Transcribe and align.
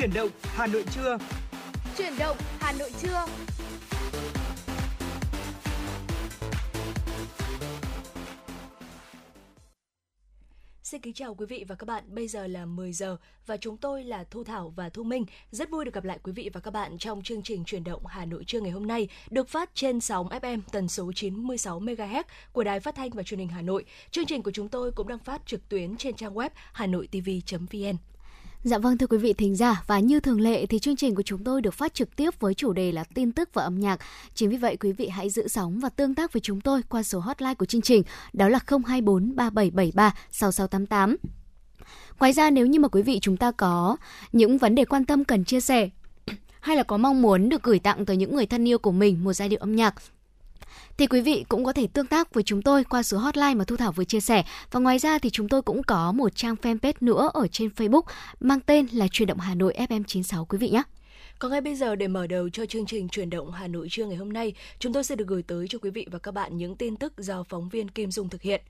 Chuyển 0.00 0.14
động 0.14 0.28
Hà 0.42 0.66
Nội 0.66 0.84
trưa. 0.94 1.18
Chuyển 1.98 2.12
động 2.18 2.36
Hà 2.60 2.72
Nội 2.72 2.92
trưa. 3.02 3.24
Xin 10.82 11.00
kính 11.00 11.14
chào 11.14 11.34
quý 11.34 11.46
vị 11.46 11.64
và 11.68 11.74
các 11.74 11.84
bạn. 11.84 12.04
Bây 12.08 12.28
giờ 12.28 12.46
là 12.46 12.66
10 12.66 12.92
giờ 12.92 13.16
và 13.46 13.56
chúng 13.56 13.76
tôi 13.76 14.04
là 14.04 14.24
Thu 14.30 14.44
Thảo 14.44 14.72
và 14.76 14.88
Thu 14.88 15.02
Minh. 15.02 15.24
Rất 15.50 15.70
vui 15.70 15.84
được 15.84 15.94
gặp 15.94 16.04
lại 16.04 16.18
quý 16.22 16.32
vị 16.32 16.50
và 16.52 16.60
các 16.60 16.70
bạn 16.70 16.98
trong 16.98 17.22
chương 17.22 17.42
trình 17.42 17.64
truyền 17.64 17.84
động 17.84 18.06
Hà 18.06 18.24
Nội 18.24 18.44
trưa 18.46 18.60
ngày 18.60 18.70
hôm 18.70 18.86
nay, 18.86 19.08
được 19.30 19.48
phát 19.48 19.70
trên 19.74 20.00
sóng 20.00 20.28
FM 20.28 20.60
tần 20.72 20.88
số 20.88 21.12
96 21.14 21.80
MHz 21.80 22.22
của 22.52 22.64
Đài 22.64 22.80
Phát 22.80 22.94
thanh 22.94 23.10
và 23.10 23.22
Truyền 23.22 23.40
hình 23.40 23.48
Hà 23.48 23.62
Nội. 23.62 23.84
Chương 24.10 24.26
trình 24.26 24.42
của 24.42 24.50
chúng 24.50 24.68
tôi 24.68 24.92
cũng 24.92 25.08
đang 25.08 25.18
phát 25.18 25.46
trực 25.46 25.68
tuyến 25.68 25.96
trên 25.96 26.16
trang 26.16 26.34
web 26.34 26.50
hanoitv.vn. 26.72 27.96
Dạ 28.62 28.78
vâng 28.78 28.98
thưa 28.98 29.06
quý 29.06 29.18
vị 29.18 29.32
thính 29.32 29.56
giả, 29.56 29.82
và 29.86 29.98
như 29.98 30.20
thường 30.20 30.40
lệ 30.40 30.66
thì 30.66 30.78
chương 30.78 30.96
trình 30.96 31.14
của 31.14 31.22
chúng 31.22 31.44
tôi 31.44 31.62
được 31.62 31.74
phát 31.74 31.94
trực 31.94 32.16
tiếp 32.16 32.40
với 32.40 32.54
chủ 32.54 32.72
đề 32.72 32.92
là 32.92 33.04
tin 33.04 33.32
tức 33.32 33.48
và 33.54 33.62
âm 33.62 33.80
nhạc. 33.80 34.00
Chính 34.34 34.50
vì 34.50 34.56
vậy, 34.56 34.76
quý 34.76 34.92
vị 34.92 35.08
hãy 35.08 35.30
giữ 35.30 35.48
sóng 35.48 35.80
và 35.80 35.88
tương 35.88 36.14
tác 36.14 36.32
với 36.32 36.40
chúng 36.40 36.60
tôi 36.60 36.82
qua 36.88 37.02
số 37.02 37.20
hotline 37.20 37.54
của 37.54 37.66
chương 37.66 37.80
trình, 37.80 38.02
đó 38.32 38.48
là 38.48 38.58
024 38.66 39.36
3773 39.36 40.14
6688. 40.30 41.16
Ngoài 42.18 42.32
ra, 42.32 42.50
nếu 42.50 42.66
như 42.66 42.80
mà 42.80 42.88
quý 42.88 43.02
vị 43.02 43.18
chúng 43.22 43.36
ta 43.36 43.52
có 43.52 43.96
những 44.32 44.58
vấn 44.58 44.74
đề 44.74 44.84
quan 44.84 45.04
tâm 45.04 45.24
cần 45.24 45.44
chia 45.44 45.60
sẻ, 45.60 45.88
hay 46.60 46.76
là 46.76 46.82
có 46.82 46.96
mong 46.96 47.22
muốn 47.22 47.48
được 47.48 47.62
gửi 47.62 47.78
tặng 47.78 48.06
tới 48.06 48.16
những 48.16 48.34
người 48.34 48.46
thân 48.46 48.68
yêu 48.68 48.78
của 48.78 48.92
mình 48.92 49.24
một 49.24 49.32
giai 49.32 49.48
điệu 49.48 49.60
âm 49.60 49.76
nhạc 49.76 49.94
thì 51.00 51.06
quý 51.06 51.20
vị 51.20 51.44
cũng 51.48 51.64
có 51.64 51.72
thể 51.72 51.86
tương 51.86 52.06
tác 52.06 52.34
với 52.34 52.42
chúng 52.42 52.62
tôi 52.62 52.84
qua 52.84 53.02
số 53.02 53.18
hotline 53.18 53.54
mà 53.54 53.64
Thu 53.64 53.76
Thảo 53.76 53.92
vừa 53.92 54.04
chia 54.04 54.20
sẻ. 54.20 54.44
Và 54.70 54.80
ngoài 54.80 54.98
ra 54.98 55.18
thì 55.18 55.30
chúng 55.30 55.48
tôi 55.48 55.62
cũng 55.62 55.82
có 55.82 56.12
một 56.12 56.34
trang 56.34 56.54
fanpage 56.62 56.92
nữa 57.00 57.30
ở 57.34 57.46
trên 57.46 57.68
Facebook 57.76 58.02
mang 58.40 58.60
tên 58.60 58.86
là 58.92 59.08
Truyền 59.08 59.26
động 59.26 59.38
Hà 59.38 59.54
Nội 59.54 59.74
FM96 59.78 60.44
quý 60.44 60.58
vị 60.58 60.68
nhé. 60.68 60.82
Còn 61.38 61.50
ngay 61.50 61.60
bây 61.60 61.74
giờ 61.74 61.96
để 61.96 62.08
mở 62.08 62.26
đầu 62.26 62.48
cho 62.48 62.66
chương 62.66 62.86
trình 62.86 63.08
truyền 63.08 63.30
động 63.30 63.52
Hà 63.52 63.66
Nội 63.66 63.88
trưa 63.90 64.06
ngày 64.06 64.16
hôm 64.16 64.32
nay, 64.32 64.54
chúng 64.78 64.92
tôi 64.92 65.04
sẽ 65.04 65.16
được 65.16 65.26
gửi 65.28 65.42
tới 65.42 65.66
cho 65.68 65.78
quý 65.78 65.90
vị 65.90 66.06
và 66.10 66.18
các 66.18 66.34
bạn 66.34 66.56
những 66.56 66.76
tin 66.76 66.96
tức 66.96 67.12
do 67.16 67.42
phóng 67.42 67.68
viên 67.68 67.88
Kim 67.88 68.10
Dung 68.10 68.28
thực 68.28 68.42
hiện. 68.42 68.62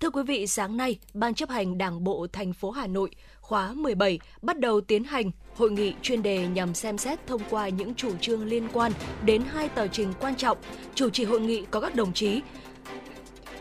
Thưa 0.00 0.10
quý 0.10 0.22
vị, 0.22 0.46
sáng 0.46 0.76
nay, 0.76 0.98
Ban 1.14 1.34
chấp 1.34 1.50
hành 1.50 1.78
Đảng 1.78 2.04
bộ 2.04 2.26
thành 2.32 2.52
phố 2.52 2.70
Hà 2.70 2.86
Nội 2.86 3.10
khóa 3.40 3.72
17 3.74 4.18
bắt 4.42 4.58
đầu 4.58 4.80
tiến 4.80 5.04
hành 5.04 5.30
hội 5.54 5.70
nghị 5.70 5.94
chuyên 6.02 6.22
đề 6.22 6.46
nhằm 6.46 6.74
xem 6.74 6.98
xét 6.98 7.26
thông 7.26 7.40
qua 7.50 7.68
những 7.68 7.94
chủ 7.94 8.12
trương 8.20 8.44
liên 8.44 8.68
quan 8.72 8.92
đến 9.24 9.42
hai 9.52 9.68
tờ 9.68 9.86
trình 9.86 10.12
quan 10.20 10.36
trọng. 10.36 10.58
Chủ 10.94 11.10
trì 11.10 11.24
hội 11.24 11.40
nghị 11.40 11.64
có 11.70 11.80
các 11.80 11.94
đồng 11.94 12.12
chí 12.12 12.40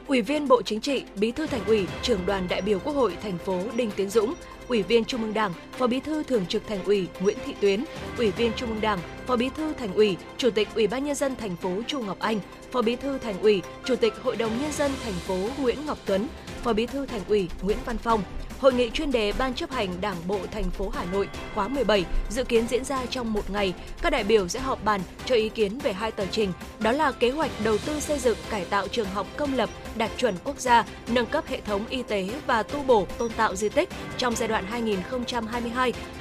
Ủy 0.07 0.21
viên 0.21 0.47
Bộ 0.47 0.61
Chính 0.61 0.81
trị, 0.81 1.03
Bí 1.15 1.31
thư 1.31 1.47
Thành 1.47 1.65
ủy, 1.65 1.87
Trưởng 2.01 2.25
đoàn 2.25 2.47
đại 2.49 2.61
biểu 2.61 2.79
Quốc 2.79 2.93
hội 2.93 3.17
thành 3.21 3.37
phố 3.37 3.61
Đinh 3.75 3.91
Tiến 3.91 4.09
Dũng, 4.09 4.33
Ủy 4.69 4.83
viên 4.83 5.05
Trung 5.05 5.21
ương 5.21 5.33
Đảng, 5.33 5.53
Phó 5.71 5.87
Bí 5.87 5.99
thư 5.99 6.23
Thường 6.23 6.45
trực 6.45 6.67
Thành 6.67 6.83
ủy 6.85 7.07
Nguyễn 7.19 7.37
Thị 7.45 7.55
Tuyến, 7.61 7.83
Ủy 8.17 8.31
viên 8.31 8.51
Trung 8.55 8.69
ương 8.69 8.81
Đảng, 8.81 8.99
Phó 9.27 9.35
Bí 9.35 9.49
thư 9.57 9.73
Thành 9.73 9.93
ủy, 9.93 10.17
Chủ 10.37 10.49
tịch 10.49 10.67
Ủy 10.75 10.87
ban 10.87 11.05
nhân 11.05 11.15
dân 11.15 11.35
thành 11.35 11.55
phố 11.55 11.69
Chu 11.87 12.01
Ngọc 12.01 12.19
Anh, 12.19 12.39
Phó 12.71 12.81
Bí 12.81 12.95
thư 12.95 13.17
Thành 13.17 13.41
ủy, 13.41 13.61
Chủ 13.85 13.95
tịch 13.95 14.13
Hội 14.23 14.35
đồng 14.35 14.61
nhân 14.61 14.71
dân 14.71 14.91
thành 15.03 15.13
phố 15.13 15.37
Nguyễn 15.57 15.85
Ngọc 15.85 15.97
Tuấn, 16.05 16.27
Phó 16.63 16.73
Bí 16.73 16.85
thư 16.85 17.05
Thành 17.05 17.21
ủy 17.27 17.49
Nguyễn 17.61 17.77
Văn 17.85 17.97
Phong. 17.97 18.23
Hội 18.59 18.73
nghị 18.73 18.89
chuyên 18.89 19.11
đề 19.11 19.33
Ban 19.37 19.53
chấp 19.53 19.71
hành 19.71 19.89
Đảng 20.01 20.15
bộ 20.27 20.39
thành 20.51 20.69
phố 20.69 20.89
Hà 20.95 21.05
Nội 21.11 21.29
khóa 21.55 21.67
17 21.67 22.05
dự 22.29 22.43
kiến 22.43 22.67
diễn 22.67 22.83
ra 22.83 23.05
trong 23.05 23.33
một 23.33 23.49
ngày. 23.49 23.73
Các 24.01 24.09
đại 24.09 24.23
biểu 24.23 24.47
sẽ 24.47 24.59
họp 24.59 24.83
bàn 24.83 25.01
cho 25.25 25.35
ý 25.35 25.49
kiến 25.49 25.79
về 25.79 25.93
hai 25.93 26.11
tờ 26.11 26.25
trình, 26.25 26.53
đó 26.79 26.91
là 26.91 27.11
kế 27.11 27.31
hoạch 27.31 27.51
đầu 27.63 27.77
tư 27.77 27.99
xây 27.99 28.19
dựng 28.19 28.37
cải 28.49 28.65
tạo 28.65 28.87
trường 28.87 29.07
học 29.07 29.27
công 29.37 29.53
lập 29.53 29.69
đạt 29.95 30.11
chuẩn 30.17 30.35
quốc 30.43 30.59
gia, 30.59 30.85
nâng 31.07 31.25
cấp 31.25 31.43
hệ 31.47 31.61
thống 31.61 31.85
y 31.89 32.03
tế 32.03 32.29
và 32.47 32.63
tu 32.63 32.83
bổ 32.83 33.07
tôn 33.17 33.31
tạo 33.31 33.55
di 33.55 33.69
tích 33.69 33.89
trong 34.17 34.35
giai 34.35 34.47
đoạn 34.47 34.65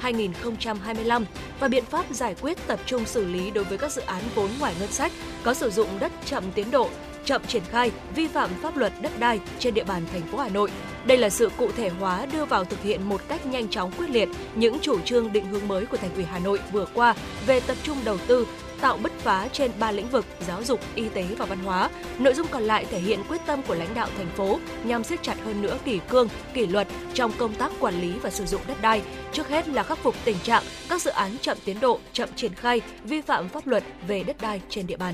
2022-2025 0.01 1.23
và 1.59 1.67
biện 1.67 1.85
pháp 1.85 2.05
giải 2.11 2.35
quyết 2.41 2.67
tập 2.67 2.79
trung 2.85 3.05
xử 3.05 3.25
lý 3.25 3.51
đối 3.51 3.63
với 3.63 3.77
các 3.77 3.91
dự 3.91 4.01
án 4.01 4.21
vốn 4.35 4.49
ngoài 4.59 4.75
ngân 4.79 4.91
sách 4.91 5.11
có 5.43 5.53
sử 5.53 5.69
dụng 5.69 5.89
đất 5.99 6.11
chậm 6.25 6.43
tiến 6.51 6.71
độ, 6.71 6.89
chậm 7.25 7.41
triển 7.47 7.63
khai, 7.71 7.91
vi 8.15 8.27
phạm 8.27 8.49
pháp 8.61 8.77
luật 8.77 8.93
đất 9.01 9.19
đai 9.19 9.39
trên 9.59 9.73
địa 9.73 9.83
bàn 9.83 10.03
thành 10.11 10.21
phố 10.21 10.37
Hà 10.37 10.49
Nội. 10.49 10.71
Đây 11.05 11.17
là 11.17 11.29
sự 11.29 11.49
cụ 11.57 11.71
thể 11.71 11.89
hóa 11.89 12.25
đưa 12.25 12.45
vào 12.45 12.65
thực 12.65 12.83
hiện 12.83 13.09
một 13.09 13.21
cách 13.27 13.45
nhanh 13.45 13.67
chóng 13.67 13.91
quyết 13.97 14.09
liệt 14.09 14.29
những 14.55 14.79
chủ 14.81 14.99
trương 14.99 15.33
định 15.33 15.45
hướng 15.45 15.67
mới 15.67 15.85
của 15.85 15.97
thành 15.97 16.15
ủy 16.15 16.23
Hà 16.23 16.39
Nội 16.39 16.59
vừa 16.71 16.85
qua 16.93 17.15
về 17.47 17.59
tập 17.59 17.77
trung 17.83 17.97
đầu 18.05 18.17
tư 18.27 18.47
tạo 18.81 18.97
bứt 18.97 19.11
phá 19.19 19.47
trên 19.53 19.71
ba 19.79 19.91
lĩnh 19.91 20.09
vực 20.09 20.25
giáo 20.47 20.63
dục, 20.63 20.79
y 20.95 21.09
tế 21.09 21.25
và 21.37 21.45
văn 21.45 21.59
hóa. 21.59 21.89
Nội 22.19 22.33
dung 22.33 22.47
còn 22.51 22.63
lại 22.63 22.85
thể 22.85 22.99
hiện 22.99 23.19
quyết 23.29 23.41
tâm 23.45 23.61
của 23.67 23.75
lãnh 23.75 23.93
đạo 23.93 24.07
thành 24.17 24.29
phố 24.35 24.59
nhằm 24.83 25.03
siết 25.03 25.23
chặt 25.23 25.35
hơn 25.45 25.61
nữa 25.61 25.77
kỷ 25.85 25.99
cương, 26.09 26.27
kỷ 26.53 26.65
luật 26.65 26.87
trong 27.13 27.31
công 27.37 27.53
tác 27.53 27.71
quản 27.79 28.01
lý 28.01 28.11
và 28.21 28.29
sử 28.29 28.45
dụng 28.45 28.61
đất 28.67 28.81
đai. 28.81 29.01
Trước 29.33 29.49
hết 29.49 29.67
là 29.69 29.83
khắc 29.83 29.97
phục 29.97 30.15
tình 30.25 30.37
trạng 30.43 30.63
các 30.89 31.01
dự 31.01 31.11
án 31.11 31.37
chậm 31.41 31.57
tiến 31.65 31.79
độ, 31.79 31.99
chậm 32.13 32.29
triển 32.35 32.53
khai, 32.53 32.81
vi 33.03 33.21
phạm 33.21 33.49
pháp 33.49 33.67
luật 33.67 33.83
về 34.07 34.23
đất 34.23 34.41
đai 34.41 34.61
trên 34.69 34.87
địa 34.87 34.97
bàn. 34.97 35.13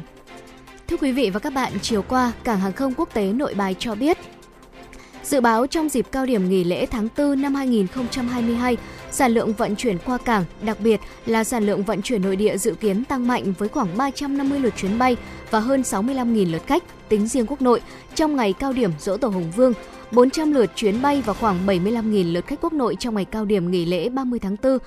Thưa 0.87 0.97
quý 0.97 1.11
vị 1.11 1.29
và 1.29 1.39
các 1.39 1.53
bạn, 1.53 1.71
chiều 1.81 2.01
qua, 2.01 2.31
Cảng 2.43 2.59
hàng 2.59 2.73
không 2.73 2.93
quốc 2.97 3.09
tế 3.13 3.33
Nội 3.33 3.53
Bài 3.53 3.75
cho 3.79 3.95
biết 3.95 4.17
Dự 5.23 5.41
báo 5.41 5.67
trong 5.67 5.89
dịp 5.89 6.05
cao 6.11 6.25
điểm 6.25 6.49
nghỉ 6.49 6.63
lễ 6.63 6.85
tháng 6.85 7.07
4 7.17 7.41
năm 7.41 7.55
2022, 7.55 8.77
sản 9.11 9.31
lượng 9.31 9.53
vận 9.53 9.75
chuyển 9.75 9.97
qua 10.05 10.17
cảng, 10.17 10.43
đặc 10.61 10.77
biệt 10.79 10.99
là 11.25 11.43
sản 11.43 11.65
lượng 11.65 11.83
vận 11.83 12.01
chuyển 12.01 12.21
nội 12.21 12.35
địa 12.35 12.57
dự 12.57 12.75
kiến 12.75 13.03
tăng 13.03 13.27
mạnh 13.27 13.53
với 13.57 13.69
khoảng 13.69 13.97
350 13.97 14.59
lượt 14.59 14.73
chuyến 14.77 14.99
bay 14.99 15.17
và 15.51 15.59
hơn 15.59 15.81
65.000 15.81 16.51
lượt 16.51 16.61
khách 16.67 16.83
tính 17.09 17.27
riêng 17.27 17.45
quốc 17.47 17.61
nội 17.61 17.81
trong 18.15 18.35
ngày 18.35 18.53
cao 18.53 18.73
điểm 18.73 18.91
dỗ 18.99 19.17
tổ 19.17 19.27
Hùng 19.27 19.51
Vương, 19.55 19.73
400 20.11 20.53
lượt 20.53 20.71
chuyến 20.75 21.01
bay 21.01 21.23
và 21.25 21.33
khoảng 21.33 21.67
75.000 21.67 22.33
lượt 22.33 22.47
khách 22.47 22.61
quốc 22.61 22.73
nội 22.73 22.95
trong 22.99 23.15
ngày 23.15 23.25
cao 23.25 23.45
điểm 23.45 23.71
nghỉ 23.71 23.85
lễ 23.85 24.09
30 24.09 24.39
tháng 24.39 24.55
4 24.63 24.77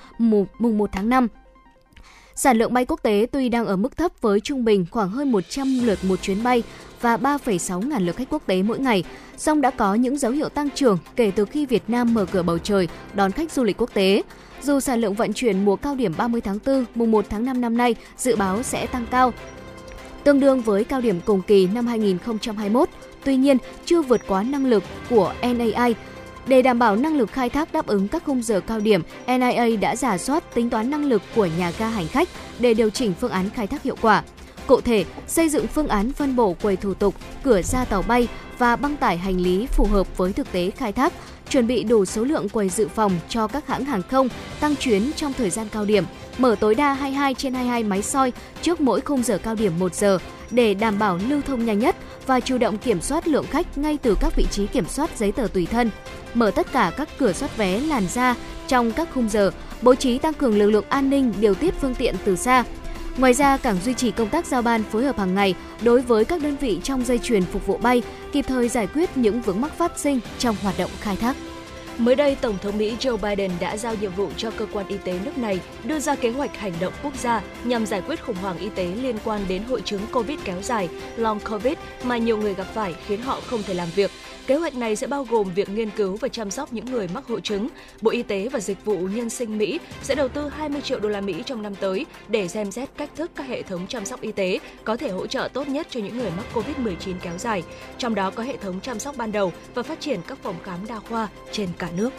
mùng 0.59 0.77
1 0.77 0.89
tháng 0.91 1.09
5. 1.09 1.27
Sản 2.39 2.57
lượng 2.57 2.73
bay 2.73 2.85
quốc 2.85 3.03
tế 3.03 3.27
tuy 3.31 3.49
đang 3.49 3.65
ở 3.65 3.75
mức 3.75 3.97
thấp 3.97 4.11
với 4.21 4.39
trung 4.39 4.65
bình 4.65 4.85
khoảng 4.91 5.09
hơn 5.09 5.31
100 5.31 5.79
lượt 5.83 5.99
một 6.03 6.21
chuyến 6.21 6.43
bay 6.43 6.63
và 7.01 7.17
3,6 7.17 7.87
ngàn 7.87 8.05
lượt 8.05 8.15
khách 8.15 8.29
quốc 8.29 8.43
tế 8.45 8.63
mỗi 8.63 8.79
ngày, 8.79 9.03
song 9.37 9.61
đã 9.61 9.71
có 9.71 9.95
những 9.95 10.17
dấu 10.17 10.31
hiệu 10.31 10.49
tăng 10.49 10.69
trưởng 10.69 10.97
kể 11.15 11.31
từ 11.35 11.45
khi 11.45 11.65
Việt 11.65 11.83
Nam 11.87 12.13
mở 12.13 12.25
cửa 12.25 12.43
bầu 12.43 12.57
trời 12.57 12.87
đón 13.13 13.31
khách 13.31 13.51
du 13.51 13.63
lịch 13.63 13.77
quốc 13.77 13.93
tế. 13.93 14.23
Dù 14.61 14.79
sản 14.79 15.01
lượng 15.01 15.13
vận 15.13 15.33
chuyển 15.33 15.65
mùa 15.65 15.75
cao 15.75 15.95
điểm 15.95 16.13
30 16.17 16.41
tháng 16.41 16.59
4, 16.65 16.85
mùng 16.95 17.11
1 17.11 17.25
tháng 17.29 17.45
5 17.45 17.61
năm 17.61 17.77
nay 17.77 17.95
dự 18.17 18.35
báo 18.35 18.63
sẽ 18.63 18.87
tăng 18.87 19.05
cao, 19.11 19.33
tương 20.23 20.39
đương 20.39 20.61
với 20.61 20.83
cao 20.83 21.01
điểm 21.01 21.19
cùng 21.25 21.41
kỳ 21.41 21.67
năm 21.67 21.87
2021, 21.87 22.89
tuy 23.23 23.35
nhiên 23.35 23.57
chưa 23.85 24.01
vượt 24.01 24.21
quá 24.27 24.43
năng 24.43 24.65
lực 24.65 24.83
của 25.09 25.33
NAI 25.41 25.95
để 26.49 26.61
đảm 26.61 26.79
bảo 26.79 26.95
năng 26.95 27.17
lực 27.17 27.31
khai 27.31 27.49
thác 27.49 27.73
đáp 27.73 27.87
ứng 27.87 28.07
các 28.07 28.23
khung 28.25 28.43
giờ 28.43 28.61
cao 28.67 28.79
điểm, 28.79 29.01
NIA 29.27 29.75
đã 29.81 29.95
giả 29.95 30.17
soát 30.17 30.55
tính 30.55 30.69
toán 30.69 30.89
năng 30.89 31.05
lực 31.05 31.21
của 31.35 31.47
nhà 31.57 31.71
ga 31.79 31.87
hành 31.87 32.07
khách 32.07 32.29
để 32.59 32.73
điều 32.73 32.89
chỉnh 32.89 33.13
phương 33.21 33.31
án 33.31 33.49
khai 33.49 33.67
thác 33.67 33.83
hiệu 33.83 33.95
quả. 34.01 34.23
Cụ 34.67 34.81
thể, 34.81 35.05
xây 35.27 35.49
dựng 35.49 35.67
phương 35.67 35.87
án 35.87 36.13
phân 36.13 36.35
bổ 36.35 36.53
quầy 36.61 36.75
thủ 36.75 36.93
tục, 36.93 37.15
cửa 37.43 37.61
ra 37.61 37.85
tàu 37.85 38.01
bay 38.01 38.27
và 38.57 38.75
băng 38.75 38.97
tải 38.97 39.17
hành 39.17 39.41
lý 39.41 39.67
phù 39.67 39.85
hợp 39.85 40.17
với 40.17 40.33
thực 40.33 40.51
tế 40.51 40.71
khai 40.71 40.91
thác, 40.91 41.13
chuẩn 41.49 41.67
bị 41.67 41.83
đủ 41.83 42.05
số 42.05 42.23
lượng 42.23 42.49
quầy 42.49 42.69
dự 42.69 42.87
phòng 42.87 43.11
cho 43.29 43.47
các 43.47 43.67
hãng 43.67 43.85
hàng 43.85 44.01
không 44.09 44.29
tăng 44.59 44.75
chuyến 44.75 45.11
trong 45.15 45.33
thời 45.33 45.49
gian 45.49 45.67
cao 45.71 45.85
điểm, 45.85 46.03
mở 46.37 46.55
tối 46.59 46.75
đa 46.75 46.93
22 46.93 47.33
trên 47.33 47.53
22 47.53 47.83
máy 47.83 48.01
soi 48.01 48.31
trước 48.61 48.81
mỗi 48.81 49.01
khung 49.01 49.23
giờ 49.23 49.37
cao 49.43 49.55
điểm 49.55 49.73
1 49.79 49.95
giờ 49.95 50.19
để 50.51 50.73
đảm 50.73 50.99
bảo 50.99 51.19
lưu 51.29 51.41
thông 51.41 51.65
nhanh 51.65 51.79
nhất 51.79 51.95
và 52.27 52.39
chủ 52.39 52.57
động 52.57 52.77
kiểm 52.77 53.01
soát 53.01 53.27
lượng 53.27 53.45
khách 53.49 53.77
ngay 53.77 53.97
từ 54.01 54.17
các 54.21 54.35
vị 54.35 54.45
trí 54.51 54.67
kiểm 54.67 54.85
soát 54.85 55.17
giấy 55.17 55.31
tờ 55.31 55.47
tùy 55.53 55.65
thân, 55.65 55.89
mở 56.33 56.51
tất 56.51 56.71
cả 56.71 56.91
các 56.97 57.09
cửa 57.19 57.33
soát 57.33 57.57
vé 57.57 57.79
làn 57.79 58.07
ra 58.07 58.35
trong 58.67 58.91
các 58.91 59.09
khung 59.13 59.29
giờ, 59.29 59.51
bố 59.81 59.95
trí 59.95 60.17
tăng 60.17 60.33
cường 60.33 60.57
lực 60.57 60.69
lượng 60.69 60.85
an 60.89 61.09
ninh 61.09 61.33
điều 61.39 61.53
tiết 61.53 61.73
phương 61.81 61.95
tiện 61.95 62.15
từ 62.25 62.35
xa. 62.35 62.63
Ngoài 63.17 63.33
ra, 63.33 63.57
cảng 63.57 63.77
duy 63.85 63.93
trì 63.93 64.11
công 64.11 64.29
tác 64.29 64.45
giao 64.45 64.61
ban 64.61 64.83
phối 64.83 65.03
hợp 65.03 65.17
hàng 65.17 65.35
ngày 65.35 65.55
đối 65.81 66.01
với 66.01 66.25
các 66.25 66.41
đơn 66.41 66.55
vị 66.61 66.79
trong 66.83 67.05
dây 67.05 67.19
chuyền 67.19 67.43
phục 67.43 67.65
vụ 67.65 67.77
bay, 67.77 68.01
kịp 68.31 68.45
thời 68.47 68.69
giải 68.69 68.87
quyết 68.87 69.17
những 69.17 69.41
vướng 69.41 69.61
mắc 69.61 69.77
phát 69.77 69.99
sinh 69.99 70.19
trong 70.39 70.55
hoạt 70.63 70.77
động 70.77 70.91
khai 71.01 71.15
thác. 71.15 71.35
Mới 71.99 72.15
đây, 72.15 72.37
Tổng 72.41 72.57
thống 72.61 72.77
Mỹ 72.77 72.95
Joe 72.99 73.17
Biden 73.17 73.51
đã 73.59 73.77
giao 73.77 73.95
nhiệm 74.01 74.11
vụ 74.11 74.29
cho 74.37 74.51
cơ 74.51 74.65
quan 74.73 74.87
y 74.87 74.97
tế 74.97 75.19
nước 75.25 75.37
này 75.37 75.59
đưa 75.83 75.99
ra 75.99 76.15
kế 76.15 76.29
hoạch 76.29 76.57
hành 76.57 76.73
động 76.79 76.93
quốc 77.03 77.15
gia 77.15 77.41
nhằm 77.63 77.85
giải 77.85 78.01
quyết 78.01 78.23
khủng 78.23 78.35
hoảng 78.35 78.57
y 78.57 78.69
tế 78.69 78.85
liên 78.85 79.15
quan 79.23 79.41
đến 79.47 79.63
hội 79.63 79.81
chứng 79.81 80.01
COVID 80.11 80.39
kéo 80.43 80.61
dài, 80.61 80.89
long 81.15 81.39
COVID 81.39 81.73
mà 82.03 82.17
nhiều 82.17 82.37
người 82.37 82.53
gặp 82.53 82.67
phải 82.73 82.95
khiến 83.07 83.21
họ 83.21 83.39
không 83.45 83.63
thể 83.63 83.73
làm 83.73 83.87
việc. 83.95 84.11
Kế 84.49 84.55
hoạch 84.55 84.75
này 84.75 84.95
sẽ 84.95 85.07
bao 85.07 85.23
gồm 85.29 85.53
việc 85.55 85.69
nghiên 85.69 85.89
cứu 85.89 86.17
và 86.17 86.27
chăm 86.27 86.51
sóc 86.51 86.73
những 86.73 86.85
người 86.85 87.07
mắc 87.13 87.27
hội 87.27 87.41
chứng. 87.41 87.67
Bộ 88.01 88.11
Y 88.11 88.23
tế 88.23 88.49
và 88.49 88.59
Dịch 88.59 88.85
vụ 88.85 88.97
Nhân 88.97 89.29
sinh 89.29 89.57
Mỹ 89.57 89.79
sẽ 90.03 90.15
đầu 90.15 90.27
tư 90.27 90.49
20 90.49 90.81
triệu 90.81 90.99
đô 90.99 91.09
la 91.09 91.21
Mỹ 91.21 91.43
trong 91.45 91.61
năm 91.61 91.75
tới 91.75 92.05
để 92.27 92.47
xem 92.47 92.71
xét 92.71 92.89
cách 92.97 93.09
thức 93.15 93.31
các 93.35 93.47
hệ 93.47 93.63
thống 93.63 93.87
chăm 93.87 94.05
sóc 94.05 94.21
y 94.21 94.31
tế 94.31 94.59
có 94.83 94.97
thể 94.97 95.09
hỗ 95.09 95.27
trợ 95.27 95.49
tốt 95.53 95.67
nhất 95.67 95.87
cho 95.89 95.99
những 95.99 96.17
người 96.17 96.31
mắc 96.37 96.45
COVID-19 96.53 97.13
kéo 97.21 97.37
dài, 97.37 97.63
trong 97.97 98.15
đó 98.15 98.31
có 98.31 98.43
hệ 98.43 98.57
thống 98.57 98.79
chăm 98.81 98.99
sóc 98.99 99.17
ban 99.17 99.31
đầu 99.31 99.53
và 99.73 99.83
phát 99.83 99.99
triển 99.99 100.19
các 100.27 100.37
phòng 100.43 100.55
khám 100.63 100.87
đa 100.87 100.99
khoa 100.99 101.27
trên 101.51 101.69
cả 101.77 101.89
nước. 101.97 102.09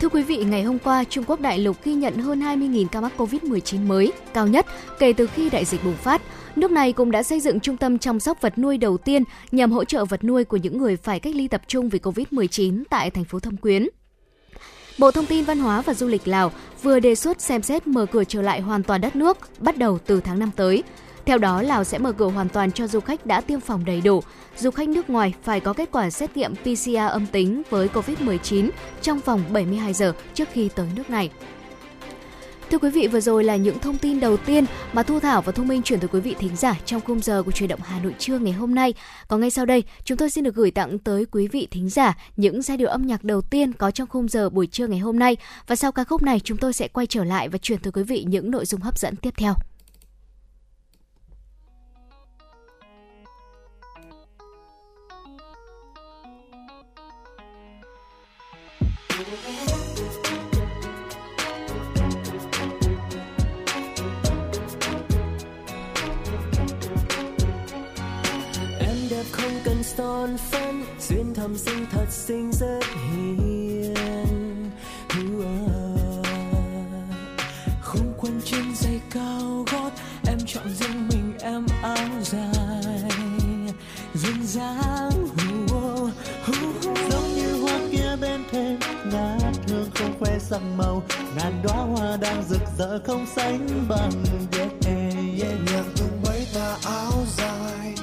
Thưa 0.00 0.08
quý 0.08 0.22
vị, 0.22 0.36
ngày 0.36 0.62
hôm 0.62 0.78
qua, 0.78 1.04
Trung 1.04 1.24
Quốc 1.24 1.40
đại 1.40 1.58
lục 1.58 1.76
ghi 1.84 1.94
nhận 1.94 2.18
hơn 2.18 2.40
20.000 2.40 2.86
ca 2.86 3.00
mắc 3.00 3.12
COVID-19 3.16 3.86
mới, 3.86 4.12
cao 4.34 4.46
nhất 4.46 4.66
kể 4.98 5.12
từ 5.12 5.26
khi 5.26 5.50
đại 5.50 5.64
dịch 5.64 5.84
bùng 5.84 5.96
phát. 5.96 6.22
Nước 6.56 6.70
này 6.70 6.92
cũng 6.92 7.10
đã 7.10 7.22
xây 7.22 7.40
dựng 7.40 7.60
trung 7.60 7.76
tâm 7.76 7.98
chăm 7.98 8.20
sóc 8.20 8.40
vật 8.40 8.58
nuôi 8.58 8.78
đầu 8.78 8.98
tiên 8.98 9.24
nhằm 9.52 9.72
hỗ 9.72 9.84
trợ 9.84 10.04
vật 10.04 10.24
nuôi 10.24 10.44
của 10.44 10.56
những 10.56 10.78
người 10.78 10.96
phải 10.96 11.20
cách 11.20 11.34
ly 11.34 11.48
tập 11.48 11.62
trung 11.66 11.88
vì 11.88 11.98
COVID-19 11.98 12.82
tại 12.90 13.10
thành 13.10 13.24
phố 13.24 13.40
Thâm 13.40 13.56
Quyến. 13.56 13.88
Bộ 14.98 15.10
Thông 15.10 15.26
tin 15.26 15.44
Văn 15.44 15.58
hóa 15.58 15.80
và 15.80 15.94
Du 15.94 16.06
lịch 16.06 16.28
Lào 16.28 16.52
vừa 16.82 17.00
đề 17.00 17.14
xuất 17.14 17.40
xem 17.40 17.62
xét 17.62 17.86
mở 17.86 18.06
cửa 18.06 18.24
trở 18.24 18.42
lại 18.42 18.60
hoàn 18.60 18.82
toàn 18.82 19.00
đất 19.00 19.16
nước 19.16 19.38
bắt 19.58 19.76
đầu 19.76 19.98
từ 20.06 20.20
tháng 20.20 20.38
5 20.38 20.50
tới. 20.56 20.82
Theo 21.24 21.38
đó, 21.38 21.62
Lào 21.62 21.84
sẽ 21.84 21.98
mở 21.98 22.12
cửa 22.12 22.28
hoàn 22.28 22.48
toàn 22.48 22.72
cho 22.72 22.86
du 22.86 23.00
khách 23.00 23.26
đã 23.26 23.40
tiêm 23.40 23.60
phòng 23.60 23.84
đầy 23.84 24.00
đủ. 24.00 24.22
Du 24.56 24.70
khách 24.70 24.88
nước 24.88 25.10
ngoài 25.10 25.34
phải 25.42 25.60
có 25.60 25.72
kết 25.72 25.88
quả 25.92 26.10
xét 26.10 26.36
nghiệm 26.36 26.54
PCR 26.54 26.96
âm 27.10 27.26
tính 27.26 27.62
với 27.70 27.88
COVID-19 27.88 28.70
trong 29.02 29.20
vòng 29.20 29.42
72 29.52 29.92
giờ 29.92 30.12
trước 30.34 30.48
khi 30.52 30.68
tới 30.74 30.86
nước 30.96 31.10
này. 31.10 31.30
Thưa 32.70 32.78
quý 32.78 32.90
vị, 32.90 33.08
vừa 33.08 33.20
rồi 33.20 33.44
là 33.44 33.56
những 33.56 33.78
thông 33.78 33.98
tin 33.98 34.20
đầu 34.20 34.36
tiên 34.36 34.64
mà 34.92 35.02
Thu 35.02 35.20
Thảo 35.20 35.42
và 35.42 35.52
Thu 35.52 35.64
Minh 35.64 35.82
chuyển 35.82 36.00
tới 36.00 36.08
quý 36.12 36.20
vị 36.20 36.34
thính 36.38 36.56
giả 36.56 36.78
trong 36.84 37.00
khung 37.00 37.20
giờ 37.20 37.42
của 37.42 37.52
truyền 37.52 37.68
động 37.68 37.80
Hà 37.82 38.00
Nội 38.00 38.14
trưa 38.18 38.38
ngày 38.38 38.52
hôm 38.52 38.74
nay. 38.74 38.94
Còn 39.28 39.40
ngay 39.40 39.50
sau 39.50 39.66
đây, 39.66 39.82
chúng 40.04 40.18
tôi 40.18 40.30
xin 40.30 40.44
được 40.44 40.54
gửi 40.54 40.70
tặng 40.70 40.98
tới 40.98 41.26
quý 41.30 41.48
vị 41.48 41.68
thính 41.70 41.88
giả 41.88 42.18
những 42.36 42.62
giai 42.62 42.76
điệu 42.76 42.88
âm 42.88 43.06
nhạc 43.06 43.24
đầu 43.24 43.40
tiên 43.40 43.72
có 43.72 43.90
trong 43.90 44.08
khung 44.08 44.28
giờ 44.28 44.50
buổi 44.50 44.66
trưa 44.66 44.86
ngày 44.86 44.98
hôm 44.98 45.18
nay. 45.18 45.36
Và 45.66 45.76
sau 45.76 45.92
ca 45.92 46.04
khúc 46.04 46.22
này, 46.22 46.40
chúng 46.44 46.58
tôi 46.58 46.72
sẽ 46.72 46.88
quay 46.88 47.06
trở 47.06 47.24
lại 47.24 47.48
và 47.48 47.58
chuyển 47.58 47.78
tới 47.78 47.92
quý 47.92 48.02
vị 48.02 48.24
những 48.28 48.50
nội 48.50 48.66
dung 48.66 48.80
hấp 48.80 48.98
dẫn 48.98 49.16
tiếp 49.16 49.34
theo. 49.36 49.54
Son 70.00 70.36
phấn 70.50 70.84
duyên 71.08 71.34
thầm 71.34 71.58
sinh 71.58 71.86
thật 71.92 72.06
xinh 72.10 72.50
rất 72.52 72.80
hiền. 72.84 74.70
Không 77.80 78.12
quân 78.18 78.40
trên 78.44 78.74
giày 78.74 79.00
cao 79.10 79.64
gót 79.72 79.90
em 80.26 80.38
chọn 80.46 80.64
riêng 80.68 81.08
mình 81.08 81.32
em 81.40 81.66
áo 81.82 82.08
dài. 82.22 83.10
Duyên 84.14 84.46
dáng 84.46 85.28
giống 87.10 87.34
như 87.34 87.60
hoa 87.62 87.78
kia 87.90 88.16
bên 88.20 88.40
thềm 88.50 88.78
ngát 89.12 89.54
hương 89.68 89.90
không 89.94 90.14
khoe 90.20 90.38
sắc 90.38 90.60
màu. 90.76 91.02
Ngàn 91.36 91.62
đóa 91.62 91.76
hoa 91.76 92.16
đang 92.16 92.42
rực 92.48 92.62
rỡ 92.78 92.98
không 93.06 93.26
sánh 93.36 93.68
bằng 93.88 94.24
yeah, 94.52 94.70
yeah. 94.84 95.54
nhạc 95.66 95.84
tung 95.96 96.22
mấy 96.24 96.46
tà 96.54 96.76
áo 96.84 97.12
dài 97.36 97.94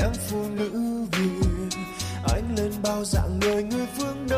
em 0.00 0.12
phụ 0.28 0.44
nữ 0.50 0.96
lên 1.18 1.35
bao 2.88 3.04
dạng 3.04 3.38
người 3.40 3.62
người 3.62 3.86
phương 3.98 4.26
đông 4.28 4.35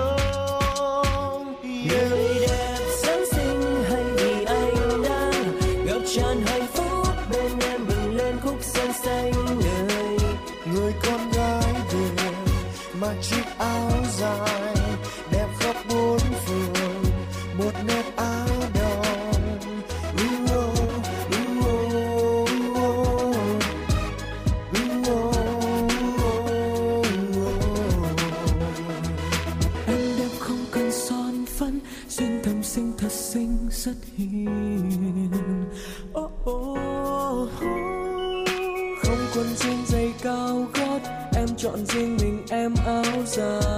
áo 42.88 43.22
dài 43.26 43.77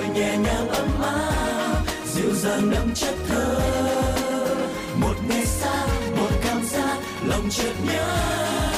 hà 0.00 0.08
nhẹ 0.12 0.36
nhàng 0.36 0.68
ấm 0.68 1.02
áp, 1.02 1.82
dịu 2.06 2.30
dàng 2.34 2.70
đậm 2.70 2.94
chất 2.94 3.14
thơ. 3.28 3.60
Một 5.00 5.14
ngày 5.28 5.46
xa, 5.46 5.86
một 6.16 6.30
cảm 6.44 6.62
giác 6.64 6.98
lòng 7.26 7.48
chợt 7.50 7.72
nhớ. 7.86 8.77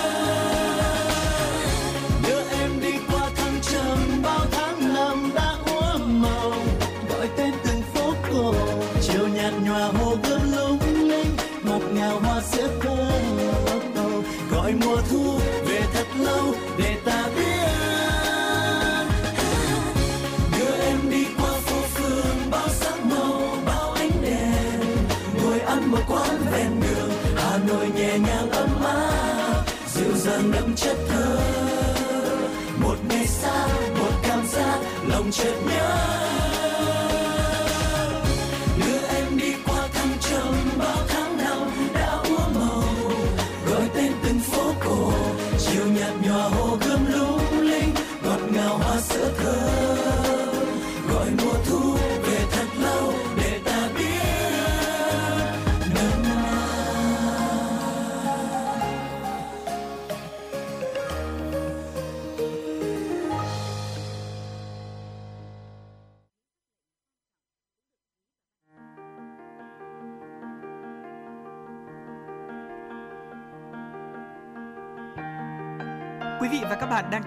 Dàng 30.70 30.76
chất 30.76 30.96
thơ. 31.08 31.38
Một 32.80 32.96
ngày 33.08 33.26
xa 33.26 33.66
một 34.00 34.12
cảm 34.22 34.46
giác 34.46 34.78
lòng 35.08 35.30
chợt 35.32 35.54
nhớ. 35.66 36.19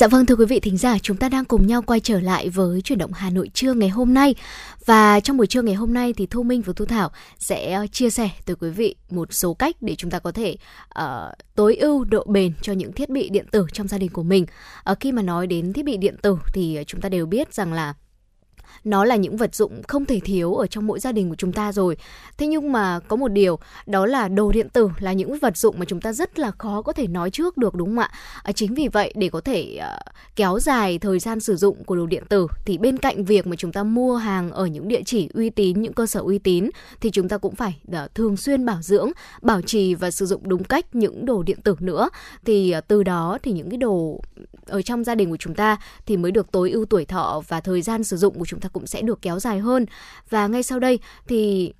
Dạ 0.00 0.08
vâng 0.08 0.26
thưa 0.26 0.36
quý 0.36 0.44
vị 0.44 0.60
thính 0.60 0.76
giả, 0.76 0.98
chúng 0.98 1.16
ta 1.16 1.28
đang 1.28 1.44
cùng 1.44 1.66
nhau 1.66 1.82
quay 1.82 2.00
trở 2.00 2.20
lại 2.20 2.48
với 2.48 2.80
chuyển 2.82 2.98
động 2.98 3.12
Hà 3.12 3.30
Nội 3.30 3.50
trưa 3.54 3.74
ngày 3.74 3.88
hôm 3.88 4.14
nay. 4.14 4.34
Và 4.84 5.20
trong 5.20 5.36
buổi 5.36 5.46
trưa 5.46 5.62
ngày 5.62 5.74
hôm 5.74 5.94
nay 5.94 6.12
thì 6.12 6.26
Thu 6.26 6.42
Minh 6.42 6.62
và 6.62 6.72
Thu 6.76 6.84
Thảo 6.84 7.10
sẽ 7.38 7.72
ờ, 7.72 7.86
chia 7.86 8.10
sẻ 8.10 8.30
tới 8.46 8.56
quý 8.56 8.70
vị 8.70 8.94
một 9.10 9.32
số 9.32 9.54
cách 9.54 9.76
để 9.80 9.94
chúng 9.96 10.10
ta 10.10 10.18
có 10.18 10.32
thể 10.32 10.56
uh, 10.98 11.04
tối 11.54 11.76
ưu 11.76 12.04
độ 12.04 12.24
bền 12.28 12.52
cho 12.62 12.72
những 12.72 12.92
thiết 12.92 13.10
bị 13.10 13.28
điện 13.28 13.46
tử 13.50 13.66
trong 13.72 13.88
gia 13.88 13.98
đình 13.98 14.10
của 14.12 14.22
mình. 14.22 14.46
Uh, 14.90 15.00
khi 15.00 15.12
mà 15.12 15.22
nói 15.22 15.46
đến 15.46 15.72
thiết 15.72 15.84
bị 15.84 15.96
điện 15.96 16.16
tử 16.22 16.38
thì 16.54 16.78
chúng 16.86 17.00
ta 17.00 17.08
đều 17.08 17.26
biết 17.26 17.54
rằng 17.54 17.72
là 17.72 17.94
nó 18.84 19.04
là 19.04 19.16
những 19.16 19.36
vật 19.36 19.54
dụng 19.54 19.82
không 19.88 20.04
thể 20.04 20.20
thiếu 20.20 20.54
ở 20.54 20.66
trong 20.66 20.86
mỗi 20.86 21.00
gia 21.00 21.12
đình 21.12 21.28
của 21.28 21.34
chúng 21.34 21.52
ta 21.52 21.72
rồi. 21.72 21.96
Thế 22.38 22.46
nhưng 22.46 22.72
mà 22.72 23.00
có 23.08 23.16
một 23.16 23.28
điều 23.28 23.58
đó 23.86 24.06
là 24.06 24.28
đồ 24.28 24.52
điện 24.52 24.68
tử 24.68 24.90
là 24.98 25.12
những 25.12 25.38
vật 25.38 25.56
dụng 25.56 25.78
mà 25.78 25.84
chúng 25.84 26.00
ta 26.00 26.12
rất 26.12 26.38
là 26.38 26.50
khó 26.50 26.82
có 26.82 26.92
thể 26.92 27.06
nói 27.06 27.30
trước 27.30 27.56
được 27.56 27.74
đúng 27.74 27.88
không 27.88 27.98
ạ? 27.98 28.10
À, 28.42 28.52
chính 28.52 28.74
vì 28.74 28.88
vậy 28.88 29.12
để 29.16 29.28
có 29.28 29.40
thể 29.40 29.78
uh, 29.78 30.12
kéo 30.36 30.58
dài 30.58 30.98
thời 30.98 31.18
gian 31.18 31.40
sử 31.40 31.56
dụng 31.56 31.84
của 31.84 31.96
đồ 31.96 32.06
điện 32.06 32.24
tử 32.28 32.46
thì 32.64 32.78
bên 32.78 32.98
cạnh 32.98 33.24
việc 33.24 33.46
mà 33.46 33.56
chúng 33.56 33.72
ta 33.72 33.82
mua 33.82 34.16
hàng 34.16 34.50
ở 34.50 34.66
những 34.66 34.88
địa 34.88 35.02
chỉ 35.06 35.28
uy 35.34 35.50
tín, 35.50 35.82
những 35.82 35.92
cơ 35.92 36.06
sở 36.06 36.20
uy 36.20 36.38
tín 36.38 36.70
thì 37.00 37.10
chúng 37.10 37.28
ta 37.28 37.38
cũng 37.38 37.54
phải 37.54 37.80
uh, 37.88 38.14
thường 38.14 38.36
xuyên 38.36 38.66
bảo 38.66 38.82
dưỡng, 38.82 39.10
bảo 39.42 39.62
trì 39.62 39.94
và 39.94 40.10
sử 40.10 40.26
dụng 40.26 40.48
đúng 40.48 40.64
cách 40.64 40.94
những 40.94 41.26
đồ 41.26 41.42
điện 41.42 41.60
tử 41.64 41.76
nữa. 41.80 42.10
Thì 42.44 42.74
uh, 42.78 42.88
từ 42.88 43.02
đó 43.02 43.38
thì 43.42 43.52
những 43.52 43.70
cái 43.70 43.76
đồ 43.78 44.20
ở 44.66 44.82
trong 44.82 45.04
gia 45.04 45.14
đình 45.14 45.30
của 45.30 45.36
chúng 45.36 45.54
ta 45.54 45.76
thì 46.06 46.16
mới 46.16 46.30
được 46.30 46.52
tối 46.52 46.70
ưu 46.70 46.84
tuổi 46.84 47.04
thọ 47.04 47.42
và 47.48 47.60
thời 47.60 47.82
gian 47.82 48.04
sử 48.04 48.16
dụng 48.16 48.38
của 48.38 48.44
chúng 48.44 48.60
ta 48.60 48.68
cũng 48.72 48.86
sẽ 48.86 49.02
được 49.02 49.22
kéo 49.22 49.40
dài 49.40 49.58
hơn. 49.58 49.86
Và 50.30 50.46
ngay 50.46 50.62
sau 50.62 50.78
đây 50.78 50.98
thì 51.28 51.72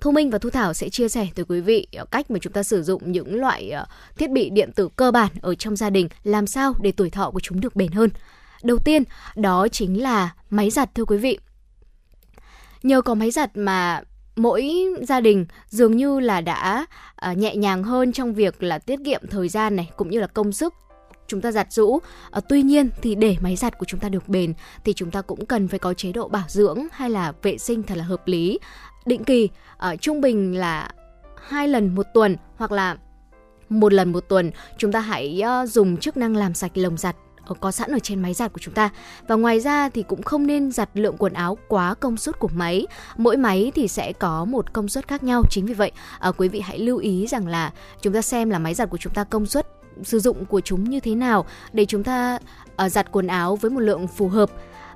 Thu 0.00 0.10
Minh 0.10 0.30
và 0.30 0.38
Thu 0.38 0.50
Thảo 0.50 0.74
sẽ 0.74 0.88
chia 0.88 1.08
sẻ 1.08 1.28
tới 1.34 1.44
quý 1.48 1.60
vị 1.60 1.86
ờ, 1.96 2.04
cách 2.10 2.30
mà 2.30 2.38
chúng 2.42 2.52
ta 2.52 2.62
sử 2.62 2.82
dụng 2.82 3.12
những 3.12 3.34
loại 3.34 3.70
ờ, 3.70 3.86
thiết 4.18 4.30
bị 4.30 4.50
điện 4.50 4.70
tử 4.72 4.88
cơ 4.96 5.10
bản 5.10 5.30
ở 5.40 5.54
trong 5.54 5.76
gia 5.76 5.90
đình 5.90 6.08
làm 6.24 6.46
sao 6.46 6.74
để 6.80 6.92
tuổi 6.92 7.10
thọ 7.10 7.30
của 7.30 7.40
chúng 7.40 7.60
được 7.60 7.76
bền 7.76 7.92
hơn. 7.92 8.10
Đầu 8.62 8.78
tiên, 8.78 9.02
đó 9.36 9.68
chính 9.68 10.02
là 10.02 10.34
máy 10.50 10.70
giặt 10.70 10.94
thưa 10.94 11.04
quý 11.04 11.16
vị. 11.16 11.38
Nhờ 12.82 13.02
có 13.02 13.14
máy 13.14 13.30
giặt 13.30 13.50
mà 13.54 14.02
mỗi 14.36 14.72
gia 15.08 15.20
đình 15.20 15.46
dường 15.68 15.96
như 15.96 16.20
là 16.20 16.40
đã 16.40 16.86
ờ, 17.16 17.32
nhẹ 17.32 17.56
nhàng 17.56 17.82
hơn 17.82 18.12
trong 18.12 18.34
việc 18.34 18.62
là 18.62 18.78
tiết 18.78 19.00
kiệm 19.04 19.20
thời 19.30 19.48
gian 19.48 19.76
này 19.76 19.90
cũng 19.96 20.10
như 20.10 20.20
là 20.20 20.26
công 20.26 20.52
sức 20.52 20.74
chúng 21.30 21.40
ta 21.40 21.52
giặt 21.52 21.72
rũ. 21.72 21.98
À, 22.30 22.40
tuy 22.48 22.62
nhiên 22.62 22.90
thì 23.02 23.14
để 23.14 23.36
máy 23.40 23.56
giặt 23.56 23.78
của 23.78 23.84
chúng 23.84 24.00
ta 24.00 24.08
được 24.08 24.28
bền 24.28 24.54
thì 24.84 24.92
chúng 24.92 25.10
ta 25.10 25.22
cũng 25.22 25.46
cần 25.46 25.68
phải 25.68 25.78
có 25.78 25.94
chế 25.94 26.12
độ 26.12 26.28
bảo 26.28 26.44
dưỡng 26.48 26.78
hay 26.92 27.10
là 27.10 27.32
vệ 27.42 27.58
sinh 27.58 27.82
thật 27.82 27.98
là 27.98 28.04
hợp 28.04 28.22
lý. 28.26 28.58
Định 29.06 29.24
kỳ 29.24 29.48
à, 29.78 29.96
trung 29.96 30.20
bình 30.20 30.56
là 30.56 30.90
hai 31.48 31.68
lần 31.68 31.94
một 31.94 32.06
tuần 32.14 32.36
hoặc 32.56 32.72
là 32.72 32.96
một 33.68 33.92
lần 33.92 34.12
một 34.12 34.28
tuần 34.28 34.50
chúng 34.78 34.92
ta 34.92 35.00
hãy 35.00 35.42
uh, 35.62 35.68
dùng 35.68 35.96
chức 35.96 36.16
năng 36.16 36.36
làm 36.36 36.54
sạch 36.54 36.72
lồng 36.74 36.96
giặt 36.96 37.16
có 37.60 37.70
sẵn 37.70 37.92
ở 37.92 37.98
trên 37.98 38.22
máy 38.22 38.34
giặt 38.34 38.52
của 38.52 38.58
chúng 38.58 38.74
ta 38.74 38.90
và 39.28 39.34
ngoài 39.34 39.60
ra 39.60 39.88
thì 39.88 40.02
cũng 40.02 40.22
không 40.22 40.46
nên 40.46 40.72
giặt 40.72 40.88
lượng 40.94 41.16
quần 41.18 41.32
áo 41.32 41.58
quá 41.68 41.94
công 41.94 42.16
suất 42.16 42.38
của 42.38 42.48
máy 42.54 42.86
mỗi 43.16 43.36
máy 43.36 43.72
thì 43.74 43.88
sẽ 43.88 44.12
có 44.12 44.44
một 44.44 44.72
công 44.72 44.88
suất 44.88 45.08
khác 45.08 45.22
nhau 45.22 45.42
chính 45.50 45.66
vì 45.66 45.74
vậy 45.74 45.92
à, 46.18 46.32
quý 46.36 46.48
vị 46.48 46.60
hãy 46.60 46.78
lưu 46.78 46.98
ý 46.98 47.26
rằng 47.26 47.46
là 47.46 47.72
chúng 48.02 48.12
ta 48.12 48.22
xem 48.22 48.50
là 48.50 48.58
máy 48.58 48.74
giặt 48.74 48.90
của 48.90 48.98
chúng 48.98 49.14
ta 49.14 49.24
công 49.24 49.46
suất 49.46 49.79
sử 50.04 50.18
dụng 50.18 50.44
của 50.44 50.60
chúng 50.60 50.84
như 50.84 51.00
thế 51.00 51.14
nào 51.14 51.46
để 51.72 51.84
chúng 51.84 52.04
ta 52.04 52.38
uh, 52.84 52.92
giặt 52.92 53.12
quần 53.12 53.26
áo 53.26 53.56
với 53.56 53.70
một 53.70 53.80
lượng 53.80 54.06
phù 54.08 54.28
hợp 54.28 54.50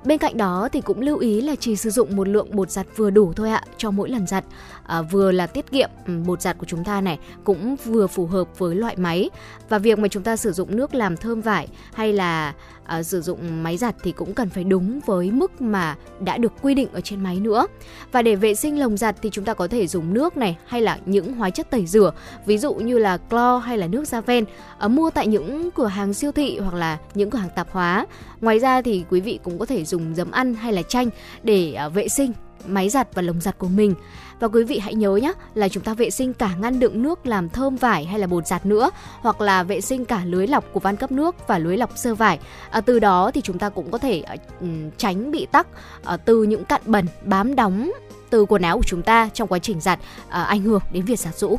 Bên 0.05 0.17
cạnh 0.17 0.37
đó 0.37 0.69
thì 0.71 0.81
cũng 0.81 1.01
lưu 1.01 1.17
ý 1.17 1.41
là 1.41 1.55
chỉ 1.55 1.75
sử 1.75 1.89
dụng 1.89 2.15
một 2.15 2.27
lượng 2.27 2.47
bột 2.51 2.71
giặt 2.71 2.87
vừa 2.95 3.09
đủ 3.09 3.33
thôi 3.33 3.49
ạ 3.49 3.63
cho 3.77 3.91
mỗi 3.91 4.09
lần 4.09 4.27
giặt. 4.27 4.45
À, 4.87 5.01
vừa 5.01 5.31
là 5.31 5.47
tiết 5.47 5.71
kiệm 5.71 5.89
ừ, 6.07 6.13
bột 6.25 6.41
giặt 6.41 6.57
của 6.57 6.65
chúng 6.65 6.83
ta 6.83 7.01
này 7.01 7.19
cũng 7.43 7.75
vừa 7.75 8.07
phù 8.07 8.25
hợp 8.25 8.59
với 8.59 8.75
loại 8.75 8.95
máy 8.97 9.29
và 9.69 9.77
việc 9.77 9.99
mà 9.99 10.07
chúng 10.07 10.23
ta 10.23 10.37
sử 10.37 10.51
dụng 10.51 10.75
nước 10.75 10.95
làm 10.95 11.17
thơm 11.17 11.41
vải 11.41 11.67
hay 11.93 12.13
là 12.13 12.53
à, 12.85 13.03
sử 13.03 13.21
dụng 13.21 13.63
máy 13.63 13.77
giặt 13.77 13.95
thì 14.03 14.11
cũng 14.11 14.33
cần 14.33 14.49
phải 14.49 14.63
đúng 14.63 14.99
với 15.05 15.31
mức 15.31 15.61
mà 15.61 15.95
đã 16.19 16.37
được 16.37 16.53
quy 16.61 16.73
định 16.73 16.87
ở 16.93 17.01
trên 17.01 17.23
máy 17.23 17.39
nữa. 17.39 17.67
Và 18.11 18.21
để 18.21 18.35
vệ 18.35 18.55
sinh 18.55 18.79
lồng 18.79 18.97
giặt 18.97 19.15
thì 19.21 19.29
chúng 19.29 19.45
ta 19.45 19.53
có 19.53 19.67
thể 19.67 19.87
dùng 19.87 20.13
nước 20.13 20.37
này 20.37 20.57
hay 20.65 20.81
là 20.81 20.99
những 21.05 21.33
hóa 21.33 21.49
chất 21.49 21.69
tẩy 21.69 21.85
rửa, 21.85 22.11
ví 22.45 22.57
dụ 22.57 22.73
như 22.73 22.97
là 22.97 23.17
clo 23.17 23.57
hay 23.57 23.77
là 23.77 23.87
nước 23.87 24.07
Raven 24.07 24.45
à, 24.77 24.87
mua 24.87 25.09
tại 25.09 25.27
những 25.27 25.69
cửa 25.71 25.87
hàng 25.87 26.13
siêu 26.13 26.31
thị 26.31 26.59
hoặc 26.59 26.73
là 26.73 26.97
những 27.13 27.29
cửa 27.29 27.39
hàng 27.39 27.49
tạp 27.55 27.71
hóa. 27.71 28.05
Ngoài 28.41 28.59
ra 28.59 28.81
thì 28.81 29.05
quý 29.09 29.21
vị 29.21 29.39
cũng 29.43 29.59
có 29.59 29.65
thể 29.65 29.85
dùng 29.85 30.15
giấm 30.15 30.31
ăn 30.31 30.53
hay 30.53 30.73
là 30.73 30.81
chanh 30.81 31.09
để 31.43 31.73
à, 31.73 31.89
vệ 31.89 32.07
sinh 32.07 32.31
máy 32.67 32.89
giặt 32.89 33.07
và 33.13 33.21
lồng 33.21 33.41
giặt 33.41 33.57
của 33.57 33.67
mình. 33.67 33.95
Và 34.39 34.47
quý 34.47 34.63
vị 34.63 34.79
hãy 34.79 34.95
nhớ 34.95 35.15
nhé 35.15 35.33
là 35.53 35.69
chúng 35.69 35.83
ta 35.83 35.93
vệ 35.93 36.09
sinh 36.09 36.33
cả 36.33 36.55
ngăn 36.59 36.79
đựng 36.79 37.03
nước 37.03 37.27
làm 37.27 37.49
thơm 37.49 37.75
vải 37.75 38.05
hay 38.05 38.19
là 38.19 38.27
bột 38.27 38.47
giặt 38.47 38.65
nữa 38.65 38.89
hoặc 39.21 39.41
là 39.41 39.63
vệ 39.63 39.81
sinh 39.81 40.05
cả 40.05 40.21
lưới 40.25 40.47
lọc 40.47 40.65
của 40.73 40.79
van 40.79 40.95
cấp 40.95 41.11
nước 41.11 41.47
và 41.47 41.57
lưới 41.57 41.77
lọc 41.77 41.97
sơ 41.97 42.15
vải. 42.15 42.39
À, 42.69 42.81
từ 42.81 42.99
đó 42.99 43.31
thì 43.33 43.41
chúng 43.41 43.59
ta 43.59 43.69
cũng 43.69 43.91
có 43.91 43.97
thể 43.97 44.23
uh, 44.63 44.69
tránh 44.97 45.31
bị 45.31 45.47
tắc 45.51 45.67
uh, 46.13 46.19
từ 46.25 46.43
những 46.43 46.65
cặn 46.65 46.81
bẩn 46.85 47.05
bám 47.23 47.55
đóng 47.55 47.91
từ 48.29 48.45
quần 48.45 48.61
áo 48.61 48.77
của 48.77 48.83
chúng 48.87 49.01
ta 49.01 49.29
trong 49.33 49.47
quá 49.47 49.59
trình 49.59 49.81
giặt 49.81 49.99
uh, 50.27 50.31
ảnh 50.31 50.61
hưởng 50.61 50.81
đến 50.91 51.05
việc 51.05 51.19
giặt 51.19 51.35
rũ. 51.35 51.57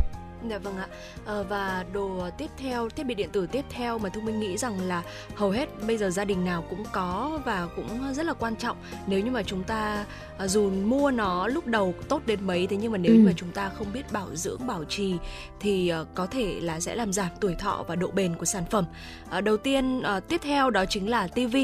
Dạ 0.51 0.59
vâng 0.59 0.77
ạ. 0.77 0.87
À, 1.27 1.43
và 1.49 1.85
đồ 1.93 2.31
tiếp 2.39 2.51
theo, 2.57 2.89
thiết 2.89 3.05
bị 3.05 3.15
điện 3.15 3.31
tử 3.33 3.47
tiếp 3.47 3.65
theo 3.71 3.99
mà 3.99 4.09
Thu 4.09 4.21
Minh 4.21 4.41
nghĩ 4.41 4.57
rằng 4.57 4.81
là 4.81 5.03
hầu 5.35 5.51
hết 5.51 5.69
bây 5.87 5.97
giờ 5.97 6.11
gia 6.11 6.25
đình 6.25 6.45
nào 6.45 6.65
cũng 6.71 6.85
có 6.93 7.39
và 7.45 7.69
cũng 7.77 8.15
rất 8.15 8.27
là 8.27 8.33
quan 8.33 8.57
trọng 8.57 8.77
nếu 9.07 9.21
như 9.21 9.31
mà 9.31 9.43
chúng 9.43 9.63
ta 9.63 10.05
à, 10.39 10.47
dù 10.47 10.71
mua 10.71 11.11
nó 11.11 11.49
lúc 11.49 11.67
đầu 11.67 11.95
tốt 12.09 12.23
đến 12.27 12.39
mấy 12.43 12.67
thế 12.67 12.77
nhưng 12.77 12.93
mà 12.93 12.99
nếu 12.99 13.13
ừ. 13.13 13.19
như 13.19 13.27
mà 13.27 13.33
chúng 13.37 13.51
ta 13.51 13.69
không 13.69 13.87
biết 13.93 14.13
bảo 14.13 14.29
dưỡng 14.35 14.67
bảo 14.67 14.85
trì 14.85 15.15
thì 15.61 15.93
uh, 16.01 16.09
có 16.15 16.27
thể 16.27 16.61
là 16.61 16.81
sẽ 16.81 16.95
làm 16.95 17.13
giảm 17.13 17.29
tuổi 17.41 17.55
thọ 17.55 17.85
và 17.89 17.97
độ 17.97 18.11
bền 18.11 18.35
của 18.35 18.45
sản 18.45 18.65
phẩm. 18.71 18.85
Uh, 19.39 19.45
đầu 19.45 19.57
tiên 19.57 20.03
tiếp 20.29 20.41
theo 20.45 20.71
đó 20.71 20.85
chính 20.85 21.11
là 21.11 21.29
TV. 21.29 21.57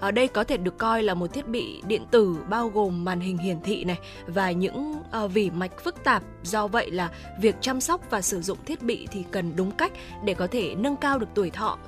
Ở 0.00 0.10
đây 0.10 0.28
có 0.28 0.44
thể 0.44 0.56
được 0.56 0.78
coi 0.78 1.02
là 1.02 1.14
một 1.14 1.32
thiết 1.32 1.48
bị 1.48 1.82
điện 1.86 2.06
tử 2.10 2.36
bao 2.48 2.68
gồm 2.68 3.04
màn 3.04 3.20
hình 3.20 3.38
hiển 3.38 3.60
thị 3.60 3.84
này 3.84 3.98
và 4.26 4.50
những 4.50 4.94
vỉ 5.32 5.50
mạch 5.50 5.84
phức 5.84 6.04
tạp. 6.04 6.22
Do 6.42 6.66
vậy 6.66 6.90
là 6.90 7.10
việc 7.40 7.56
chăm 7.60 7.80
sóc 7.80 8.00
và 8.10 8.20
sử 8.20 8.42
dụng 8.42 8.58
thiết 8.64 8.82
bị 8.82 9.07
thì 9.10 9.24
cần 9.30 9.56
đúng 9.56 9.70
cách 9.70 9.92
để 10.24 10.34
có 10.34 10.46
thể 10.46 10.74
nâng 10.74 10.96
cao 10.96 11.18
được 11.18 11.28
tuổi 11.34 11.50
thọ 11.50 11.78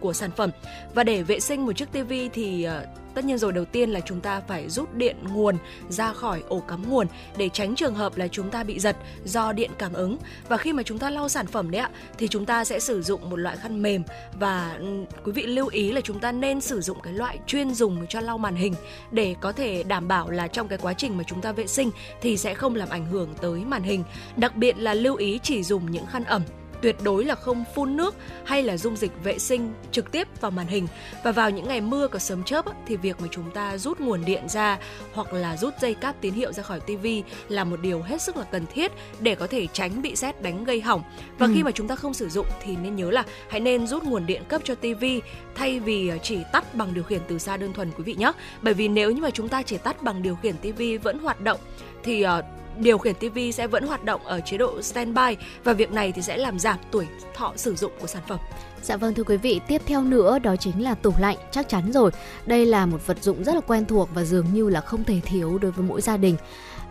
của 0.00 0.12
sản 0.12 0.30
phẩm. 0.30 0.50
Và 0.94 1.04
để 1.04 1.22
vệ 1.22 1.40
sinh 1.40 1.66
một 1.66 1.72
chiếc 1.72 1.92
tivi 1.92 2.28
thì 2.28 2.62
ờ, 2.62 2.86
Tất 3.14 3.24
nhiên 3.24 3.38
rồi, 3.38 3.52
đầu 3.52 3.64
tiên 3.64 3.90
là 3.90 4.00
chúng 4.00 4.20
ta 4.20 4.40
phải 4.40 4.68
rút 4.68 4.94
điện 4.94 5.16
nguồn 5.32 5.56
ra 5.88 6.12
khỏi 6.12 6.42
ổ 6.48 6.60
cắm 6.60 6.90
nguồn 6.90 7.06
để 7.36 7.48
tránh 7.48 7.74
trường 7.74 7.94
hợp 7.94 8.16
là 8.16 8.28
chúng 8.28 8.50
ta 8.50 8.64
bị 8.64 8.78
giật 8.78 8.96
do 9.24 9.52
điện 9.52 9.70
cảm 9.78 9.92
ứng. 9.92 10.16
Và 10.48 10.56
khi 10.56 10.72
mà 10.72 10.82
chúng 10.82 10.98
ta 10.98 11.10
lau 11.10 11.28
sản 11.28 11.46
phẩm 11.46 11.70
đấy 11.70 11.80
ạ, 11.80 11.90
thì 12.18 12.28
chúng 12.28 12.46
ta 12.46 12.64
sẽ 12.64 12.80
sử 12.80 13.02
dụng 13.02 13.30
một 13.30 13.36
loại 13.36 13.56
khăn 13.56 13.82
mềm 13.82 14.02
và 14.38 14.76
ừ, 14.78 15.04
quý 15.24 15.32
vị 15.32 15.42
lưu 15.42 15.66
ý 15.66 15.92
là 15.92 16.00
chúng 16.00 16.20
ta 16.20 16.32
nên 16.32 16.60
sử 16.60 16.80
dụng 16.80 17.00
cái 17.02 17.12
loại 17.12 17.38
chuyên 17.46 17.74
dùng 17.74 18.06
cho 18.08 18.20
lau 18.20 18.38
màn 18.38 18.54
hình 18.54 18.74
để 19.10 19.34
có 19.40 19.52
thể 19.52 19.82
đảm 19.82 20.08
bảo 20.08 20.30
là 20.30 20.48
trong 20.48 20.68
cái 20.68 20.78
quá 20.78 20.94
trình 20.94 21.16
mà 21.16 21.24
chúng 21.26 21.40
ta 21.40 21.52
vệ 21.52 21.66
sinh 21.66 21.90
thì 22.20 22.36
sẽ 22.36 22.54
không 22.54 22.74
làm 22.74 22.88
ảnh 22.88 23.06
hưởng 23.06 23.34
tới 23.40 23.60
màn 23.60 23.82
hình. 23.82 24.04
Đặc 24.36 24.56
biệt 24.56 24.78
là 24.78 24.94
lưu 24.94 25.16
ý 25.16 25.38
chỉ 25.42 25.62
dùng 25.62 25.90
những 25.90 26.06
khăn 26.06 26.24
ẩm 26.24 26.42
tuyệt 26.82 26.96
đối 27.02 27.24
là 27.24 27.34
không 27.34 27.64
phun 27.74 27.96
nước 27.96 28.14
hay 28.44 28.62
là 28.62 28.76
dung 28.76 28.96
dịch 28.96 29.12
vệ 29.24 29.38
sinh 29.38 29.72
trực 29.92 30.12
tiếp 30.12 30.28
vào 30.40 30.50
màn 30.50 30.66
hình. 30.66 30.86
Và 31.24 31.32
vào 31.32 31.50
những 31.50 31.68
ngày 31.68 31.80
mưa 31.80 32.08
có 32.08 32.18
sớm 32.18 32.44
chớp 32.44 32.64
thì 32.86 32.96
việc 32.96 33.20
mà 33.20 33.28
chúng 33.30 33.50
ta 33.50 33.78
rút 33.78 34.00
nguồn 34.00 34.24
điện 34.24 34.48
ra 34.48 34.78
hoặc 35.12 35.32
là 35.32 35.56
rút 35.56 35.74
dây 35.80 35.94
cáp 35.94 36.20
tín 36.20 36.34
hiệu 36.34 36.52
ra 36.52 36.62
khỏi 36.62 36.80
tivi 36.80 37.22
là 37.48 37.64
một 37.64 37.80
điều 37.82 38.02
hết 38.02 38.22
sức 38.22 38.36
là 38.36 38.44
cần 38.44 38.66
thiết 38.74 38.92
để 39.20 39.34
có 39.34 39.46
thể 39.46 39.66
tránh 39.72 40.02
bị 40.02 40.16
sét 40.16 40.42
đánh 40.42 40.64
gây 40.64 40.80
hỏng. 40.80 41.02
Và 41.38 41.46
ừ. 41.46 41.52
khi 41.54 41.62
mà 41.62 41.70
chúng 41.70 41.88
ta 41.88 41.96
không 41.96 42.14
sử 42.14 42.28
dụng 42.28 42.46
thì 42.62 42.76
nên 42.76 42.96
nhớ 42.96 43.10
là 43.10 43.24
hãy 43.48 43.60
nên 43.60 43.86
rút 43.86 44.02
nguồn 44.04 44.26
điện 44.26 44.42
cấp 44.48 44.62
cho 44.64 44.74
tivi 44.74 45.20
thay 45.54 45.80
vì 45.80 46.12
chỉ 46.22 46.38
tắt 46.52 46.74
bằng 46.74 46.94
điều 46.94 47.04
khiển 47.04 47.20
từ 47.28 47.38
xa 47.38 47.56
đơn 47.56 47.72
thuần 47.72 47.90
quý 47.96 48.04
vị 48.04 48.14
nhé. 48.14 48.32
Bởi 48.62 48.74
vì 48.74 48.88
nếu 48.88 49.10
như 49.10 49.22
mà 49.22 49.30
chúng 49.30 49.48
ta 49.48 49.62
chỉ 49.62 49.78
tắt 49.78 50.02
bằng 50.02 50.22
điều 50.22 50.36
khiển 50.36 50.56
tivi 50.56 50.96
vẫn 50.96 51.18
hoạt 51.18 51.40
động 51.40 51.60
thì 52.02 52.24
uh, 52.24 52.61
điều 52.78 52.98
khiển 52.98 53.14
TV 53.14 53.38
sẽ 53.54 53.66
vẫn 53.66 53.86
hoạt 53.86 54.04
động 54.04 54.20
ở 54.24 54.40
chế 54.40 54.56
độ 54.56 54.82
standby 54.82 55.36
và 55.64 55.72
việc 55.72 55.92
này 55.92 56.12
thì 56.12 56.22
sẽ 56.22 56.36
làm 56.36 56.58
giảm 56.58 56.78
tuổi 56.90 57.06
thọ 57.34 57.52
sử 57.56 57.74
dụng 57.74 57.92
của 58.00 58.06
sản 58.06 58.22
phẩm. 58.28 58.38
Dạ 58.82 58.96
vâng 58.96 59.14
thưa 59.14 59.22
quý 59.22 59.36
vị, 59.36 59.60
tiếp 59.68 59.82
theo 59.86 60.02
nữa 60.02 60.38
đó 60.38 60.56
chính 60.56 60.82
là 60.82 60.94
tủ 60.94 61.12
lạnh, 61.18 61.36
chắc 61.50 61.68
chắn 61.68 61.92
rồi. 61.92 62.10
Đây 62.46 62.66
là 62.66 62.86
một 62.86 63.06
vật 63.06 63.22
dụng 63.22 63.44
rất 63.44 63.54
là 63.54 63.60
quen 63.60 63.84
thuộc 63.84 64.08
và 64.14 64.24
dường 64.24 64.46
như 64.52 64.68
là 64.68 64.80
không 64.80 65.04
thể 65.04 65.20
thiếu 65.24 65.58
đối 65.58 65.70
với 65.70 65.86
mỗi 65.88 66.00
gia 66.00 66.16
đình. 66.16 66.36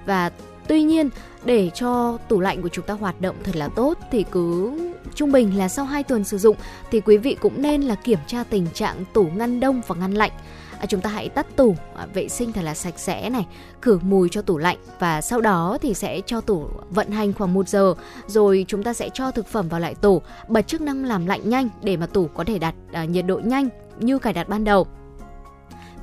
Và 0.06 0.32
tuy 0.68 0.84
nhiên 0.84 1.10
để 1.46 1.70
cho 1.70 2.18
tủ 2.28 2.40
lạnh 2.40 2.62
của 2.62 2.70
chúng 2.70 2.86
ta 2.86 2.94
hoạt 2.94 3.22
động 3.22 3.36
thật 3.44 3.56
là 3.56 3.68
tốt 3.68 3.98
thì 4.12 4.26
cứ 4.32 4.72
trung 5.16 5.32
bình 5.32 5.58
là 5.58 5.70
sau 5.70 5.86
2 5.86 6.04
tuần 6.04 6.24
sử 6.24 6.38
dụng 6.38 6.56
thì 6.92 7.02
quý 7.02 7.18
vị 7.18 7.38
cũng 7.42 7.62
nên 7.62 7.82
là 7.82 7.96
kiểm 7.96 8.20
tra 8.28 8.44
tình 8.44 8.68
trạng 8.74 9.06
tủ 9.14 9.24
ngăn 9.24 9.60
đông 9.60 9.82
và 9.88 9.96
ngăn 9.96 10.14
lạnh 10.14 10.32
à, 10.82 10.86
chúng 10.86 11.02
ta 11.02 11.10
hãy 11.10 11.30
tắt 11.30 11.56
tủ. 11.56 11.76
À, 11.96 12.08
vệ 12.14 12.30
sinh 12.30 12.54
thật 12.54 12.62
là 12.62 12.74
sạch 12.74 13.00
sẽ 13.00 13.30
này. 13.30 13.46
Khử 13.82 14.00
mùi 14.04 14.30
cho 14.30 14.42
tủ 14.42 14.58
lạnh. 14.58 14.78
Và 15.00 15.22
sau 15.22 15.42
đó 15.42 15.78
thì 15.82 15.94
sẽ 15.94 16.22
cho 16.26 16.42
tủ 16.42 16.68
vận 16.90 17.12
hành 17.12 17.34
khoảng 17.34 17.54
1 17.54 17.70
giờ. 17.70 17.94
Rồi 18.28 18.66
chúng 18.68 18.84
ta 18.84 18.94
sẽ 18.94 19.10
cho 19.14 19.32
thực 19.32 19.48
phẩm 19.48 19.70
vào 19.70 19.80
lại 19.80 19.96
tủ. 19.96 20.22
Bật 20.48 20.68
chức 20.68 20.82
năng 20.82 21.06
làm 21.06 21.26
lạnh 21.26 21.50
nhanh 21.50 21.70
để 21.84 21.98
mà 21.98 22.06
tủ 22.08 22.28
có 22.28 22.44
thể 22.44 22.60
đạt 22.60 22.76
à, 22.92 23.06
nhiệt 23.06 23.26
độ 23.26 23.40
nhanh 23.44 23.70
như 24.00 24.20
cài 24.20 24.34
đặt 24.34 24.50
ban 24.50 24.64
đầu 24.64 24.88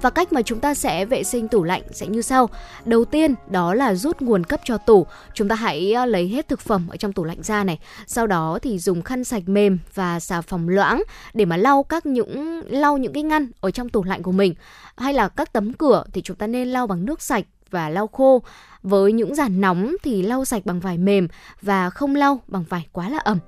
và 0.03 0.11
cách 0.11 0.33
mà 0.33 0.43
chúng 0.43 0.61
ta 0.61 0.75
sẽ 0.75 1.05
vệ 1.05 1.25
sinh 1.25 1.49
tủ 1.49 1.65
lạnh 1.65 1.83
sẽ 1.93 2.07
như 2.07 2.23
sau. 2.23 2.49
Đầu 2.85 3.05
tiên, 3.05 3.35
đó 3.51 3.75
là 3.75 3.95
rút 3.95 4.21
nguồn 4.21 4.45
cấp 4.45 4.61
cho 4.65 4.79
tủ. 4.79 5.07
Chúng 5.35 5.49
ta 5.49 5.55
hãy 5.55 5.93
ờ, 5.93 6.07
lấy 6.07 6.29
hết 6.29 6.49
thực 6.49 6.61
phẩm 6.61 6.89
ở 6.89 6.97
trong 6.97 7.13
tủ 7.13 7.25
lạnh 7.25 7.43
ra 7.43 7.65
này. 7.65 7.79
Sau 8.07 8.27
đó 8.27 8.59
thì 8.63 8.79
dùng 8.79 9.03
khăn 9.03 9.25
sạch 9.25 9.43
mềm 9.47 9.79
và 9.95 10.21
xà 10.21 10.41
phòng 10.41 10.69
loãng 10.69 11.03
để 11.35 11.45
mà 11.45 11.57
lau 11.57 11.83
các 11.83 12.07
những, 12.07 12.61
lau 12.67 12.99
những 12.99 13.13
cái 13.13 13.23
ngăn 13.23 13.49
ở 13.61 13.71
trong 13.71 13.89
tủ 13.89 14.05
lạnh 14.05 14.23
của 14.23 14.33
mình. 14.33 14.55
Hay 14.97 15.15
là 15.15 15.29
các 15.29 15.53
tấm 15.53 15.73
cửa 15.73 16.05
thì 16.13 16.23
chúng 16.23 16.37
ta 16.37 16.47
nên 16.47 16.69
lau 16.69 16.87
bằng 16.87 17.07
nước 17.07 17.23
sạch 17.23 17.45
và 17.71 17.89
lau 17.89 18.07
khô. 18.07 18.43
Với 18.83 19.13
những 19.13 19.35
giàn 19.35 19.61
nóng 19.61 19.97
thì 20.03 20.23
lau 20.23 20.45
sạch 20.45 20.67
bằng 20.67 20.81
vải 20.81 20.99
mềm 20.99 21.29
và 21.63 21.91
không 21.91 22.15
lau 22.15 22.41
bằng 22.49 22.65
vải 22.69 22.87
quá 22.93 23.09
là 23.09 23.19
ẩm. 23.19 23.39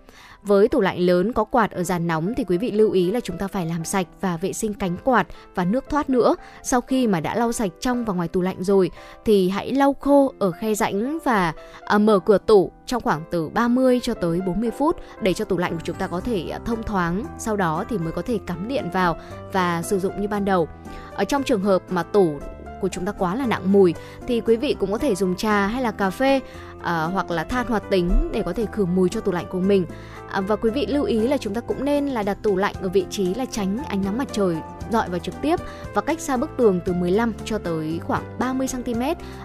Với 0.43 0.69
tủ 0.69 0.81
lạnh 0.81 0.99
lớn 0.99 1.33
có 1.33 1.45
quạt 1.45 1.71
ở 1.71 1.83
dàn 1.83 2.07
nóng 2.07 2.35
thì 2.37 2.45
quý 2.45 2.59
vị 2.59 2.71
lưu 2.71 2.91
ý 2.91 3.11
là 3.11 3.21
chúng 3.21 3.39
ta 3.39 3.49
phải 3.49 3.67
làm 3.67 3.85
sạch 3.85 4.07
và 4.21 4.37
vệ 4.37 4.53
sinh 4.53 4.75
cánh 4.75 4.97
quạt 5.05 5.27
và 5.55 5.65
nước 5.65 5.85
thoát 5.89 6.11
nữa. 6.11 6.37
Sau 6.63 6.81
khi 6.81 7.07
mà 7.07 7.21
đã 7.21 7.35
lau 7.35 7.53
sạch 7.53 7.71
trong 7.81 8.05
và 8.05 8.15
ngoài 8.15 8.29
tủ 8.29 8.41
lạnh 8.41 8.65
rồi 8.65 8.91
thì 9.25 9.49
hãy 9.49 9.73
lau 9.73 9.97
khô 10.01 10.33
ở 10.39 10.51
khe 10.51 10.75
rãnh 10.75 11.19
và 11.25 11.53
à, 11.81 11.99
mở 11.99 12.19
cửa 12.19 12.39
tủ 12.39 12.73
trong 12.87 13.03
khoảng 13.03 13.23
từ 13.31 13.49
30 13.49 14.01
cho 14.03 14.15
tới 14.15 14.41
40 14.41 14.71
phút 14.71 14.97
để 15.23 15.33
cho 15.33 15.45
tủ 15.45 15.59
lạnh 15.59 15.73
của 15.73 15.83
chúng 15.85 15.97
ta 15.97 16.07
có 16.07 16.21
thể 16.21 16.49
à, 16.49 16.59
thông 16.65 16.83
thoáng. 16.83 17.25
Sau 17.39 17.57
đó 17.57 17.85
thì 17.89 17.99
mới 17.99 18.13
có 18.13 18.23
thể 18.23 18.39
cắm 18.47 18.69
điện 18.69 18.85
vào 18.93 19.17
và 19.53 19.83
sử 19.83 19.99
dụng 19.99 20.21
như 20.21 20.29
ban 20.29 20.45
đầu. 20.45 20.69
Ở 21.15 21.25
trong 21.25 21.43
trường 21.43 21.63
hợp 21.63 21.83
mà 21.91 22.03
tủ 22.03 22.39
của 22.81 22.89
chúng 22.89 23.05
ta 23.05 23.13
quá 23.13 23.35
là 23.35 23.47
nặng 23.47 23.73
mùi 23.73 23.95
thì 24.27 24.41
quý 24.41 24.57
vị 24.57 24.77
cũng 24.81 24.93
có 24.93 24.99
thể 24.99 25.15
dùng 25.15 25.37
trà 25.37 25.67
hay 25.67 25.83
là 25.83 25.91
cà 25.91 26.11
phê 26.11 26.41
à, 26.83 27.05
hoặc 27.05 27.31
là 27.31 27.45
than 27.45 27.67
hoạt 27.67 27.83
tính 27.91 28.31
để 28.33 28.43
có 28.43 28.53
thể 28.53 28.67
khử 28.73 28.85
mùi 28.85 29.09
cho 29.09 29.21
tủ 29.21 29.33
lạnh 29.33 29.47
của 29.51 29.61
mình 29.61 29.87
À, 30.31 30.41
và 30.41 30.57
quý 30.57 30.71
vị 30.71 30.87
lưu 30.87 31.05
ý 31.05 31.21
là 31.29 31.37
chúng 31.37 31.55
ta 31.55 31.61
cũng 31.61 31.85
nên 31.85 32.07
là 32.07 32.23
đặt 32.23 32.39
tủ 32.43 32.57
lạnh 32.57 32.75
ở 32.83 32.89
vị 32.89 33.07
trí 33.11 33.35
là 33.35 33.45
tránh 33.45 33.79
ánh 33.89 34.05
nắng 34.05 34.19
mặt 34.19 34.29
trời 34.33 34.57
dọi 34.91 35.09
vào 35.11 35.19
trực 35.19 35.35
tiếp 35.43 35.57
và 35.95 36.03
cách 36.03 36.21
xa 36.21 36.37
bức 36.37 36.51
tường 36.57 36.81
từ 36.85 36.93
15 36.93 37.33
cho 37.45 37.59
tới 37.59 38.01
khoảng 38.07 38.39
30 38.39 38.67
cm. 38.73 39.03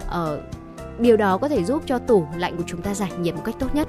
Ờ, 0.08 0.42
điều 1.00 1.18
đó 1.18 1.38
có 1.38 1.50
thể 1.50 1.64
giúp 1.64 1.84
cho 1.86 2.00
tủ 2.00 2.28
lạnh 2.38 2.58
của 2.58 2.64
chúng 2.68 2.82
ta 2.82 2.94
giải 2.94 3.12
nhiệt 3.20 3.36
một 3.36 3.42
cách 3.46 3.56
tốt 3.60 3.76
nhất. 3.76 3.88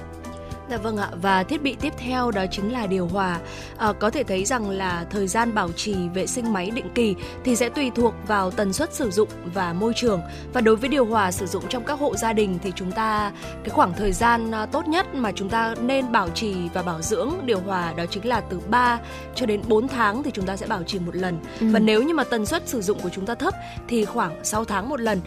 Dạ 0.70 0.76
vâng 0.76 0.96
ạ 0.96 1.08
và 1.22 1.42
thiết 1.42 1.62
bị 1.62 1.76
tiếp 1.80 1.92
theo 1.98 2.30
đó 2.30 2.44
chính 2.50 2.72
là 2.72 2.86
điều 2.86 3.06
hòa. 3.06 3.38
À, 3.76 3.92
có 3.92 4.10
thể 4.10 4.22
thấy 4.24 4.44
rằng 4.44 4.70
là 4.70 5.06
thời 5.10 5.26
gian 5.26 5.54
bảo 5.54 5.72
trì 5.72 5.94
vệ 6.14 6.26
sinh 6.26 6.52
máy 6.52 6.70
định 6.70 6.88
kỳ 6.94 7.14
thì 7.44 7.56
sẽ 7.56 7.68
tùy 7.68 7.90
thuộc 7.94 8.14
vào 8.26 8.50
tần 8.50 8.72
suất 8.72 8.94
sử 8.94 9.10
dụng 9.10 9.28
và 9.54 9.72
môi 9.72 9.92
trường. 9.96 10.20
Và 10.52 10.60
đối 10.60 10.76
với 10.76 10.88
điều 10.88 11.04
hòa 11.04 11.32
sử 11.32 11.46
dụng 11.46 11.64
trong 11.68 11.84
các 11.84 11.98
hộ 11.98 12.16
gia 12.16 12.32
đình 12.32 12.58
thì 12.62 12.72
chúng 12.76 12.92
ta 12.92 13.32
cái 13.64 13.70
khoảng 13.70 13.92
thời 13.92 14.12
gian 14.12 14.50
à, 14.50 14.66
tốt 14.66 14.88
nhất 14.88 15.14
mà 15.14 15.32
chúng 15.32 15.48
ta 15.48 15.74
nên 15.80 16.12
bảo 16.12 16.28
trì 16.28 16.54
và 16.74 16.82
bảo 16.82 17.02
dưỡng 17.02 17.30
điều 17.44 17.60
hòa 17.60 17.92
đó 17.96 18.04
chính 18.10 18.26
là 18.26 18.40
từ 18.40 18.60
3 18.68 18.98
cho 19.34 19.46
đến 19.46 19.60
4 19.68 19.88
tháng 19.88 20.22
thì 20.22 20.30
chúng 20.30 20.46
ta 20.46 20.56
sẽ 20.56 20.66
bảo 20.66 20.82
trì 20.82 20.98
một 20.98 21.16
lần. 21.16 21.38
Ừ. 21.60 21.66
Và 21.72 21.78
nếu 21.78 22.02
như 22.02 22.14
mà 22.14 22.24
tần 22.24 22.46
suất 22.46 22.68
sử 22.68 22.82
dụng 22.82 23.00
của 23.00 23.10
chúng 23.12 23.26
ta 23.26 23.34
thấp 23.34 23.54
thì 23.88 24.04
khoảng 24.04 24.44
6 24.44 24.64
tháng 24.64 24.88
một 24.88 25.00
lần 25.00 25.20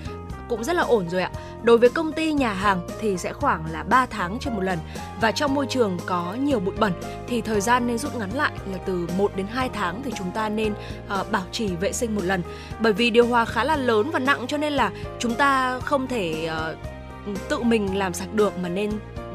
cũng 0.49 0.63
rất 0.63 0.75
là 0.75 0.83
ổn 0.83 1.09
rồi 1.09 1.21
ạ. 1.21 1.31
Đối 1.63 1.77
với 1.77 1.89
công 1.89 2.13
ty 2.13 2.33
nhà 2.33 2.53
hàng 2.53 2.87
thì 2.99 3.17
sẽ 3.17 3.33
khoảng 3.33 3.63
là 3.71 3.83
3 3.83 4.05
tháng 4.05 4.37
trên 4.39 4.53
một 4.53 4.63
lần 4.63 4.79
và 5.21 5.31
trong 5.31 5.55
môi 5.55 5.65
trường 5.69 5.97
có 6.05 6.35
nhiều 6.39 6.59
bụi 6.59 6.75
bẩn 6.77 6.93
thì 7.27 7.41
thời 7.41 7.61
gian 7.61 7.87
nên 7.87 7.97
rút 7.97 8.15
ngắn 8.15 8.29
lại 8.33 8.51
là 8.71 8.77
từ 8.85 9.07
1 9.17 9.35
đến 9.35 9.47
2 9.47 9.69
tháng 9.69 10.01
thì 10.03 10.11
chúng 10.17 10.31
ta 10.31 10.49
nên 10.49 10.73
uh, 11.19 11.31
bảo 11.31 11.43
trì 11.51 11.67
vệ 11.67 11.93
sinh 11.93 12.15
một 12.15 12.23
lần. 12.23 12.41
Bởi 12.79 12.93
vì 12.93 13.09
điều 13.09 13.27
hòa 13.27 13.45
khá 13.45 13.63
là 13.63 13.75
lớn 13.75 14.09
và 14.13 14.19
nặng 14.19 14.45
cho 14.47 14.57
nên 14.57 14.73
là 14.73 14.91
chúng 15.19 15.35
ta 15.35 15.79
không 15.79 16.07
thể 16.07 16.49
uh, 16.71 17.39
tự 17.49 17.59
mình 17.63 17.97
làm 17.97 18.13
sạch 18.13 18.33
được 18.33 18.53
mà 18.57 18.69
nên 18.69 18.89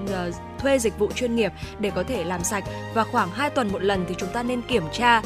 uh, 0.04 0.34
thuê 0.58 0.78
dịch 0.78 0.98
vụ 0.98 1.12
chuyên 1.14 1.36
nghiệp 1.36 1.52
để 1.78 1.90
có 1.90 2.02
thể 2.02 2.24
làm 2.24 2.44
sạch 2.44 2.64
và 2.94 3.04
khoảng 3.04 3.30
2 3.30 3.50
tuần 3.50 3.72
một 3.72 3.82
lần 3.82 4.04
thì 4.08 4.14
chúng 4.18 4.28
ta 4.28 4.42
nên 4.42 4.62
kiểm 4.62 4.84
tra 4.92 5.22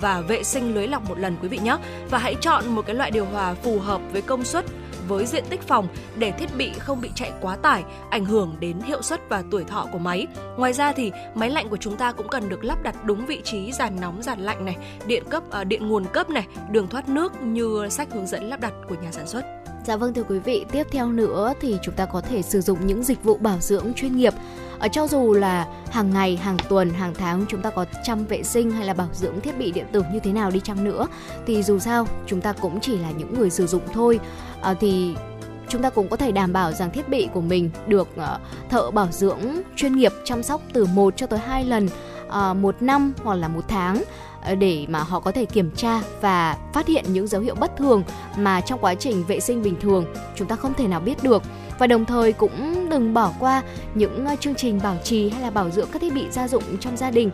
và 0.00 0.20
vệ 0.20 0.42
sinh 0.42 0.74
lưới 0.74 0.88
lọc 0.88 1.08
một 1.08 1.18
lần 1.18 1.36
quý 1.42 1.48
vị 1.48 1.58
nhé 1.58 1.76
và 2.10 2.18
hãy 2.18 2.34
chọn 2.40 2.68
một 2.68 2.86
cái 2.86 2.96
loại 2.96 3.10
điều 3.10 3.24
hòa 3.24 3.54
phù 3.54 3.78
hợp 3.78 4.00
với 4.12 4.22
công 4.22 4.44
suất 4.44 4.64
với 5.10 5.26
diện 5.26 5.44
tích 5.50 5.62
phòng 5.62 5.88
để 6.18 6.32
thiết 6.32 6.56
bị 6.56 6.72
không 6.78 7.00
bị 7.00 7.10
chạy 7.14 7.32
quá 7.40 7.56
tải, 7.56 7.84
ảnh 8.10 8.24
hưởng 8.24 8.56
đến 8.60 8.80
hiệu 8.80 9.02
suất 9.02 9.20
và 9.28 9.42
tuổi 9.50 9.64
thọ 9.64 9.86
của 9.92 9.98
máy. 9.98 10.26
Ngoài 10.56 10.72
ra 10.72 10.92
thì 10.92 11.12
máy 11.34 11.50
lạnh 11.50 11.68
của 11.68 11.76
chúng 11.76 11.96
ta 11.96 12.12
cũng 12.12 12.28
cần 12.28 12.48
được 12.48 12.64
lắp 12.64 12.82
đặt 12.82 13.04
đúng 13.04 13.26
vị 13.26 13.40
trí 13.44 13.72
giàn 13.72 14.00
nóng 14.00 14.22
giàn 14.22 14.40
lạnh 14.40 14.64
này, 14.64 14.76
điện 15.06 15.24
cấp 15.30 15.42
uh, 15.60 15.66
điện 15.66 15.88
nguồn 15.88 16.04
cấp 16.04 16.30
này, 16.30 16.46
đường 16.70 16.88
thoát 16.88 17.08
nước 17.08 17.42
như 17.42 17.88
sách 17.90 18.08
hướng 18.12 18.26
dẫn 18.26 18.44
lắp 18.44 18.60
đặt 18.60 18.72
của 18.88 18.94
nhà 19.02 19.12
sản 19.12 19.26
xuất. 19.26 19.44
Dạ 19.86 19.96
vâng 19.96 20.14
thưa 20.14 20.22
quý 20.22 20.38
vị, 20.38 20.64
tiếp 20.72 20.86
theo 20.90 21.12
nữa 21.12 21.52
thì 21.60 21.78
chúng 21.82 21.94
ta 21.94 22.06
có 22.06 22.20
thể 22.20 22.42
sử 22.42 22.60
dụng 22.60 22.86
những 22.86 23.02
dịch 23.02 23.24
vụ 23.24 23.36
bảo 23.36 23.58
dưỡng 23.60 23.92
chuyên 23.96 24.16
nghiệp. 24.16 24.34
Ở 24.78 24.88
cho 24.88 25.06
dù 25.06 25.34
là 25.34 25.66
hàng 25.90 26.10
ngày, 26.10 26.36
hàng 26.36 26.56
tuần, 26.68 26.90
hàng 26.90 27.14
tháng 27.14 27.44
chúng 27.48 27.62
ta 27.62 27.70
có 27.70 27.84
chăm 28.04 28.24
vệ 28.24 28.42
sinh 28.42 28.70
hay 28.70 28.86
là 28.86 28.94
bảo 28.94 29.08
dưỡng 29.12 29.40
thiết 29.40 29.58
bị 29.58 29.72
điện 29.72 29.86
tử 29.92 30.02
như 30.12 30.20
thế 30.20 30.32
nào 30.32 30.50
đi 30.50 30.60
chăng 30.60 30.84
nữa 30.84 31.06
thì 31.46 31.62
dù 31.62 31.78
sao 31.78 32.06
chúng 32.26 32.40
ta 32.40 32.52
cũng 32.52 32.80
chỉ 32.80 32.98
là 32.98 33.10
những 33.10 33.34
người 33.34 33.50
sử 33.50 33.66
dụng 33.66 33.82
thôi. 33.92 34.20
À, 34.62 34.74
thì 34.80 35.14
chúng 35.68 35.82
ta 35.82 35.90
cũng 35.90 36.08
có 36.08 36.16
thể 36.16 36.32
đảm 36.32 36.52
bảo 36.52 36.72
rằng 36.72 36.90
thiết 36.90 37.08
bị 37.08 37.28
của 37.34 37.40
mình 37.40 37.70
được 37.86 38.08
uh, 38.16 38.40
thợ 38.70 38.90
bảo 38.90 39.08
dưỡng 39.10 39.40
chuyên 39.76 39.96
nghiệp 39.96 40.12
chăm 40.24 40.42
sóc 40.42 40.60
từ 40.72 40.84
1 40.84 41.16
cho 41.16 41.26
tới 41.26 41.38
2 41.38 41.64
lần 41.64 41.88
uh, 42.28 42.56
một 42.56 42.82
năm 42.82 43.12
hoặc 43.22 43.34
là 43.34 43.48
một 43.48 43.64
tháng 43.68 44.02
để 44.58 44.86
mà 44.88 44.98
họ 44.98 45.20
có 45.20 45.32
thể 45.32 45.44
kiểm 45.44 45.70
tra 45.76 46.02
và 46.20 46.56
phát 46.72 46.86
hiện 46.86 47.04
những 47.08 47.26
dấu 47.26 47.40
hiệu 47.40 47.54
bất 47.54 47.76
thường 47.76 48.02
mà 48.36 48.60
trong 48.60 48.78
quá 48.78 48.94
trình 48.94 49.24
vệ 49.28 49.40
sinh 49.40 49.62
bình 49.62 49.76
thường 49.80 50.04
chúng 50.36 50.48
ta 50.48 50.56
không 50.56 50.74
thể 50.74 50.88
nào 50.88 51.00
biết 51.00 51.22
được. 51.22 51.42
Và 51.78 51.86
đồng 51.86 52.04
thời 52.04 52.32
cũng 52.32 52.88
đừng 52.90 53.14
bỏ 53.14 53.32
qua 53.40 53.62
những 53.94 54.26
chương 54.40 54.54
trình 54.54 54.80
bảo 54.82 54.96
trì 55.04 55.30
hay 55.30 55.42
là 55.42 55.50
bảo 55.50 55.70
dưỡng 55.70 55.88
các 55.92 56.02
thiết 56.02 56.14
bị 56.14 56.24
gia 56.30 56.48
dụng 56.48 56.62
trong 56.80 56.96
gia 56.96 57.10
đình 57.10 57.30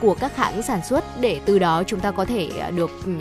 của 0.00 0.14
các 0.14 0.36
hãng 0.36 0.62
sản 0.62 0.80
xuất 0.88 1.04
để 1.20 1.40
từ 1.44 1.58
đó 1.58 1.82
chúng 1.86 2.00
ta 2.00 2.10
có 2.10 2.24
thể 2.24 2.50
được 2.76 2.90
ừ, 3.04 3.12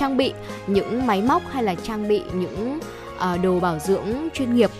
trang 0.00 0.16
bị 0.16 0.32
những 0.66 1.06
máy 1.06 1.22
móc 1.22 1.42
hay 1.50 1.62
là 1.62 1.74
trang 1.74 2.08
bị 2.08 2.22
những 2.34 2.78
uh, 3.16 3.42
đồ 3.42 3.60
bảo 3.60 3.78
dưỡng 3.78 4.28
chuyên 4.34 4.54
nghiệp 4.54 4.70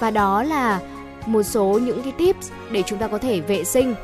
và 0.00 0.10
đó 0.10 0.42
là 0.42 0.80
một 1.26 1.42
số 1.42 1.78
những 1.82 2.02
cái 2.02 2.12
tips 2.18 2.50
để 2.70 2.82
chúng 2.86 2.98
ta 2.98 3.08
có 3.08 3.18
thể 3.18 3.40
vệ 3.40 3.64
sinh 3.64 3.94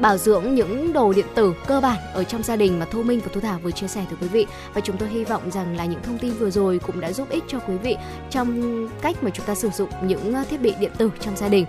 bảo 0.00 0.18
dưỡng 0.18 0.54
những 0.54 0.92
đồ 0.92 1.12
điện 1.12 1.26
tử 1.34 1.54
cơ 1.66 1.80
bản 1.80 1.98
ở 2.12 2.24
trong 2.24 2.42
gia 2.42 2.56
đình 2.56 2.78
mà 2.78 2.86
Thu 2.90 3.02
Minh 3.02 3.20
và 3.24 3.30
Thu 3.34 3.40
Thảo 3.40 3.58
vừa 3.62 3.70
chia 3.70 3.88
sẻ 3.88 4.04
tới 4.08 4.18
quý 4.20 4.28
vị 4.28 4.46
và 4.74 4.80
chúng 4.80 4.96
tôi 4.96 5.08
hy 5.08 5.24
vọng 5.24 5.50
rằng 5.50 5.76
là 5.76 5.84
những 5.84 6.02
thông 6.02 6.18
tin 6.18 6.32
vừa 6.32 6.50
rồi 6.50 6.80
cũng 6.86 7.00
đã 7.00 7.12
giúp 7.12 7.30
ích 7.30 7.44
cho 7.48 7.58
quý 7.58 7.74
vị 7.76 7.96
trong 8.30 8.88
cách 9.02 9.16
mà 9.22 9.30
chúng 9.30 9.46
ta 9.46 9.54
sử 9.54 9.70
dụng 9.70 9.90
những 10.02 10.34
thiết 10.50 10.60
bị 10.60 10.74
điện 10.80 10.92
tử 10.98 11.10
trong 11.20 11.36
gia 11.36 11.48
đình. 11.48 11.66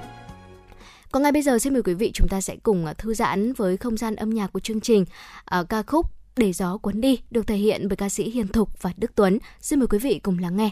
Còn 1.12 1.24
ngay 1.24 1.32
bây 1.32 1.42
giờ 1.42 1.60
xin 1.60 1.74
mời 1.74 1.84
quý 1.84 1.94
vị 1.94 2.12
chúng 2.14 2.28
ta 2.28 2.42
sẽ 2.42 2.56
cùng 2.64 2.86
thư 2.98 3.14
giãn 3.14 3.54
với 3.54 3.78
không 3.78 3.98
gian 3.98 4.16
âm 4.16 4.30
nhạc 4.30 4.54
của 4.54 4.60
chương 4.60 4.82
trình 4.82 5.06
uh, 5.60 5.70
ca 5.70 5.84
khúc 5.84 6.06
để 6.38 6.54
gió 6.54 6.78
cuốn 6.78 7.02
đi 7.02 7.20
được 7.32 7.48
thể 7.48 7.56
hiện 7.56 7.88
bởi 7.88 7.96
ca 7.96 8.10
sĩ 8.10 8.30
Hiền 8.30 8.48
Thục 8.48 8.82
và 8.82 8.94
Đức 8.98 9.12
Tuấn. 9.16 9.38
Xin 9.62 9.80
mời 9.80 9.88
quý 9.88 10.00
vị 10.00 10.20
cùng 10.24 10.40
lắng 10.40 10.58
nghe. 10.58 10.72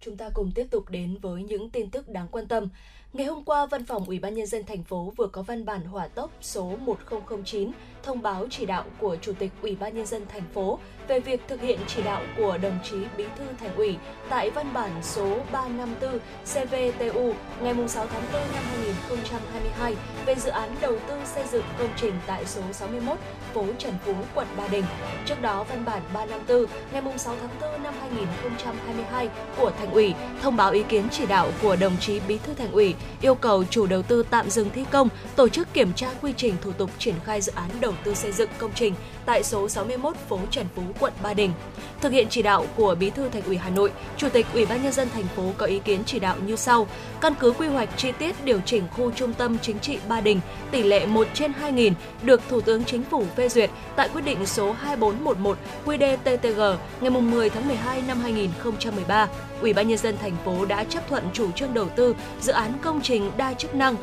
Chúng 0.00 0.16
ta 0.16 0.30
cùng 0.34 0.52
tiếp 0.54 0.66
tục 0.70 0.90
đến 0.90 1.18
với 1.22 1.42
những 1.42 1.70
tin 1.70 1.90
tức 1.90 2.08
đáng 2.08 2.28
quan 2.30 2.48
tâm. 2.48 2.68
Ngày 3.12 3.26
hôm 3.26 3.44
qua, 3.44 3.66
Văn 3.66 3.84
phòng 3.84 4.04
Ủy 4.04 4.18
ban 4.18 4.34
nhân 4.34 4.46
dân 4.46 4.64
thành 4.64 4.84
phố 4.84 5.12
vừa 5.16 5.26
có 5.26 5.42
văn 5.42 5.64
bản 5.64 5.84
hỏa 5.84 6.08
tốc 6.08 6.30
số 6.40 6.76
1009 6.76 7.70
thông 8.02 8.22
báo 8.22 8.46
chỉ 8.50 8.66
đạo 8.66 8.84
của 8.98 9.16
Chủ 9.16 9.32
tịch 9.38 9.50
Ủy 9.62 9.76
ban 9.76 9.96
nhân 9.96 10.06
dân 10.06 10.26
thành 10.28 10.42
phố 10.54 10.78
về 11.08 11.20
việc 11.20 11.40
thực 11.48 11.60
hiện 11.60 11.80
chỉ 11.86 12.02
đạo 12.02 12.22
của 12.36 12.58
đồng 12.58 12.78
chí 12.84 12.96
Bí 13.16 13.24
thư 13.38 13.44
Thành 13.58 13.76
ủy 13.76 13.96
tại 14.28 14.50
văn 14.50 14.72
bản 14.74 15.02
số 15.02 15.38
354 15.52 16.18
CVTU 16.44 17.32
ngày 17.62 17.88
6 17.88 18.06
tháng 18.06 18.22
4 18.32 18.32
năm 18.32 18.64
2022 18.64 19.94
về 20.26 20.34
dự 20.34 20.50
án 20.50 20.74
đầu 20.80 20.98
tư 21.08 21.20
xây 21.24 21.44
dựng 21.50 21.64
công 21.78 21.90
trình 21.96 22.14
tại 22.26 22.46
số 22.46 22.62
61 22.72 23.18
phố 23.54 23.64
Trần 23.78 23.94
Phú, 24.04 24.14
quận 24.34 24.46
Ba 24.56 24.68
Đình. 24.68 24.84
Trước 25.26 25.42
đó, 25.42 25.64
văn 25.68 25.84
bản 25.84 26.02
354 26.14 26.66
ngày 26.92 27.18
6 27.18 27.34
tháng 27.40 27.72
4 27.72 27.82
năm 27.82 27.94
2022 28.00 29.28
của 29.56 29.72
Thành 29.78 29.90
ủy 29.90 30.14
thông 30.42 30.56
báo 30.56 30.72
ý 30.72 30.82
kiến 30.88 31.08
chỉ 31.10 31.26
đạo 31.26 31.50
của 31.62 31.76
đồng 31.76 31.96
chí 32.00 32.20
Bí 32.28 32.38
thư 32.38 32.54
Thành 32.54 32.72
ủy 32.72 32.94
yêu 33.20 33.34
cầu 33.34 33.64
chủ 33.64 33.86
đầu 33.86 34.02
tư 34.02 34.24
tạm 34.30 34.50
dừng 34.50 34.70
thi 34.74 34.84
công, 34.90 35.08
tổ 35.36 35.48
chức 35.48 35.74
kiểm 35.74 35.92
tra 35.92 36.08
quy 36.22 36.32
trình 36.36 36.54
thủ 36.62 36.72
tục 36.72 36.90
triển 36.98 37.14
khai 37.24 37.40
dự 37.40 37.52
án 37.54 37.70
đầu 37.80 37.92
tư 38.04 38.14
xây 38.14 38.32
dựng 38.32 38.50
công 38.58 38.70
trình 38.74 38.94
tại 39.26 39.42
số 39.42 39.68
61 39.68 40.16
phố 40.28 40.38
Trần 40.50 40.66
Phú, 40.74 40.82
quận 41.00 41.12
Ba 41.22 41.34
Đình. 41.34 41.52
Thực 42.00 42.12
hiện 42.12 42.26
chỉ 42.30 42.42
đạo 42.42 42.66
của 42.76 42.94
Bí 42.94 43.10
thư 43.10 43.28
Thành 43.28 43.42
ủy 43.42 43.56
Hà 43.56 43.70
Nội, 43.70 43.92
Chủ 44.16 44.28
tịch 44.28 44.46
Ủy 44.54 44.66
ban 44.66 44.82
nhân 44.82 44.92
dân 44.92 45.08
thành 45.10 45.26
phố 45.36 45.52
có 45.58 45.66
ý 45.66 45.78
kiến 45.78 46.02
chỉ 46.06 46.18
đạo 46.18 46.36
như 46.46 46.56
sau: 46.56 46.86
căn 47.20 47.34
cứ 47.40 47.50
quy 47.50 47.66
hoạch 47.66 47.88
chi 47.96 48.12
tiết 48.18 48.44
điều 48.44 48.60
chỉnh 48.60 48.82
khu 48.96 49.10
trung 49.10 49.32
tâm 49.32 49.58
chính 49.62 49.78
trị 49.78 49.98
Ba 50.08 50.20
Đình, 50.20 50.40
tỷ 50.70 50.82
lệ 50.82 51.06
1 51.06 51.26
trên 51.34 51.52
2000 51.52 51.94
được 52.22 52.40
Thủ 52.48 52.60
tướng 52.60 52.84
Chính 52.84 53.02
phủ 53.02 53.24
phê 53.38 53.48
duyệt 53.48 53.70
tại 53.96 54.08
quyết 54.08 54.24
định 54.24 54.46
số 54.46 54.72
2411 54.72 55.58
QĐ-TTG 55.86 56.76
ngày 57.00 57.10
10 57.10 57.50
tháng 57.50 57.68
12 57.68 58.02
năm 58.08 58.20
2013. 58.20 59.28
Ủy 59.60 59.72
ban 59.72 59.88
nhân 59.88 59.98
dân 59.98 60.16
thành 60.22 60.36
phố 60.44 60.64
đã 60.64 60.84
chấp 60.84 61.08
thuận 61.08 61.24
chủ 61.32 61.52
trương 61.52 61.74
đầu 61.74 61.88
tư 61.88 62.16
dự 62.40 62.52
án 62.52 62.72
công 62.82 63.00
trình 63.00 63.30
đa 63.36 63.54
chức 63.54 63.74
năng 63.74 63.96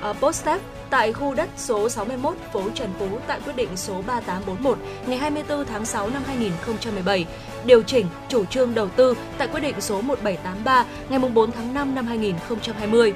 ờ, 0.00 0.12
Postep 0.12 0.60
tại 0.90 1.12
khu 1.12 1.34
đất 1.34 1.48
số 1.56 1.88
61 1.88 2.36
phố 2.52 2.62
Trần 2.74 2.90
Phú 2.98 3.06
tại 3.26 3.40
quyết 3.44 3.56
định 3.56 3.68
số 3.76 4.02
3841 4.06 4.78
ngày 5.06 5.18
24 5.18 5.64
tháng 5.66 5.84
6 5.84 6.10
năm 6.10 6.22
2017, 6.26 7.26
điều 7.64 7.82
chỉnh 7.82 8.06
chủ 8.28 8.44
trương 8.44 8.74
đầu 8.74 8.88
tư 8.88 9.14
tại 9.38 9.48
quyết 9.48 9.60
định 9.60 9.80
số 9.80 10.00
1783 10.00 10.84
ngày 11.08 11.18
4 11.34 11.52
tháng 11.52 11.74
5 11.74 11.94
năm 11.94 12.06
2020. 12.06 13.14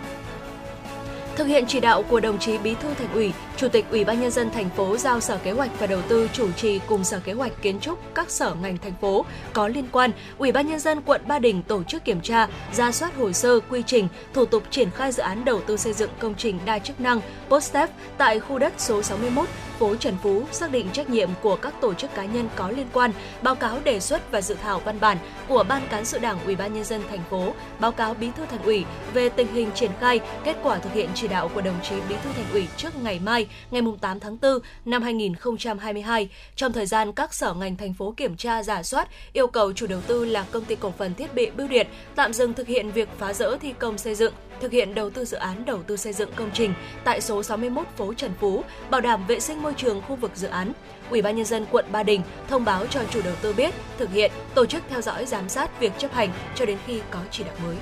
Thực 1.36 1.46
hiện 1.46 1.64
chỉ 1.66 1.80
đạo 1.80 2.02
của 2.02 2.20
đồng 2.20 2.38
chí 2.38 2.58
Bí 2.58 2.74
thư 2.74 2.94
Thành 2.94 3.12
ủy, 3.12 3.32
Chủ 3.56 3.68
tịch 3.68 3.84
Ủy 3.90 4.04
ban 4.04 4.20
nhân 4.20 4.30
dân 4.30 4.50
thành 4.50 4.70
phố 4.70 4.96
giao 4.96 5.20
Sở 5.20 5.36
Kế 5.36 5.52
hoạch 5.52 5.70
và 5.78 5.86
Đầu 5.86 6.02
tư 6.08 6.28
chủ 6.32 6.52
trì 6.52 6.80
cùng 6.86 7.04
Sở 7.04 7.20
Kế 7.24 7.32
hoạch 7.32 7.62
Kiến 7.62 7.80
trúc 7.80 8.14
các 8.14 8.30
sở 8.30 8.54
ngành 8.62 8.78
thành 8.78 8.94
phố 9.00 9.24
có 9.52 9.68
liên 9.68 9.84
quan, 9.92 10.10
Ủy 10.38 10.52
ban 10.52 10.66
nhân 10.66 10.78
dân 10.78 11.00
quận 11.00 11.20
Ba 11.26 11.38
Đình 11.38 11.62
tổ 11.62 11.82
chức 11.82 12.04
kiểm 12.04 12.20
tra, 12.20 12.48
ra 12.72 12.92
soát 12.92 13.16
hồ 13.16 13.32
sơ, 13.32 13.60
quy 13.60 13.82
trình, 13.86 14.08
thủ 14.32 14.44
tục 14.44 14.62
triển 14.70 14.90
khai 14.90 15.12
dự 15.12 15.22
án 15.22 15.44
đầu 15.44 15.60
tư 15.60 15.76
xây 15.76 15.92
dựng 15.92 16.10
công 16.18 16.34
trình 16.34 16.58
đa 16.64 16.78
chức 16.78 17.00
năng 17.00 17.20
Postep 17.48 17.90
tại 18.18 18.40
khu 18.40 18.58
đất 18.58 18.72
số 18.78 19.02
61 19.02 19.48
phố 19.82 19.96
Trần 19.96 20.14
Phú 20.22 20.42
xác 20.52 20.70
định 20.70 20.88
trách 20.92 21.10
nhiệm 21.10 21.28
của 21.42 21.56
các 21.56 21.74
tổ 21.80 21.94
chức 21.94 22.14
cá 22.14 22.24
nhân 22.24 22.48
có 22.56 22.70
liên 22.70 22.86
quan, 22.92 23.12
báo 23.42 23.54
cáo 23.54 23.78
đề 23.84 24.00
xuất 24.00 24.30
và 24.30 24.40
dự 24.40 24.56
thảo 24.62 24.80
văn 24.84 25.00
bản 25.00 25.18
của 25.48 25.64
Ban 25.68 25.82
cán 25.90 26.04
sự 26.04 26.18
Đảng 26.18 26.38
Ủy 26.44 26.56
ban 26.56 26.74
nhân 26.74 26.84
dân 26.84 27.02
thành 27.10 27.22
phố, 27.30 27.54
báo 27.78 27.92
cáo 27.92 28.14
Bí 28.14 28.28
thư 28.36 28.46
Thành 28.46 28.62
ủy 28.62 28.84
về 29.14 29.28
tình 29.28 29.54
hình 29.54 29.70
triển 29.74 29.90
khai, 30.00 30.20
kết 30.44 30.56
quả 30.62 30.78
thực 30.78 30.92
hiện 30.92 31.08
chỉ 31.22 31.28
đạo 31.28 31.50
của 31.54 31.60
đồng 31.60 31.80
chí 31.82 31.94
Bí 32.08 32.14
thư 32.24 32.32
Thành 32.32 32.52
ủy 32.52 32.68
trước 32.76 33.02
ngày 33.02 33.20
mai, 33.24 33.46
ngày 33.70 33.82
8 34.00 34.20
tháng 34.20 34.36
4 34.42 34.58
năm 34.84 35.02
2022. 35.02 36.28
Trong 36.56 36.72
thời 36.72 36.86
gian 36.86 37.12
các 37.12 37.34
sở 37.34 37.54
ngành 37.54 37.76
thành 37.76 37.94
phố 37.94 38.14
kiểm 38.16 38.36
tra 38.36 38.62
giả 38.62 38.82
soát, 38.82 39.08
yêu 39.32 39.46
cầu 39.46 39.72
chủ 39.72 39.86
đầu 39.86 40.00
tư 40.00 40.24
là 40.24 40.46
công 40.50 40.64
ty 40.64 40.74
cổ 40.74 40.92
phần 40.98 41.14
thiết 41.14 41.34
bị 41.34 41.50
bưu 41.50 41.68
điện 41.68 41.86
tạm 42.14 42.32
dừng 42.32 42.54
thực 42.54 42.66
hiện 42.66 42.90
việc 42.90 43.08
phá 43.18 43.32
rỡ 43.32 43.56
thi 43.56 43.74
công 43.78 43.98
xây 43.98 44.14
dựng, 44.14 44.32
thực 44.60 44.72
hiện 44.72 44.94
đầu 44.94 45.10
tư 45.10 45.24
dự 45.24 45.36
án 45.36 45.64
đầu 45.64 45.82
tư 45.82 45.96
xây 45.96 46.12
dựng 46.12 46.30
công 46.36 46.50
trình 46.54 46.74
tại 47.04 47.20
số 47.20 47.42
61 47.42 47.86
phố 47.96 48.14
Trần 48.14 48.32
Phú, 48.40 48.64
bảo 48.90 49.00
đảm 49.00 49.26
vệ 49.26 49.40
sinh 49.40 49.62
môi 49.62 49.74
trường 49.74 50.02
khu 50.02 50.16
vực 50.16 50.30
dự 50.34 50.48
án. 50.48 50.72
Ủy 51.10 51.22
ban 51.22 51.36
nhân 51.36 51.46
dân 51.46 51.66
quận 51.70 51.84
Ba 51.92 52.02
Đình 52.02 52.22
thông 52.48 52.64
báo 52.64 52.86
cho 52.86 53.00
chủ 53.10 53.20
đầu 53.24 53.34
tư 53.42 53.52
biết, 53.52 53.74
thực 53.98 54.12
hiện, 54.12 54.32
tổ 54.54 54.66
chức 54.66 54.82
theo 54.88 55.00
dõi 55.00 55.26
giám 55.26 55.48
sát 55.48 55.80
việc 55.80 55.92
chấp 55.98 56.12
hành 56.12 56.30
cho 56.54 56.66
đến 56.66 56.78
khi 56.86 57.00
có 57.10 57.18
chỉ 57.30 57.44
đạo 57.44 57.54
mới. 57.66 57.76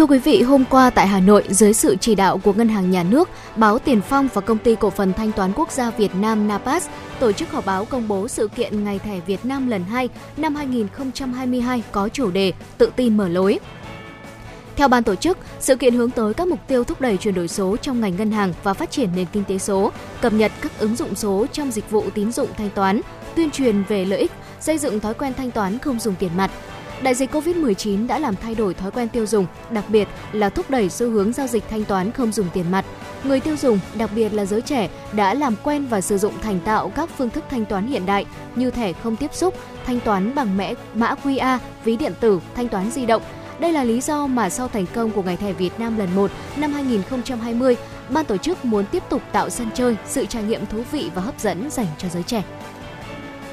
Thưa 0.00 0.06
quý 0.06 0.18
vị, 0.18 0.42
hôm 0.42 0.64
qua 0.70 0.90
tại 0.90 1.06
Hà 1.06 1.20
Nội, 1.20 1.44
dưới 1.48 1.72
sự 1.72 1.96
chỉ 2.00 2.14
đạo 2.14 2.38
của 2.38 2.52
Ngân 2.52 2.68
hàng 2.68 2.90
Nhà 2.90 3.02
nước, 3.02 3.28
báo 3.56 3.78
Tiền 3.78 4.00
Phong 4.00 4.28
và 4.34 4.40
Công 4.40 4.58
ty 4.58 4.74
Cổ 4.74 4.90
phần 4.90 5.12
Thanh 5.12 5.32
toán 5.32 5.52
Quốc 5.56 5.72
gia 5.72 5.90
Việt 5.90 6.14
Nam 6.14 6.48
NAPAS 6.48 6.88
tổ 7.18 7.32
chức 7.32 7.50
họp 7.50 7.66
báo 7.66 7.84
công 7.84 8.08
bố 8.08 8.28
sự 8.28 8.48
kiện 8.48 8.84
Ngày 8.84 8.98
thẻ 8.98 9.20
Việt 9.26 9.44
Nam 9.44 9.66
lần 9.66 9.84
2 9.84 10.08
năm 10.36 10.54
2022 10.54 11.82
có 11.92 12.08
chủ 12.08 12.30
đề 12.30 12.52
Tự 12.78 12.92
tin 12.96 13.16
mở 13.16 13.28
lối. 13.28 13.58
Theo 14.76 14.88
ban 14.88 15.02
tổ 15.02 15.14
chức, 15.14 15.38
sự 15.58 15.76
kiện 15.76 15.94
hướng 15.94 16.10
tới 16.10 16.34
các 16.34 16.48
mục 16.48 16.60
tiêu 16.66 16.84
thúc 16.84 17.00
đẩy 17.00 17.16
chuyển 17.16 17.34
đổi 17.34 17.48
số 17.48 17.76
trong 17.76 18.00
ngành 18.00 18.16
ngân 18.16 18.30
hàng 18.30 18.52
và 18.62 18.74
phát 18.74 18.90
triển 18.90 19.10
nền 19.16 19.26
kinh 19.32 19.44
tế 19.44 19.58
số, 19.58 19.92
cập 20.20 20.32
nhật 20.32 20.52
các 20.60 20.72
ứng 20.78 20.96
dụng 20.96 21.14
số 21.14 21.46
trong 21.52 21.70
dịch 21.70 21.90
vụ 21.90 22.04
tín 22.14 22.32
dụng 22.32 22.48
thanh 22.58 22.70
toán, 22.70 23.00
tuyên 23.36 23.50
truyền 23.50 23.82
về 23.82 24.04
lợi 24.04 24.18
ích, 24.18 24.32
xây 24.60 24.78
dựng 24.78 25.00
thói 25.00 25.14
quen 25.14 25.32
thanh 25.36 25.50
toán 25.50 25.78
không 25.78 25.98
dùng 25.98 26.14
tiền 26.14 26.30
mặt. 26.36 26.50
Đại 27.02 27.14
dịch 27.14 27.34
COVID-19 27.34 28.06
đã 28.06 28.18
làm 28.18 28.36
thay 28.36 28.54
đổi 28.54 28.74
thói 28.74 28.90
quen 28.90 29.08
tiêu 29.08 29.26
dùng, 29.26 29.46
đặc 29.70 29.84
biệt 29.88 30.08
là 30.32 30.48
thúc 30.50 30.70
đẩy 30.70 30.90
xu 30.90 31.10
hướng 31.10 31.32
giao 31.32 31.46
dịch 31.46 31.64
thanh 31.70 31.84
toán 31.84 32.12
không 32.12 32.32
dùng 32.32 32.46
tiền 32.52 32.70
mặt. 32.70 32.84
Người 33.24 33.40
tiêu 33.40 33.56
dùng, 33.56 33.78
đặc 33.94 34.10
biệt 34.14 34.32
là 34.32 34.44
giới 34.44 34.60
trẻ, 34.60 34.88
đã 35.12 35.34
làm 35.34 35.54
quen 35.62 35.86
và 35.86 36.00
sử 36.00 36.18
dụng 36.18 36.34
thành 36.42 36.60
tạo 36.60 36.88
các 36.88 37.10
phương 37.18 37.30
thức 37.30 37.44
thanh 37.50 37.64
toán 37.64 37.86
hiện 37.86 38.06
đại 38.06 38.26
như 38.54 38.70
thẻ 38.70 38.92
không 38.92 39.16
tiếp 39.16 39.34
xúc, 39.34 39.54
thanh 39.86 40.00
toán 40.00 40.34
bằng 40.34 40.56
mẽ 40.56 40.74
mã 40.94 41.14
QR, 41.24 41.58
ví 41.84 41.96
điện 41.96 42.12
tử, 42.20 42.40
thanh 42.54 42.68
toán 42.68 42.90
di 42.90 43.06
động. 43.06 43.22
Đây 43.58 43.72
là 43.72 43.84
lý 43.84 44.00
do 44.00 44.26
mà 44.26 44.50
sau 44.50 44.68
thành 44.68 44.86
công 44.94 45.10
của 45.10 45.22
Ngày 45.22 45.36
thẻ 45.36 45.52
Việt 45.52 45.72
Nam 45.78 45.98
lần 45.98 46.14
1 46.14 46.30
năm 46.56 46.72
2020, 46.72 47.76
ban 48.08 48.24
tổ 48.24 48.36
chức 48.36 48.64
muốn 48.64 48.84
tiếp 48.90 49.02
tục 49.08 49.22
tạo 49.32 49.50
sân 49.50 49.68
chơi, 49.74 49.96
sự 50.06 50.26
trải 50.26 50.42
nghiệm 50.42 50.66
thú 50.66 50.82
vị 50.92 51.10
và 51.14 51.22
hấp 51.22 51.40
dẫn 51.40 51.70
dành 51.70 51.86
cho 51.98 52.08
giới 52.08 52.22
trẻ. 52.22 52.42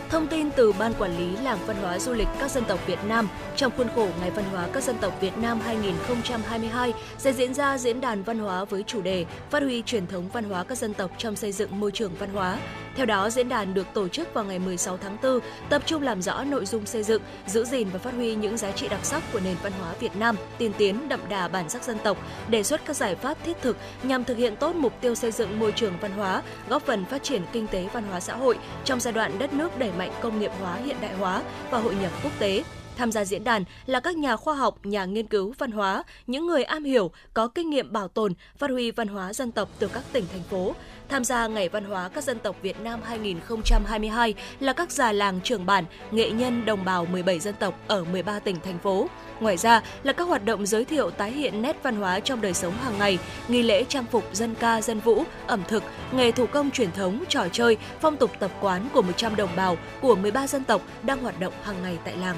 Thông 0.09 0.27
tin 0.27 0.49
từ 0.51 0.71
Ban 0.71 0.93
Quản 0.93 1.17
lý 1.17 1.37
Làng 1.43 1.57
Văn 1.65 1.75
hóa 1.81 1.99
Du 1.99 2.13
lịch 2.13 2.27
các 2.39 2.51
dân 2.51 2.63
tộc 2.67 2.87
Việt 2.87 2.99
Nam, 3.07 3.29
trong 3.55 3.71
khuôn 3.77 3.87
khổ 3.95 4.07
Ngày 4.19 4.31
Văn 4.31 4.45
hóa 4.51 4.67
các 4.73 4.83
dân 4.83 4.97
tộc 5.01 5.21
Việt 5.21 5.37
Nam 5.37 5.59
2022 5.59 6.93
sẽ 7.17 7.33
diễn 7.33 7.53
ra 7.53 7.77
diễn 7.77 8.01
đàn 8.01 8.23
văn 8.23 8.39
hóa 8.39 8.65
với 8.65 8.83
chủ 8.83 9.01
đề 9.01 9.25
Phát 9.49 9.63
huy 9.63 9.81
truyền 9.85 10.07
thống 10.07 10.29
văn 10.33 10.43
hóa 10.43 10.63
các 10.63 10.77
dân 10.77 10.93
tộc 10.93 11.11
trong 11.17 11.35
xây 11.35 11.51
dựng 11.51 11.79
môi 11.79 11.91
trường 11.91 12.11
văn 12.19 12.29
hóa. 12.33 12.57
Theo 12.95 13.05
đó, 13.05 13.29
diễn 13.29 13.49
đàn 13.49 13.73
được 13.73 13.87
tổ 13.93 14.07
chức 14.07 14.33
vào 14.33 14.43
ngày 14.43 14.59
16 14.59 14.97
tháng 14.97 15.17
4, 15.23 15.39
tập 15.69 15.81
trung 15.85 16.01
làm 16.01 16.21
rõ 16.21 16.43
nội 16.43 16.65
dung 16.65 16.85
xây 16.85 17.03
dựng, 17.03 17.21
giữ 17.45 17.65
gìn 17.65 17.87
và 17.93 17.99
phát 17.99 18.13
huy 18.13 18.35
những 18.35 18.57
giá 18.57 18.71
trị 18.71 18.87
đặc 18.87 19.05
sắc 19.05 19.23
của 19.33 19.39
nền 19.39 19.55
văn 19.63 19.71
hóa 19.81 19.93
Việt 19.99 20.15
Nam, 20.15 20.35
tiên 20.57 20.71
tiến, 20.77 21.09
đậm 21.09 21.19
đà 21.29 21.47
bản 21.47 21.69
sắc 21.69 21.83
dân 21.83 21.97
tộc, 22.03 22.17
đề 22.49 22.63
xuất 22.63 22.85
các 22.85 22.95
giải 22.95 23.15
pháp 23.15 23.37
thiết 23.45 23.61
thực 23.61 23.77
nhằm 24.03 24.23
thực 24.23 24.37
hiện 24.37 24.55
tốt 24.55 24.75
mục 24.75 24.93
tiêu 25.01 25.15
xây 25.15 25.31
dựng 25.31 25.59
môi 25.59 25.71
trường 25.71 25.93
văn 26.01 26.11
hóa, 26.11 26.43
góp 26.69 26.85
phần 26.85 27.05
phát 27.05 27.23
triển 27.23 27.41
kinh 27.51 27.67
tế 27.67 27.87
văn 27.93 28.03
hóa 28.09 28.19
xã 28.19 28.35
hội 28.35 28.57
trong 28.85 28.99
giai 28.99 29.13
đoạn 29.13 29.39
đất 29.39 29.53
nước 29.53 29.79
đẩy 29.79 29.91
mạnh 29.97 30.12
công 30.21 30.39
nghiệp 30.39 30.51
hóa 30.62 30.75
hiện 30.75 30.97
đại 31.01 31.13
hóa 31.13 31.41
và 31.71 31.79
hội 31.79 31.95
nhập 31.95 32.12
quốc 32.23 32.31
tế. 32.39 32.63
Tham 32.97 33.12
gia 33.12 33.25
diễn 33.25 33.43
đàn 33.43 33.63
là 33.86 33.99
các 33.99 34.17
nhà 34.17 34.36
khoa 34.36 34.55
học, 34.55 34.86
nhà 34.86 35.05
nghiên 35.05 35.27
cứu 35.27 35.53
văn 35.57 35.71
hóa, 35.71 36.03
những 36.27 36.47
người 36.47 36.63
am 36.63 36.83
hiểu, 36.83 37.12
có 37.33 37.47
kinh 37.47 37.69
nghiệm 37.69 37.93
bảo 37.93 38.07
tồn, 38.07 38.33
phát 38.57 38.69
huy 38.69 38.91
văn 38.91 39.07
hóa 39.07 39.33
dân 39.33 39.51
tộc 39.51 39.69
từ 39.79 39.88
các 39.88 40.03
tỉnh, 40.13 40.25
thành 40.31 40.43
phố. 40.43 40.75
Tham 41.10 41.23
gia 41.23 41.47
Ngày 41.47 41.69
Văn 41.69 41.86
hóa 41.86 42.10
các 42.10 42.23
dân 42.23 42.39
tộc 42.39 42.55
Việt 42.62 42.81
Nam 42.81 42.99
2022 43.03 44.33
là 44.60 44.73
các 44.73 44.91
già 44.91 45.12
làng 45.12 45.39
trưởng 45.43 45.65
bản, 45.65 45.86
nghệ 46.12 46.29
nhân 46.29 46.65
đồng 46.65 46.86
bào 46.86 47.05
17 47.05 47.39
dân 47.39 47.55
tộc 47.60 47.79
ở 47.88 48.03
13 48.03 48.39
tỉnh, 48.39 48.55
thành 48.63 48.79
phố. 48.79 49.07
Ngoài 49.39 49.57
ra 49.57 49.81
là 50.03 50.13
các 50.13 50.23
hoạt 50.23 50.45
động 50.45 50.65
giới 50.65 50.86
thiệu 50.86 51.10
tái 51.10 51.31
hiện 51.31 51.62
nét 51.62 51.77
văn 51.83 51.95
hóa 51.95 52.19
trong 52.19 52.41
đời 52.41 52.53
sống 52.53 52.73
hàng 52.73 52.97
ngày, 52.99 53.19
nghi 53.47 53.63
lễ 53.63 53.83
trang 53.83 54.05
phục 54.05 54.23
dân 54.33 54.55
ca, 54.60 54.81
dân 54.81 54.99
vũ, 54.99 55.23
ẩm 55.47 55.63
thực, 55.67 55.83
nghề 56.12 56.31
thủ 56.31 56.45
công 56.45 56.71
truyền 56.71 56.91
thống, 56.91 57.23
trò 57.29 57.47
chơi, 57.51 57.77
phong 58.01 58.17
tục 58.17 58.31
tập 58.39 58.51
quán 58.62 58.89
của 58.93 59.01
100 59.01 59.36
đồng 59.36 59.55
bào 59.55 59.77
của 60.01 60.15
13 60.15 60.47
dân 60.47 60.63
tộc 60.63 60.81
đang 61.03 61.23
hoạt 61.23 61.39
động 61.39 61.53
hàng 61.63 61.83
ngày 61.83 61.97
tại 62.05 62.17
làng. 62.17 62.38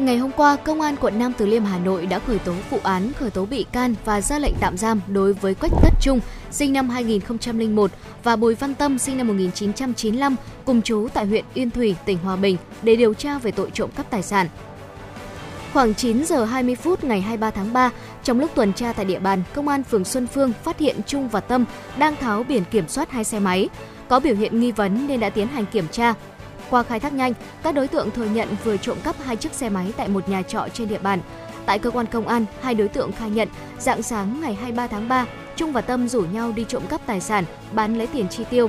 Ngày 0.00 0.18
hôm 0.18 0.30
qua, 0.36 0.56
Công 0.56 0.80
an 0.80 0.96
quận 1.00 1.18
Nam 1.18 1.32
Từ 1.38 1.46
Liêm 1.46 1.64
Hà 1.64 1.78
Nội 1.78 2.06
đã 2.06 2.18
khởi 2.18 2.38
tố 2.38 2.52
vụ 2.70 2.78
án, 2.82 3.12
khởi 3.12 3.30
tố 3.30 3.46
bị 3.46 3.66
can 3.72 3.94
và 4.04 4.20
ra 4.20 4.38
lệnh 4.38 4.54
tạm 4.60 4.76
giam 4.76 5.00
đối 5.08 5.32
với 5.32 5.54
Quách 5.54 5.72
Tất 5.82 5.90
Trung, 6.00 6.20
sinh 6.50 6.72
năm 6.72 6.88
2001 6.88 7.90
và 8.22 8.36
Bùi 8.36 8.54
Văn 8.54 8.74
Tâm, 8.74 8.98
sinh 8.98 9.18
năm 9.18 9.26
1995, 9.26 10.36
cùng 10.64 10.82
chú 10.82 11.08
tại 11.14 11.26
huyện 11.26 11.44
Yên 11.54 11.70
Thủy, 11.70 11.96
tỉnh 12.04 12.18
Hòa 12.18 12.36
Bình 12.36 12.56
để 12.82 12.96
điều 12.96 13.14
tra 13.14 13.38
về 13.38 13.50
tội 13.50 13.70
trộm 13.70 13.90
cắp 13.96 14.10
tài 14.10 14.22
sản. 14.22 14.46
Khoảng 15.72 15.94
9 15.94 16.24
giờ 16.24 16.44
20 16.44 16.74
phút 16.74 17.04
ngày 17.04 17.20
23 17.20 17.50
tháng 17.50 17.72
3, 17.72 17.90
trong 18.24 18.40
lúc 18.40 18.50
tuần 18.54 18.72
tra 18.72 18.92
tại 18.92 19.04
địa 19.04 19.18
bàn, 19.18 19.42
Công 19.54 19.68
an 19.68 19.82
phường 19.82 20.04
Xuân 20.04 20.26
Phương 20.26 20.52
phát 20.64 20.78
hiện 20.78 20.96
Trung 21.06 21.28
và 21.28 21.40
Tâm 21.40 21.64
đang 21.98 22.16
tháo 22.16 22.42
biển 22.42 22.62
kiểm 22.70 22.88
soát 22.88 23.10
hai 23.10 23.24
xe 23.24 23.38
máy. 23.40 23.68
Có 24.08 24.20
biểu 24.20 24.34
hiện 24.34 24.60
nghi 24.60 24.72
vấn 24.72 25.06
nên 25.06 25.20
đã 25.20 25.30
tiến 25.30 25.48
hành 25.48 25.66
kiểm 25.66 25.86
tra. 25.90 26.14
Qua 26.70 26.82
khai 26.82 27.00
thác 27.00 27.12
nhanh, 27.12 27.32
các 27.62 27.74
đối 27.74 27.88
tượng 27.88 28.10
thừa 28.10 28.24
nhận 28.24 28.48
vừa 28.64 28.76
trộm 28.76 28.96
cắp 29.04 29.16
hai 29.24 29.36
chiếc 29.36 29.52
xe 29.54 29.68
máy 29.68 29.92
tại 29.96 30.08
một 30.08 30.28
nhà 30.28 30.42
trọ 30.42 30.68
trên 30.74 30.88
địa 30.88 30.98
bàn. 30.98 31.20
Tại 31.66 31.78
cơ 31.78 31.90
quan 31.90 32.06
công 32.06 32.28
an, 32.28 32.44
hai 32.60 32.74
đối 32.74 32.88
tượng 32.88 33.12
khai 33.12 33.30
nhận 33.30 33.48
dạng 33.78 34.02
sáng 34.02 34.40
ngày 34.40 34.54
23 34.54 34.86
tháng 34.86 35.08
3, 35.08 35.26
Trung 35.56 35.72
và 35.72 35.80
Tâm 35.80 36.08
rủ 36.08 36.20
nhau 36.20 36.52
đi 36.56 36.64
trộm 36.68 36.82
cắp 36.88 37.06
tài 37.06 37.20
sản, 37.20 37.44
bán 37.72 37.98
lấy 37.98 38.06
tiền 38.06 38.28
chi 38.28 38.44
tiêu. 38.50 38.68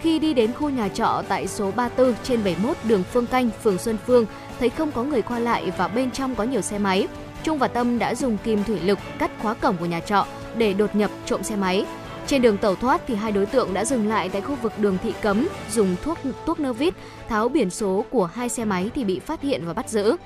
Khi 0.00 0.18
đi 0.18 0.34
đến 0.34 0.52
khu 0.52 0.70
nhà 0.70 0.88
trọ 0.88 1.22
tại 1.28 1.46
số 1.46 1.70
34 1.70 2.14
trên 2.22 2.44
71 2.44 2.76
đường 2.84 3.02
Phương 3.12 3.26
Canh, 3.26 3.50
phường 3.62 3.78
Xuân 3.78 3.96
Phương, 4.06 4.26
thấy 4.60 4.68
không 4.68 4.92
có 4.92 5.02
người 5.02 5.22
qua 5.22 5.38
lại 5.38 5.72
và 5.78 5.88
bên 5.88 6.10
trong 6.10 6.34
có 6.34 6.44
nhiều 6.44 6.60
xe 6.60 6.78
máy. 6.78 7.08
Trung 7.42 7.58
và 7.58 7.68
Tâm 7.68 7.98
đã 7.98 8.14
dùng 8.14 8.36
kim 8.44 8.64
thủy 8.64 8.80
lực 8.80 8.98
cắt 9.18 9.30
khóa 9.42 9.54
cổng 9.54 9.76
của 9.76 9.86
nhà 9.86 10.00
trọ 10.00 10.26
để 10.56 10.72
đột 10.72 10.94
nhập 10.94 11.10
trộm 11.26 11.42
xe 11.42 11.56
máy. 11.56 11.86
Trên 12.26 12.42
đường 12.42 12.58
tẩu 12.58 12.74
thoát 12.74 13.00
thì 13.06 13.14
hai 13.14 13.32
đối 13.32 13.46
tượng 13.46 13.74
đã 13.74 13.84
dừng 13.84 14.08
lại 14.08 14.28
tại 14.28 14.40
khu 14.40 14.54
vực 14.54 14.72
đường 14.78 14.98
thị 15.02 15.14
cấm, 15.22 15.48
dùng 15.72 15.96
thuốc 16.02 16.18
thuốc 16.46 16.60
nơ 16.60 16.72
vít 16.72 16.94
tháo 17.28 17.48
biển 17.48 17.70
số 17.70 18.04
của 18.10 18.26
hai 18.26 18.48
xe 18.48 18.64
máy 18.64 18.90
thì 18.94 19.04
bị 19.04 19.18
phát 19.18 19.42
hiện 19.42 19.66
và 19.66 19.72
bắt 19.72 19.90
giữ. 19.90 20.16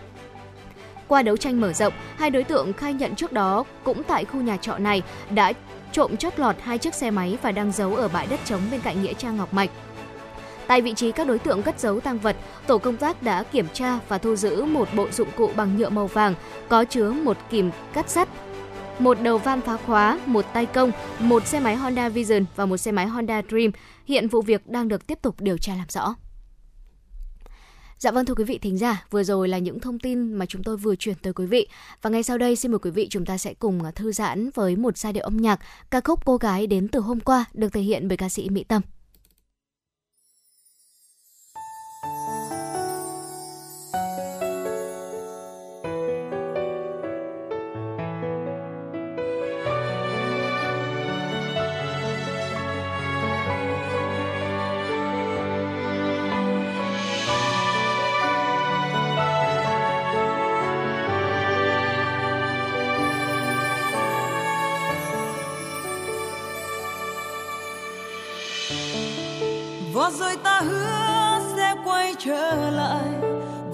Qua 1.09 1.23
đấu 1.23 1.37
tranh 1.37 1.61
mở 1.61 1.73
rộng, 1.73 1.93
hai 2.17 2.31
đối 2.31 2.45
tượng 2.45 2.73
khai 2.73 2.95
nhận 2.95 3.15
trước 3.15 3.33
đó 3.33 3.65
cũng 3.85 4.03
tại 4.03 4.25
khu 4.25 4.41
nhà 4.41 4.57
trọ 4.57 4.79
này 4.79 5.03
đã 5.31 5.53
trộm 5.93 6.17
chót 6.17 6.39
lọt 6.39 6.57
hai 6.63 6.79
chiếc 6.79 6.95
xe 6.95 7.11
máy 7.11 7.39
và 7.43 7.53
đang 7.53 7.73
giấu 7.73 7.95
ở 7.95 8.09
bãi 8.09 8.27
đất 8.27 8.41
trống 8.45 8.61
bên 8.71 8.81
cạnh 8.81 9.03
nghĩa 9.03 9.15
trang 9.15 9.37
Ngọc 9.37 9.55
Mạch. 9.55 9.71
Tại 10.67 10.81
vị 10.81 10.95
trí 10.95 11.13
các 11.13 11.27
đối 11.27 11.39
tượng 11.39 11.63
cất 11.63 11.81
giấu 11.81 12.01
tăng 12.01 12.19
vật, 12.19 12.37
tổ 12.67 12.79
công 12.79 12.97
tác 12.97 13.23
đã 13.23 13.43
kiểm 13.43 13.67
tra 13.73 13.99
và 14.09 14.19
thu 14.19 14.37
giữ 14.37 14.65
một 14.65 14.89
bộ 14.95 15.09
dụng 15.11 15.29
cụ 15.37 15.51
bằng 15.57 15.77
nhựa 15.77 15.89
màu 15.89 16.07
vàng 16.07 16.35
có 16.69 16.85
chứa 16.85 17.11
một 17.11 17.37
kìm 17.51 17.71
cắt 17.93 18.11
sắt, 18.11 18.29
một 18.99 19.21
đầu 19.23 19.39
van 19.39 19.61
phá 19.61 19.77
khóa, 19.77 20.21
một 20.27 20.45
tay 20.53 20.67
công, 20.67 20.93
một 21.19 21.47
xe 21.47 21.61
máy 21.61 21.77
Honda 21.77 22.09
Vision 22.09 22.45
và 22.57 22.67
một 22.67 22.77
xe 22.77 22.93
máy 22.93 23.07
Honda 23.07 23.43
Dream. 23.51 23.71
Hiện 24.07 24.29
vụ 24.29 24.43
việc 24.43 24.67
đang 24.67 24.89
được 24.89 25.07
tiếp 25.07 25.19
tục 25.23 25.35
điều 25.39 25.59
tra 25.59 25.75
làm 25.75 25.87
rõ. 25.89 26.15
Dạ 28.01 28.11
vâng 28.11 28.25
thưa 28.27 28.35
quý 28.35 28.45
vị 28.45 28.59
thính 28.59 28.79
giả, 28.79 29.05
vừa 29.11 29.23
rồi 29.23 29.49
là 29.49 29.59
những 29.59 29.81
thông 29.81 29.99
tin 29.99 30.33
mà 30.33 30.47
chúng 30.47 30.63
tôi 30.63 30.77
vừa 30.77 30.97
chuyển 30.97 31.15
tới 31.23 31.33
quý 31.33 31.47
vị. 31.47 31.69
Và 32.03 32.11
ngay 32.11 32.23
sau 32.23 32.39
đây 32.39 32.57
xin 32.57 32.73
mời 32.73 32.79
quý 32.79 32.91
vị 32.91 33.07
chúng 33.11 33.25
ta 33.25 33.39
sẽ 33.39 33.55
cùng 33.55 33.83
à, 33.85 33.91
thư 33.91 34.13
giãn 34.13 34.51
với 34.55 34.77
một 34.77 34.97
giai 34.99 35.13
điệu 35.13 35.25
âm 35.25 35.37
nhạc 35.37 35.61
ca 35.91 36.01
khúc 36.01 36.25
Cô 36.25 36.37
gái 36.37 36.67
đến 36.67 36.89
từ 36.89 37.01
hôm 37.01 37.21
qua 37.21 37.45
được 37.55 37.73
thể 37.73 37.81
hiện 37.81 38.09
bởi 38.09 38.17
ca 38.17 38.29
sĩ 38.29 38.49
Mỹ 38.51 38.65
Tâm. 38.65 38.83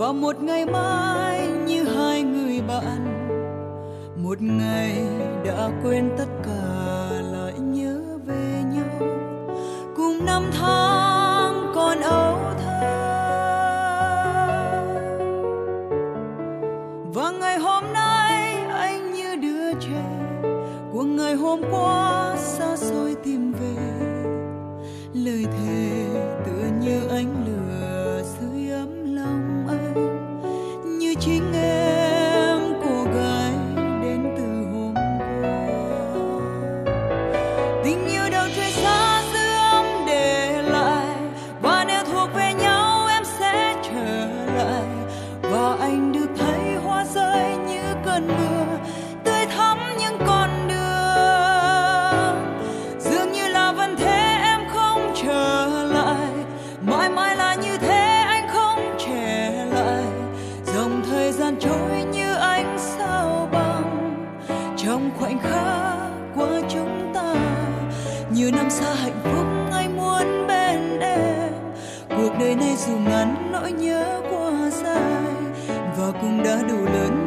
Và 0.07 0.13
một 0.13 0.43
ngày 0.43 0.67
mai 0.67 1.49
như 1.67 1.85
hai 1.85 2.23
người 2.23 2.61
bạn, 2.69 3.29
một 4.17 4.41
ngày 4.41 5.03
đã 5.45 5.71
quên 5.83 6.11
tất 6.19 6.29
cả 6.45 7.11
lại 7.33 7.53
nhớ 7.59 8.01
về 8.27 8.63
nhau. 8.75 9.09
Cùng 9.97 10.25
năm 10.25 10.51
tháng 10.59 10.96
dù 72.87 72.99
ngắn 72.99 73.49
nỗi 73.53 73.73
nhớ 73.73 74.23
qua 74.31 74.71
dài 74.71 75.35
và 75.99 76.13
cũng 76.21 76.43
đã 76.43 76.63
đủ 76.69 76.85
lớn 76.85 77.26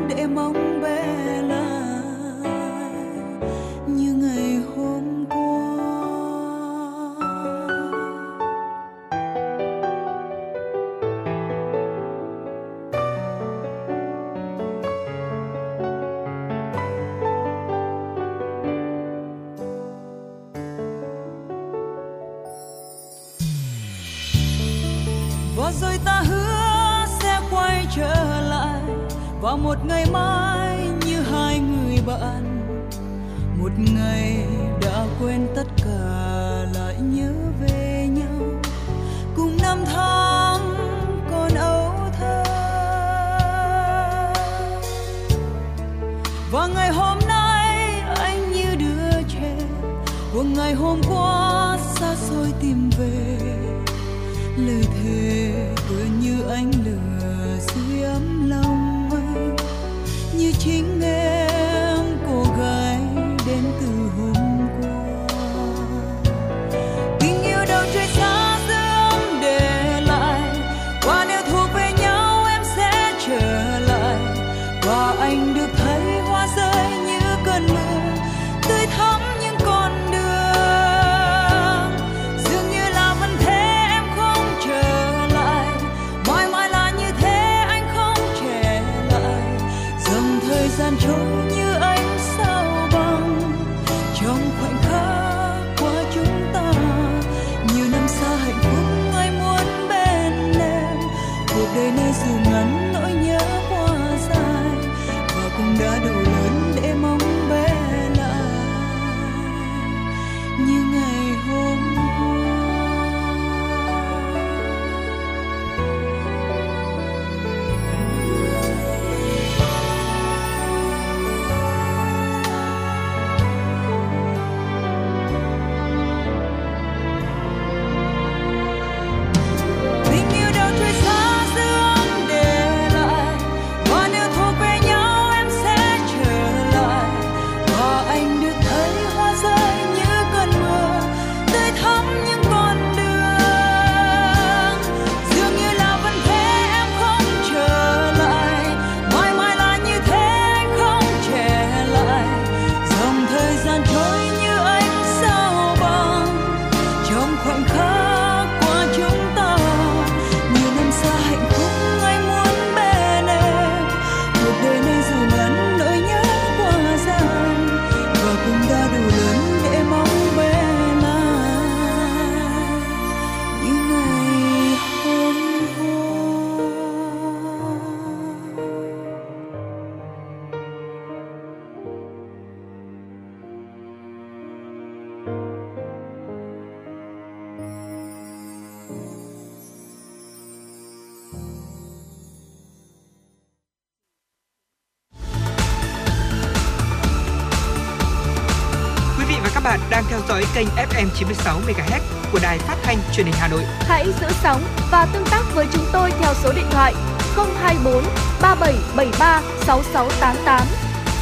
kênh 200.56 200.68
FM 200.68 201.08
96 201.16 201.60
MHz 201.68 202.00
của 202.32 202.40
đài 202.42 202.58
phát 202.58 202.78
thanh 202.84 202.98
truyền 203.14 203.26
hình 203.26 203.36
Hà 203.38 203.48
Nội. 203.48 203.64
Hãy 203.80 204.06
giữ 204.22 204.28
sóng 204.44 204.62
và 204.92 205.06
tương 205.14 205.26
tác 205.32 205.44
với 205.54 205.68
chúng 205.74 205.86
tôi 205.94 206.12
theo 206.20 206.34
số 206.44 206.54
điện 206.54 206.66
thoại 206.72 206.94
024 207.36 208.04
3773 208.42 209.42
6688. 209.66 210.68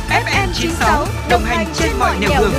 FM 0.10 0.48
96 0.54 1.06
đồng 1.30 1.42
hành 1.42 1.68
trên 1.74 1.90
mọi 2.00 2.20
nẻo 2.20 2.30
đường. 2.40 2.52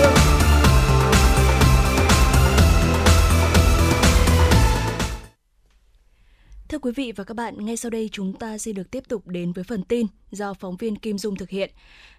Thưa 6.69 6.79
quý 6.79 6.93
vị 6.97 7.13
và 7.17 7.25
các 7.25 7.35
bạn, 7.35 7.65
ngay 7.65 7.77
sau 7.77 7.91
đây 7.91 8.09
chúng 8.13 8.33
ta 8.33 8.59
sẽ 8.59 8.73
được 8.73 8.91
tiếp 8.91 9.03
tục 9.09 9.27
đến 9.27 9.53
với 9.53 9.65
phần 9.65 9.83
tin 9.83 10.07
do 10.31 10.55
phóng 10.55 10.77
viên 10.77 10.97
Kim 10.97 11.19
Dung 11.19 11.37
thực 11.37 11.51
hiện. 11.51 11.71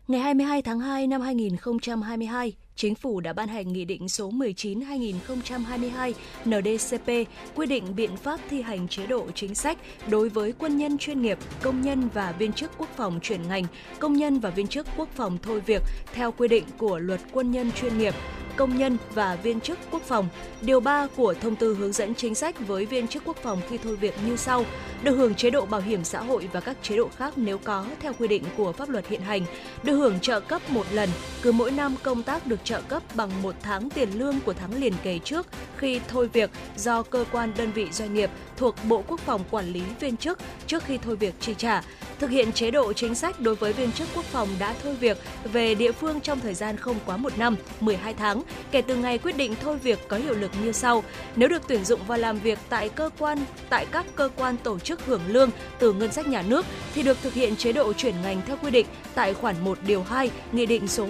Ngày 0.08 0.22
22 0.22 0.62
tháng 0.62 0.80
2 0.80 1.08
năm 1.08 1.22
2022, 1.22 2.54
Chính 2.80 2.96
phủ 2.96 3.20
đã 3.20 3.34
ban 3.34 3.48
hành 3.48 3.74
Nghị 3.74 3.86
định 3.86 4.10
số 4.10 4.32
19-2022 4.32 6.14
NDCP 6.46 7.32
quy 7.56 7.66
định 7.66 7.96
biện 7.96 8.18
pháp 8.18 8.40
thi 8.50 8.62
hành 8.62 8.88
chế 8.88 9.08
độ 9.08 9.28
chính 9.36 9.56
sách 9.56 9.78
đối 10.08 10.30
với 10.30 10.54
quân 10.60 10.78
nhân 10.78 10.98
chuyên 10.98 11.22
nghiệp, 11.22 11.38
công 11.62 11.82
nhân 11.82 12.10
và 12.14 12.32
viên 12.32 12.54
chức 12.54 12.72
quốc 12.78 12.90
phòng 12.96 13.20
chuyển 13.24 13.48
ngành, 13.48 13.64
công 14.00 14.14
nhân 14.14 14.40
và 14.40 14.50
viên 14.50 14.68
chức 14.68 14.88
quốc 14.98 15.10
phòng 15.16 15.38
thôi 15.42 15.62
việc 15.66 15.82
theo 16.14 16.32
quy 16.32 16.48
định 16.48 16.64
của 16.78 17.00
Luật 17.00 17.22
Quân 17.32 17.52
nhân 17.52 17.72
chuyên 17.72 17.98
nghiệp, 17.98 18.14
công 18.56 18.78
nhân 18.78 18.98
và 19.14 19.36
viên 19.36 19.62
chức 19.62 19.80
quốc 19.92 20.02
phòng. 20.02 20.28
Điều 20.62 20.80
3 20.80 21.08
của 21.16 21.34
thông 21.34 21.56
tư 21.56 21.76
hướng 21.76 21.94
dẫn 21.94 22.16
chính 22.16 22.36
sách 22.36 22.68
với 22.68 22.86
viên 22.86 23.08
chức 23.08 23.24
quốc 23.26 23.38
phòng 23.38 23.62
khi 23.70 23.78
thôi 23.78 23.96
việc 23.96 24.16
như 24.28 24.36
sau: 24.36 24.66
được 25.04 25.16
hưởng 25.16 25.36
chế 25.36 25.50
độ 25.50 25.66
bảo 25.66 25.82
hiểm 25.82 26.04
xã 26.04 26.22
hội 26.22 26.50
và 26.54 26.60
các 26.60 26.78
chế 26.82 26.98
độ 26.98 27.10
khác 27.16 27.34
nếu 27.36 27.58
có 27.58 27.86
theo 28.00 28.14
quy 28.20 28.28
định 28.28 28.44
của 28.58 28.72
pháp 28.72 28.90
luật 28.90 29.08
hiện 29.08 29.22
hành, 29.22 29.46
được 29.84 29.96
hưởng 29.96 30.20
trợ 30.20 30.40
cấp 30.40 30.62
một 30.70 30.86
lần, 30.92 31.10
cứ 31.42 31.52
mỗi 31.52 31.72
năm 31.72 31.96
công 32.04 32.24
tác 32.24 32.48
được 32.48 32.60
trợ 32.70 32.82
cấp 32.82 33.04
bằng 33.16 33.42
một 33.42 33.56
tháng 33.62 33.90
tiền 33.90 34.10
lương 34.20 34.40
của 34.46 34.54
tháng 34.54 34.82
liền 34.82 34.94
kề 35.04 35.20
trước 35.20 35.48
khi 35.78 36.00
thôi 36.08 36.30
việc 36.34 36.50
do 36.76 37.04
cơ 37.04 37.26
quan 37.32 37.52
đơn 37.58 37.72
vị 37.72 37.88
doanh 37.92 38.14
nghiệp 38.14 38.30
thuộc 38.58 38.76
Bộ 38.88 39.04
Quốc 39.08 39.20
phòng 39.20 39.42
quản 39.52 39.74
lý 39.74 39.82
viên 40.00 40.18
chức 40.18 40.40
trước 40.68 40.84
khi 40.84 40.98
thôi 40.98 41.16
việc 41.16 41.34
chi 41.40 41.56
trả, 41.58 41.82
thực 42.20 42.30
hiện 42.30 42.52
chế 42.52 42.72
độ 42.72 42.94
chính 42.94 43.16
sách 43.16 43.40
đối 43.40 43.56
với 43.56 43.74
viên 43.74 43.92
chức 43.92 44.08
quốc 44.16 44.26
phòng 44.26 44.48
đã 44.60 44.76
thôi 44.84 44.96
việc 45.00 45.18
về 45.44 45.76
địa 45.76 45.92
phương 45.92 46.22
trong 46.22 46.40
thời 46.40 46.54
gian 46.54 46.78
không 46.78 46.96
quá 47.06 47.18
một 47.18 47.38
năm, 47.38 47.56
12 47.80 48.14
tháng 48.14 48.44
kể 48.72 48.82
từ 48.82 48.96
ngày 48.96 49.18
quyết 49.18 49.38
định 49.38 49.56
thôi 49.62 49.78
việc 49.78 50.08
có 50.08 50.18
hiệu 50.18 50.34
lực 50.34 50.52
như 50.64 50.72
sau. 50.72 51.04
Nếu 51.36 51.50
được 51.50 51.62
tuyển 51.68 51.86
dụng 51.86 52.00
và 52.08 52.18
làm 52.18 52.40
việc 52.40 52.60
tại 52.70 52.90
cơ 52.90 53.10
quan 53.20 53.38
tại 53.70 53.86
các 53.92 54.06
cơ 54.16 54.30
quan 54.38 54.58
tổ 54.58 54.80
chức 54.80 55.06
hưởng 55.06 55.22
lương 55.28 55.50
từ 55.80 55.94
ngân 55.94 56.12
sách 56.12 56.28
nhà 56.28 56.42
nước 56.42 56.66
thì 56.96 57.04
được 57.04 57.18
thực 57.22 57.34
hiện 57.34 57.56
chế 57.56 57.72
độ 57.74 57.94
chuyển 57.94 58.16
ngành 58.24 58.42
theo 58.48 58.58
quy 58.62 58.72
định 58.72 58.86
tại 59.16 59.34
khoản 59.34 59.56
1 59.64 59.78
điều 59.88 60.04
2 60.04 60.32
Nghị 60.52 60.66
định 60.66 60.88
số 60.88 61.06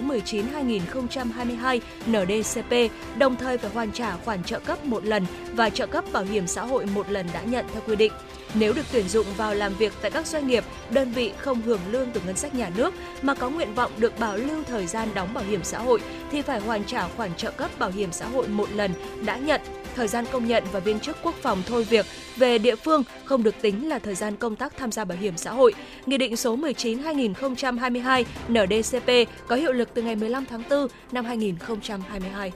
2022 1.56 2.40
NDCP, 2.40 2.92
đồng 3.18 3.36
thời 3.36 3.58
phải 3.58 3.70
hoàn 3.70 3.92
trả 3.92 4.16
khoản 4.16 4.44
trợ 4.44 4.58
cấp 4.58 4.84
một 4.84 5.04
lần 5.04 5.26
và 5.52 5.70
trợ 5.70 5.86
cấp 5.86 6.04
bảo 6.12 6.24
hiểm 6.24 6.46
xã 6.46 6.64
hội 6.64 6.86
một 6.86 7.10
lần 7.10 7.26
đã 7.34 7.42
nhận 7.42 7.64
theo 7.72 7.82
quy 7.86 7.96
định. 7.96 8.12
Nếu 8.54 8.72
được 8.72 8.86
tuyển 8.92 9.08
dụng 9.08 9.26
vào 9.36 9.54
làm 9.54 9.74
việc 9.74 9.92
tại 10.02 10.10
các 10.10 10.26
doanh 10.26 10.46
nghiệp, 10.46 10.64
đơn 10.90 11.12
vị 11.12 11.32
không 11.38 11.62
hưởng 11.62 11.80
lương 11.90 12.10
từ 12.10 12.20
ngân 12.26 12.36
sách 12.36 12.54
nhà 12.54 12.70
nước 12.76 12.94
mà 13.22 13.34
có 13.34 13.50
nguyện 13.50 13.74
vọng 13.74 13.92
được 13.98 14.18
bảo 14.18 14.36
lưu 14.36 14.62
thời 14.68 14.86
gian 14.86 15.08
đóng 15.14 15.34
bảo 15.34 15.44
hiểm 15.44 15.64
xã 15.64 15.78
hội 15.78 16.00
thì 16.30 16.42
phải 16.42 16.60
hoàn 16.60 16.84
trả 16.84 17.08
khoản 17.08 17.34
trợ 17.34 17.50
cấp 17.50 17.70
bảo 17.78 17.90
hiểm 17.90 18.12
xã 18.12 18.26
hội 18.26 18.48
một 18.48 18.68
lần 18.74 18.90
đã 19.24 19.36
nhận 19.36 19.60
thời 19.96 20.08
gian 20.08 20.24
công 20.32 20.46
nhận 20.46 20.64
và 20.72 20.80
viên 20.80 21.00
chức 21.00 21.16
quốc 21.22 21.34
phòng 21.42 21.62
thôi 21.66 21.84
việc 21.84 22.06
về 22.36 22.58
địa 22.58 22.76
phương 22.76 23.02
không 23.24 23.42
được 23.42 23.54
tính 23.62 23.88
là 23.88 23.98
thời 23.98 24.14
gian 24.14 24.36
công 24.36 24.56
tác 24.56 24.76
tham 24.76 24.92
gia 24.92 25.04
bảo 25.04 25.18
hiểm 25.18 25.36
xã 25.36 25.52
hội. 25.52 25.74
Nghị 26.06 26.18
định 26.18 26.36
số 26.36 26.56
19/2022 26.56 28.24
NDCP 28.48 29.32
có 29.46 29.56
hiệu 29.56 29.72
lực 29.72 29.88
từ 29.94 30.02
ngày 30.02 30.16
15 30.16 30.46
tháng 30.46 30.62
4 30.70 30.88
năm 31.12 31.24
2022. 31.24 32.52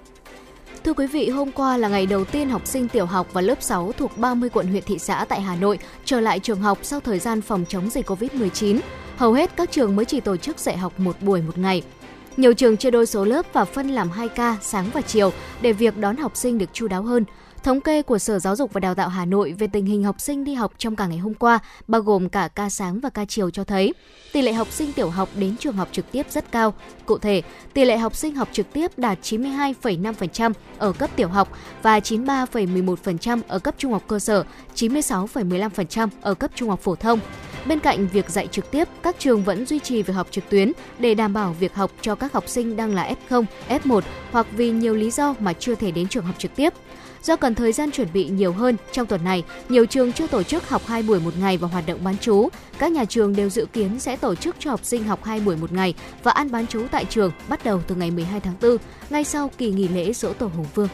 Thưa 0.84 0.92
quý 0.92 1.06
vị, 1.06 1.28
hôm 1.28 1.50
qua 1.52 1.76
là 1.76 1.88
ngày 1.88 2.06
đầu 2.06 2.24
tiên 2.24 2.48
học 2.48 2.66
sinh 2.66 2.88
tiểu 2.88 3.06
học 3.06 3.26
và 3.32 3.40
lớp 3.40 3.62
6 3.62 3.92
thuộc 3.92 4.18
30 4.18 4.50
quận 4.50 4.66
huyện 4.66 4.82
thị 4.86 4.98
xã 4.98 5.24
tại 5.28 5.40
Hà 5.40 5.56
Nội 5.56 5.78
trở 6.04 6.20
lại 6.20 6.40
trường 6.40 6.60
học 6.60 6.78
sau 6.82 7.00
thời 7.00 7.18
gian 7.18 7.40
phòng 7.40 7.64
chống 7.68 7.90
dịch 7.90 8.10
COVID-19. 8.10 8.78
Hầu 9.16 9.32
hết 9.32 9.56
các 9.56 9.70
trường 9.70 9.96
mới 9.96 10.04
chỉ 10.04 10.20
tổ 10.20 10.36
chức 10.36 10.58
dạy 10.58 10.76
học 10.76 11.00
một 11.00 11.16
buổi 11.20 11.42
một 11.42 11.58
ngày. 11.58 11.82
Nhiều 12.36 12.54
trường 12.54 12.76
chia 12.76 12.90
đôi 12.90 13.06
số 13.06 13.24
lớp 13.24 13.46
và 13.52 13.64
phân 13.64 13.88
làm 13.88 14.10
2 14.10 14.28
ca 14.28 14.56
sáng 14.60 14.90
và 14.94 15.00
chiều 15.00 15.32
để 15.60 15.72
việc 15.72 15.96
đón 15.96 16.16
học 16.16 16.36
sinh 16.36 16.58
được 16.58 16.70
chu 16.72 16.88
đáo 16.88 17.02
hơn. 17.02 17.24
Thống 17.64 17.80
kê 17.80 18.02
của 18.02 18.18
Sở 18.18 18.38
Giáo 18.38 18.56
dục 18.56 18.72
và 18.72 18.80
Đào 18.80 18.94
tạo 18.94 19.08
Hà 19.08 19.24
Nội 19.24 19.54
về 19.58 19.66
tình 19.66 19.86
hình 19.86 20.04
học 20.04 20.20
sinh 20.20 20.44
đi 20.44 20.54
học 20.54 20.72
trong 20.78 20.96
cả 20.96 21.06
ngày 21.06 21.18
hôm 21.18 21.34
qua, 21.34 21.58
bao 21.88 22.00
gồm 22.00 22.28
cả 22.28 22.48
ca 22.48 22.70
sáng 22.70 23.00
và 23.00 23.10
ca 23.10 23.24
chiều 23.24 23.50
cho 23.50 23.64
thấy, 23.64 23.94
tỷ 24.32 24.42
lệ 24.42 24.52
học 24.52 24.68
sinh 24.70 24.92
tiểu 24.92 25.10
học 25.10 25.28
đến 25.36 25.56
trường 25.56 25.76
học 25.76 25.88
trực 25.92 26.12
tiếp 26.12 26.26
rất 26.30 26.52
cao. 26.52 26.74
Cụ 27.06 27.18
thể, 27.18 27.42
tỷ 27.74 27.84
lệ 27.84 27.96
học 27.96 28.16
sinh 28.16 28.34
học 28.34 28.48
trực 28.52 28.72
tiếp 28.72 28.98
đạt 28.98 29.18
92,5% 29.22 30.52
ở 30.78 30.92
cấp 30.92 31.10
tiểu 31.16 31.28
học 31.28 31.48
và 31.82 31.98
93,11% 31.98 33.40
ở 33.48 33.58
cấp 33.58 33.74
trung 33.78 33.92
học 33.92 34.02
cơ 34.06 34.18
sở, 34.18 34.44
96,15% 34.74 36.08
ở 36.20 36.34
cấp 36.34 36.50
trung 36.54 36.68
học 36.68 36.80
phổ 36.80 36.94
thông. 36.94 37.20
Bên 37.66 37.80
cạnh 37.80 38.08
việc 38.08 38.30
dạy 38.30 38.46
trực 38.46 38.70
tiếp, 38.70 38.88
các 39.02 39.16
trường 39.18 39.44
vẫn 39.44 39.66
duy 39.66 39.78
trì 39.78 40.02
việc 40.02 40.12
học 40.12 40.28
trực 40.30 40.44
tuyến 40.50 40.72
để 40.98 41.14
đảm 41.14 41.32
bảo 41.32 41.56
việc 41.60 41.74
học 41.74 41.90
cho 42.00 42.14
các 42.14 42.32
học 42.32 42.48
sinh 42.48 42.76
đang 42.76 42.94
là 42.94 43.14
F0, 43.28 43.44
F1 43.68 44.00
hoặc 44.30 44.46
vì 44.52 44.70
nhiều 44.70 44.94
lý 44.94 45.10
do 45.10 45.34
mà 45.38 45.52
chưa 45.52 45.74
thể 45.74 45.90
đến 45.90 46.08
trường 46.08 46.24
học 46.24 46.34
trực 46.38 46.56
tiếp. 46.56 46.72
Do 47.24 47.36
cần 47.36 47.54
thời 47.54 47.72
gian 47.72 47.90
chuẩn 47.90 48.08
bị 48.12 48.28
nhiều 48.28 48.52
hơn, 48.52 48.76
trong 48.92 49.06
tuần 49.06 49.24
này, 49.24 49.44
nhiều 49.68 49.86
trường 49.86 50.12
chưa 50.12 50.26
tổ 50.26 50.42
chức 50.42 50.68
học 50.68 50.82
2 50.86 51.02
buổi 51.02 51.20
một 51.20 51.36
ngày 51.38 51.56
và 51.56 51.68
hoạt 51.68 51.86
động 51.86 52.04
bán 52.04 52.18
trú. 52.18 52.48
Các 52.78 52.92
nhà 52.92 53.04
trường 53.04 53.36
đều 53.36 53.50
dự 53.50 53.66
kiến 53.72 54.00
sẽ 54.00 54.16
tổ 54.16 54.34
chức 54.34 54.56
cho 54.58 54.70
học 54.70 54.80
sinh 54.82 55.04
học 55.04 55.24
2 55.24 55.40
buổi 55.40 55.56
một 55.56 55.72
ngày 55.72 55.94
và 56.22 56.32
ăn 56.32 56.50
bán 56.50 56.66
trú 56.66 56.86
tại 56.90 57.04
trường 57.04 57.32
bắt 57.48 57.64
đầu 57.64 57.82
từ 57.86 57.94
ngày 57.94 58.10
12 58.10 58.40
tháng 58.40 58.54
4, 58.62 58.76
ngay 59.10 59.24
sau 59.24 59.50
kỳ 59.58 59.70
nghỉ 59.70 59.88
lễ 59.88 60.12
Dỗ 60.12 60.32
Tổ 60.32 60.46
Hùng 60.46 60.66
Vương. 60.74 60.88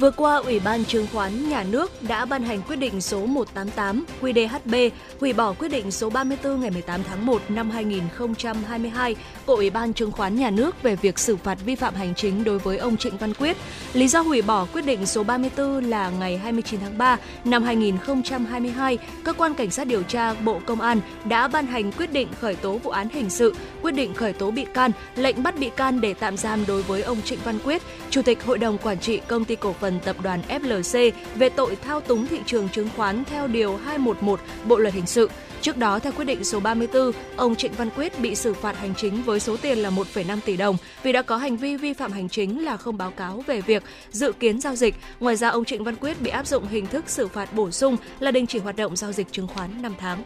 Vừa 0.00 0.10
qua, 0.10 0.36
Ủy 0.36 0.60
ban 0.60 0.84
Chứng 0.84 1.06
khoán 1.12 1.48
Nhà 1.48 1.64
nước 1.70 2.02
đã 2.02 2.24
ban 2.24 2.42
hành 2.42 2.62
quyết 2.62 2.76
định 2.76 3.00
số 3.00 3.26
188 3.26 4.04
QĐ-HB 4.20 4.90
hủy 5.20 5.32
bỏ 5.32 5.52
quyết 5.52 5.68
định 5.68 5.90
số 5.90 6.10
34 6.10 6.60
ngày 6.60 6.70
18 6.70 7.00
tháng 7.04 7.26
1 7.26 7.42
năm 7.48 7.70
2022 7.70 9.16
của 9.46 9.54
Ủy 9.54 9.70
ban 9.70 9.92
Chứng 9.92 10.12
khoán 10.12 10.36
Nhà 10.36 10.50
nước 10.50 10.82
về 10.82 10.96
việc 10.96 11.18
xử 11.18 11.36
phạt 11.36 11.58
vi 11.64 11.74
phạm 11.74 11.94
hành 11.94 12.14
chính 12.14 12.44
đối 12.44 12.58
với 12.58 12.78
ông 12.78 12.96
Trịnh 12.96 13.16
Văn 13.16 13.34
Quyết. 13.34 13.56
Lý 13.92 14.08
do 14.08 14.20
hủy 14.20 14.42
bỏ 14.42 14.66
quyết 14.72 14.82
định 14.82 15.06
số 15.06 15.22
34 15.22 15.84
là 15.84 16.10
ngày 16.10 16.38
29 16.38 16.80
tháng 16.80 16.98
3 16.98 17.16
năm 17.44 17.62
2022, 17.62 18.98
cơ 19.24 19.32
quan 19.32 19.54
cảnh 19.54 19.70
sát 19.70 19.86
điều 19.86 20.02
tra 20.02 20.34
Bộ 20.34 20.60
Công 20.66 20.80
an 20.80 21.00
đã 21.24 21.48
ban 21.48 21.66
hành 21.66 21.92
quyết 21.92 22.12
định 22.12 22.28
khởi 22.40 22.54
tố 22.54 22.78
vụ 22.78 22.90
án 22.90 23.08
hình 23.08 23.30
sự, 23.30 23.54
quyết 23.82 23.92
định 23.92 24.14
khởi 24.14 24.32
tố 24.32 24.50
bị 24.50 24.66
can, 24.74 24.90
lệnh 25.16 25.42
bắt 25.42 25.58
bị 25.58 25.70
can 25.76 26.00
để 26.00 26.14
tạm 26.14 26.36
giam 26.36 26.66
đối 26.66 26.82
với 26.82 27.02
ông 27.02 27.22
Trịnh 27.22 27.38
Văn 27.44 27.58
Quyết, 27.64 27.82
Chủ 28.10 28.22
tịch 28.22 28.44
Hội 28.44 28.58
đồng 28.58 28.78
Quản 28.78 28.98
trị 28.98 29.20
Công 29.28 29.44
ty 29.44 29.56
Cổ 29.56 29.72
phần 29.72 29.89
Tập 30.04 30.16
đoàn 30.22 30.40
FLC 30.48 31.12
về 31.34 31.48
tội 31.48 31.76
thao 31.76 32.00
túng 32.00 32.26
thị 32.26 32.38
trường 32.46 32.68
chứng 32.68 32.88
khoán 32.96 33.24
theo 33.24 33.46
Điều 33.46 33.76
211 33.76 34.40
Bộ 34.64 34.78
Luật 34.78 34.94
Hình 34.94 35.06
sự. 35.06 35.30
Trước 35.60 35.76
đó, 35.76 35.98
theo 35.98 36.12
quyết 36.12 36.24
định 36.24 36.44
số 36.44 36.60
34, 36.60 37.12
ông 37.36 37.56
Trịnh 37.56 37.72
Văn 37.72 37.90
Quyết 37.96 38.20
bị 38.20 38.34
xử 38.34 38.54
phạt 38.54 38.78
hành 38.78 38.94
chính 38.96 39.22
với 39.22 39.40
số 39.40 39.56
tiền 39.56 39.78
là 39.78 39.90
1,5 39.90 40.38
tỷ 40.44 40.56
đồng 40.56 40.76
vì 41.02 41.12
đã 41.12 41.22
có 41.22 41.36
hành 41.36 41.56
vi 41.56 41.76
vi 41.76 41.92
phạm 41.92 42.12
hành 42.12 42.28
chính 42.28 42.64
là 42.64 42.76
không 42.76 42.98
báo 42.98 43.10
cáo 43.10 43.44
về 43.46 43.60
việc 43.60 43.82
dự 44.10 44.32
kiến 44.32 44.60
giao 44.60 44.76
dịch. 44.76 44.94
Ngoài 45.20 45.36
ra, 45.36 45.48
ông 45.48 45.64
Trịnh 45.64 45.84
Văn 45.84 45.96
Quyết 46.00 46.20
bị 46.20 46.30
áp 46.30 46.46
dụng 46.46 46.66
hình 46.68 46.86
thức 46.86 47.04
xử 47.06 47.28
phạt 47.28 47.54
bổ 47.54 47.70
sung 47.70 47.96
là 48.20 48.30
đình 48.30 48.46
chỉ 48.46 48.58
hoạt 48.58 48.76
động 48.76 48.96
giao 48.96 49.12
dịch 49.12 49.32
chứng 49.32 49.46
khoán 49.46 49.82
5 49.82 49.94
tháng. 49.98 50.22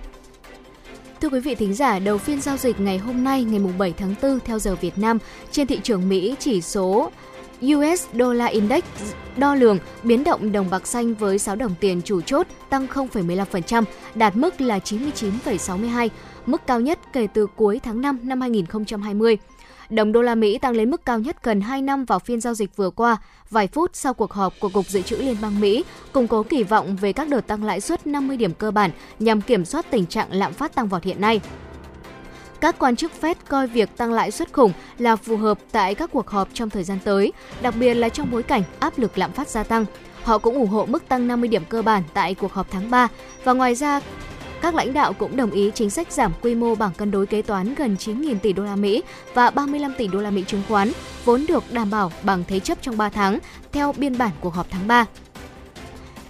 Thưa 1.21 1.29
quý 1.29 1.41
vị 1.41 1.55
thính 1.55 1.75
giả, 1.75 1.99
đầu 1.99 2.19
phiên 2.19 2.41
giao 2.41 2.57
dịch 2.57 2.81
ngày 2.81 2.99
hôm 2.99 3.25
nay 3.25 3.45
ngày 3.45 3.61
7 3.79 3.95
tháng 3.99 4.15
4 4.23 4.41
theo 4.45 4.59
giờ 4.59 4.75
Việt 4.75 4.99
Nam, 4.99 5.19
trên 5.51 5.67
thị 5.67 5.81
trường 5.83 6.09
Mỹ 6.09 6.35
chỉ 6.39 6.61
số 6.61 7.11
US 7.63 8.07
Dollar 8.13 8.53
Index 8.53 8.85
đo 9.37 9.55
lường 9.55 9.79
biến 10.03 10.25
động 10.25 10.53
đồng 10.53 10.71
bạc 10.71 10.87
xanh 10.87 11.15
với 11.15 11.39
6 11.39 11.57
đồng 11.57 11.75
tiền 11.81 12.03
chủ 12.03 12.21
chốt 12.21 12.47
tăng 12.71 12.87
0,15%, 12.87 13.85
đạt 14.15 14.37
mức 14.37 14.61
là 14.61 14.79
99,62, 14.79 16.09
mức 16.47 16.67
cao 16.67 16.81
nhất 16.81 16.99
kể 17.13 17.27
từ 17.35 17.47
cuối 17.47 17.81
tháng 17.85 18.01
5 18.01 18.19
năm 18.23 18.41
2020. 18.41 19.39
Đồng 19.91 20.13
đô 20.13 20.23
la 20.23 20.35
Mỹ 20.35 20.59
tăng 20.59 20.77
lên 20.77 20.91
mức 20.91 21.05
cao 21.05 21.19
nhất 21.19 21.37
gần 21.43 21.61
2 21.61 21.83
năm 21.83 22.05
vào 22.05 22.19
phiên 22.19 22.41
giao 22.41 22.55
dịch 22.55 22.77
vừa 22.77 22.91
qua, 22.91 23.17
vài 23.51 23.67
phút 23.67 23.91
sau 23.95 24.15
cuộc 24.15 24.33
họp 24.33 24.55
của 24.61 24.69
Cục 24.69 24.87
Dự 24.87 25.03
trữ 25.03 25.17
Liên 25.17 25.37
bang 25.43 25.61
Mỹ, 25.61 25.85
củng 26.13 26.29
cố 26.29 26.43
kỳ 26.43 26.63
vọng 26.63 26.97
về 26.97 27.13
các 27.13 27.29
đợt 27.29 27.47
tăng 27.47 27.65
lãi 27.65 27.81
suất 27.81 28.07
50 28.07 28.37
điểm 28.37 28.55
cơ 28.55 28.71
bản 28.71 28.91
nhằm 29.19 29.41
kiểm 29.41 29.65
soát 29.65 29.87
tình 29.91 30.07
trạng 30.07 30.33
lạm 30.33 30.53
phát 30.53 30.75
tăng 30.75 30.89
vọt 30.89 31.05
hiện 31.05 31.21
nay. 31.21 31.41
Các 32.65 32.79
quan 32.79 32.97
chức 32.97 33.13
Fed 33.21 33.35
coi 33.49 33.67
việc 33.67 33.97
tăng 33.97 34.13
lãi 34.13 34.31
suất 34.31 34.53
khủng 34.53 34.73
là 34.99 35.17
phù 35.17 35.37
hợp 35.37 35.59
tại 35.73 35.95
các 35.95 36.11
cuộc 36.13 36.29
họp 36.29 36.49
trong 36.55 36.71
thời 36.71 36.85
gian 36.85 36.99
tới, 37.05 37.33
đặc 37.63 37.75
biệt 37.81 37.95
là 37.95 38.09
trong 38.09 38.31
bối 38.31 38.43
cảnh 38.43 38.63
áp 38.79 38.99
lực 38.99 39.19
lạm 39.19 39.33
phát 39.33 39.49
gia 39.49 39.63
tăng. 39.63 39.85
Họ 40.23 40.39
cũng 40.39 40.55
ủng 40.55 40.69
hộ 40.69 40.87
mức 40.87 41.09
tăng 41.09 41.27
50 41.27 41.49
điểm 41.49 41.63
cơ 41.69 41.83
bản 41.83 42.03
tại 42.15 42.35
cuộc 42.35 42.53
họp 42.53 42.71
tháng 42.71 42.91
3 42.91 43.09
và 43.45 43.53
ngoài 43.53 43.75
ra 43.75 44.01
các 44.63 44.75
lãnh 44.75 44.93
đạo 44.93 45.13
cũng 45.13 45.37
đồng 45.37 45.51
ý 45.51 45.71
chính 45.75 45.91
sách 45.91 46.13
giảm 46.13 46.33
quy 46.43 46.55
mô 46.55 46.75
bảng 46.75 46.93
cân 46.93 47.11
đối 47.11 47.27
kế 47.27 47.43
toán 47.43 47.75
gần 47.75 47.97
9.000 47.99 48.39
tỷ 48.39 48.53
đô 48.53 48.65
la 48.65 48.77
Mỹ 48.77 49.03
và 49.35 49.51
35 49.51 49.95
tỷ 49.99 50.07
đô 50.07 50.21
la 50.21 50.31
Mỹ 50.31 50.45
chứng 50.47 50.63
khoán, 50.69 50.93
vốn 51.25 51.45
được 51.49 51.65
đảm 51.73 51.91
bảo 51.91 52.13
bằng 52.23 52.45
thế 52.49 52.61
chấp 52.61 52.79
trong 52.83 52.97
3 52.97 53.09
tháng 53.09 53.39
theo 53.73 53.93
biên 53.93 54.19
bản 54.19 54.31
cuộc 54.41 54.55
họp 54.55 54.67
tháng 54.71 54.87
3. 54.87 55.07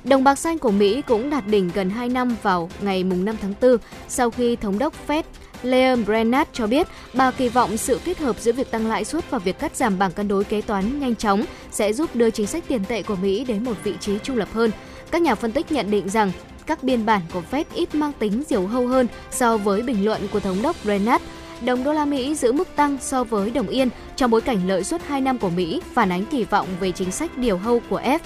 Đồng 0.05 0.25
bạc 0.25 0.35
xanh 0.35 0.59
của 0.59 0.71
Mỹ 0.71 1.03
cũng 1.03 1.31
đạt 1.31 1.47
đỉnh 1.47 1.71
gần 1.75 1.91
2 1.91 2.09
năm 2.09 2.37
vào 2.43 2.71
ngày 2.81 3.03
5 3.03 3.37
tháng 3.43 3.55
4 3.61 3.77
sau 4.09 4.31
khi 4.31 4.57
thống 4.57 4.79
đốc 4.79 4.95
Fed 5.09 5.23
Leon 5.65 6.05
Brennard 6.05 6.51
cho 6.53 6.67
biết 6.67 6.87
bà 7.15 7.31
kỳ 7.31 7.49
vọng 7.49 7.77
sự 7.77 8.01
kết 8.05 8.19
hợp 8.19 8.41
giữa 8.41 8.53
việc 8.53 8.71
tăng 8.71 8.87
lãi 8.87 9.05
suất 9.05 9.31
và 9.31 9.39
việc 9.39 9.59
cắt 9.59 9.77
giảm 9.77 9.99
bảng 9.99 10.13
cân 10.13 10.29
đối 10.29 10.45
kế 10.45 10.61
toán 10.61 11.01
nhanh 11.01 11.17
chóng 11.17 11.45
sẽ 11.71 11.93
giúp 11.93 12.17
đưa 12.17 12.31
chính 12.31 12.47
sách 12.47 12.65
tiền 12.69 12.85
tệ 12.85 13.03
của 13.03 13.17
Mỹ 13.17 13.45
đến 13.45 13.65
một 13.65 13.75
vị 13.85 13.95
trí 14.01 14.19
trung 14.19 14.37
lập 14.37 14.49
hơn. 14.53 14.71
Các 15.11 15.23
nhà 15.23 15.35
phân 15.35 15.53
tích 15.53 15.73
nhận 15.73 15.91
định 15.91 16.09
rằng 16.09 16.33
các 16.67 16.83
biên 16.83 17.07
bản 17.07 17.21
của 17.33 17.43
Fed 17.51 17.65
ít 17.75 17.95
mang 17.95 18.13
tính 18.13 18.43
diều 18.49 18.67
hâu 18.67 18.87
hơn 18.87 19.07
so 19.31 19.57
với 19.57 19.83
bình 19.83 20.05
luận 20.05 20.29
của 20.33 20.41
thống 20.41 20.63
đốc 20.63 20.77
Brennard 20.85 21.25
đồng 21.65 21.85
đô 21.85 21.93
la 21.93 22.05
Mỹ 22.05 22.35
giữ 22.35 22.53
mức 22.53 22.69
tăng 22.77 22.99
so 23.01 23.25
với 23.25 23.51
đồng 23.51 23.69
yên 23.69 23.89
trong 24.17 24.31
bối 24.31 24.41
cảnh 24.41 24.69
lợi 24.69 24.85
suất 24.85 25.03
2 25.07 25.21
năm 25.21 25.39
của 25.39 25.51
Mỹ 25.51 25.81
phản 25.93 26.13
ánh 26.13 26.25
kỳ 26.25 26.45
vọng 26.45 26.69
về 26.81 26.93
chính 26.93 27.11
sách 27.11 27.39
điều 27.39 27.59
hâu 27.59 27.81
của 27.91 28.01
F, 28.01 28.19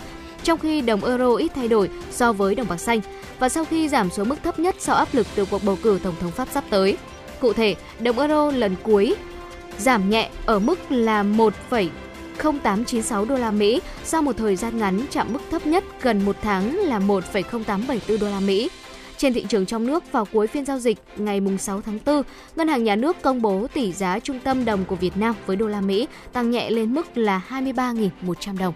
trong 0.42 0.58
khi 0.58 0.80
đồng 0.80 1.04
euro 1.04 1.34
ít 1.34 1.52
thay 1.54 1.68
đổi 1.68 1.90
so 2.10 2.32
với 2.32 2.54
đồng 2.54 2.68
bạc 2.68 2.80
xanh 2.80 3.00
và 3.38 3.48
sau 3.48 3.64
khi 3.64 3.88
giảm 3.88 4.10
xuống 4.10 4.28
mức 4.28 4.36
thấp 4.44 4.58
nhất 4.58 4.76
sau 4.78 4.96
áp 4.96 5.08
lực 5.12 5.26
từ 5.34 5.44
cuộc 5.44 5.64
bầu 5.64 5.78
cử 5.82 6.00
tổng 6.02 6.14
thống 6.20 6.30
Pháp 6.30 6.48
sắp 6.52 6.64
tới. 6.70 6.96
Cụ 7.40 7.52
thể, 7.52 7.76
đồng 8.00 8.18
euro 8.18 8.50
lần 8.50 8.76
cuối 8.82 9.14
giảm 9.78 10.10
nhẹ 10.10 10.30
ở 10.46 10.58
mức 10.58 10.92
là 10.92 11.22
1,0896 11.22 13.24
đô 13.24 13.36
la 13.36 13.50
Mỹ 13.50 13.80
sau 14.04 14.22
một 14.22 14.36
thời 14.36 14.56
gian 14.56 14.78
ngắn 14.78 15.00
chạm 15.10 15.32
mức 15.32 15.40
thấp 15.50 15.66
nhất 15.66 15.84
gần 16.02 16.24
một 16.24 16.36
tháng 16.42 16.76
là 16.76 16.98
1,0874 16.98 18.18
đô 18.18 18.30
la 18.30 18.40
Mỹ. 18.40 18.70
Trên 19.16 19.34
thị 19.34 19.44
trường 19.48 19.66
trong 19.66 19.86
nước 19.86 20.12
vào 20.12 20.24
cuối 20.24 20.46
phiên 20.46 20.64
giao 20.64 20.78
dịch 20.78 20.98
ngày 21.16 21.40
6 21.58 21.80
tháng 21.80 21.98
4, 22.06 22.22
Ngân 22.56 22.68
hàng 22.68 22.84
Nhà 22.84 22.96
nước 22.96 23.22
công 23.22 23.42
bố 23.42 23.66
tỷ 23.74 23.92
giá 23.92 24.18
trung 24.18 24.40
tâm 24.40 24.64
đồng 24.64 24.84
của 24.84 24.96
Việt 24.96 25.16
Nam 25.16 25.34
với 25.46 25.56
đô 25.56 25.66
la 25.66 25.80
Mỹ 25.80 26.08
tăng 26.32 26.50
nhẹ 26.50 26.70
lên 26.70 26.94
mức 26.94 27.18
là 27.18 27.42
23.100 27.48 28.58
đồng. 28.58 28.74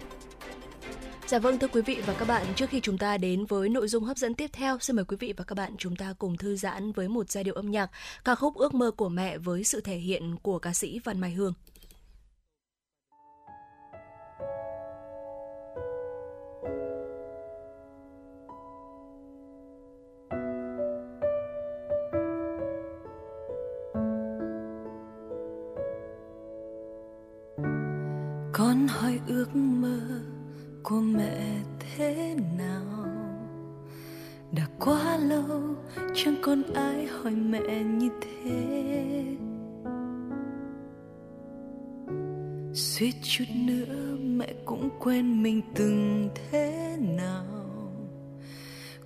Dạ 1.27 1.39
vâng 1.39 1.59
thưa 1.59 1.69
quý 1.69 1.83
vị 1.83 2.03
và 2.07 2.15
các 2.19 2.29
bạn, 2.29 2.47
trước 2.57 2.71
khi 2.71 2.81
chúng 2.81 2.99
ta 2.99 3.17
đến 3.17 3.45
với 3.45 3.69
nội 3.69 3.89
dung 3.89 4.05
hấp 4.05 4.17
dẫn 4.17 4.35
tiếp 4.35 4.51
theo, 4.53 4.79
xin 4.79 4.97
mời 4.97 5.05
quý 5.05 5.17
vị 5.21 5.35
và 5.37 5.45
các 5.45 5.55
bạn 5.55 5.73
chúng 5.79 5.97
ta 5.97 6.15
cùng 6.19 6.37
thư 6.37 6.57
giãn 6.57 6.93
với 6.93 7.09
một 7.09 7.31
giai 7.31 7.45
điệu 7.45 7.55
âm 7.55 7.71
nhạc 7.71 7.91
ca 8.25 8.35
khúc 8.35 8.57
Ước 8.57 8.75
mơ 8.75 8.91
của 8.91 9.09
mẹ 9.09 9.39
với 9.39 9.65
sự 9.65 9.81
thể 9.81 9.97
hiện 9.97 10.37
của 10.43 10.59
ca 10.59 10.73
sĩ 10.73 11.01
Văn 11.05 11.21
Mai 11.21 11.31
Hương. 11.31 11.53
con 28.53 28.87
hỏi 28.89 29.21
ước 29.27 29.57
mơ 29.57 30.22
của 30.83 31.01
mẹ 31.01 31.63
thế 31.79 32.37
nào? 32.59 33.07
Đã 34.53 34.67
quá 34.81 35.17
lâu, 35.17 35.61
chẳng 36.15 36.35
còn 36.43 36.63
ai 36.75 37.07
hỏi 37.07 37.33
mẹ 37.33 37.85
như 37.85 38.09
thế. 38.21 39.25
Suýt 42.75 43.13
chút 43.23 43.45
nữa 43.67 44.17
mẹ 44.21 44.55
cũng 44.65 44.91
quên 44.99 45.43
mình 45.43 45.63
từng 45.75 46.29
thế 46.35 46.97
nào. 47.17 47.45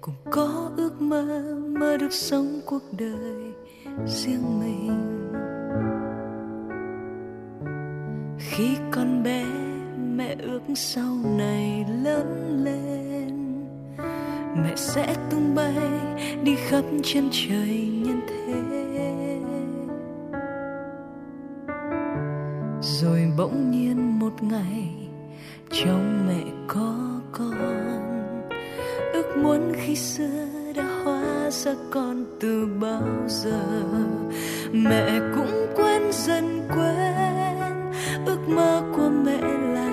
Cũng 0.00 0.14
có 0.30 0.70
ước 0.76 1.02
mơ 1.02 1.54
mơ 1.80 1.96
được 1.96 2.12
sống 2.12 2.60
cuộc 2.66 2.82
đời 2.98 3.52
riêng 4.06 4.60
mình. 4.60 5.12
Khi 8.38 8.76
con 8.90 9.22
bé 9.22 9.65
mẹ 10.16 10.36
ước 10.42 10.60
sau 10.74 11.16
này 11.36 11.84
lớn 12.04 12.60
lên. 12.64 13.64
Mẹ 14.62 14.72
sẽ 14.76 15.14
tung 15.30 15.54
bay 15.54 15.74
đi 16.42 16.56
khắp 16.68 16.84
chân 17.02 17.28
trời 17.32 17.88
nhân 18.04 18.20
thế. 18.28 18.54
Rồi 22.82 23.32
bỗng 23.38 23.70
nhiên 23.70 24.18
một 24.18 24.42
ngày, 24.42 24.88
trong 25.70 26.26
mẹ 26.28 26.52
có 26.68 27.20
con. 27.32 27.54
Ước 29.12 29.36
muốn 29.36 29.72
khi 29.74 29.96
xưa 29.96 30.46
đã 30.76 30.84
hóa 31.04 31.50
ra 31.50 31.74
con 31.90 32.24
từ 32.40 32.68
bao 32.80 33.28
giờ. 33.28 33.62
Mẹ 34.72 35.20
cũng 35.36 35.66
quên 35.76 36.02
dần 36.12 36.68
quên 36.68 37.16
ước 38.26 38.48
mơ 38.48 38.82
của 38.96 39.08
mẹ 39.24 39.40
là 39.74 39.75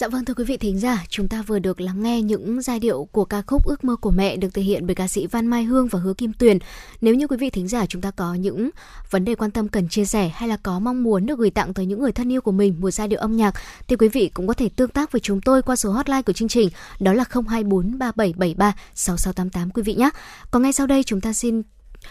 Dạ 0.00 0.08
vâng 0.08 0.24
thưa 0.24 0.34
quý 0.34 0.44
vị 0.44 0.56
thính 0.56 0.78
giả, 0.78 1.04
chúng 1.08 1.28
ta 1.28 1.42
vừa 1.42 1.58
được 1.58 1.80
lắng 1.80 2.02
nghe 2.02 2.22
những 2.22 2.62
giai 2.62 2.80
điệu 2.80 3.08
của 3.12 3.24
ca 3.24 3.42
khúc 3.46 3.66
Ước 3.66 3.84
mơ 3.84 3.96
của 3.96 4.10
mẹ 4.10 4.36
được 4.36 4.54
thể 4.54 4.62
hiện 4.62 4.86
bởi 4.86 4.94
ca 4.94 5.08
sĩ 5.08 5.26
Văn 5.26 5.46
Mai 5.46 5.64
Hương 5.64 5.88
và 5.88 5.98
Hứa 5.98 6.14
Kim 6.14 6.32
Tuyền. 6.32 6.58
Nếu 7.00 7.14
như 7.14 7.26
quý 7.26 7.36
vị 7.36 7.50
thính 7.50 7.68
giả 7.68 7.86
chúng 7.86 8.02
ta 8.02 8.10
có 8.10 8.34
những 8.34 8.70
vấn 9.10 9.24
đề 9.24 9.34
quan 9.34 9.50
tâm 9.50 9.68
cần 9.68 9.88
chia 9.88 10.04
sẻ 10.04 10.30
hay 10.34 10.48
là 10.48 10.56
có 10.56 10.78
mong 10.78 11.02
muốn 11.02 11.26
được 11.26 11.38
gửi 11.38 11.50
tặng 11.50 11.74
tới 11.74 11.86
những 11.86 12.00
người 12.00 12.12
thân 12.12 12.32
yêu 12.32 12.40
của 12.40 12.52
mình 12.52 12.76
một 12.80 12.90
giai 12.90 13.08
điệu 13.08 13.20
âm 13.20 13.36
nhạc 13.36 13.54
thì 13.88 13.96
quý 13.96 14.08
vị 14.08 14.30
cũng 14.34 14.46
có 14.46 14.54
thể 14.54 14.68
tương 14.76 14.90
tác 14.90 15.12
với 15.12 15.20
chúng 15.20 15.40
tôi 15.40 15.62
qua 15.62 15.76
số 15.76 15.92
hotline 15.92 16.22
của 16.22 16.32
chương 16.32 16.48
trình 16.48 16.68
đó 17.00 17.12
là 17.12 17.24
024 17.30 17.98
3773 17.98 18.74
6688 18.94 19.70
quý 19.70 19.82
vị 19.82 19.94
nhé. 19.94 20.10
Còn 20.50 20.62
ngay 20.62 20.72
sau 20.72 20.86
đây 20.86 21.02
chúng 21.02 21.20
ta 21.20 21.32
xin 21.32 21.62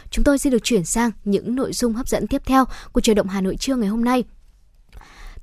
chúng 0.09 0.23
tôi 0.25 0.37
xin 0.37 0.51
được 0.51 0.63
chuyển 0.63 0.85
sang 0.85 1.11
những 1.25 1.55
nội 1.55 1.73
dung 1.73 1.93
hấp 1.93 2.07
dẫn 2.07 2.27
tiếp 2.27 2.41
theo 2.45 2.65
của 2.91 3.01
truyền 3.01 3.15
động 3.15 3.27
Hà 3.27 3.41
Nội 3.41 3.55
trưa 3.55 3.75
ngày 3.75 3.89
hôm 3.89 4.03
nay. 4.03 4.23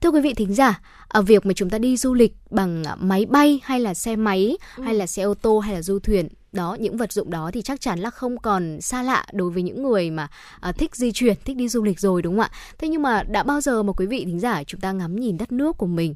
Thưa 0.01 0.11
quý 0.11 0.21
vị 0.21 0.35
thính 0.35 0.55
giả, 0.55 0.81
ở 1.09 1.23
việc 1.23 1.47
mà 1.47 1.53
chúng 1.53 1.71
ta 1.71 1.79
đi 1.79 1.97
du 1.97 2.15
lịch 2.15 2.35
bằng 2.51 2.83
máy 2.99 3.27
bay 3.27 3.61
hay 3.65 3.81
là 3.81 3.95
xe 3.95 4.17
máy 4.17 4.57
ừ. 4.77 4.83
hay 4.83 4.95
là 4.95 5.07
xe 5.07 5.23
ô 5.23 5.35
tô 5.35 5.59
hay 5.59 5.75
là 5.75 5.83
du 5.83 5.99
thuyền 5.99 6.29
đó 6.53 6.77
những 6.81 6.97
vật 6.97 7.13
dụng 7.13 7.31
đó 7.31 7.51
thì 7.53 7.63
chắc 7.63 7.81
chắn 7.81 7.99
là 7.99 8.11
không 8.11 8.39
còn 8.39 8.81
xa 8.81 9.03
lạ 9.03 9.27
đối 9.33 9.51
với 9.51 9.63
những 9.63 9.83
người 9.83 10.11
mà 10.11 10.29
uh, 10.69 10.79
thích 10.79 10.97
di 10.97 11.13
chuyển 11.13 11.37
thích 11.45 11.57
đi 11.57 11.69
du 11.69 11.83
lịch 11.83 12.01
rồi 12.01 12.23
đúng 12.23 12.35
không 12.35 12.41
ạ 12.41 12.51
thế 12.79 12.89
nhưng 12.89 13.03
mà 13.03 13.23
đã 13.23 13.43
bao 13.43 13.61
giờ 13.61 13.83
mà 13.83 13.93
quý 13.93 14.07
vị 14.07 14.25
thính 14.25 14.41
giả 14.41 14.65
chúng 14.65 14.81
ta 14.81 14.93
ngắm 14.93 15.17
nhìn 15.17 15.37
đất 15.37 15.53
nước 15.53 15.79
của 15.79 15.87
mình 15.87 16.15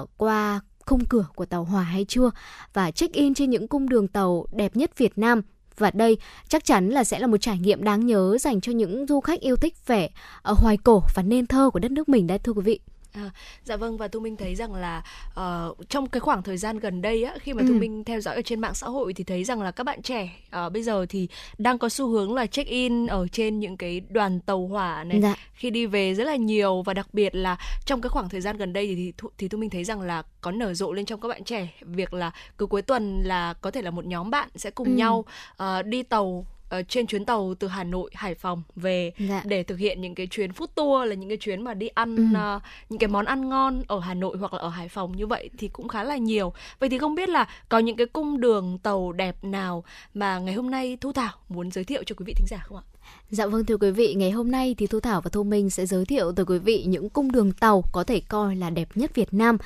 uh, 0.00 0.10
qua 0.16 0.60
khung 0.86 1.04
cửa 1.08 1.26
của 1.34 1.46
tàu 1.46 1.64
hỏa 1.64 1.82
hay 1.82 2.04
chưa 2.08 2.30
và 2.72 2.90
check 2.90 3.14
in 3.14 3.34
trên 3.34 3.50
những 3.50 3.68
cung 3.68 3.88
đường 3.88 4.08
tàu 4.08 4.46
đẹp 4.52 4.76
nhất 4.76 4.98
Việt 4.98 5.18
Nam 5.18 5.42
và 5.78 5.90
đây 5.90 6.18
chắc 6.48 6.64
chắn 6.64 6.88
là 6.88 7.04
sẽ 7.04 7.18
là 7.18 7.26
một 7.26 7.36
trải 7.40 7.58
nghiệm 7.58 7.84
đáng 7.84 8.06
nhớ 8.06 8.38
dành 8.40 8.60
cho 8.60 8.72
những 8.72 9.06
du 9.06 9.20
khách 9.20 9.40
yêu 9.40 9.56
thích 9.56 9.74
vẻ 9.86 10.08
uh, 10.50 10.58
hoài 10.58 10.76
cổ 10.76 11.02
và 11.14 11.22
nên 11.22 11.46
thơ 11.46 11.70
của 11.70 11.78
đất 11.78 11.90
nước 11.90 12.08
mình 12.08 12.26
đấy 12.26 12.38
thưa 12.38 12.52
quý 12.52 12.62
vị. 12.62 12.80
À, 13.16 13.30
dạ 13.64 13.76
vâng 13.76 13.96
và 13.96 14.08
thu 14.08 14.20
minh 14.20 14.36
thấy 14.36 14.54
rằng 14.54 14.74
là 14.74 15.02
uh, 15.40 15.88
trong 15.88 16.06
cái 16.06 16.20
khoảng 16.20 16.42
thời 16.42 16.56
gian 16.56 16.78
gần 16.78 17.02
đây 17.02 17.24
á 17.24 17.34
khi 17.40 17.52
mà 17.52 17.62
ừ. 17.62 17.66
thu 17.68 17.74
minh 17.74 18.04
theo 18.04 18.20
dõi 18.20 18.34
ở 18.34 18.42
trên 18.42 18.60
mạng 18.60 18.74
xã 18.74 18.86
hội 18.86 19.12
thì 19.12 19.24
thấy 19.24 19.44
rằng 19.44 19.62
là 19.62 19.70
các 19.70 19.84
bạn 19.84 20.02
trẻ 20.02 20.30
uh, 20.66 20.72
bây 20.72 20.82
giờ 20.82 21.06
thì 21.08 21.28
đang 21.58 21.78
có 21.78 21.88
xu 21.88 22.08
hướng 22.08 22.34
là 22.34 22.46
check 22.46 22.70
in 22.70 23.06
ở 23.06 23.28
trên 23.28 23.60
những 23.60 23.76
cái 23.76 24.00
đoàn 24.08 24.40
tàu 24.40 24.66
hỏa 24.66 25.04
này 25.04 25.20
dạ. 25.22 25.34
khi 25.52 25.70
đi 25.70 25.86
về 25.86 26.14
rất 26.14 26.24
là 26.24 26.36
nhiều 26.36 26.82
và 26.82 26.94
đặc 26.94 27.08
biệt 27.12 27.34
là 27.34 27.56
trong 27.86 28.00
cái 28.00 28.10
khoảng 28.10 28.28
thời 28.28 28.40
gian 28.40 28.56
gần 28.56 28.72
đây 28.72 28.86
thì 28.86 28.94
thì 28.94 29.12
thu, 29.18 29.28
thì 29.38 29.48
thu 29.48 29.58
minh 29.58 29.70
thấy 29.70 29.84
rằng 29.84 30.00
là 30.00 30.22
có 30.40 30.50
nở 30.50 30.74
rộ 30.74 30.92
lên 30.92 31.04
trong 31.04 31.20
các 31.20 31.28
bạn 31.28 31.44
trẻ 31.44 31.68
việc 31.80 32.14
là 32.14 32.30
cứ 32.58 32.66
cuối 32.66 32.82
tuần 32.82 33.22
là 33.22 33.52
có 33.52 33.70
thể 33.70 33.82
là 33.82 33.90
một 33.90 34.06
nhóm 34.06 34.30
bạn 34.30 34.48
sẽ 34.56 34.70
cùng 34.70 34.88
ừ. 34.88 34.94
nhau 34.94 35.24
uh, 35.62 35.86
đi 35.86 36.02
tàu 36.02 36.46
uh, 36.78 36.88
trên 36.88 37.06
chuyến 37.06 37.24
tàu 37.24 37.54
từ 37.58 37.68
Hà 37.68 37.84
Nội 37.84 38.10
Hải 38.14 38.34
Phòng 38.34 38.62
về 38.76 39.12
dạ. 39.18 39.42
để 39.44 39.62
thực 39.62 39.78
hiện 39.78 40.00
những 40.00 40.14
cái 40.14 40.26
chuyến 40.26 40.50
food 40.50 40.66
tour 40.74 41.08
là 41.08 41.14
những 41.14 41.28
cái 41.28 41.38
chuyến 41.38 41.62
mà 41.62 41.74
đi 41.74 41.88
ăn 41.88 42.16
ừ. 42.16 42.56
uh, 42.56 42.62
những 42.88 42.98
cái 42.98 43.08
món 43.08 43.24
ăn 43.24 43.48
ngon 43.48 43.82
ở 43.86 44.00
Hà 44.00 44.14
Nội 44.14 44.36
hoặc 44.36 44.52
là 44.52 44.58
ở 44.58 44.68
Hải 44.68 44.88
Phòng 44.88 45.16
như 45.16 45.26
vậy 45.26 45.50
thì 45.58 45.68
cũng 45.68 45.88
khá 45.88 46.04
là 46.04 46.16
nhiều. 46.16 46.52
Vậy 46.78 46.88
thì 46.88 46.98
không 46.98 47.14
biết 47.14 47.28
là 47.28 47.48
có 47.68 47.78
những 47.78 47.96
cái 47.96 48.06
cung 48.06 48.40
đường 48.40 48.78
tàu 48.82 49.12
đẹp 49.12 49.44
nào 49.44 49.84
mà 50.14 50.38
ngày 50.38 50.54
hôm 50.54 50.70
nay 50.70 50.98
Thu 51.00 51.12
Thảo 51.12 51.32
muốn 51.48 51.70
giới 51.70 51.84
thiệu 51.84 52.02
cho 52.06 52.14
quý 52.18 52.24
vị 52.26 52.34
thính 52.36 52.46
giả 52.50 52.58
không 52.66 52.78
ạ? 52.78 52.84
Dạ 53.30 53.46
vâng 53.46 53.64
thưa 53.64 53.76
quý 53.76 53.90
vị, 53.90 54.14
ngày 54.14 54.30
hôm 54.30 54.50
nay 54.50 54.74
thì 54.78 54.86
Thu 54.86 55.00
Thảo 55.00 55.20
và 55.20 55.30
Thu 55.30 55.42
Minh 55.42 55.70
sẽ 55.70 55.86
giới 55.86 56.04
thiệu 56.04 56.32
tới 56.32 56.46
quý 56.46 56.58
vị 56.58 56.84
những 56.88 57.08
cung 57.08 57.32
đường 57.32 57.52
tàu 57.52 57.82
có 57.92 58.04
thể 58.04 58.20
coi 58.20 58.56
là 58.56 58.70
đẹp 58.70 58.88
nhất 58.94 59.14
Việt 59.14 59.34
Nam. 59.34 59.58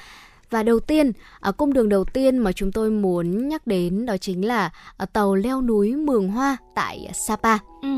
Và 0.51 0.63
đầu 0.63 0.81
tiên, 0.81 1.13
ở 1.41 1.53
cung 1.53 1.73
đường 1.73 1.89
đầu 1.89 2.05
tiên 2.05 2.39
mà 2.39 2.53
chúng 2.53 2.73
tôi 2.73 2.91
muốn 2.91 3.49
nhắc 3.49 3.67
đến 3.67 4.07
đó 4.07 4.17
chính 4.17 4.47
là 4.47 4.71
à, 4.97 5.07
tàu 5.07 5.35
leo 5.35 5.63
núi 5.63 5.97
Mường 5.97 6.29
Hoa 6.29 6.57
tại 6.75 7.11
Sapa. 7.29 7.59
Ừ. 7.83 7.89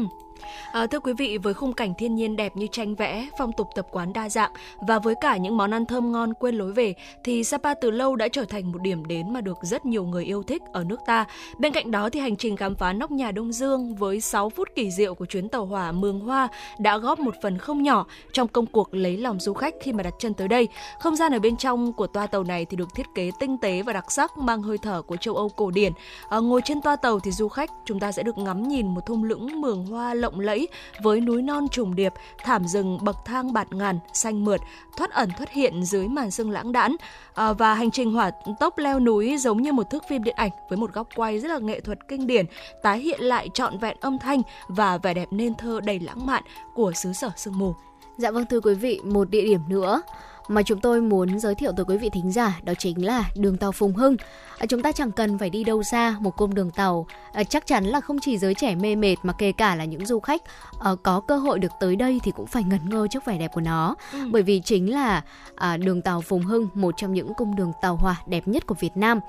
À, 0.72 0.86
thưa 0.86 1.00
quý 1.00 1.12
vị, 1.12 1.38
với 1.38 1.54
khung 1.54 1.72
cảnh 1.72 1.94
thiên 1.98 2.14
nhiên 2.14 2.36
đẹp 2.36 2.56
như 2.56 2.66
tranh 2.72 2.94
vẽ, 2.94 3.28
phong 3.38 3.52
tục 3.56 3.68
tập 3.74 3.86
quán 3.90 4.12
đa 4.12 4.28
dạng 4.28 4.50
và 4.80 4.98
với 4.98 5.14
cả 5.20 5.36
những 5.36 5.56
món 5.56 5.70
ăn 5.70 5.86
thơm 5.86 6.12
ngon 6.12 6.34
quên 6.34 6.54
lối 6.54 6.72
về 6.72 6.94
thì 7.24 7.44
Sapa 7.44 7.74
từ 7.74 7.90
lâu 7.90 8.16
đã 8.16 8.28
trở 8.28 8.44
thành 8.44 8.72
một 8.72 8.78
điểm 8.82 9.06
đến 9.06 9.32
mà 9.32 9.40
được 9.40 9.58
rất 9.62 9.86
nhiều 9.86 10.04
người 10.04 10.24
yêu 10.24 10.42
thích 10.42 10.62
ở 10.72 10.84
nước 10.84 11.00
ta. 11.06 11.24
Bên 11.58 11.72
cạnh 11.72 11.90
đó 11.90 12.10
thì 12.10 12.20
hành 12.20 12.36
trình 12.36 12.56
khám 12.56 12.74
phá 12.74 12.92
nóc 12.92 13.10
nhà 13.10 13.30
Đông 13.30 13.52
Dương 13.52 13.94
với 13.94 14.20
6 14.20 14.50
phút 14.50 14.68
kỳ 14.74 14.90
diệu 14.90 15.14
của 15.14 15.26
chuyến 15.26 15.48
tàu 15.48 15.66
hỏa 15.66 15.92
Mường 15.92 16.20
Hoa 16.20 16.48
đã 16.78 16.98
góp 16.98 17.18
một 17.18 17.34
phần 17.42 17.58
không 17.58 17.82
nhỏ 17.82 18.06
trong 18.32 18.48
công 18.48 18.66
cuộc 18.66 18.94
lấy 18.94 19.16
lòng 19.16 19.40
du 19.40 19.52
khách 19.52 19.74
khi 19.80 19.92
mà 19.92 20.02
đặt 20.02 20.14
chân 20.18 20.34
tới 20.34 20.48
đây. 20.48 20.68
Không 21.00 21.16
gian 21.16 21.32
ở 21.32 21.38
bên 21.38 21.56
trong 21.56 21.92
của 21.92 22.06
toa 22.06 22.26
tàu 22.26 22.44
này 22.44 22.64
thì 22.64 22.76
được 22.76 22.88
thiết 22.94 23.06
kế 23.14 23.30
tinh 23.40 23.58
tế 23.58 23.82
và 23.82 23.92
đặc 23.92 24.12
sắc 24.12 24.38
mang 24.38 24.62
hơi 24.62 24.78
thở 24.78 25.02
của 25.02 25.16
châu 25.16 25.34
Âu 25.34 25.48
cổ 25.48 25.70
điển. 25.70 25.92
À, 26.28 26.38
ngồi 26.38 26.60
trên 26.64 26.80
toa 26.80 26.96
tàu 26.96 27.20
thì 27.20 27.30
du 27.30 27.48
khách 27.48 27.70
chúng 27.84 28.00
ta 28.00 28.12
sẽ 28.12 28.22
được 28.22 28.38
ngắm 28.38 28.68
nhìn 28.68 28.94
một 28.94 29.00
thung 29.06 29.24
lũng 29.24 29.60
Mường 29.60 29.86
Hoa 29.86 30.14
lộng 30.14 30.31
lộng 30.32 30.40
lẫy 30.40 30.68
với 31.02 31.20
núi 31.20 31.42
non 31.42 31.68
trùng 31.68 31.94
điệp, 31.94 32.12
thảm 32.38 32.64
rừng 32.64 32.98
bậc 33.02 33.16
thang 33.24 33.52
bạt 33.52 33.72
ngàn, 33.72 33.98
xanh 34.12 34.44
mượt, 34.44 34.60
thoát 34.96 35.10
ẩn 35.10 35.30
thoát 35.38 35.50
hiện 35.50 35.84
dưới 35.84 36.08
màn 36.08 36.30
sương 36.30 36.50
lãng 36.50 36.72
đãn 36.72 36.96
à, 37.34 37.52
và 37.52 37.74
hành 37.74 37.90
trình 37.90 38.12
hỏa 38.12 38.30
tốc 38.60 38.78
leo 38.78 39.00
núi 39.00 39.36
giống 39.38 39.62
như 39.62 39.72
một 39.72 39.90
thước 39.90 40.04
phim 40.08 40.22
điện 40.22 40.34
ảnh 40.36 40.50
với 40.68 40.78
một 40.78 40.92
góc 40.92 41.08
quay 41.16 41.38
rất 41.38 41.48
là 41.48 41.58
nghệ 41.58 41.80
thuật 41.80 41.98
kinh 42.08 42.26
điển, 42.26 42.46
tái 42.82 42.98
hiện 42.98 43.20
lại 43.20 43.48
trọn 43.54 43.78
vẹn 43.78 43.96
âm 44.00 44.18
thanh 44.18 44.42
và 44.68 44.98
vẻ 44.98 45.14
đẹp 45.14 45.28
nên 45.30 45.54
thơ 45.54 45.80
đầy 45.84 46.00
lãng 46.00 46.26
mạn 46.26 46.42
của 46.74 46.92
xứ 46.92 47.12
sở 47.12 47.30
sương 47.36 47.58
mù. 47.58 47.74
Dạ 48.18 48.30
vâng 48.30 48.46
thưa 48.46 48.60
quý 48.60 48.74
vị, 48.74 49.00
một 49.04 49.30
địa 49.30 49.42
điểm 49.42 49.60
nữa 49.68 50.02
mà 50.48 50.62
chúng 50.62 50.80
tôi 50.80 51.00
muốn 51.00 51.38
giới 51.38 51.54
thiệu 51.54 51.72
tới 51.76 51.84
quý 51.84 51.96
vị 51.96 52.10
thính 52.12 52.32
giả 52.32 52.60
đó 52.62 52.72
chính 52.78 53.04
là 53.04 53.24
đường 53.36 53.56
tàu 53.56 53.72
Phùng 53.72 53.94
Hưng. 53.94 54.16
À, 54.58 54.66
chúng 54.66 54.82
ta 54.82 54.92
chẳng 54.92 55.12
cần 55.12 55.38
phải 55.38 55.50
đi 55.50 55.64
đâu 55.64 55.82
xa, 55.82 56.16
một 56.20 56.36
cung 56.36 56.54
đường 56.54 56.70
tàu 56.70 57.06
à, 57.32 57.44
chắc 57.44 57.66
chắn 57.66 57.84
là 57.84 58.00
không 58.00 58.18
chỉ 58.20 58.38
giới 58.38 58.54
trẻ 58.54 58.74
mê 58.74 58.96
mệt 58.96 59.16
mà 59.22 59.32
kể 59.32 59.52
cả 59.52 59.74
là 59.74 59.84
những 59.84 60.06
du 60.06 60.20
khách 60.20 60.42
à, 60.80 60.90
có 61.02 61.20
cơ 61.20 61.36
hội 61.36 61.58
được 61.58 61.72
tới 61.80 61.96
đây 61.96 62.20
thì 62.24 62.30
cũng 62.30 62.46
phải 62.46 62.64
ngẩn 62.64 62.80
ngơ 62.90 63.06
trước 63.10 63.24
vẻ 63.24 63.38
đẹp 63.38 63.50
của 63.54 63.60
nó. 63.60 63.94
Ừ. 64.12 64.18
Bởi 64.30 64.42
vì 64.42 64.60
chính 64.60 64.92
là 64.92 65.22
à, 65.56 65.76
đường 65.76 66.02
tàu 66.02 66.20
Phùng 66.20 66.42
Hưng, 66.42 66.68
một 66.74 66.94
trong 66.96 67.12
những 67.12 67.34
cung 67.34 67.56
đường 67.56 67.72
tàu 67.82 67.96
hỏa 67.96 68.22
đẹp 68.26 68.48
nhất 68.48 68.66
của 68.66 68.74
Việt 68.80 68.96
Nam. 68.96 69.20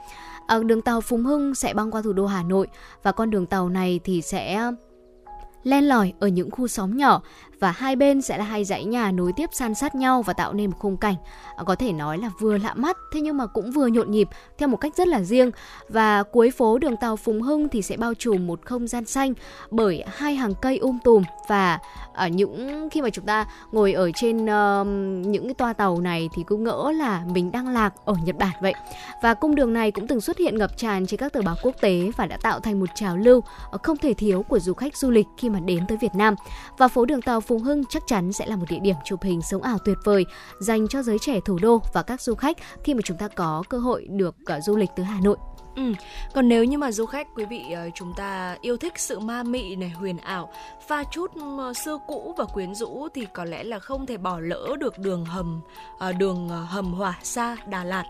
À, 0.47 0.59
đường 0.59 0.81
tàu 0.81 1.01
Phùng 1.01 1.23
Hưng 1.23 1.55
sẽ 1.55 1.73
băng 1.73 1.91
qua 1.91 2.01
thủ 2.01 2.13
đô 2.13 2.25
Hà 2.25 2.43
Nội 2.43 2.67
và 3.03 3.11
con 3.11 3.29
đường 3.29 3.45
tàu 3.45 3.69
này 3.69 3.99
thì 4.03 4.21
sẽ 4.21 4.71
len 5.63 5.83
lỏi 5.83 6.13
ở 6.19 6.27
những 6.27 6.51
khu 6.51 6.67
xóm 6.67 6.97
nhỏ 6.97 7.21
và 7.63 7.71
hai 7.71 7.95
bên 7.95 8.21
sẽ 8.21 8.37
là 8.37 8.45
hai 8.45 8.65
dãy 8.65 8.85
nhà 8.85 9.11
nối 9.11 9.33
tiếp 9.33 9.49
san 9.53 9.75
sát 9.75 9.95
nhau 9.95 10.21
và 10.21 10.33
tạo 10.33 10.53
nên 10.53 10.69
một 10.69 10.75
khung 10.79 10.97
cảnh. 10.97 11.15
À, 11.55 11.63
có 11.63 11.75
thể 11.75 11.93
nói 11.93 12.17
là 12.17 12.29
vừa 12.39 12.57
lạ 12.57 12.73
mắt 12.73 12.97
thế 13.13 13.21
nhưng 13.21 13.37
mà 13.37 13.45
cũng 13.45 13.71
vừa 13.71 13.87
nhộn 13.87 14.11
nhịp 14.11 14.27
theo 14.57 14.69
một 14.69 14.77
cách 14.77 14.95
rất 14.95 15.07
là 15.07 15.21
riêng. 15.21 15.51
Và 15.89 16.23
cuối 16.23 16.51
phố 16.51 16.77
đường 16.77 16.97
tàu 16.97 17.15
Phùng 17.15 17.41
Hưng 17.41 17.69
thì 17.69 17.81
sẽ 17.81 17.97
bao 17.97 18.13
trùm 18.13 18.47
một 18.47 18.59
không 18.65 18.87
gian 18.87 19.05
xanh 19.05 19.33
bởi 19.71 20.03
hai 20.15 20.35
hàng 20.35 20.53
cây 20.61 20.77
um 20.77 20.99
tùm. 21.03 21.23
Và 21.47 21.79
ở 22.13 22.27
những 22.27 22.89
khi 22.91 23.01
mà 23.01 23.09
chúng 23.09 23.25
ta 23.25 23.45
ngồi 23.71 23.93
ở 23.93 24.11
trên 24.15 24.45
uh, 24.45 24.87
những 25.27 25.43
cái 25.45 25.53
toa 25.53 25.73
tàu 25.73 26.01
này 26.01 26.29
thì 26.35 26.43
cứ 26.47 26.55
ngỡ 26.55 26.91
là 26.95 27.23
mình 27.33 27.51
đang 27.51 27.67
lạc 27.67 27.93
ở 28.05 28.15
Nhật 28.25 28.35
Bản 28.37 28.53
vậy. 28.61 28.73
Và 29.21 29.33
cung 29.33 29.55
đường 29.55 29.73
này 29.73 29.91
cũng 29.91 30.07
từng 30.07 30.21
xuất 30.21 30.37
hiện 30.37 30.57
ngập 30.57 30.77
tràn 30.77 31.05
trên 31.05 31.19
các 31.19 31.33
tờ 31.33 31.41
báo 31.41 31.55
quốc 31.61 31.75
tế 31.81 32.11
và 32.17 32.25
đã 32.25 32.37
tạo 32.37 32.59
thành 32.59 32.79
một 32.79 32.89
trào 32.95 33.17
lưu 33.17 33.43
ờ, 33.71 33.77
không 33.83 33.97
thể 33.97 34.13
thiếu 34.13 34.43
của 34.43 34.59
du 34.59 34.73
khách 34.73 34.97
du 34.97 35.11
lịch 35.11 35.27
khi 35.37 35.49
mà 35.49 35.59
đến 35.59 35.87
tới 35.87 35.97
Việt 36.01 36.15
Nam. 36.15 36.35
Và 36.77 36.87
phố 36.87 37.05
đường 37.05 37.21
tàu 37.21 37.41
Phùng 37.41 37.52
Hưng 37.59 37.85
chắc 37.85 38.03
chắn 38.07 38.33
sẽ 38.33 38.45
là 38.45 38.55
một 38.55 38.65
địa 38.69 38.79
điểm 38.79 38.95
chụp 39.05 39.23
hình 39.23 39.41
sống 39.41 39.61
ảo 39.61 39.77
tuyệt 39.85 39.97
vời 40.03 40.25
dành 40.59 40.87
cho 40.87 41.03
giới 41.03 41.19
trẻ 41.19 41.39
thủ 41.45 41.59
đô 41.61 41.81
và 41.93 42.03
các 42.03 42.21
du 42.21 42.35
khách 42.35 42.57
khi 42.83 42.93
mà 42.93 43.01
chúng 43.03 43.17
ta 43.17 43.27
có 43.27 43.63
cơ 43.69 43.77
hội 43.77 44.07
được 44.09 44.35
ờ, 44.45 44.59
du 44.59 44.75
lịch 44.75 44.89
tới 44.95 45.05
Hà 45.05 45.19
Nội. 45.21 45.37
Ừ. 45.75 45.93
Còn 46.33 46.47
nếu 46.47 46.63
như 46.63 46.77
mà 46.77 46.91
du 46.91 47.05
khách 47.05 47.27
quý 47.35 47.45
vị 47.45 47.71
ờ, 47.75 47.89
chúng 47.95 48.13
ta 48.13 48.57
yêu 48.61 48.77
thích 48.77 48.93
sự 48.95 49.19
ma 49.19 49.43
mị 49.43 49.75
này 49.75 49.89
huyền 49.89 50.17
ảo, 50.17 50.53
pha 50.87 51.03
chút 51.03 51.31
ờ, 51.57 51.73
xưa 51.73 51.97
cũ 52.07 52.35
và 52.37 52.45
quyến 52.45 52.75
rũ 52.75 53.07
thì 53.13 53.27
có 53.33 53.45
lẽ 53.45 53.63
là 53.63 53.79
không 53.79 54.05
thể 54.05 54.17
bỏ 54.17 54.39
lỡ 54.39 54.75
được 54.79 54.99
đường 54.99 55.25
hầm 55.25 55.61
ờ, 55.99 56.13
đường 56.13 56.49
hầm 56.49 56.93
hỏa 56.93 57.19
xa 57.23 57.57
Đà 57.67 57.83
Lạt. 57.83 58.03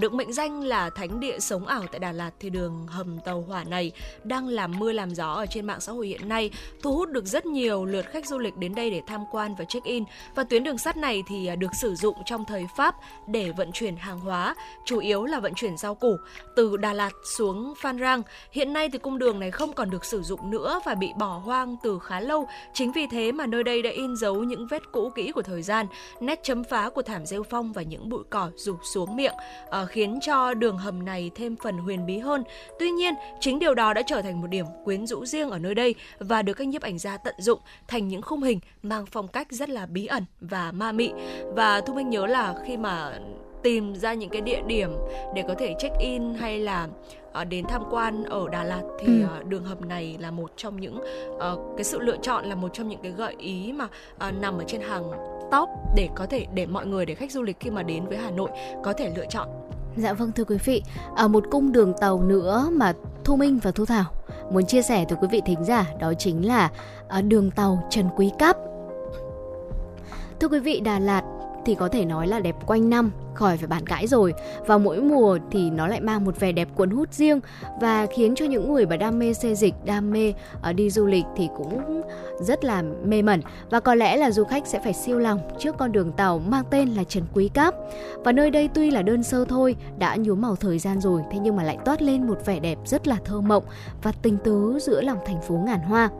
Được 0.00 0.14
mệnh 0.14 0.32
danh 0.32 0.62
là 0.62 0.90
thánh 0.90 1.20
địa 1.20 1.38
sống 1.38 1.66
ảo 1.66 1.82
tại 1.92 1.98
Đà 1.98 2.12
Lạt 2.12 2.30
thì 2.40 2.50
đường 2.50 2.86
hầm 2.86 3.20
tàu 3.20 3.44
hỏa 3.48 3.64
này 3.64 3.92
đang 4.24 4.48
làm 4.48 4.78
mưa 4.78 4.92
làm 4.92 5.14
gió 5.14 5.32
ở 5.32 5.46
trên 5.46 5.66
mạng 5.66 5.80
xã 5.80 5.92
hội 5.92 6.06
hiện 6.06 6.28
nay, 6.28 6.50
thu 6.82 6.94
hút 6.94 7.08
được 7.08 7.24
rất 7.24 7.46
nhiều 7.46 7.84
lượt 7.84 8.06
khách 8.10 8.26
du 8.26 8.38
lịch 8.38 8.56
đến 8.56 8.74
đây 8.74 8.90
để 8.90 9.02
tham 9.06 9.24
quan 9.30 9.54
và 9.54 9.64
check-in. 9.64 10.04
Và 10.34 10.44
tuyến 10.44 10.64
đường 10.64 10.78
sắt 10.78 10.96
này 10.96 11.22
thì 11.28 11.50
được 11.58 11.74
sử 11.80 11.94
dụng 11.94 12.16
trong 12.24 12.44
thời 12.44 12.66
Pháp 12.76 12.94
để 13.26 13.52
vận 13.52 13.72
chuyển 13.72 13.96
hàng 13.96 14.20
hóa, 14.20 14.54
chủ 14.84 14.98
yếu 14.98 15.24
là 15.24 15.40
vận 15.40 15.54
chuyển 15.54 15.76
rau 15.76 15.94
củ 15.94 16.16
từ 16.56 16.76
Đà 16.76 16.92
Lạt 16.92 16.97
xuống 17.24 17.74
Phan 17.76 17.98
Rang. 17.98 18.22
Hiện 18.52 18.72
nay 18.72 18.88
thì 18.88 18.98
cung 18.98 19.18
đường 19.18 19.40
này 19.40 19.50
không 19.50 19.72
còn 19.72 19.90
được 19.90 20.04
sử 20.04 20.22
dụng 20.22 20.50
nữa 20.50 20.80
và 20.84 20.94
bị 20.94 21.12
bỏ 21.18 21.38
hoang 21.38 21.76
từ 21.82 21.98
khá 21.98 22.20
lâu. 22.20 22.48
Chính 22.74 22.92
vì 22.92 23.06
thế 23.10 23.32
mà 23.32 23.46
nơi 23.46 23.62
đây 23.62 23.82
đã 23.82 23.90
in 23.90 24.16
dấu 24.16 24.44
những 24.44 24.66
vết 24.66 24.82
cũ 24.92 25.12
kỹ 25.14 25.32
của 25.32 25.42
thời 25.42 25.62
gian, 25.62 25.86
nét 26.20 26.40
chấm 26.42 26.64
phá 26.64 26.90
của 26.90 27.02
thảm 27.02 27.26
rêu 27.26 27.42
phong 27.42 27.72
và 27.72 27.82
những 27.82 28.08
bụi 28.08 28.24
cỏ 28.30 28.50
rủ 28.56 28.76
xuống 28.82 29.16
miệng, 29.16 29.34
uh, 29.66 29.88
khiến 29.88 30.18
cho 30.22 30.54
đường 30.54 30.78
hầm 30.78 31.04
này 31.04 31.30
thêm 31.34 31.56
phần 31.56 31.78
huyền 31.78 32.06
bí 32.06 32.18
hơn. 32.18 32.44
Tuy 32.78 32.90
nhiên, 32.90 33.14
chính 33.40 33.58
điều 33.58 33.74
đó 33.74 33.92
đã 33.92 34.02
trở 34.02 34.22
thành 34.22 34.40
một 34.40 34.46
điểm 34.46 34.66
quyến 34.84 35.06
rũ 35.06 35.24
riêng 35.24 35.50
ở 35.50 35.58
nơi 35.58 35.74
đây 35.74 35.94
và 36.18 36.42
được 36.42 36.52
các 36.52 36.68
nhiếp 36.68 36.82
ảnh 36.82 36.98
gia 36.98 37.16
tận 37.16 37.34
dụng 37.38 37.60
thành 37.88 38.08
những 38.08 38.22
khung 38.22 38.42
hình 38.42 38.60
mang 38.82 39.06
phong 39.06 39.28
cách 39.28 39.46
rất 39.50 39.68
là 39.68 39.86
bí 39.86 40.06
ẩn 40.06 40.24
và 40.40 40.72
ma 40.72 40.92
mị. 40.92 41.12
Và 41.56 41.80
Thu 41.80 41.94
Minh 41.94 42.10
nhớ 42.10 42.26
là 42.26 42.54
khi 42.66 42.76
mà 42.76 43.18
tìm 43.62 43.94
ra 43.94 44.14
những 44.14 44.30
cái 44.30 44.40
địa 44.40 44.62
điểm 44.66 44.90
để 45.34 45.44
có 45.48 45.54
thể 45.58 45.74
check 45.78 45.98
in 45.98 46.34
hay 46.34 46.58
là 46.58 46.88
uh, 47.40 47.48
đến 47.48 47.64
tham 47.68 47.82
quan 47.90 48.24
ở 48.24 48.48
Đà 48.48 48.64
Lạt 48.64 48.82
thì 49.00 49.22
ừ. 49.22 49.26
uh, 49.40 49.46
đường 49.46 49.64
hầm 49.64 49.88
này 49.88 50.16
là 50.20 50.30
một 50.30 50.50
trong 50.56 50.80
những 50.80 50.98
uh, 51.28 51.76
cái 51.76 51.84
sự 51.84 51.98
lựa 52.00 52.16
chọn 52.22 52.44
là 52.44 52.54
một 52.54 52.68
trong 52.72 52.88
những 52.88 53.00
cái 53.02 53.12
gợi 53.12 53.34
ý 53.38 53.72
mà 53.72 53.84
uh, 54.28 54.34
nằm 54.40 54.58
ở 54.58 54.64
trên 54.66 54.80
hàng 54.80 55.10
top 55.50 55.68
để 55.96 56.08
có 56.14 56.26
thể 56.26 56.46
để 56.54 56.66
mọi 56.66 56.86
người 56.86 57.06
để 57.06 57.14
khách 57.14 57.32
du 57.32 57.42
lịch 57.42 57.60
khi 57.60 57.70
mà 57.70 57.82
đến 57.82 58.06
với 58.06 58.18
Hà 58.18 58.30
Nội 58.30 58.50
có 58.84 58.92
thể 58.92 59.12
lựa 59.16 59.26
chọn. 59.30 59.48
Dạ 59.96 60.12
vâng 60.12 60.32
thưa 60.32 60.44
quý 60.44 60.56
vị, 60.64 60.82
ở 61.16 61.28
một 61.28 61.44
cung 61.50 61.72
đường 61.72 61.92
tàu 62.00 62.22
nữa 62.22 62.68
mà 62.72 62.92
Thu 63.24 63.36
Minh 63.36 63.58
và 63.62 63.70
Thu 63.70 63.84
Thảo 63.84 64.04
muốn 64.52 64.66
chia 64.66 64.82
sẻ 64.82 65.04
tới 65.08 65.18
quý 65.20 65.28
vị 65.30 65.42
thính 65.46 65.64
giả 65.64 65.86
đó 66.00 66.12
chính 66.18 66.46
là 66.46 66.70
đường 67.22 67.50
tàu 67.50 67.82
Trần 67.90 68.08
Quý 68.16 68.30
Cáp. 68.38 68.56
Thưa 70.40 70.48
quý 70.48 70.58
vị, 70.58 70.80
Đà 70.80 70.98
Lạt 70.98 71.22
thì 71.68 71.74
có 71.74 71.88
thể 71.88 72.04
nói 72.04 72.26
là 72.26 72.40
đẹp 72.40 72.56
quanh 72.66 72.90
năm 72.90 73.10
khỏi 73.34 73.56
phải 73.56 73.66
bàn 73.66 73.86
cãi 73.86 74.06
rồi. 74.06 74.34
Và 74.66 74.78
mỗi 74.78 75.00
mùa 75.00 75.38
thì 75.50 75.70
nó 75.70 75.86
lại 75.86 76.00
mang 76.00 76.24
một 76.24 76.40
vẻ 76.40 76.52
đẹp 76.52 76.68
cuốn 76.74 76.90
hút 76.90 77.12
riêng 77.12 77.40
và 77.80 78.06
khiến 78.06 78.34
cho 78.34 78.44
những 78.44 78.72
người 78.72 78.86
mà 78.86 78.96
đam 78.96 79.18
mê 79.18 79.32
xe 79.32 79.54
dịch 79.54 79.74
đam 79.84 80.10
mê 80.10 80.34
uh, 80.70 80.74
đi 80.74 80.90
du 80.90 81.06
lịch 81.06 81.24
thì 81.36 81.48
cũng 81.56 82.02
rất 82.40 82.64
là 82.64 82.82
mê 83.04 83.22
mẩn. 83.22 83.40
Và 83.70 83.80
có 83.80 83.94
lẽ 83.94 84.16
là 84.16 84.30
du 84.30 84.44
khách 84.44 84.66
sẽ 84.66 84.80
phải 84.84 84.92
siêu 84.92 85.18
lòng 85.18 85.40
trước 85.58 85.76
con 85.78 85.92
đường 85.92 86.12
tàu 86.12 86.38
mang 86.38 86.64
tên 86.70 86.88
là 86.88 87.04
Trần 87.04 87.24
Quý 87.34 87.48
Cáp. 87.48 87.74
Và 88.24 88.32
nơi 88.32 88.50
đây 88.50 88.68
tuy 88.74 88.90
là 88.90 89.02
đơn 89.02 89.22
sơ 89.22 89.44
thôi 89.44 89.76
đã 89.98 90.16
nhuốm 90.16 90.40
màu 90.40 90.56
thời 90.56 90.78
gian 90.78 91.00
rồi 91.00 91.22
thế 91.32 91.38
nhưng 91.38 91.56
mà 91.56 91.62
lại 91.62 91.78
toát 91.84 92.02
lên 92.02 92.26
một 92.26 92.46
vẻ 92.46 92.60
đẹp 92.60 92.78
rất 92.84 93.08
là 93.08 93.16
thơ 93.24 93.40
mộng 93.40 93.64
và 94.02 94.12
tình 94.22 94.38
tứ 94.44 94.78
giữa 94.80 95.00
lòng 95.00 95.18
thành 95.26 95.42
phố 95.42 95.54
ngàn 95.54 95.80
hoa. 95.80 96.10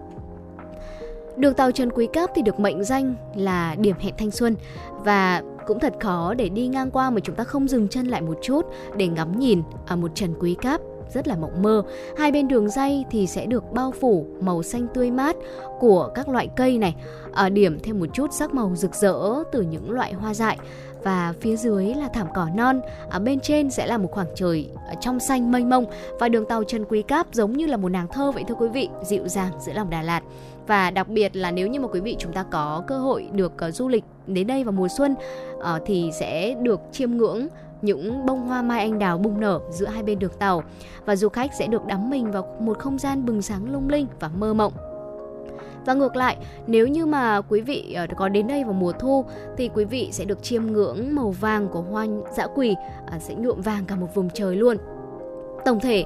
Đường 1.39 1.55
tàu 1.55 1.71
Trần 1.71 1.91
Quý 1.91 2.07
Cáp 2.13 2.31
thì 2.35 2.43
được 2.43 2.61
mệnh 2.61 2.85
danh 2.85 3.15
là 3.35 3.75
điểm 3.79 3.97
hẹn 4.01 4.15
thanh 4.19 4.31
xuân. 4.31 4.57
Và 5.05 5.43
cũng 5.67 5.81
thật 5.81 5.95
khó 6.01 6.35
để 6.35 6.49
đi 6.49 6.67
ngang 6.67 6.91
qua 6.91 7.11
mà 7.11 7.21
chúng 7.21 7.35
ta 7.37 7.45
không 7.45 7.69
dừng 7.69 7.89
chân 7.89 8.07
lại 8.07 8.23
một 8.23 8.39
chút 8.43 8.67
để 8.97 9.07
ngắm 9.07 9.39
nhìn 9.39 9.63
ở 9.87 9.97
một 9.97 10.11
Trần 10.15 10.35
Quý 10.41 10.57
Cáp. 10.61 10.81
Rất 11.15 11.29
là 11.29 11.37
mộng 11.37 11.63
mơ. 11.63 11.83
Hai 12.19 12.33
bên 12.33 12.49
đường 12.49 12.69
dây 12.69 13.05
thì 13.11 13.27
sẽ 13.27 13.47
được 13.47 13.73
bao 13.73 13.93
phủ 14.01 14.27
màu 14.41 14.63
xanh 14.63 14.87
tươi 14.95 15.11
mát 15.11 15.37
của 15.81 16.11
các 16.15 16.29
loại 16.29 16.49
cây 16.57 16.79
này, 16.79 16.95
ở 17.33 17.49
điểm 17.49 17.79
thêm 17.83 18.01
một 18.01 18.07
chút 18.13 18.33
sắc 18.33 18.55
màu 18.55 18.73
rực 18.75 18.95
rỡ 18.95 19.45
từ 19.53 19.63
những 19.63 19.91
loại 19.91 20.13
hoa 20.13 20.35
dại. 20.35 20.59
Và 21.03 21.35
phía 21.41 21.57
dưới 21.57 21.95
là 21.95 22.09
thảm 22.09 22.27
cỏ 22.35 22.49
non, 22.55 22.81
ở 23.11 23.19
bên 23.19 23.41
trên 23.41 23.71
sẽ 23.71 23.87
là 23.87 23.99
một 23.99 24.09
khoảng 24.13 24.27
trời 24.35 24.71
trong 25.01 25.21
xanh 25.21 25.53
mênh 25.53 25.71
mông. 25.71 25.85
Và 26.21 26.29
đường 26.29 26.47
tàu 26.47 26.65
Trần 26.65 26.85
Quý 26.85 27.03
Cáp 27.03 27.27
giống 27.33 27.53
như 27.53 27.67
là 27.67 27.77
một 27.77 27.89
nàng 27.89 28.09
thơ 28.13 28.33
vậy 28.33 28.45
thưa 28.49 28.55
quý 28.55 28.69
vị, 28.69 28.89
dịu 29.03 29.29
dàng 29.29 29.53
giữa 29.61 29.73
lòng 29.73 29.91
Đà 29.91 30.03
Lạt 30.03 30.23
và 30.69 30.91
đặc 30.91 31.09
biệt 31.09 31.37
là 31.37 31.51
nếu 31.51 31.67
như 31.67 31.81
mà 31.81 31.89
quý 31.89 32.01
vị 32.01 32.17
chúng 32.19 32.33
ta 32.33 32.43
có 32.43 32.83
cơ 32.87 32.99
hội 32.99 33.29
được 33.33 33.53
uh, 33.69 33.75
du 33.75 33.89
lịch 33.89 34.05
đến 34.27 34.47
đây 34.47 34.65
vào 34.65 34.73
mùa 34.73 34.89
xuân 34.89 35.15
uh, 35.57 35.65
thì 35.87 36.11
sẽ 36.21 36.55
được 36.63 36.81
chiêm 36.93 37.11
ngưỡng 37.11 37.47
những 37.83 38.27
bông 38.27 38.47
hoa 38.47 38.63
mai 38.63 38.81
anh 38.81 38.99
đào 38.99 39.19
bung 39.19 39.41
nở 39.41 39.61
giữa 39.71 39.87
hai 39.87 40.03
bên 40.03 40.19
đường 40.19 40.33
tàu 40.39 40.63
và 41.05 41.17
du 41.17 41.29
khách 41.29 41.55
sẽ 41.55 41.67
được 41.67 41.87
đắm 41.87 42.11
mình 42.11 42.31
vào 42.31 42.57
một 42.61 42.79
không 42.79 42.99
gian 42.99 43.27
bừng 43.27 43.43
sáng 43.43 43.73
lung 43.73 43.89
linh 43.89 44.07
và 44.21 44.29
mơ 44.29 44.55
mộng 44.55 44.73
và 45.87 45.95
ngược 45.95 46.17
lại, 46.17 46.37
nếu 46.67 46.87
như 46.87 47.07
mà 47.07 47.41
quý 47.41 47.61
vị 47.61 47.93
ờ, 47.93 48.07
có 48.17 48.29
đến 48.29 48.47
đây 48.47 48.65
vào 48.65 48.73
mùa 48.73 48.93
thu 48.93 49.25
thì 49.57 49.71
quý 49.75 49.85
vị 49.85 50.09
sẽ 50.13 50.25
được 50.25 50.43
chiêm 50.43 50.67
ngưỡng 50.67 51.15
màu 51.15 51.31
vàng 51.31 51.69
của 51.69 51.81
hoa 51.81 52.07
dã 52.37 52.47
quỳ 52.55 52.75
sẽ 53.21 53.35
nhuộm 53.35 53.61
vàng 53.61 53.85
cả 53.85 53.97
một 53.97 54.15
vùng 54.15 54.31
trời 54.35 54.57
luôn. 54.57 54.77
Tổng 55.65 55.81
thể 55.81 56.05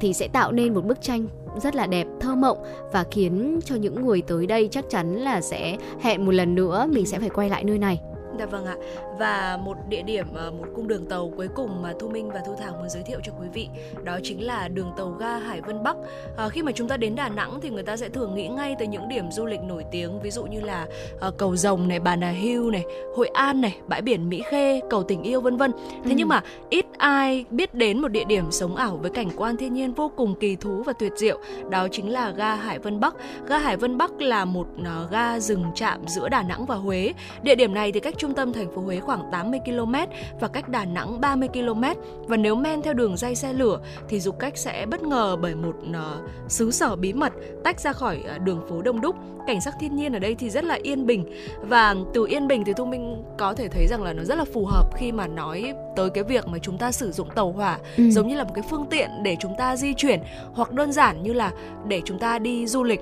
thì 0.00 0.12
sẽ 0.12 0.28
tạo 0.28 0.52
nên 0.52 0.74
một 0.74 0.84
bức 0.84 1.02
tranh 1.02 1.26
rất 1.60 1.74
là 1.74 1.86
đẹp, 1.86 2.06
thơ 2.20 2.34
mộng 2.34 2.58
và 2.92 3.04
khiến 3.10 3.60
cho 3.64 3.74
những 3.74 4.06
người 4.06 4.22
tới 4.22 4.46
đây 4.46 4.68
chắc 4.70 4.84
chắn 4.90 5.16
là 5.16 5.40
sẽ 5.40 5.76
hẹn 6.00 6.26
một 6.26 6.32
lần 6.32 6.54
nữa 6.54 6.86
mình 6.90 7.06
sẽ 7.06 7.18
phải 7.18 7.30
quay 7.30 7.50
lại 7.50 7.64
nơi 7.64 7.78
này. 7.78 8.00
Dạ 8.38 8.46
vâng 8.46 8.64
ạ. 8.64 8.74
Và 9.18 9.58
một 9.64 9.76
địa 9.88 10.02
điểm 10.02 10.26
ờ, 10.34 10.50
một 10.50 10.66
cung 10.74 10.88
đường 10.88 11.06
tàu 11.06 11.32
cuối 11.36 11.48
cùng 11.54 11.82
mà 11.82 11.92
Thu 12.00 12.08
Minh 12.08 12.30
và 12.30 12.40
Thu 12.46 12.54
Thảo 12.60 12.72
muốn 12.78 12.88
giới 12.88 13.02
thiệu 13.02 13.20
cho 13.24 13.32
quý 13.40 13.46
vị 13.52 13.68
đó 14.04 14.18
chính 14.22 14.46
là 14.46 14.68
đường 14.68 14.92
tàu 14.96 15.10
ga 15.10 15.38
Hải 15.38 15.60
Vân 15.60 15.82
Bắc. 15.82 15.96
À, 16.36 16.48
khi 16.48 16.62
mà 16.62 16.72
chúng 16.72 16.88
ta 16.88 16.96
đến 16.96 17.14
Đà 17.14 17.28
Nẵng 17.28 17.60
thì 17.60 17.70
người 17.70 17.82
ta 17.82 17.96
sẽ 17.96 18.08
thường 18.08 18.34
nghĩ 18.34 18.48
ngay 18.48 18.74
tới 18.78 18.86
những 18.86 19.08
điểm 19.08 19.30
du 19.30 19.46
lịch 19.46 19.60
nổi 19.60 19.84
tiếng 19.90 20.20
ví 20.20 20.30
dụ 20.30 20.44
như 20.44 20.60
là 20.60 20.86
à, 21.20 21.30
cầu 21.38 21.56
Rồng 21.56 21.88
này, 21.88 22.00
Bà 22.00 22.16
Nà 22.16 22.30
Hills 22.30 22.72
này, 22.72 22.84
Hội 23.16 23.28
An 23.28 23.60
này, 23.60 23.78
bãi 23.86 24.02
biển 24.02 24.28
Mỹ 24.28 24.42
Khê, 24.50 24.80
cầu 24.90 25.02
Tình 25.02 25.22
Yêu 25.22 25.40
vân 25.40 25.56
vân. 25.56 25.72
Thế 26.04 26.10
ừ. 26.10 26.14
nhưng 26.16 26.28
mà 26.28 26.42
ít 26.70 26.86
ai 26.98 27.44
biết 27.50 27.74
đến 27.74 28.02
một 28.02 28.08
địa 28.08 28.24
điểm 28.24 28.50
sống 28.50 28.76
ảo 28.76 28.96
với 28.96 29.10
cảnh 29.10 29.28
quan 29.36 29.56
thiên 29.56 29.74
nhiên 29.74 29.94
vô 29.94 30.10
cùng 30.16 30.34
kỳ 30.40 30.56
thú 30.56 30.82
và 30.82 30.92
tuyệt 30.92 31.12
diệu, 31.16 31.38
đó 31.70 31.88
chính 31.92 32.12
là 32.12 32.30
ga 32.30 32.54
Hải 32.54 32.78
Vân 32.78 33.00
Bắc. 33.00 33.14
Ga 33.46 33.58
Hải 33.58 33.76
Vân 33.76 33.98
Bắc 33.98 34.20
là 34.20 34.44
một 34.44 34.66
uh, 34.80 35.10
ga 35.10 35.40
dừng 35.40 35.64
chạm 35.74 36.00
giữa 36.06 36.28
Đà 36.28 36.42
Nẵng 36.42 36.66
và 36.66 36.74
Huế. 36.74 37.12
Địa 37.42 37.54
điểm 37.54 37.74
này 37.74 37.92
thì 37.92 38.00
cách 38.00 38.14
trung 38.26 38.34
tâm 38.34 38.52
thành 38.52 38.74
phố 38.74 38.82
Huế 38.82 39.00
khoảng 39.00 39.22
80 39.32 39.60
km 39.64 39.94
và 40.40 40.48
cách 40.48 40.68
Đà 40.68 40.84
Nẵng 40.84 41.20
30 41.20 41.48
km. 41.48 41.82
Và 42.26 42.36
nếu 42.36 42.54
men 42.54 42.82
theo 42.82 42.94
đường 42.94 43.16
dây 43.16 43.34
xe 43.34 43.52
lửa 43.52 43.80
thì 44.08 44.20
du 44.20 44.32
khách 44.32 44.58
sẽ 44.58 44.86
bất 44.86 45.02
ngờ 45.02 45.36
bởi 45.40 45.54
một 45.54 45.76
uh, 45.90 46.30
xứ 46.48 46.70
sở 46.70 46.96
bí 46.96 47.12
mật 47.12 47.32
tách 47.64 47.80
ra 47.80 47.92
khỏi 47.92 48.22
uh, 48.36 48.42
đường 48.42 48.60
phố 48.68 48.82
đông 48.82 49.00
đúc. 49.00 49.16
Cảnh 49.46 49.60
sắc 49.60 49.74
thiên 49.80 49.96
nhiên 49.96 50.12
ở 50.12 50.18
đây 50.18 50.34
thì 50.34 50.50
rất 50.50 50.64
là 50.64 50.78
yên 50.82 51.06
bình 51.06 51.24
và 51.60 51.94
từ 52.14 52.26
yên 52.26 52.48
bình 52.48 52.64
thì 52.64 52.72
Thu 52.72 52.84
Minh 52.84 53.22
có 53.38 53.54
thể 53.54 53.68
thấy 53.68 53.86
rằng 53.86 54.02
là 54.02 54.12
nó 54.12 54.24
rất 54.24 54.38
là 54.38 54.44
phù 54.44 54.66
hợp 54.66 54.90
khi 54.96 55.12
mà 55.12 55.26
nói 55.26 55.74
tới 55.96 56.10
cái 56.10 56.24
việc 56.24 56.48
mà 56.48 56.58
chúng 56.58 56.78
ta 56.78 56.92
sử 56.92 57.12
dụng 57.12 57.28
tàu 57.34 57.52
hỏa 57.52 57.78
ừ. 57.96 58.10
giống 58.10 58.28
như 58.28 58.36
là 58.36 58.44
một 58.44 58.52
cái 58.54 58.64
phương 58.70 58.86
tiện 58.90 59.10
để 59.22 59.36
chúng 59.40 59.54
ta 59.58 59.76
di 59.76 59.94
chuyển 59.94 60.20
hoặc 60.52 60.72
đơn 60.72 60.92
giản 60.92 61.22
như 61.22 61.32
là 61.32 61.52
để 61.88 62.02
chúng 62.04 62.18
ta 62.18 62.38
đi 62.38 62.66
du 62.66 62.82
lịch 62.82 63.00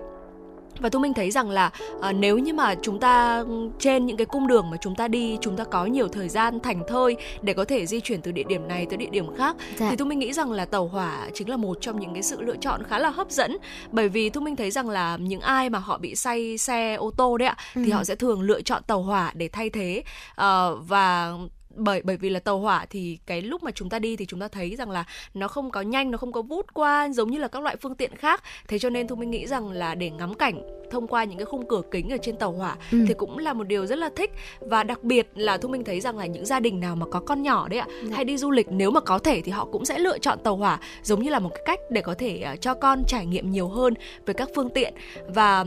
và 0.81 0.89
tôi 0.89 1.03
minh 1.03 1.15
thấy 1.15 1.31
rằng 1.31 1.51
là 1.51 1.71
à, 2.01 2.13
nếu 2.13 2.39
như 2.39 2.55
mà 2.55 2.75
chúng 2.83 3.01
ta 3.01 3.45
trên 3.79 4.07
những 4.07 4.17
cái 4.17 4.27
cung 4.27 4.47
đường 4.47 4.71
mà 4.71 4.77
chúng 4.81 4.95
ta 4.95 5.09
đi 5.09 5.39
chúng 5.41 5.57
ta 5.57 5.65
có 5.65 5.87
nhiều 5.87 6.09
thời 6.09 6.29
gian 6.29 6.61
thành 6.61 6.83
thơi 6.89 7.17
để 7.43 7.55
có 7.55 7.65
thể 7.65 7.87
di 7.87 8.01
chuyển 8.01 8.21
từ 8.23 8.33
địa 8.33 8.43
điểm 8.49 8.69
này 8.69 8.87
tới 8.87 8.97
địa 8.97 9.11
điểm 9.11 9.37
khác 9.37 9.57
dạ. 9.77 9.91
thì 9.91 9.97
tôi 9.97 10.07
minh 10.07 10.19
nghĩ 10.19 10.33
rằng 10.33 10.53
là 10.53 10.65
tàu 10.65 10.89
hỏa 10.89 11.29
chính 11.35 11.49
là 11.49 11.57
một 11.57 11.79
trong 11.81 12.01
những 12.01 12.15
cái 12.15 12.23
sự 12.23 12.43
lựa 12.43 12.57
chọn 12.57 12.83
khá 12.83 12.99
là 12.99 13.11
hấp 13.11 13.31
dẫn 13.31 13.57
bởi 13.91 14.09
vì 14.09 14.31
tôi 14.31 14.43
minh 14.43 14.57
thấy 14.57 14.71
rằng 14.71 14.89
là 14.89 15.17
những 15.17 15.41
ai 15.41 15.71
mà 15.71 15.79
họ 15.79 15.99
bị 15.99 16.15
say 16.15 16.59
xe 16.59 16.95
ô 16.95 17.11
tô 17.17 17.39
đấy 17.39 17.49
ạ 17.49 17.57
ừ. 17.75 17.83
thì 17.85 17.91
họ 17.91 18.05
sẽ 18.05 18.15
thường 18.15 18.43
lựa 18.43 18.63
chọn 18.63 18.83
tàu 18.87 19.03
hỏa 19.03 19.33
để 19.35 19.49
thay 19.49 19.71
thế 19.71 20.03
uh, 20.31 20.45
và 20.89 21.33
bởi 21.77 22.03
bởi 22.05 22.17
vì 22.17 22.31
là 22.31 22.41
tàu 22.41 22.59
hỏa 22.59 22.87
thì 22.91 23.19
cái 23.27 23.43
lúc 23.43 23.63
mà 23.63 23.71
chúng 23.71 23.89
ta 23.89 23.99
đi 23.99 24.17
thì 24.17 24.27
chúng 24.27 24.41
ta 24.41 24.49
thấy 24.49 24.77
rằng 24.77 24.91
là 24.91 25.05
nó 25.35 25.49
không 25.49 25.71
có 25.71 25.81
nhanh 25.81 26.11
nó 26.11 26.19
không 26.19 26.33
có 26.33 26.43
vút 26.43 26.75
qua 26.75 27.09
giống 27.09 27.31
như 27.31 27.39
là 27.39 27.49
các 27.49 27.63
loại 27.63 27.77
phương 27.77 27.95
tiện 27.95 28.17
khác 28.17 28.43
thế 28.69 28.79
cho 28.79 28.91
nên 28.91 29.09
thu 29.09 29.17
minh 29.17 29.31
nghĩ 29.31 29.47
rằng 29.47 29.71
là 29.71 29.95
để 29.95 30.11
ngắm 30.11 30.35
cảnh 30.35 30.63
thông 30.91 31.07
qua 31.07 31.25
những 31.25 31.39
cái 31.39 31.45
khung 31.45 31.69
cửa 31.69 31.83
kính 31.91 32.11
ở 32.11 32.17
trên 32.23 32.37
tàu 32.37 32.53
hỏa 32.53 32.77
ừ. 32.93 32.99
thì 33.09 33.15
cũng 33.15 33.39
là 33.39 33.53
một 33.53 33.65
điều 33.65 33.87
rất 33.87 33.99
là 33.99 34.11
thích 34.17 34.31
và 34.61 34.83
đặc 34.83 35.05
biệt 35.05 35.29
là 35.35 35.59
thu 35.59 35.69
minh 35.69 35.85
thấy 35.85 36.01
rằng 36.01 36.19
là 36.19 36.27
những 36.27 36.47
gia 36.47 36.61
đình 36.61 36.81
nào 36.81 36.97
mà 36.97 37.07
có 37.11 37.21
con 37.21 37.43
nhỏ 37.43 37.69
đấy 37.69 37.79
ạ 37.79 37.87
dạ. 38.03 38.17
hay 38.17 38.25
đi 38.25 38.37
du 38.37 38.51
lịch 38.51 38.67
nếu 38.71 38.91
mà 38.91 39.01
có 39.01 39.19
thể 39.19 39.41
thì 39.41 39.53
họ 39.53 39.65
cũng 39.73 39.85
sẽ 39.85 39.99
lựa 39.99 40.19
chọn 40.19 40.39
tàu 40.45 40.57
hỏa 40.57 40.81
giống 41.03 41.23
như 41.23 41.31
là 41.31 41.39
một 41.39 41.51
cái 41.55 41.63
cách 41.67 41.81
để 41.91 42.01
có 42.01 42.15
thể 42.15 42.47
uh, 42.53 42.61
cho 42.61 42.75
con 42.75 43.03
trải 43.07 43.27
nghiệm 43.27 43.51
nhiều 43.51 43.69
hơn 43.69 43.95
về 44.27 44.35
các 44.35 44.49
phương 44.55 44.71
tiện 44.71 44.95
và 45.29 45.65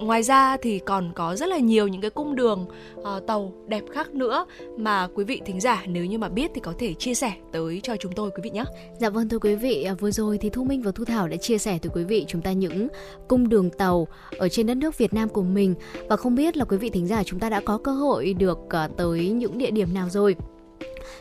ngoài 0.00 0.22
ra 0.22 0.56
thì 0.56 0.78
còn 0.78 1.12
có 1.14 1.36
rất 1.36 1.48
là 1.48 1.58
nhiều 1.58 1.88
những 1.88 2.00
cái 2.00 2.10
cung 2.10 2.34
đường 2.34 2.66
uh, 3.00 3.06
tàu 3.26 3.52
đẹp 3.66 3.84
khác 3.92 4.14
nữa 4.14 4.46
mà 4.76 5.08
quý 5.14 5.24
vị 5.24 5.40
thính 5.46 5.60
giả 5.60 5.84
nếu 5.86 6.04
như 6.04 6.18
mà 6.18 6.28
biết 6.28 6.50
thì 6.54 6.60
có 6.60 6.72
thể 6.78 6.94
chia 6.94 7.14
sẻ 7.14 7.32
tới 7.52 7.80
cho 7.82 7.96
chúng 7.96 8.12
tôi 8.12 8.30
quý 8.30 8.40
vị 8.42 8.50
nhé. 8.50 8.64
Dạ 8.98 9.10
vâng 9.10 9.28
thưa 9.28 9.38
quý 9.38 9.54
vị, 9.54 9.82
à, 9.82 9.94
vừa 9.94 10.10
rồi 10.10 10.38
thì 10.38 10.50
Thu 10.50 10.64
Minh 10.64 10.82
và 10.82 10.92
Thu 10.92 11.04
Thảo 11.04 11.28
đã 11.28 11.36
chia 11.36 11.58
sẻ 11.58 11.78
tới 11.82 11.90
quý 11.94 12.04
vị 12.04 12.24
chúng 12.28 12.42
ta 12.42 12.52
những 12.52 12.88
cung 13.28 13.48
đường 13.48 13.70
tàu 13.70 14.08
ở 14.38 14.48
trên 14.48 14.66
đất 14.66 14.76
nước 14.76 14.98
Việt 14.98 15.14
Nam 15.14 15.28
của 15.28 15.42
mình 15.42 15.74
và 16.08 16.16
không 16.16 16.34
biết 16.34 16.56
là 16.56 16.64
quý 16.64 16.76
vị 16.76 16.90
thính 16.90 17.06
giả 17.06 17.22
chúng 17.24 17.40
ta 17.40 17.48
đã 17.48 17.60
có 17.64 17.78
cơ 17.78 17.92
hội 17.92 18.34
được 18.34 18.58
uh, 18.58 18.96
tới 18.96 19.30
những 19.30 19.58
địa 19.58 19.70
điểm 19.70 19.94
nào 19.94 20.08
rồi 20.08 20.36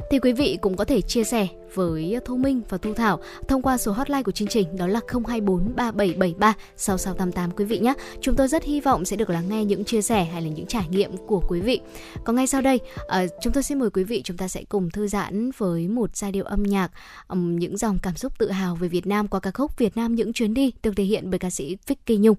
thì 0.10 0.20
quý 0.20 0.34
vị 0.34 0.58
cũng 0.62 0.78
có 0.78 0.86
thể 0.86 1.02
chia 1.02 1.24
sẻ 1.24 1.48
với 1.74 2.18
Thu 2.26 2.38
Minh 2.38 2.62
và 2.70 2.78
Thu 2.78 2.94
Thảo 2.94 3.20
thông 3.48 3.62
qua 3.62 3.78
số 3.78 3.92
hotline 3.92 4.24
của 4.24 4.32
chương 4.32 4.48
trình 4.48 4.78
đó 4.78 4.88
là 4.88 5.00
024 5.28 5.76
3773 5.76 6.54
6688 6.78 7.52
quý 7.52 7.66
vị 7.66 7.80
nhé. 7.80 7.94
Chúng 8.22 8.36
tôi 8.36 8.48
rất 8.48 8.64
hy 8.64 8.82
vọng 8.82 9.06
sẽ 9.06 9.16
được 9.16 9.30
lắng 9.30 9.50
nghe 9.50 9.66
những 9.66 9.86
chia 9.86 10.02
sẻ 10.02 10.24
hay 10.24 10.42
là 10.42 10.50
những 10.50 10.66
trải 10.66 10.86
nghiệm 10.90 11.18
của 11.18 11.44
quý 11.48 11.62
vị. 11.62 11.80
Còn 12.24 12.36
ngay 12.36 12.48
sau 12.48 12.62
đây, 12.62 12.80
ờ, 13.08 13.28
chúng 13.42 13.54
tôi 13.54 13.64
xin 13.64 13.80
mời 13.80 13.90
quý 13.90 14.04
vị 14.04 14.22
chúng 14.24 14.38
ta 14.38 14.48
sẽ 14.48 14.64
cùng 14.64 14.90
thư 14.90 15.08
giãn 15.08 15.52
với 15.58 15.88
một 15.88 16.16
giai 16.16 16.32
điệu 16.32 16.46
âm 16.46 16.64
nhạc 16.64 16.92
những 17.34 17.78
dòng 17.78 17.98
cảm 18.04 18.16
xúc 18.16 18.34
tự 18.40 18.52
hào 18.52 18.76
về 18.76 18.88
Việt 18.88 19.08
Nam 19.08 19.28
qua 19.28 19.40
ca 19.40 19.52
khúc 19.52 19.78
Việt 19.78 19.98
Nam 19.98 20.16
những 20.16 20.34
chuyến 20.34 20.54
đi 20.54 20.72
được 20.84 20.94
thể 20.96 21.04
hiện 21.04 21.30
bởi 21.30 21.40
ca 21.40 21.50
sĩ 21.50 21.78
Vicky 21.88 22.18
Nhung. 22.18 22.36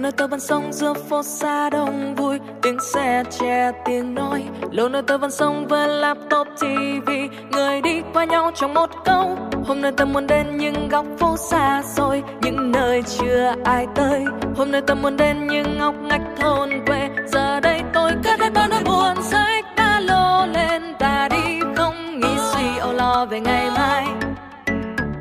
Nơi 0.00 0.12
tôi 0.12 0.28
vẫn 0.28 0.40
sống 0.40 0.72
giữa 0.72 0.94
phố 0.94 1.22
xa 1.22 1.70
đông 1.70 2.14
vui. 2.14 2.38
Tiếng 2.62 2.78
xe 2.80 3.22
che, 3.38 3.72
tiếng 3.84 4.14
nói. 4.14 4.44
Lâu 4.70 4.88
nơi 4.88 5.02
tôi 5.02 5.18
vẫn 5.18 5.30
sống 5.30 5.66
với 5.68 5.88
laptop 5.88 6.46
tv 6.60 7.10
người 7.52 7.80
đi 7.80 8.02
qua 8.12 8.24
nhau 8.24 8.50
trong 8.54 8.74
một 8.74 8.90
câu. 9.04 9.38
Hôm 9.66 9.82
nay 9.82 9.92
tôi 9.96 10.06
muốn 10.06 10.26
đến 10.26 10.56
những 10.56 10.88
góc 10.88 11.06
phố 11.18 11.36
xa 11.36 11.82
xôi. 11.82 12.22
Những 12.42 12.72
nơi 12.72 13.02
chưa 13.02 13.54
ai 13.64 13.86
tới. 13.94 14.24
Hôm 14.56 14.70
nay 14.72 14.80
tôi 14.86 14.96
muốn 14.96 15.16
đến 15.16 15.46
những 15.46 15.78
ngóc 15.78 15.94
ngách 16.02 16.22
thôn 16.40 16.70
quê. 16.86 17.08
Giờ 17.26 17.60
đây 17.60 17.82
tôi 17.92 18.12
cất 18.24 18.40
hết 18.40 18.50
bao 18.54 18.68
nỗi 18.68 18.82
buồn 18.84 19.22
sách 19.22 19.64
ta 19.76 20.00
lô 20.00 20.46
lên. 20.46 20.82
Ta 20.98 21.28
đi 21.28 21.60
không 21.76 22.20
nghĩ 22.20 22.34
suy 22.52 22.78
âu 22.78 22.92
lo 22.92 23.26
về 23.30 23.40
ngày 23.40 23.70
mai. 23.76 24.06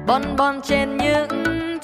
Bon 0.07 0.21
bon 0.37 0.61
trên 0.61 0.97
những 0.97 1.27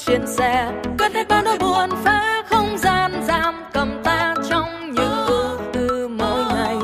chuyến 0.05 0.27
xe. 0.27 0.71
Cất 0.97 1.13
hết 1.13 1.27
bao 1.29 1.41
nỗi 1.45 1.57
buồn 1.59 1.89
phá 2.03 2.43
không 2.55 2.77
gian 2.77 3.23
giam 3.27 3.55
cầm 3.73 4.01
ta 4.03 4.33
trong 4.49 4.91
những 4.93 5.25
ưu 5.27 5.57
tư 5.73 6.07
mỗi 6.07 6.43
ngày. 6.53 6.75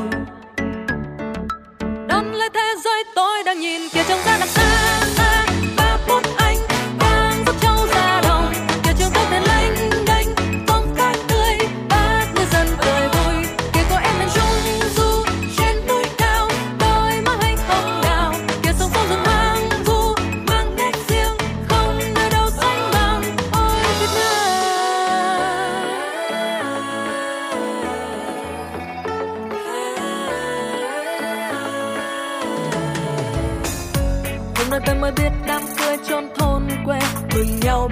Đón 2.07 2.31
lấy 2.33 2.49
thế 2.53 2.75
giới 2.83 3.03
tôi 3.15 3.43
đang 3.45 3.59
nhìn 3.59 3.81
kia 3.93 4.03
trong 4.07 4.19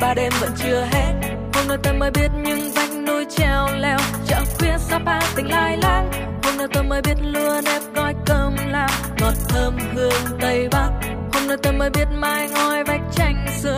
ba 0.09 0.13
đêm 0.13 0.33
vẫn 0.41 0.51
chưa 0.57 0.81
hết. 0.91 1.13
Hôm 1.53 1.67
nay 1.67 1.77
tôi 1.83 1.93
mới 1.93 2.11
biết 2.11 2.31
những 2.43 2.71
vách 2.75 2.89
núi 3.07 3.25
treo 3.37 3.67
leo. 3.79 3.97
Chợ 4.27 4.37
khuya 4.59 4.77
sapa 4.77 5.19
tình 5.35 5.49
lai 5.49 5.77
lang. 5.77 6.11
Hôm 6.43 6.57
nay 6.57 6.67
tôi 6.73 6.83
mới 6.83 7.01
biết 7.01 7.15
lúa 7.21 7.61
nếp 7.65 7.81
gói 7.95 8.13
cơm 8.25 8.55
lam 8.67 8.89
ngọt 9.19 9.33
thơm 9.49 9.77
hương 9.93 10.39
tây 10.41 10.67
bắc. 10.71 10.89
Hôm 11.33 11.47
nay 11.47 11.57
tôi 11.63 11.73
mới 11.73 11.89
biết 11.89 12.07
mai 12.11 12.49
ngói 12.49 12.83
vách 12.83 13.01
tranh 13.11 13.45
xưa. 13.61 13.77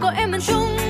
có 0.00 0.10
em 0.10 0.30
bên 0.30 0.40
chung. 0.40 0.87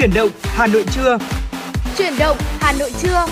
Chuyển 0.00 0.14
động 0.14 0.30
Hà 0.42 0.66
Nội 0.66 0.84
trưa. 0.94 1.18
Chuyển 1.98 2.12
động 2.18 2.36
Hà 2.40 2.72
Nội 2.72 2.90
trưa. 3.02 3.26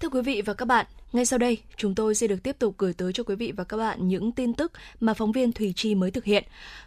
Thưa 0.00 0.08
quý 0.08 0.22
vị 0.22 0.42
và 0.46 0.54
các 0.54 0.64
bạn, 0.64 0.86
ngay 1.12 1.26
sau 1.26 1.38
đây 1.38 1.58
chúng 1.76 1.94
tôi 1.94 2.14
sẽ 2.14 2.26
được 2.26 2.42
tiếp 2.42 2.56
tục 2.58 2.74
gửi 2.78 2.92
tới 2.92 3.12
cho 3.12 3.24
quý 3.24 3.34
vị 3.34 3.52
và 3.56 3.64
các 3.64 3.76
bạn 3.76 4.08
những 4.08 4.32
tin 4.32 4.54
tức 4.54 4.72
mà 5.00 5.14
phóng 5.14 5.32
viên 5.32 5.52
Thùy 5.52 5.72
Chi 5.76 5.94
mới 5.94 6.10
thực 6.10 6.24
hiện. 6.24 6.44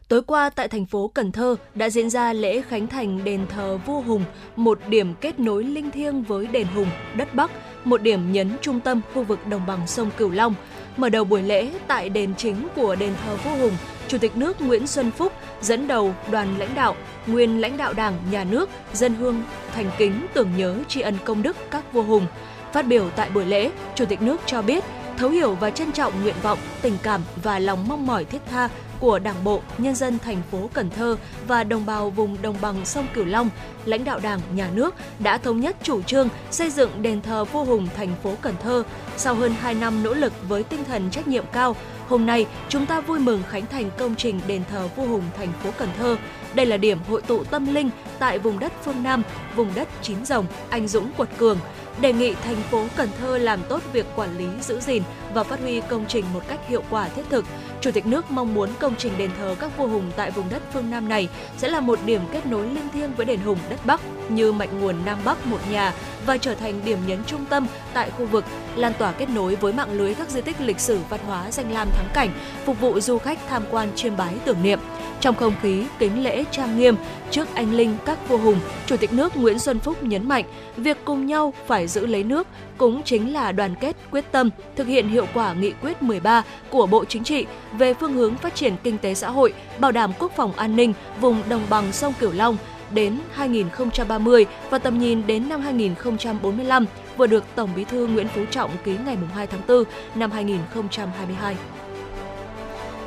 Tối 0.07 0.21
qua 0.21 0.49
tại 0.49 0.67
thành 0.67 0.85
phố 0.85 1.07
Cần 1.07 1.31
Thơ 1.31 1.55
đã 1.75 1.89
diễn 1.89 2.09
ra 2.09 2.33
lễ 2.33 2.61
khánh 2.61 2.87
thành 2.87 3.23
đền 3.23 3.47
thờ 3.47 3.77
vua 3.85 4.01
Hùng, 4.01 4.23
một 4.55 4.79
điểm 4.89 5.13
kết 5.21 5.39
nối 5.39 5.63
linh 5.63 5.91
thiêng 5.91 6.23
với 6.23 6.47
đền 6.47 6.67
Hùng, 6.67 6.89
đất 7.15 7.35
Bắc, 7.35 7.51
một 7.83 8.01
điểm 8.01 8.31
nhấn 8.31 8.51
trung 8.61 8.79
tâm 8.79 9.01
khu 9.13 9.23
vực 9.23 9.47
đồng 9.47 9.65
bằng 9.65 9.87
sông 9.87 10.11
Cửu 10.17 10.29
Long. 10.29 10.55
Mở 10.97 11.09
đầu 11.09 11.23
buổi 11.23 11.41
lễ 11.41 11.71
tại 11.87 12.09
đền 12.09 12.35
chính 12.37 12.67
của 12.75 12.95
đền 12.95 13.13
thờ 13.25 13.35
vua 13.35 13.55
Hùng, 13.55 13.77
Chủ 14.07 14.17
tịch 14.17 14.37
nước 14.37 14.61
Nguyễn 14.61 14.87
Xuân 14.87 15.11
Phúc 15.11 15.33
dẫn 15.61 15.87
đầu 15.87 16.13
đoàn 16.31 16.55
lãnh 16.57 16.75
đạo, 16.75 16.95
nguyên 17.27 17.61
lãnh 17.61 17.77
đạo 17.77 17.93
Đảng, 17.93 18.17
Nhà 18.31 18.43
nước, 18.43 18.69
dân 18.93 19.15
hương 19.15 19.43
thành 19.73 19.91
kính 19.97 20.25
tưởng 20.33 20.49
nhớ 20.57 20.77
tri 20.87 21.01
ân 21.01 21.17
công 21.25 21.43
đức 21.43 21.57
các 21.71 21.93
vua 21.93 22.03
Hùng. 22.03 22.27
Phát 22.73 22.87
biểu 22.87 23.09
tại 23.15 23.29
buổi 23.29 23.45
lễ, 23.45 23.71
Chủ 23.95 24.05
tịch 24.05 24.21
nước 24.21 24.41
cho 24.45 24.61
biết 24.61 24.83
thấu 25.17 25.29
hiểu 25.29 25.55
và 25.55 25.69
trân 25.69 25.91
trọng 25.91 26.21
nguyện 26.21 26.35
vọng, 26.41 26.59
tình 26.81 26.97
cảm 27.03 27.21
và 27.43 27.59
lòng 27.59 27.87
mong 27.87 28.07
mỏi 28.07 28.25
thiết 28.25 28.41
tha 28.51 28.69
của 28.99 29.19
Đảng 29.19 29.43
bộ, 29.43 29.61
nhân 29.77 29.95
dân 29.95 30.19
thành 30.19 30.41
phố 30.51 30.69
Cần 30.73 30.89
Thơ 30.89 31.17
và 31.47 31.63
đồng 31.63 31.85
bào 31.85 32.09
vùng 32.09 32.41
đồng 32.41 32.55
bằng 32.61 32.85
sông 32.85 33.07
Cửu 33.13 33.25
Long, 33.25 33.49
lãnh 33.85 34.03
đạo 34.03 34.19
Đảng, 34.19 34.39
Nhà 34.53 34.69
nước 34.73 34.95
đã 35.19 35.37
thống 35.37 35.59
nhất 35.59 35.75
chủ 35.83 36.01
trương 36.01 36.29
xây 36.51 36.69
dựng 36.69 37.01
đền 37.01 37.21
thờ 37.21 37.45
vua 37.45 37.63
Hùng 37.63 37.87
thành 37.95 38.15
phố 38.23 38.33
Cần 38.41 38.55
Thơ. 38.63 38.83
Sau 39.17 39.35
hơn 39.35 39.53
2 39.59 39.73
năm 39.73 40.03
nỗ 40.03 40.13
lực 40.13 40.33
với 40.47 40.63
tinh 40.63 40.83
thần 40.83 41.09
trách 41.11 41.27
nhiệm 41.27 41.45
cao, 41.51 41.75
hôm 42.07 42.25
nay 42.25 42.45
chúng 42.69 42.85
ta 42.85 43.01
vui 43.01 43.19
mừng 43.19 43.43
khánh 43.49 43.65
thành 43.65 43.89
công 43.97 44.15
trình 44.15 44.39
đền 44.47 44.61
thờ 44.69 44.89
vua 44.95 45.05
Hùng 45.05 45.23
thành 45.37 45.53
phố 45.63 45.69
Cần 45.77 45.89
Thơ. 45.97 46.17
Đây 46.53 46.65
là 46.65 46.77
điểm 46.77 46.99
hội 47.09 47.21
tụ 47.21 47.43
tâm 47.43 47.73
linh 47.73 47.89
tại 48.19 48.39
vùng 48.39 48.59
đất 48.59 48.73
phương 48.83 49.03
Nam, 49.03 49.23
vùng 49.55 49.71
đất 49.75 49.87
chín 50.01 50.25
rồng, 50.25 50.45
anh 50.69 50.87
dũng 50.87 51.11
quật 51.17 51.29
cường 51.37 51.57
đề 52.01 52.13
nghị 52.13 52.33
thành 52.33 52.55
phố 52.55 52.85
Cần 52.95 53.09
Thơ 53.19 53.37
làm 53.37 53.59
tốt 53.69 53.81
việc 53.93 54.05
quản 54.15 54.37
lý, 54.37 54.47
giữ 54.61 54.79
gìn 54.79 55.03
và 55.33 55.43
phát 55.43 55.59
huy 55.59 55.81
công 55.81 56.05
trình 56.07 56.25
một 56.33 56.47
cách 56.47 56.59
hiệu 56.67 56.83
quả 56.89 57.09
thiết 57.09 57.23
thực. 57.29 57.45
Chủ 57.85 57.91
tịch 57.91 58.05
nước 58.05 58.31
mong 58.31 58.53
muốn 58.53 58.69
công 58.79 58.95
trình 58.97 59.13
đền 59.17 59.29
thờ 59.37 59.55
các 59.59 59.77
vua 59.77 59.87
hùng 59.87 60.11
tại 60.15 60.31
vùng 60.31 60.49
đất 60.49 60.61
phương 60.73 60.89
Nam 60.89 61.09
này 61.09 61.29
sẽ 61.57 61.67
là 61.67 61.79
một 61.79 61.99
điểm 62.05 62.21
kết 62.31 62.45
nối 62.45 62.67
linh 62.67 62.89
thiêng 62.93 63.15
với 63.15 63.25
đền 63.25 63.39
hùng 63.39 63.57
đất 63.69 63.85
Bắc 63.85 64.01
như 64.29 64.51
mạch 64.51 64.69
nguồn 64.73 64.95
Nam 65.05 65.19
Bắc 65.25 65.47
một 65.47 65.57
nhà 65.71 65.93
và 66.25 66.37
trở 66.37 66.55
thành 66.55 66.81
điểm 66.85 66.97
nhấn 67.07 67.23
trung 67.23 67.45
tâm 67.49 67.67
tại 67.93 68.09
khu 68.09 68.25
vực, 68.25 68.45
lan 68.75 68.93
tỏa 68.99 69.11
kết 69.11 69.29
nối 69.29 69.55
với 69.55 69.73
mạng 69.73 69.91
lưới 69.91 70.13
các 70.13 70.29
di 70.29 70.41
tích 70.41 70.61
lịch 70.61 70.79
sử 70.79 70.99
văn 71.09 71.19
hóa 71.27 71.51
danh 71.51 71.71
lam 71.71 71.87
thắng 71.91 72.09
cảnh, 72.13 72.29
phục 72.65 72.79
vụ 72.79 72.99
du 72.99 73.17
khách 73.17 73.39
tham 73.49 73.63
quan 73.71 73.89
chiêm 73.95 74.17
bái 74.17 74.35
tưởng 74.45 74.63
niệm. 74.63 74.79
Trong 75.19 75.35
không 75.35 75.53
khí 75.61 75.83
kính 75.99 76.23
lễ 76.23 76.43
trang 76.51 76.79
nghiêm 76.79 76.95
trước 77.31 77.47
anh 77.55 77.73
linh 77.73 77.97
các 78.05 78.29
vua 78.29 78.37
hùng, 78.37 78.59
Chủ 78.85 78.97
tịch 78.97 79.13
nước 79.13 79.37
Nguyễn 79.37 79.59
Xuân 79.59 79.79
Phúc 79.79 80.03
nhấn 80.03 80.27
mạnh, 80.29 80.45
việc 80.77 80.97
cùng 81.05 81.25
nhau 81.25 81.53
phải 81.67 81.87
giữ 81.87 82.05
lấy 82.05 82.23
nước 82.23 82.47
cũng 82.77 83.03
chính 83.03 83.33
là 83.33 83.51
đoàn 83.51 83.75
kết 83.79 83.95
quyết 84.11 84.31
tâm 84.31 84.49
thực 84.75 84.87
hiện 84.87 85.09
hiệu 85.09 85.25
quả 85.33 85.53
nghị 85.53 85.71
quyết 85.81 86.01
13 86.03 86.43
của 86.69 86.85
Bộ 86.85 87.05
Chính 87.05 87.23
trị 87.23 87.45
về 87.77 87.93
phương 87.93 88.13
hướng 88.13 88.35
phát 88.35 88.55
triển 88.55 88.75
kinh 88.83 88.97
tế 88.97 89.13
xã 89.13 89.29
hội, 89.29 89.53
bảo 89.79 89.91
đảm 89.91 90.11
quốc 90.19 90.31
phòng 90.35 90.53
an 90.53 90.75
ninh 90.75 90.93
vùng 91.21 91.43
đồng 91.49 91.63
bằng 91.69 91.91
sông 91.91 92.13
Cửu 92.19 92.31
Long 92.31 92.57
đến 92.91 93.19
2030 93.31 94.45
và 94.69 94.77
tầm 94.77 94.99
nhìn 94.99 95.27
đến 95.27 95.49
năm 95.49 95.61
2045 95.61 96.85
vừa 97.17 97.27
được 97.27 97.43
Tổng 97.55 97.69
Bí 97.75 97.83
thư 97.83 98.07
Nguyễn 98.07 98.27
Phú 98.27 98.41
Trọng 98.51 98.71
ký 98.83 98.97
ngày 99.05 99.17
2 99.33 99.47
tháng 99.47 99.61
4 99.67 99.83
năm 100.15 100.31
2022. 100.31 101.55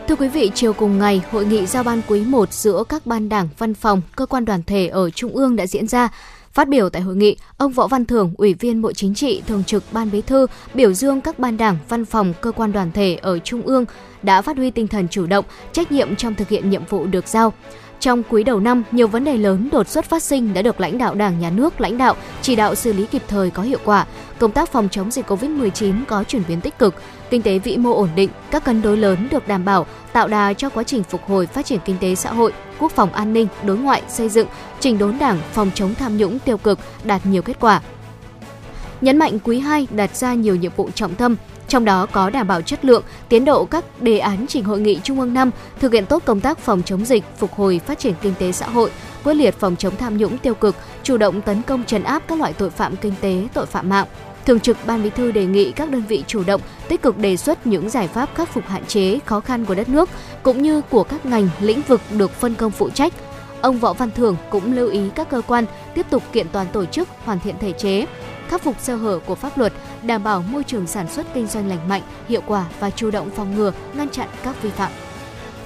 Thưa 0.09 0.17
quý 0.17 0.29
vị, 0.29 0.51
chiều 0.55 0.73
cùng 0.73 0.99
ngày, 0.99 1.23
hội 1.31 1.45
nghị 1.45 1.67
giao 1.67 1.83
ban 1.83 2.03
quý 2.07 2.25
1 2.25 2.53
giữa 2.53 2.85
các 2.89 3.07
ban 3.07 3.29
đảng, 3.29 3.49
văn 3.59 3.75
phòng, 3.75 4.03
cơ 4.17 4.27
quan 4.27 4.45
đoàn 4.45 4.63
thể 4.67 4.87
ở 4.87 5.11
Trung 5.11 5.33
ương 5.33 5.57
đã 5.57 5.67
diễn 5.67 5.89
ra. 5.89 6.09
Phát 6.53 6.69
biểu 6.69 6.89
tại 6.89 7.03
hội 7.03 7.17
nghị, 7.17 7.37
ông 7.57 7.73
Võ 7.73 7.87
Văn 7.87 8.05
Thưởng, 8.05 8.33
Ủy 8.37 8.55
viên 8.55 8.83
Bộ 8.83 8.93
Chính 8.93 9.15
trị, 9.15 9.43
Thường 9.47 9.65
trực 9.65 9.83
Ban 9.93 10.11
Bí 10.11 10.21
thư, 10.21 10.47
biểu 10.75 10.93
dương 10.93 11.21
các 11.21 11.39
ban 11.39 11.57
đảng, 11.57 11.79
văn 11.89 12.05
phòng, 12.05 12.35
cơ 12.41 12.53
quan 12.53 12.73
đoàn 12.73 12.93
thể 12.93 13.19
ở 13.23 13.39
Trung 13.39 13.63
ương 13.63 13.85
đã 14.23 14.43
phát 14.43 14.57
huy 14.57 14.71
tinh 14.71 14.89
thần 14.89 15.09
chủ 15.09 15.27
động, 15.27 15.45
trách 15.73 15.93
nhiệm 15.93 16.17
trong 16.17 16.35
thực 16.35 16.49
hiện 16.49 16.71
nhiệm 16.71 16.85
vụ 16.85 17.07
được 17.07 17.29
giao. 17.29 17.53
Trong 18.01 18.23
quý 18.29 18.45
đầu 18.45 18.61
năm, 18.61 18.83
nhiều 18.93 19.09
vấn 19.09 19.25
đề 19.25 19.37
lớn 19.37 19.69
đột 19.73 19.89
xuất 19.89 20.05
phát 20.05 20.23
sinh 20.23 20.55
đã 20.55 20.63
được 20.63 20.81
lãnh 20.81 20.99
đạo 20.99 21.15
Đảng, 21.15 21.41
Nhà 21.41 21.51
nước 21.51 21.81
lãnh 21.81 21.99
đạo 21.99 22.17
chỉ 22.43 22.57
đạo 22.57 22.75
xử 22.75 22.93
lý 22.93 23.07
kịp 23.07 23.23
thời 23.29 23.51
có 23.51 23.63
hiệu 23.63 23.79
quả. 23.85 24.07
Công 24.39 24.53
tác 24.53 24.73
phòng 24.73 24.89
chống 24.91 25.11
dịch 25.11 25.27
COVID-19 25.31 26.05
có 26.09 26.25
chuyển 26.25 26.43
biến 26.49 26.61
tích 26.61 26.79
cực, 26.79 26.95
kinh 27.31 27.43
tế 27.43 27.59
vĩ 27.59 27.77
mô 27.77 27.95
ổn 27.95 28.09
định, 28.15 28.31
các 28.51 28.65
cân 28.65 28.83
đối 28.83 28.97
lớn 28.97 29.29
được 29.31 29.49
đảm 29.49 29.65
bảo, 29.65 29.87
tạo 30.13 30.29
đà 30.29 30.53
cho 30.53 30.71
quá 30.71 30.83
trình 30.83 31.03
phục 31.03 31.27
hồi 31.27 31.47
phát 31.47 31.67
triển 31.67 31.81
kinh 31.85 31.97
tế 32.01 32.15
xã 32.15 32.33
hội, 32.33 32.53
quốc 32.79 32.93
phòng 32.93 33.13
an 33.13 33.33
ninh, 33.33 33.47
đối 33.63 33.77
ngoại, 33.77 34.03
xây 34.09 34.29
dựng, 34.29 34.47
trình 34.81 34.99
đốn 34.99 35.19
Đảng, 35.19 35.39
phòng 35.53 35.71
chống 35.75 35.95
tham 35.95 36.17
nhũng 36.17 36.39
tiêu 36.39 36.57
cực 36.57 36.79
đạt 37.05 37.27
nhiều 37.27 37.43
kết 37.43 37.57
quả. 37.61 37.81
Nhấn 39.01 39.19
mạnh 39.19 39.39
quý 39.45 39.59
2 39.59 39.87
đặt 39.91 40.17
ra 40.17 40.35
nhiều 40.35 40.57
nhiệm 40.57 40.73
vụ 40.77 40.91
trọng 40.95 41.15
tâm, 41.15 41.37
trong 41.69 41.85
đó 41.85 42.07
có 42.13 42.31
đảm 42.31 42.47
bảo 42.47 42.63
chất 42.63 42.85
lượng, 42.85 43.03
tiến 43.29 43.45
độ 43.45 43.65
các 43.65 44.03
đề 44.03 44.19
án 44.19 44.47
trình 44.49 44.65
hội 44.65 44.81
nghị 44.81 45.01
Trung 45.03 45.21
ương 45.21 45.35
5, 45.35 45.51
thực 45.81 45.93
hiện 45.93 46.07
tốt 46.07 46.23
công 46.27 46.41
tác 46.41 46.59
phòng 46.59 46.83
chống 46.85 47.05
dịch, 47.05 47.25
phục 47.39 47.53
hồi 47.53 47.81
phát 47.87 47.99
triển 47.99 48.15
kinh 48.23 48.35
tế 48.39 48.53
xã 48.53 48.67
hội, 48.69 48.91
quyết 49.25 49.35
liệt 49.35 49.55
phòng 49.59 49.77
chống 49.77 49.97
tham 49.97 50.17
nhũng 50.17 50.39
tiêu 50.39 50.55
cực, 50.55 50.77
chủ 51.03 51.17
động 51.17 51.41
tấn 51.41 51.63
công 51.63 51.85
trấn 51.85 52.03
áp 52.03 52.23
các 52.29 52.39
loại 52.39 52.53
tội 52.53 52.71
phạm 52.71 52.97
kinh 52.97 53.15
tế, 53.21 53.47
tội 53.55 53.67
phạm 53.67 53.89
mạng. 53.89 54.07
Thường 54.49 54.61
trực 54.61 54.77
Ban 54.87 55.03
Bí 55.03 55.11
thư 55.11 55.33
đề 55.33 55.47
nghị 55.47 55.73
các 55.73 55.91
đơn 55.91 56.03
vị 56.09 56.25
chủ 56.27 56.45
động 56.45 56.61
tích 56.89 57.03
cực 57.03 57.19
đề 57.19 57.37
xuất 57.37 57.67
những 57.67 57.91
giải 57.91 58.09
pháp 58.09 58.35
khắc 58.35 58.49
phục 58.49 58.67
hạn 58.67 58.87
chế, 58.87 59.19
khó 59.25 59.41
khăn 59.41 59.65
của 59.65 59.75
đất 59.75 59.89
nước 59.89 60.09
cũng 60.43 60.63
như 60.63 60.81
của 60.81 61.05
các 61.05 61.27
ngành, 61.27 61.49
lĩnh 61.61 61.83
vực 61.83 62.01
được 62.17 62.31
phân 62.31 62.55
công 62.55 62.71
phụ 62.71 62.91
trách. 62.91 63.13
Ông 63.61 63.79
Võ 63.79 63.93
Văn 63.93 64.11
Thưởng 64.11 64.37
cũng 64.51 64.77
lưu 64.77 64.89
ý 64.91 65.01
các 65.15 65.31
cơ 65.31 65.43
quan 65.47 65.65
tiếp 65.95 66.07
tục 66.11 66.23
kiện 66.33 66.47
toàn 66.53 66.67
tổ 66.73 66.85
chức, 66.85 67.09
hoàn 67.25 67.41
thiện 67.41 67.55
thể 67.61 67.73
chế, 67.73 68.07
khắc 68.49 68.63
phục 68.63 68.81
sơ 68.81 68.97
hở 68.97 69.19
của 69.27 69.35
pháp 69.35 69.59
luật, 69.59 69.73
đảm 70.03 70.25
bảo 70.25 70.43
môi 70.43 70.65
trường 70.65 70.87
sản 70.87 71.09
xuất 71.09 71.27
kinh 71.35 71.47
doanh 71.47 71.69
lành 71.69 71.89
mạnh, 71.89 72.03
hiệu 72.29 72.43
quả 72.47 72.67
và 72.81 72.91
chủ 72.91 73.11
động 73.11 73.31
phòng 73.31 73.57
ngừa, 73.57 73.73
ngăn 73.95 74.09
chặn 74.09 74.29
các 74.43 74.63
vi 74.63 74.71
phạm. 74.71 74.93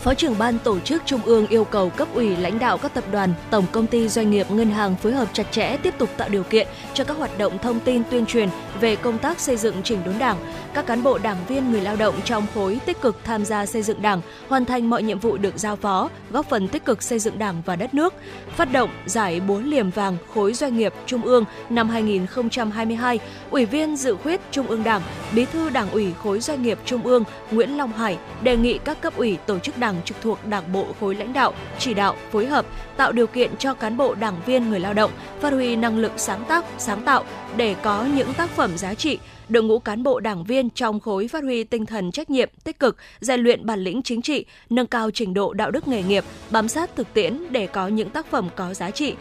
Phó 0.03 0.14
trưởng 0.14 0.38
ban 0.38 0.59
tổ 0.59 0.80
chức 0.80 1.03
Trung 1.07 1.20
ương 1.24 1.46
yêu 1.46 1.64
cầu 1.64 1.90
cấp 1.90 2.09
ủy 2.14 2.36
lãnh 2.36 2.59
đạo 2.59 2.78
các 2.78 2.94
tập 2.94 3.05
đoàn, 3.12 3.34
tổng 3.50 3.64
công 3.72 3.86
ty 3.86 4.09
doanh 4.09 4.30
nghiệp 4.30 4.50
ngân 4.50 4.70
hàng 4.70 4.96
phối 4.96 5.12
hợp 5.12 5.28
chặt 5.32 5.53
chẽ 5.53 5.76
tiếp 5.76 5.94
tục 5.98 6.09
tạo 6.16 6.28
điều 6.28 6.42
kiện 6.42 6.66
cho 6.94 7.05
các 7.05 7.16
hoạt 7.16 7.38
động 7.38 7.59
thông 7.59 7.80
tin 7.80 8.03
tuyên 8.11 8.26
truyền 8.26 8.48
về 8.80 8.96
công 8.96 9.18
tác 9.18 9.40
xây 9.40 9.57
dựng 9.57 9.82
chỉnh 9.84 9.98
đốn 10.05 10.14
Đảng. 10.18 10.36
Các 10.74 10.86
cán 10.86 11.03
bộ 11.03 11.18
đảng 11.18 11.36
viên 11.48 11.72
người 11.72 11.80
lao 11.80 11.96
động 11.96 12.14
trong 12.24 12.46
khối 12.55 12.80
tích 12.86 13.00
cực 13.00 13.16
tham 13.24 13.44
gia 13.44 13.66
xây 13.66 13.82
dựng 13.82 14.03
Đảng, 14.03 14.20
hoàn 14.48 14.64
thành 14.64 14.90
mọi 14.90 15.03
nhiệm 15.03 15.18
vụ 15.18 15.36
được 15.36 15.55
giao 15.57 15.76
phó, 15.76 16.11
góp 16.30 16.48
phần 16.48 16.68
tích 16.68 16.84
cực 16.84 17.03
xây 17.03 17.18
dựng 17.18 17.38
Đảng 17.38 17.62
và 17.66 17.76
đất 17.76 17.94
nước. 17.94 18.14
Phát 18.57 18.72
động 18.72 18.90
giải 19.07 19.40
búa 19.40 19.61
liềm 19.61 19.90
vàng 19.90 20.16
khối 20.34 20.55
doanh 20.55 20.76
nghiệp 20.76 20.92
Trung 21.07 21.22
ương 21.22 21.44
năm 21.70 21.88
2022, 21.88 23.18
Ủy 23.50 23.64
viên 23.64 23.96
dự 23.96 24.16
khuyết 24.16 24.40
Trung 24.50 24.66
ương 24.66 24.84
Đảng, 24.84 25.03
Bí 25.34 25.44
thư 25.44 25.70
Đảng 25.70 25.90
ủy 25.90 26.12
khối 26.22 26.40
doanh 26.40 26.62
nghiệp 26.62 26.78
Trung 26.84 27.03
ương 27.03 27.24
Nguyễn 27.50 27.76
Long 27.76 27.92
Hải 27.92 28.18
đề 28.42 28.57
nghị 28.57 28.78
các 28.78 29.00
cấp 29.00 29.16
ủy 29.16 29.38
tổ 29.46 29.59
chức 29.59 29.78
đảng 29.78 29.94
trực 30.05 30.16
thuộc 30.22 30.46
Đảng 30.46 30.72
bộ 30.72 30.86
khối 31.00 31.14
lãnh 31.14 31.32
đạo, 31.32 31.55
chỉ 31.78 31.94
đạo, 31.94 32.16
phối 32.30 32.46
hợp, 32.46 32.66
tạo 32.96 33.12
điều 33.12 33.26
kiện 33.26 33.57
cho 33.57 33.74
cán 33.74 33.96
bộ 33.96 34.14
đảng 34.14 34.40
viên 34.46 34.70
người 34.70 34.80
lao 34.80 34.94
động 34.94 35.11
phát 35.40 35.53
huy 35.53 35.76
năng 35.76 35.98
lực 35.98 36.12
sáng 36.16 36.44
tác, 36.48 36.64
sáng 36.78 37.03
tạo 37.03 37.24
để 37.57 37.76
có 37.82 38.05
những 38.05 38.34
tác 38.34 38.50
phẩm 38.50 38.78
giá 38.78 38.94
trị, 38.94 39.18
đội 39.48 39.62
ngũ 39.62 39.78
cán 39.78 40.03
bộ 40.03 40.20
đảng 40.20 40.44
viên 40.44 40.70
trong 40.70 41.00
khối 41.00 41.28
phát 41.28 41.44
huy 41.44 41.64
tinh 41.64 41.86
thần 41.86 42.12
trách 42.12 42.30
nhiệm, 42.30 42.48
tích 42.64 42.78
cực, 42.78 42.96
rèn 43.20 43.40
luyện 43.40 43.66
bản 43.66 43.80
lĩnh 43.80 44.03
chính 44.03 44.22
trị, 44.22 44.44
nâng 44.70 44.86
cao 44.86 45.11
trình 45.11 45.34
độ 45.34 45.53
đạo 45.53 45.70
đức 45.70 45.88
nghề 45.88 46.03
nghiệp, 46.03 46.24
bám 46.50 46.68
sát 46.68 46.96
thực 46.96 47.14
tiễn 47.14 47.53
để 47.53 47.66
có 47.66 47.88
những 47.88 48.11
tác 48.11 48.26
phẩm 48.26 48.48
có 48.57 48.74
giá 48.74 48.90
trị, 48.90 49.14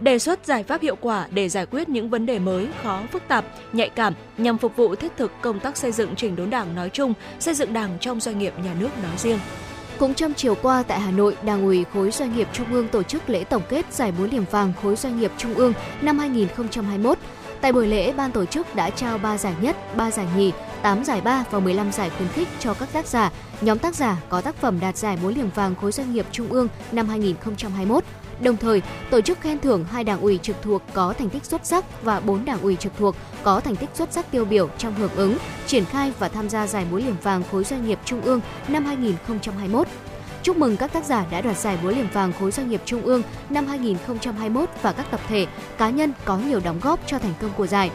đề 0.00 0.18
xuất 0.18 0.46
giải 0.46 0.62
pháp 0.62 0.82
hiệu 0.82 0.96
quả 1.00 1.26
để 1.30 1.48
giải 1.48 1.66
quyết 1.66 1.88
những 1.88 2.10
vấn 2.10 2.26
đề 2.26 2.38
mới, 2.38 2.68
khó, 2.82 3.02
phức 3.12 3.22
tạp, 3.28 3.44
nhạy 3.72 3.88
cảm 3.88 4.14
nhằm 4.38 4.58
phục 4.58 4.76
vụ 4.76 4.94
thiết 4.94 5.12
thực 5.16 5.32
công 5.40 5.60
tác 5.60 5.76
xây 5.76 5.92
dựng 5.92 6.16
chỉnh 6.16 6.36
đốn 6.36 6.50
Đảng 6.50 6.74
nói 6.74 6.90
chung, 6.90 7.12
xây 7.40 7.54
dựng 7.54 7.72
Đảng 7.72 7.98
trong 8.00 8.20
doanh 8.20 8.38
nghiệp 8.38 8.52
nhà 8.64 8.74
nước 8.80 8.88
nói 9.02 9.16
riêng. 9.16 9.38
Cũng 9.98 10.14
trong 10.14 10.34
chiều 10.34 10.54
qua 10.54 10.82
tại 10.82 11.00
Hà 11.00 11.10
Nội, 11.10 11.36
Đảng 11.42 11.64
ủy 11.64 11.84
khối 11.92 12.10
doanh 12.10 12.36
nghiệp 12.36 12.48
Trung 12.52 12.72
ương 12.72 12.88
tổ 12.88 13.02
chức 13.02 13.30
lễ 13.30 13.44
tổng 13.44 13.62
kết 13.68 13.92
giải 13.92 14.12
búa 14.18 14.26
liềm 14.32 14.44
vàng 14.50 14.72
khối 14.82 14.96
doanh 14.96 15.20
nghiệp 15.20 15.30
Trung 15.38 15.54
ương 15.54 15.72
năm 16.02 16.18
2021. 16.18 17.18
Tại 17.62 17.72
buổi 17.72 17.86
lễ, 17.86 18.12
ban 18.12 18.32
tổ 18.32 18.44
chức 18.44 18.74
đã 18.74 18.90
trao 18.90 19.18
3 19.18 19.38
giải 19.38 19.54
nhất, 19.60 19.96
3 19.96 20.10
giải 20.10 20.26
nhì, 20.36 20.52
8 20.82 21.04
giải 21.04 21.20
ba 21.20 21.44
và 21.50 21.60
15 21.60 21.92
giải 21.92 22.10
khuyến 22.10 22.28
khích 22.28 22.48
cho 22.60 22.74
các 22.74 22.92
tác 22.92 23.06
giả, 23.06 23.30
nhóm 23.60 23.78
tác 23.78 23.94
giả 23.94 24.16
có 24.28 24.40
tác 24.40 24.56
phẩm 24.56 24.80
đạt 24.80 24.96
giải 24.96 25.18
búa 25.22 25.30
liềm 25.30 25.50
vàng 25.50 25.74
khối 25.74 25.92
doanh 25.92 26.12
nghiệp 26.12 26.26
Trung 26.32 26.48
ương 26.48 26.68
năm 26.92 27.08
2021. 27.08 28.04
Đồng 28.40 28.56
thời, 28.56 28.82
tổ 29.10 29.20
chức 29.20 29.40
khen 29.40 29.60
thưởng 29.60 29.84
hai 29.84 30.04
đảng 30.04 30.20
ủy 30.20 30.38
trực 30.42 30.56
thuộc 30.62 30.82
có 30.92 31.12
thành 31.18 31.30
tích 31.30 31.44
xuất 31.44 31.66
sắc 31.66 32.02
và 32.02 32.20
4 32.20 32.44
đảng 32.44 32.60
ủy 32.60 32.76
trực 32.76 32.92
thuộc 32.98 33.16
có 33.42 33.60
thành 33.60 33.76
tích 33.76 33.90
xuất 33.94 34.12
sắc 34.12 34.30
tiêu 34.30 34.44
biểu 34.44 34.68
trong 34.78 34.94
hưởng 34.94 35.14
ứng, 35.16 35.36
triển 35.66 35.84
khai 35.84 36.12
và 36.18 36.28
tham 36.28 36.48
gia 36.48 36.66
giải 36.66 36.86
búa 36.90 36.96
liềm 36.98 37.16
vàng 37.22 37.42
khối 37.52 37.64
doanh 37.64 37.86
nghiệp 37.86 37.98
Trung 38.04 38.20
ương 38.20 38.40
năm 38.68 38.84
2021. 38.84 39.86
Chúc 40.42 40.56
mừng 40.56 40.76
các 40.76 40.92
tác 40.92 41.04
giả 41.04 41.26
đã 41.30 41.40
đoạt 41.40 41.58
giải 41.58 41.78
búa 41.82 41.90
liềm 41.90 42.06
vàng 42.12 42.32
khối 42.40 42.50
doanh 42.50 42.70
nghiệp 42.70 42.82
Trung 42.84 43.02
ương 43.02 43.22
năm 43.50 43.66
2021 43.66 44.68
và 44.82 44.92
các 44.92 45.06
tập 45.10 45.20
thể, 45.28 45.46
cá 45.78 45.90
nhân 45.90 46.12
có 46.24 46.38
nhiều 46.38 46.60
đóng 46.64 46.80
góp 46.82 47.00
cho 47.06 47.18
thành 47.18 47.34
công 47.42 47.50
của 47.56 47.66
giải. 47.66 47.90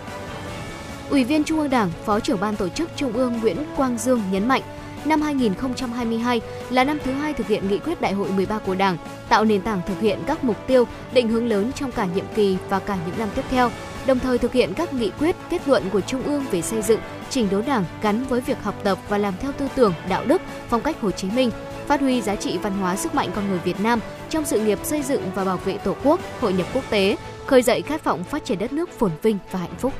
Ủy 1.09 1.23
viên 1.23 1.43
Trung 1.43 1.59
ương 1.59 1.69
Đảng, 1.69 1.91
Phó 2.05 2.19
trưởng 2.19 2.39
ban 2.39 2.55
tổ 2.55 2.69
chức 2.69 2.89
Trung 2.95 3.13
ương 3.13 3.39
Nguyễn 3.41 3.57
Quang 3.75 3.97
Dương 3.97 4.21
nhấn 4.31 4.47
mạnh, 4.47 4.61
năm 5.05 5.21
2022 5.21 6.41
là 6.69 6.83
năm 6.83 6.97
thứ 7.03 7.11
hai 7.11 7.33
thực 7.33 7.47
hiện 7.47 7.67
nghị 7.67 7.79
quyết 7.79 8.01
Đại 8.01 8.13
hội 8.13 8.29
13 8.31 8.59
của 8.59 8.75
Đảng, 8.75 8.97
tạo 9.29 9.45
nền 9.45 9.61
tảng 9.61 9.81
thực 9.87 9.99
hiện 9.99 10.19
các 10.27 10.43
mục 10.43 10.67
tiêu, 10.67 10.87
định 11.13 11.29
hướng 11.29 11.47
lớn 11.47 11.71
trong 11.75 11.91
cả 11.91 12.07
nhiệm 12.15 12.25
kỳ 12.35 12.57
và 12.69 12.79
cả 12.79 12.97
những 13.05 13.19
năm 13.19 13.29
tiếp 13.35 13.43
theo, 13.49 13.71
đồng 14.07 14.19
thời 14.19 14.37
thực 14.37 14.53
hiện 14.53 14.73
các 14.73 14.93
nghị 14.93 15.09
quyết, 15.09 15.35
kết 15.49 15.67
luận 15.67 15.83
của 15.91 16.01
Trung 16.01 16.23
ương 16.23 16.45
về 16.51 16.61
xây 16.61 16.81
dựng, 16.81 16.99
chỉnh 17.29 17.47
đốn 17.51 17.65
Đảng 17.65 17.85
gắn 18.01 18.23
với 18.23 18.41
việc 18.41 18.63
học 18.63 18.75
tập 18.83 18.97
và 19.09 19.17
làm 19.17 19.33
theo 19.39 19.51
tư 19.51 19.67
tưởng, 19.75 19.93
đạo 20.09 20.25
đức, 20.25 20.41
phong 20.69 20.81
cách 20.81 21.01
Hồ 21.01 21.11
Chí 21.11 21.29
Minh, 21.29 21.51
phát 21.87 22.01
huy 22.01 22.21
giá 22.21 22.35
trị 22.35 22.57
văn 22.57 22.73
hóa 22.73 22.95
sức 22.95 23.15
mạnh 23.15 23.29
con 23.35 23.49
người 23.49 23.59
Việt 23.59 23.79
Nam 23.79 23.99
trong 24.29 24.45
sự 24.45 24.59
nghiệp 24.59 24.79
xây 24.83 25.01
dựng 25.01 25.21
và 25.35 25.43
bảo 25.43 25.57
vệ 25.57 25.77
Tổ 25.77 25.95
quốc, 26.03 26.19
hội 26.41 26.53
nhập 26.53 26.67
quốc 26.73 26.83
tế, 26.89 27.17
khơi 27.45 27.61
dậy 27.61 27.81
khát 27.81 28.03
vọng 28.03 28.23
phát 28.23 28.45
triển 28.45 28.59
đất 28.59 28.73
nước 28.73 28.89
phồn 28.91 29.11
vinh 29.21 29.37
và 29.51 29.59
hạnh 29.59 29.75
phúc. 29.77 29.93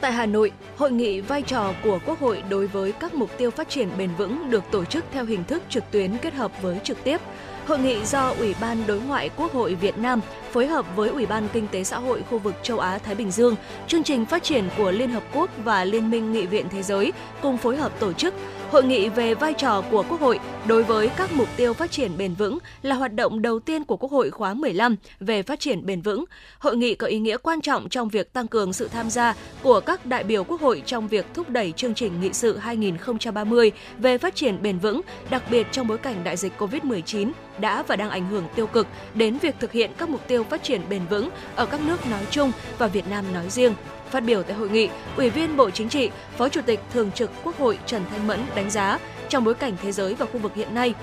Tại 0.00 0.12
Hà 0.12 0.26
Nội, 0.26 0.52
hội 0.76 0.90
nghị 0.90 1.20
vai 1.20 1.42
trò 1.42 1.72
của 1.84 1.98
Quốc 2.06 2.20
hội 2.20 2.42
đối 2.48 2.66
với 2.66 2.92
các 2.92 3.14
mục 3.14 3.30
tiêu 3.38 3.50
phát 3.50 3.68
triển 3.68 3.88
bền 3.98 4.10
vững 4.18 4.50
được 4.50 4.64
tổ 4.70 4.84
chức 4.84 5.04
theo 5.12 5.24
hình 5.24 5.44
thức 5.44 5.62
trực 5.68 5.84
tuyến 5.90 6.16
kết 6.18 6.34
hợp 6.34 6.62
với 6.62 6.78
trực 6.84 7.04
tiếp. 7.04 7.20
Hội 7.66 7.78
nghị 7.78 8.04
do 8.04 8.34
Ủy 8.38 8.54
ban 8.60 8.86
Đối 8.86 9.00
ngoại 9.00 9.30
Quốc 9.36 9.52
hội 9.52 9.74
Việt 9.74 9.98
Nam 9.98 10.20
phối 10.56 10.66
hợp 10.66 10.96
với 10.96 11.08
Ủy 11.08 11.26
ban 11.26 11.48
Kinh 11.52 11.68
tế 11.68 11.84
Xã 11.84 11.98
hội 11.98 12.22
khu 12.30 12.38
vực 12.38 12.54
châu 12.62 12.78
Á 12.78 12.98
Thái 12.98 13.14
Bình 13.14 13.30
Dương, 13.30 13.56
chương 13.88 14.02
trình 14.02 14.26
phát 14.26 14.42
triển 14.42 14.68
của 14.76 14.90
Liên 14.90 15.10
Hợp 15.10 15.22
Quốc 15.34 15.50
và 15.64 15.84
Liên 15.84 16.10
minh 16.10 16.32
Nghị 16.32 16.46
viện 16.46 16.66
Thế 16.70 16.82
giới 16.82 17.12
cùng 17.42 17.56
phối 17.56 17.76
hợp 17.76 18.00
tổ 18.00 18.12
chức 18.12 18.34
Hội 18.70 18.84
nghị 18.84 19.08
về 19.08 19.34
vai 19.34 19.54
trò 19.54 19.82
của 19.90 20.04
Quốc 20.08 20.20
hội 20.20 20.40
đối 20.66 20.82
với 20.82 21.08
các 21.16 21.32
mục 21.32 21.48
tiêu 21.56 21.74
phát 21.74 21.90
triển 21.90 22.16
bền 22.18 22.34
vững 22.34 22.58
là 22.82 22.94
hoạt 22.94 23.14
động 23.14 23.42
đầu 23.42 23.60
tiên 23.60 23.84
của 23.84 23.96
Quốc 23.96 24.10
hội 24.10 24.30
khóa 24.30 24.54
15 24.54 24.96
về 25.20 25.42
phát 25.42 25.60
triển 25.60 25.86
bền 25.86 26.00
vững. 26.00 26.24
Hội 26.58 26.76
nghị 26.76 26.94
có 26.94 27.06
ý 27.06 27.18
nghĩa 27.18 27.36
quan 27.36 27.60
trọng 27.60 27.88
trong 27.88 28.08
việc 28.08 28.32
tăng 28.32 28.48
cường 28.48 28.72
sự 28.72 28.88
tham 28.88 29.10
gia 29.10 29.34
của 29.62 29.80
các 29.80 30.06
đại 30.06 30.24
biểu 30.24 30.44
Quốc 30.44 30.60
hội 30.60 30.82
trong 30.86 31.08
việc 31.08 31.26
thúc 31.34 31.50
đẩy 31.50 31.72
chương 31.72 31.94
trình 31.94 32.20
nghị 32.20 32.32
sự 32.32 32.56
2030 32.56 33.72
về 33.98 34.18
phát 34.18 34.34
triển 34.34 34.62
bền 34.62 34.78
vững, 34.78 35.00
đặc 35.30 35.42
biệt 35.50 35.66
trong 35.72 35.88
bối 35.88 35.98
cảnh 35.98 36.24
đại 36.24 36.36
dịch 36.36 36.52
COVID-19 36.58 37.30
đã 37.60 37.82
và 37.82 37.96
đang 37.96 38.10
ảnh 38.10 38.28
hưởng 38.28 38.44
tiêu 38.54 38.66
cực 38.66 38.86
đến 39.14 39.38
việc 39.38 39.54
thực 39.60 39.72
hiện 39.72 39.90
các 39.98 40.08
mục 40.08 40.28
tiêu 40.28 40.44
phát 40.50 40.62
triển 40.62 40.88
bền 40.88 41.06
vững 41.06 41.30
ở 41.56 41.66
các 41.66 41.80
nước 41.80 42.06
nói 42.06 42.26
chung 42.30 42.52
và 42.78 42.86
Việt 42.86 43.08
Nam 43.10 43.24
nói 43.34 43.50
riêng. 43.50 43.74
Phát 44.10 44.20
biểu 44.20 44.42
tại 44.42 44.56
hội 44.56 44.70
nghị, 44.70 44.88
Ủy 45.16 45.30
viên 45.30 45.56
Bộ 45.56 45.70
Chính 45.70 45.88
trị, 45.88 46.10
Phó 46.36 46.48
Chủ 46.48 46.60
tịch 46.66 46.80
Thường 46.92 47.12
trực 47.12 47.30
Quốc 47.44 47.58
hội 47.58 47.78
Trần 47.86 48.02
Thanh 48.10 48.26
Mẫn 48.26 48.40
đánh 48.54 48.70
giá 48.70 48.98
trong 49.28 49.44
bối 49.44 49.54
cảnh 49.54 49.76
thế 49.82 49.92
giới 49.92 50.14
và 50.14 50.26
khu 50.26 50.38
vực 50.38 50.54
hiện 50.54 50.74
nay, 50.74 50.94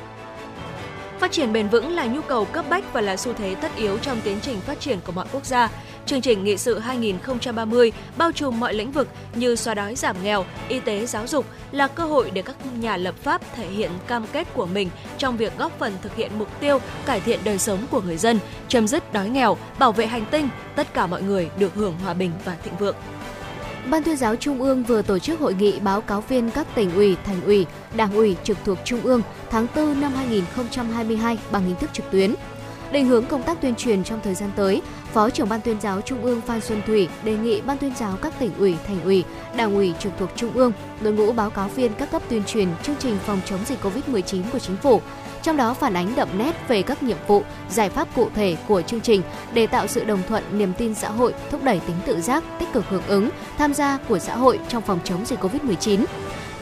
Phát 1.24 1.32
triển 1.32 1.54
bền 1.54 1.68
vững 1.68 1.96
là 1.96 2.06
nhu 2.06 2.22
cầu 2.22 2.46
cấp 2.46 2.66
bách 2.70 2.94
và 2.94 3.02
là 3.02 3.18
xu 3.18 3.34
thế 3.34 3.56
tất 3.56 3.72
yếu 3.76 3.98
trong 3.98 4.22
tiến 4.24 4.38
trình 4.42 4.60
phát 4.60 4.80
triển 4.80 5.00
của 5.06 5.12
mọi 5.12 5.26
quốc 5.32 5.46
gia. 5.46 5.70
Chương 6.06 6.22
trình 6.22 6.44
nghị 6.44 6.58
sự 6.58 6.80
2030 6.80 7.92
bao 8.18 8.32
trùm 8.32 8.60
mọi 8.60 8.74
lĩnh 8.74 8.92
vực 8.92 9.08
như 9.36 9.56
xóa 9.56 9.74
đói 9.74 9.96
giảm 9.96 10.16
nghèo, 10.24 10.46
y 10.70 10.80
tế, 10.80 11.06
giáo 11.06 11.28
dục 11.28 11.46
là 11.72 11.88
cơ 11.88 12.04
hội 12.04 12.32
để 12.34 12.42
các 12.42 12.56
nhà 12.80 12.98
lập 12.98 13.16
pháp 13.24 13.42
thể 13.56 13.68
hiện 13.68 13.92
cam 14.08 14.26
kết 14.34 14.48
của 14.54 14.66
mình 14.66 14.90
trong 15.18 15.38
việc 15.38 15.58
góp 15.58 15.80
phần 15.80 15.94
thực 16.02 16.16
hiện 16.16 16.32
mục 16.40 16.60
tiêu 16.60 16.80
cải 17.06 17.20
thiện 17.20 17.40
đời 17.44 17.58
sống 17.58 17.80
của 17.92 18.02
người 18.02 18.18
dân, 18.18 18.40
chấm 18.68 18.88
dứt 18.88 19.14
đói 19.14 19.30
nghèo, 19.30 19.58
bảo 19.80 19.92
vệ 19.92 20.06
hành 20.06 20.26
tinh, 20.32 20.50
tất 20.76 20.94
cả 20.94 21.08
mọi 21.08 21.22
người 21.22 21.50
được 21.60 21.76
hưởng 21.76 21.96
hòa 22.04 22.14
bình 22.14 22.32
và 22.46 22.56
thịnh 22.64 22.78
vượng. 22.78 22.96
Ban 23.90 24.04
tuyên 24.04 24.18
giáo 24.18 24.36
Trung 24.36 24.62
ương 24.62 24.84
vừa 24.84 25.02
tổ 25.02 25.20
chức 25.20 25.40
hội 25.40 25.54
nghị 25.54 25.80
báo 25.80 26.02
cáo 26.02 26.22
viên 26.22 26.52
các 26.52 26.68
tỉnh 26.76 26.96
ủy, 26.96 27.18
thành 27.26 27.42
ủy, 27.46 27.66
đảng 27.96 28.14
ủy 28.14 28.36
trực 28.44 28.58
thuộc 28.66 28.78
Trung 28.84 29.02
ương 29.02 29.22
tháng 29.50 29.68
4 29.76 30.02
năm 30.02 30.14
2022 30.14 31.38
bằng 31.52 31.66
hình 31.66 31.76
thức 31.76 31.90
trực 31.94 32.12
tuyến. 32.12 32.36
Định 32.92 33.06
hướng 33.06 33.26
công 33.26 33.44
tác 33.44 33.62
tuyên 33.62 33.76
truyền 33.76 34.04
trong 34.04 34.20
thời 34.24 34.36
gian 34.36 34.52
tới, 34.56 34.82
Phó 35.14 35.30
trưởng 35.30 35.50
Ban 35.50 35.62
tuyên 35.62 35.82
giáo 35.82 36.02
Trung 36.02 36.24
ương 36.24 36.42
Phan 36.42 36.62
Xuân 36.62 36.82
Thủy 36.88 37.10
đề 37.24 37.38
nghị 37.38 37.62
Ban 37.62 37.78
tuyên 37.78 37.94
giáo 37.96 38.18
các 38.22 38.34
tỉnh 38.40 38.52
ủy, 38.58 38.76
thành 38.88 39.04
ủy, 39.04 39.24
đảng 39.56 39.76
ủy 39.76 39.94
trực 40.00 40.14
thuộc 40.20 40.30
Trung 40.36 40.54
ương, 40.54 40.72
đội 41.02 41.14
ngũ 41.14 41.32
báo 41.32 41.50
cáo 41.50 41.70
viên 41.70 41.94
các 41.94 42.12
cấp 42.12 42.22
tuyên 42.30 42.44
truyền 42.44 42.68
chương 42.84 42.96
trình 43.00 43.18
phòng 43.26 43.42
chống 43.46 43.60
dịch 43.66 43.80
COVID-19 43.84 44.44
của 44.54 44.60
chính 44.60 44.78
phủ, 44.78 45.02
trong 45.42 45.58
đó 45.58 45.74
phản 45.74 45.94
ánh 45.94 46.16
đậm 46.16 46.28
nét 46.38 46.68
về 46.68 46.82
các 46.82 47.04
nhiệm 47.04 47.18
vụ, 47.28 47.44
giải 47.70 47.90
pháp 47.90 48.08
cụ 48.16 48.30
thể 48.36 48.58
của 48.68 48.82
chương 48.82 49.02
trình 49.02 49.22
để 49.54 49.68
tạo 49.68 49.88
sự 49.88 50.04
đồng 50.04 50.22
thuận, 50.28 50.44
niềm 50.52 50.74
tin 50.78 50.96
xã 50.96 51.10
hội, 51.10 51.34
thúc 51.52 51.64
đẩy 51.64 51.80
tính 51.80 51.96
tự 52.06 52.22
giác, 52.22 52.44
tích 52.60 52.74
cực 52.74 52.86
hưởng 52.90 53.08
ứng, 53.08 53.30
tham 53.58 53.74
gia 53.74 53.98
của 53.98 54.20
xã 54.20 54.36
hội 54.36 54.60
trong 54.68 54.82
phòng 54.82 55.00
chống 55.04 55.26
dịch 55.26 55.40
COVID-19 55.40 56.06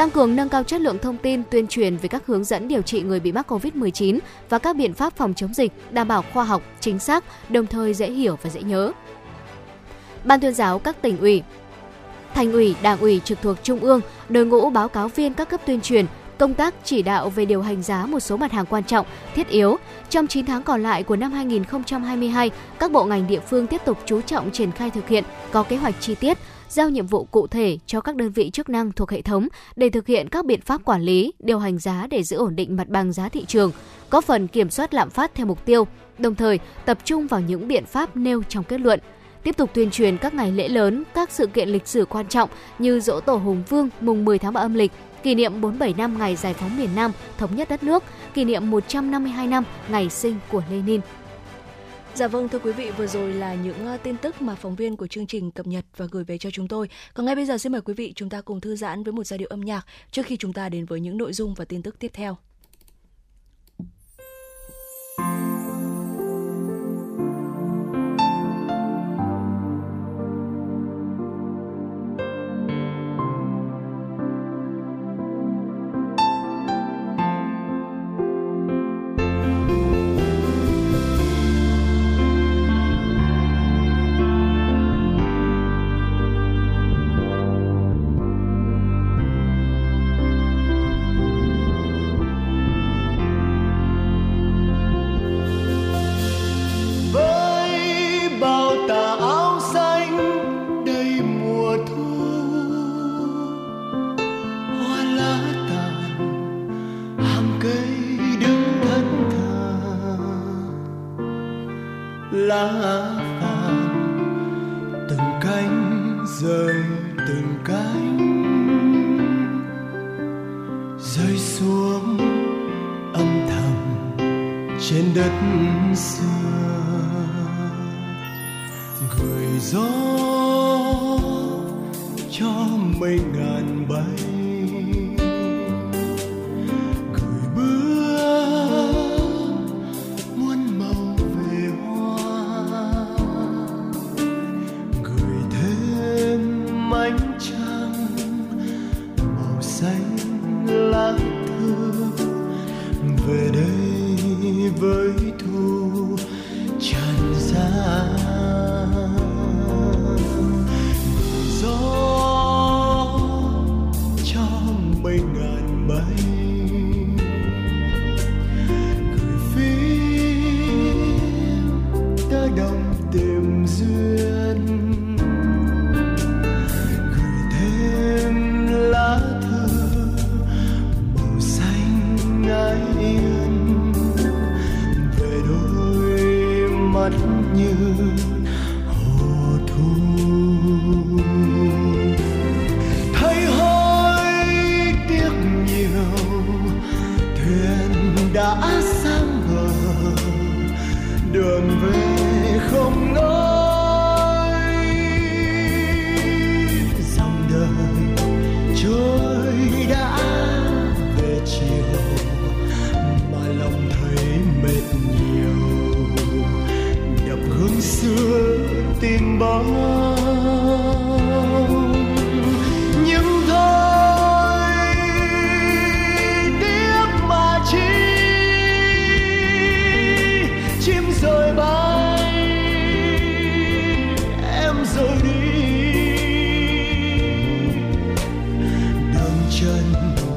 tăng 0.02 0.10
cường 0.10 0.36
nâng 0.36 0.50
cao 0.50 0.64
chất 0.64 0.82
lượng 0.82 0.98
thông 1.00 1.18
tin 1.18 1.44
tuyên 1.52 1.68
truyền 1.68 1.98
về 1.98 2.08
các 2.08 2.26
hướng 2.26 2.44
dẫn 2.44 2.68
điều 2.68 2.82
trị 2.82 3.02
người 3.02 3.20
bị 3.20 3.32
mắc 3.32 3.52
COVID-19 3.52 4.20
và 4.50 4.60
các 4.60 4.76
biện 4.76 4.94
pháp 4.94 5.14
phòng 5.18 5.34
chống 5.34 5.54
dịch 5.54 5.72
đảm 5.92 6.08
bảo 6.08 6.24
khoa 6.34 6.44
học, 6.44 6.62
chính 6.80 7.00
xác, 7.00 7.24
đồng 7.50 7.68
thời 7.68 7.94
dễ 7.94 8.12
hiểu 8.12 8.38
và 8.42 8.50
dễ 8.50 8.62
nhớ. 8.62 8.92
Ban 10.24 10.40
tuyên 10.40 10.54
giáo 10.54 10.80
các 10.80 11.02
tỉnh 11.02 11.18
ủy, 11.18 11.44
thành 12.34 12.52
ủy, 12.52 12.76
đảng 12.82 13.00
ủy 13.00 13.22
trực 13.24 13.42
thuộc 13.42 13.58
trung 13.64 13.80
ương, 13.80 14.02
đội 14.30 14.46
ngũ 14.46 14.70
báo 14.70 14.90
cáo 14.90 15.08
viên 15.08 15.34
các 15.34 15.50
cấp 15.50 15.62
tuyên 15.66 15.82
truyền, 15.82 16.06
công 16.38 16.54
tác 16.54 16.76
chỉ 16.84 17.02
đạo 17.02 17.30
về 17.30 17.46
điều 17.46 17.62
hành 17.62 17.84
giá 17.84 18.06
một 18.06 18.20
số 18.20 18.38
mặt 18.38 18.52
hàng 18.52 18.66
quan 18.66 18.84
trọng, 18.84 19.06
thiết 19.36 19.50
yếu. 19.50 19.78
Trong 20.10 20.28
9 20.28 20.46
tháng 20.46 20.64
còn 20.64 20.84
lại 20.84 21.04
của 21.04 21.16
năm 21.16 21.32
2022, 21.32 22.52
các 22.80 22.92
bộ 22.92 23.04
ngành 23.04 23.28
địa 23.28 23.40
phương 23.40 23.68
tiếp 23.68 23.82
tục 23.86 23.98
chú 24.06 24.22
trọng 24.22 24.52
triển 24.52 24.72
khai 24.72 24.90
thực 24.90 25.08
hiện, 25.08 25.24
có 25.52 25.64
kế 25.64 25.78
hoạch 25.78 25.96
chi 26.00 26.16
tiết, 26.16 26.38
giao 26.72 26.90
nhiệm 26.90 27.08
vụ 27.08 27.24
cụ 27.32 27.48
thể 27.48 27.78
cho 27.86 28.02
các 28.02 28.16
đơn 28.16 28.32
vị 28.32 28.50
chức 28.50 28.70
năng 28.70 28.92
thuộc 28.92 29.12
hệ 29.12 29.22
thống 29.22 29.48
để 29.76 29.90
thực 29.90 30.08
hiện 30.08 30.30
các 30.30 30.46
biện 30.46 30.62
pháp 30.62 30.86
quản 30.86 31.02
lý, 31.02 31.34
điều 31.40 31.60
hành 31.60 31.80
giá 31.80 32.08
để 32.10 32.24
giữ 32.24 32.38
ổn 32.38 32.56
định 32.56 32.76
mặt 32.76 32.90
bằng 32.90 33.14
giá 33.14 33.30
thị 33.30 33.46
trường, 33.46 33.72
có 34.10 34.22
phần 34.22 34.48
kiểm 34.48 34.70
soát 34.70 34.94
lạm 34.94 35.10
phát 35.10 35.36
theo 35.36 35.46
mục 35.46 35.66
tiêu, 35.66 35.88
đồng 36.18 36.36
thời 36.36 36.60
tập 36.86 36.98
trung 37.04 37.28
vào 37.28 37.42
những 37.42 37.68
biện 37.68 37.86
pháp 37.86 38.18
nêu 38.18 38.44
trong 38.50 38.64
kết 38.64 38.80
luận 38.80 39.00
tiếp 39.44 39.58
tục 39.58 39.70
tuyên 39.74 39.92
truyền 39.92 40.18
các 40.18 40.34
ngày 40.34 40.52
lễ 40.52 40.68
lớn, 40.68 41.04
các 41.14 41.32
sự 41.32 41.48
kiện 41.48 41.70
lịch 41.70 41.88
sử 41.88 42.06
quan 42.06 42.28
trọng 42.28 42.50
như 42.80 43.00
dỗ 43.00 43.20
tổ 43.20 43.36
Hùng 43.36 43.64
Vương 43.70 43.90
mùng 44.02 44.26
10 44.26 44.40
tháng 44.40 44.54
3 44.54 44.62
âm 44.62 44.74
lịch, 44.74 44.92
kỷ 45.24 45.36
niệm 45.36 45.62
47 45.62 45.94
năm 45.98 46.18
ngày 46.18 46.36
giải 46.36 46.54
phóng 46.54 46.78
miền 46.78 46.90
Nam, 46.96 47.12
thống 47.38 47.56
nhất 47.56 47.70
đất 47.70 47.84
nước, 47.84 48.04
kỷ 48.34 48.44
niệm 48.44 48.72
152 48.72 49.48
năm 49.48 49.64
ngày 49.90 50.10
sinh 50.10 50.40
của 50.52 50.62
Lenin. 50.72 51.02
Dạ 52.16 52.28
vâng 52.28 52.50
thưa 52.50 52.60
quý 52.60 52.72
vị, 52.72 52.92
vừa 52.98 53.08
rồi 53.08 53.34
là 53.34 53.56
những 53.56 53.86
ờ, 53.86 53.98
tin 53.98 54.18
tức 54.18 54.42
mà 54.42 54.56
phóng 54.56 54.76
viên 54.76 54.96
của 54.96 55.08
chương 55.08 55.28
trình 55.28 55.52
cập 55.52 55.68
nhật 55.68 55.86
và 55.98 56.06
gửi 56.12 56.24
về 56.24 56.38
cho 56.38 56.52
chúng 56.52 56.68
tôi. 56.68 56.90
Còn 57.14 57.26
ngay 57.26 57.36
bây 57.36 57.46
giờ 57.46 57.58
xin 57.58 57.72
mời 57.72 57.82
quý 57.82 57.94
vị 57.94 58.14
chúng 58.16 58.30
ta 58.30 58.42
cùng 58.42 58.62
thư 58.62 58.76
giãn 58.76 59.04
với 59.04 59.14
một 59.14 59.24
giai 59.24 59.38
điệu 59.38 59.48
âm 59.48 59.62
nhạc 59.62 59.86
trước 60.12 60.26
khi 60.26 60.38
chúng 60.38 60.54
ta 60.54 60.70
đến 60.70 60.86
với 60.86 61.00
những 61.00 61.18
nội 61.18 61.34
dung 61.34 61.54
và 61.54 61.66
tin 61.66 61.82
tức 61.82 62.00
tiếp 62.00 62.12
theo. 62.14 62.38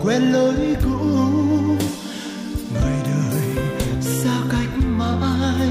Quen 0.05 0.33
lối 0.33 0.77
cũ. 0.85 0.99
Người 2.73 2.99
đời 3.05 3.65
xa 4.01 4.37
cách 4.51 4.85
mãi 4.87 5.71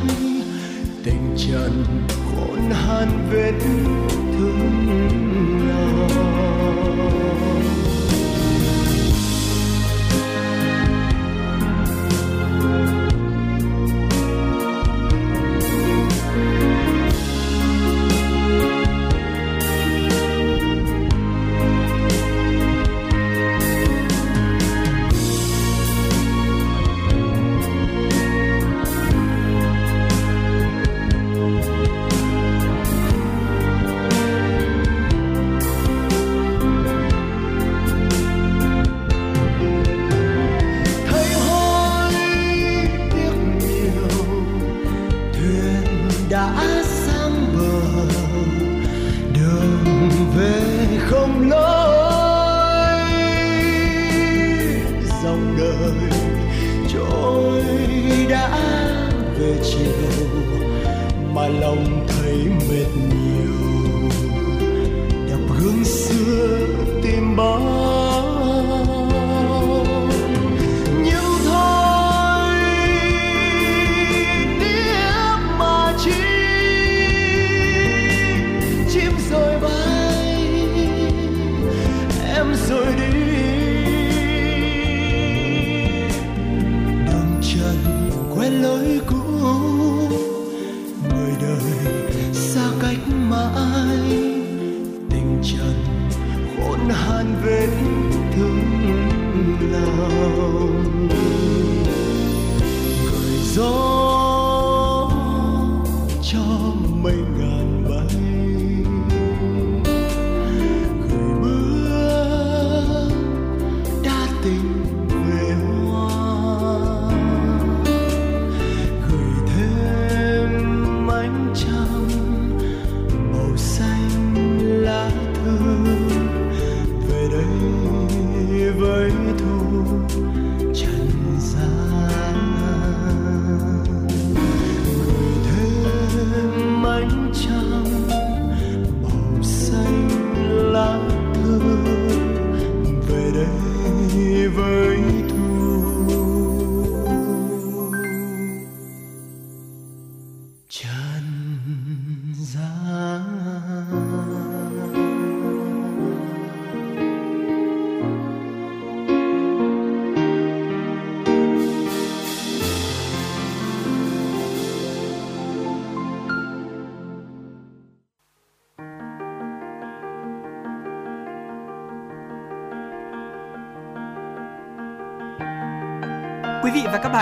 tình 1.04 1.36
trần 1.38 1.84
khốn 2.26 2.60
han 2.72 3.30
vết. 3.32 3.54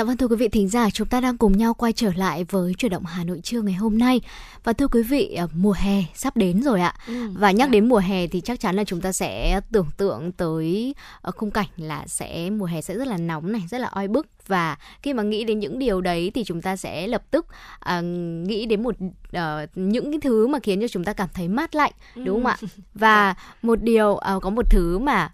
Dạ 0.00 0.04
vâng 0.04 0.16
thưa 0.16 0.28
quý 0.28 0.36
vị 0.36 0.48
thính 0.48 0.68
giả, 0.68 0.90
chúng 0.90 1.08
ta 1.08 1.20
đang 1.20 1.38
cùng 1.38 1.58
nhau 1.58 1.74
quay 1.74 1.92
trở 1.92 2.12
lại 2.16 2.44
với 2.44 2.74
chuyển 2.74 2.92
động 2.92 3.04
Hà 3.04 3.24
Nội 3.24 3.40
trưa 3.42 3.62
ngày 3.62 3.74
hôm 3.74 3.98
nay. 3.98 4.20
Và 4.64 4.72
thưa 4.72 4.88
quý 4.88 5.02
vị, 5.02 5.34
ờ, 5.34 5.48
mùa 5.54 5.72
hè 5.72 6.02
sắp 6.14 6.36
đến 6.36 6.62
rồi 6.62 6.80
ạ. 6.80 6.94
Ừ, 7.06 7.30
Và 7.34 7.50
nhắc 7.50 7.68
dạ. 7.68 7.72
đến 7.72 7.88
mùa 7.88 7.98
hè 7.98 8.26
thì 8.26 8.40
chắc 8.40 8.60
chắn 8.60 8.76
là 8.76 8.84
chúng 8.84 9.00
ta 9.00 9.12
sẽ 9.12 9.60
tưởng 9.72 9.86
tượng 9.96 10.32
tới 10.32 10.94
ờ, 11.20 11.32
khung 11.32 11.50
cảnh 11.50 11.66
là 11.76 12.04
sẽ 12.06 12.50
mùa 12.50 12.64
hè 12.64 12.80
sẽ 12.80 12.94
rất 12.94 13.08
là 13.08 13.16
nóng 13.16 13.52
này, 13.52 13.62
rất 13.70 13.78
là 13.78 13.88
oi 13.88 14.08
bức 14.08 14.26
và 14.46 14.76
khi 15.02 15.14
mà 15.14 15.22
nghĩ 15.22 15.44
đến 15.44 15.58
những 15.58 15.78
điều 15.78 16.00
đấy 16.00 16.30
thì 16.34 16.44
chúng 16.44 16.62
ta 16.62 16.76
sẽ 16.76 17.06
lập 17.06 17.22
tức 17.30 17.46
à, 17.78 18.00
nghĩ 18.46 18.66
đến 18.66 18.82
một 18.82 18.94
ờ, 19.32 19.66
những 19.74 20.12
cái 20.12 20.20
thứ 20.20 20.46
mà 20.46 20.58
khiến 20.62 20.80
cho 20.80 20.88
chúng 20.88 21.04
ta 21.04 21.12
cảm 21.12 21.28
thấy 21.34 21.48
mát 21.48 21.74
lạnh, 21.74 21.92
đúng 22.14 22.42
không 22.42 22.46
ạ? 22.46 22.56
Và 22.94 23.34
một 23.62 23.82
điều 23.82 24.16
ờ, 24.16 24.40
có 24.40 24.50
một 24.50 24.70
thứ 24.70 24.98
mà 24.98 25.30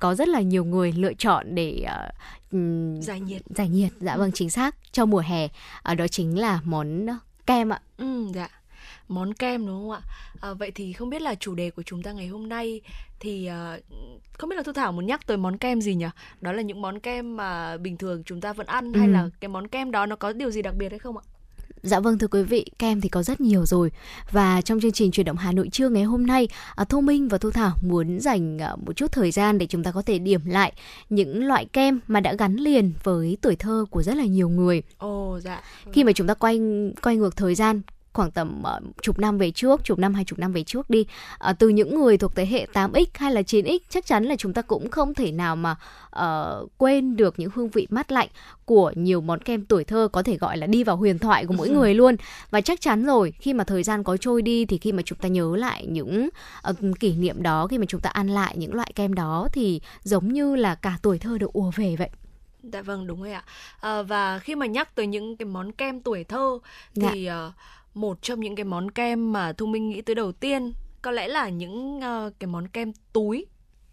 có 0.00 0.14
rất 0.14 0.28
là 0.28 0.40
nhiều 0.40 0.64
người 0.64 0.92
lựa 0.92 1.14
chọn 1.14 1.54
để 1.54 1.84
ừm, 2.52 3.00
Giải 3.02 3.20
nhiệt. 3.20 3.42
giải 3.54 3.68
nhiệt 3.68 3.92
dạ 4.00 4.16
vâng 4.16 4.32
chính 4.32 4.50
xác 4.50 4.76
cho 4.92 5.06
mùa 5.06 5.18
hè 5.26 5.48
à, 5.82 5.94
đó 5.94 6.08
chính 6.08 6.38
là 6.38 6.60
món 6.64 7.06
kem 7.46 7.72
ạ 7.72 7.80
Ừ, 7.96 8.26
dạ. 8.34 8.48
Món 9.08 9.34
kem 9.34 9.66
đúng 9.66 9.76
không 9.80 9.90
ạ? 9.90 10.00
À, 10.40 10.52
vậy 10.54 10.70
thì 10.74 10.92
không 10.92 11.10
biết 11.10 11.22
là 11.22 11.34
chủ 11.34 11.54
đề 11.54 11.70
của 11.70 11.82
chúng 11.82 12.02
ta 12.02 12.12
ngày 12.12 12.26
hôm 12.26 12.48
nay 12.48 12.80
thì 13.20 13.46
à, 13.46 13.78
không 14.32 14.50
biết 14.50 14.56
là 14.56 14.62
Thu 14.62 14.72
Thảo 14.72 14.92
muốn 14.92 15.06
nhắc 15.06 15.26
tới 15.26 15.36
món 15.36 15.58
kem 15.58 15.80
gì 15.80 15.94
nhỉ? 15.94 16.06
Đó 16.40 16.52
là 16.52 16.62
những 16.62 16.82
món 16.82 17.00
kem 17.00 17.36
mà 17.36 17.76
bình 17.76 17.96
thường 17.96 18.22
chúng 18.26 18.40
ta 18.40 18.52
vẫn 18.52 18.66
ăn 18.66 18.92
hay 18.94 19.06
Ừ. 19.06 19.12
là 19.12 19.28
cái 19.40 19.48
món 19.48 19.68
kem 19.68 19.90
đó 19.90 20.06
nó 20.06 20.16
có 20.16 20.32
điều 20.32 20.50
gì 20.50 20.62
đặc 20.62 20.74
biệt 20.78 20.88
hay 20.90 20.98
không 20.98 21.16
ạ? 21.18 21.24
Dạ 21.82 22.00
vâng 22.00 22.18
thưa 22.18 22.26
quý 22.26 22.42
vị, 22.42 22.64
kem 22.78 23.00
thì 23.00 23.08
có 23.08 23.22
rất 23.22 23.40
nhiều 23.40 23.66
rồi 23.66 23.90
Và 24.30 24.60
trong 24.60 24.80
chương 24.80 24.92
trình 24.92 25.10
chuyển 25.10 25.26
động 25.26 25.36
Hà 25.36 25.52
Nội 25.52 25.68
trưa 25.72 25.88
ngày 25.88 26.02
hôm 26.02 26.26
nay 26.26 26.48
à, 26.74 26.84
Thu 26.84 27.00
Minh 27.00 27.28
và 27.28 27.38
Thu 27.38 27.50
Thảo 27.50 27.76
muốn 27.88 28.20
dành 28.20 28.58
à, 28.58 28.76
một 28.86 28.92
chút 28.96 29.12
thời 29.12 29.30
gian 29.30 29.58
để 29.58 29.66
chúng 29.66 29.82
ta 29.82 29.92
có 29.92 30.02
thể 30.02 30.18
điểm 30.18 30.40
lại 30.44 30.72
những 31.10 31.44
loại 31.44 31.66
kem 31.72 32.00
mà 32.06 32.20
đã 32.20 32.34
gắn 32.34 32.56
liền 32.56 32.92
với 33.02 33.36
tuổi 33.40 33.56
thơ 33.56 33.84
của 33.90 34.02
rất 34.02 34.16
là 34.16 34.24
nhiều 34.24 34.48
người 34.48 34.82
Ồ 34.98 35.38
dạ. 35.42 35.62
Khi 35.92 36.04
mà 36.04 36.12
chúng 36.12 36.26
ta 36.26 36.34
quay 36.34 36.60
quay 37.02 37.16
ngược 37.16 37.36
thời 37.36 37.54
gian 37.54 37.80
khoảng 38.12 38.30
tầm 38.30 38.62
ờ, 38.62 38.80
chục 39.02 39.18
năm 39.18 39.38
về 39.38 39.50
trước, 39.50 39.84
chục 39.84 39.98
năm 39.98 40.14
hai 40.14 40.24
chục 40.24 40.38
năm 40.38 40.52
về 40.52 40.62
trước 40.64 40.90
đi 40.90 41.06
Ờ, 41.38 41.52
từ 41.52 41.68
những 41.68 41.94
người 42.00 42.18
thuộc 42.18 42.36
thế 42.36 42.46
hệ 42.46 42.66
8x 42.72 43.06
hay 43.14 43.32
là 43.32 43.40
9x 43.40 43.78
chắc 43.88 44.06
chắn 44.06 44.24
là 44.24 44.36
chúng 44.38 44.52
ta 44.52 44.62
cũng 44.62 44.90
không 44.90 45.14
thể 45.14 45.32
nào 45.32 45.56
mà 45.56 45.76
ờ, 46.10 46.66
quên 46.78 47.16
được 47.16 47.38
những 47.38 47.50
hương 47.54 47.68
vị 47.68 47.86
mát 47.90 48.12
lạnh 48.12 48.28
của 48.64 48.92
nhiều 48.96 49.20
món 49.20 49.40
kem 49.40 49.64
tuổi 49.64 49.84
thơ 49.84 50.08
có 50.12 50.22
thể 50.22 50.36
gọi 50.36 50.56
là 50.58 50.66
đi 50.66 50.84
vào 50.84 50.96
huyền 50.96 51.18
thoại 51.18 51.46
của 51.46 51.54
mỗi 51.54 51.68
người 51.68 51.94
luôn 51.94 52.16
và 52.50 52.60
chắc 52.60 52.80
chắn 52.80 53.06
rồi 53.06 53.32
khi 53.40 53.52
mà 53.54 53.64
thời 53.64 53.82
gian 53.82 54.04
có 54.04 54.16
trôi 54.16 54.42
đi 54.42 54.64
thì 54.64 54.78
khi 54.78 54.92
mà 54.92 55.02
chúng 55.02 55.18
ta 55.18 55.28
nhớ 55.28 55.56
lại 55.56 55.86
những 55.86 56.28
ờ, 56.62 56.74
kỷ 57.00 57.12
niệm 57.16 57.42
đó 57.42 57.66
khi 57.66 57.78
mà 57.78 57.86
chúng 57.88 58.00
ta 58.00 58.10
ăn 58.10 58.28
lại 58.28 58.54
những 58.56 58.74
loại 58.74 58.92
kem 58.94 59.14
đó 59.14 59.48
thì 59.52 59.80
giống 60.02 60.32
như 60.32 60.56
là 60.56 60.74
cả 60.74 60.98
tuổi 61.02 61.18
thơ 61.18 61.38
được 61.38 61.52
ùa 61.52 61.70
về 61.76 61.96
vậy 61.98 62.08
Dạ 62.62 62.82
vâng 62.82 63.06
đúng 63.06 63.22
rồi 63.22 63.32
ạ. 63.32 63.44
À, 63.80 64.02
và 64.02 64.38
khi 64.38 64.54
mà 64.54 64.66
nhắc 64.66 64.94
tới 64.94 65.06
những 65.06 65.36
cái 65.36 65.46
món 65.46 65.72
kem 65.72 66.00
tuổi 66.00 66.24
thơ 66.24 66.58
Dạ. 66.94 67.10
thì 67.12 67.28
uh, 67.30 67.52
một 67.94 68.22
trong 68.22 68.40
những 68.40 68.56
cái 68.56 68.64
món 68.64 68.90
kem 68.90 69.32
mà 69.32 69.52
Thu 69.52 69.66
Minh 69.66 69.88
nghĩ 69.88 70.02
tới 70.02 70.14
đầu 70.14 70.32
tiên. 70.32 70.72
Có 71.02 71.10
lẽ 71.10 71.28
là 71.28 71.48
những 71.48 71.96
uh, 71.98 72.32
cái 72.38 72.48
món 72.48 72.68
kem 72.68 72.92
túi 73.12 73.46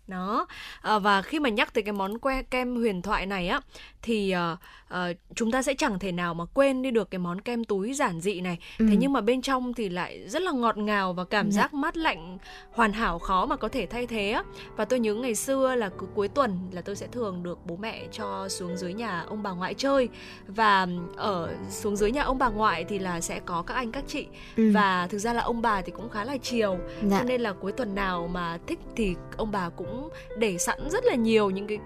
đó 0.08 0.48
à, 0.82 1.00
và 1.00 1.22
khi 1.22 1.40
mà 1.40 1.50
nhắc 1.50 1.74
tới 1.74 1.84
cái 1.84 1.94
món 1.94 2.18
que 2.18 2.44
kem 2.44 2.76
huyền 2.76 3.02
thoại 3.02 3.26
này 3.26 3.48
á 3.48 3.62
thì 4.02 4.36
uh, 4.54 4.60
uh, 4.94 5.18
chúng 5.36 5.52
ta 5.52 5.62
sẽ 5.62 5.74
chẳng 5.74 6.00
thể 6.00 6.12
nào 6.12 6.34
mà 6.34 6.46
quên 6.54 6.82
đi 6.82 6.92
được 6.92 7.12
cái 7.12 7.20
món 7.20 7.42
kem 7.42 7.64
túi 7.64 7.94
giản 7.94 8.22
dị 8.22 8.42
này 8.42 8.58
Ừ. 8.80 8.86
thế 8.90 8.96
nhưng 9.00 9.14
mà 9.14 9.22
bên 9.22 9.42
trong 9.42 9.74
thì 9.74 9.90
lại 9.90 10.24
rất 10.30 10.42
là 10.42 10.52
ngọt 10.52 10.78
ngào 10.78 11.14
và 11.14 11.24
cảm 11.26 11.52
Dạ. 11.52 11.62
giác 11.62 11.74
mát 11.74 11.98
lạnh 11.98 12.38
hoàn 12.72 12.94
hảo 12.94 13.20
khó 13.20 13.46
mà 13.46 13.56
có 13.56 13.68
thể 13.70 13.86
thay 13.86 14.08
thế 14.08 14.32
á 14.32 14.44
và 14.76 14.86
tôi 14.86 15.00
nhớ 15.00 15.14
ngày 15.14 15.36
xưa 15.36 15.76
là 15.76 15.90
cứ 16.00 16.06
cuối 16.16 16.28
tuần 16.28 16.60
là 16.72 16.82
tôi 16.82 16.96
sẽ 16.96 17.08
thường 17.08 17.44
được 17.44 17.60
bố 17.66 17.76
mẹ 17.76 18.08
cho 18.12 18.50
xuống 18.50 18.78
dưới 18.78 18.94
nhà 18.94 19.22
ông 19.28 19.44
bà 19.44 19.52
ngoại 19.52 19.74
chơi 19.74 20.10
và 20.48 20.88
ở 21.16 21.54
xuống 21.70 21.96
dưới 21.96 22.12
nhà 22.12 22.24
ông 22.24 22.38
bà 22.38 22.50
ngoại 22.50 22.84
thì 22.84 23.00
là 23.00 23.22
sẽ 23.22 23.40
có 23.40 23.62
các 23.62 23.74
anh 23.74 23.92
các 23.92 24.04
chị 24.08 24.28
Ừ. 24.58 24.72
và 24.74 25.08
thực 25.08 25.18
ra 25.18 25.34
là 25.34 25.42
ông 25.42 25.62
bà 25.62 25.82
thì 25.82 25.92
cũng 25.92 26.10
khá 26.10 26.24
là 26.24 26.38
chiều 26.38 26.78
Dạ. 27.04 27.18
cho 27.20 27.24
nên 27.24 27.42
là 27.42 27.54
cuối 27.54 27.72
tuần 27.72 27.96
nào 27.96 28.28
mà 28.34 28.58
thích 28.68 28.80
thì 28.96 29.16
ông 29.38 29.52
bà 29.52 29.70
cũng 29.70 29.97
để 30.38 30.58
sẵn 30.58 30.90
rất 30.90 31.06
là 31.06 31.16
nhiều 31.16 31.50
những 31.50 31.68
cái 31.68 31.78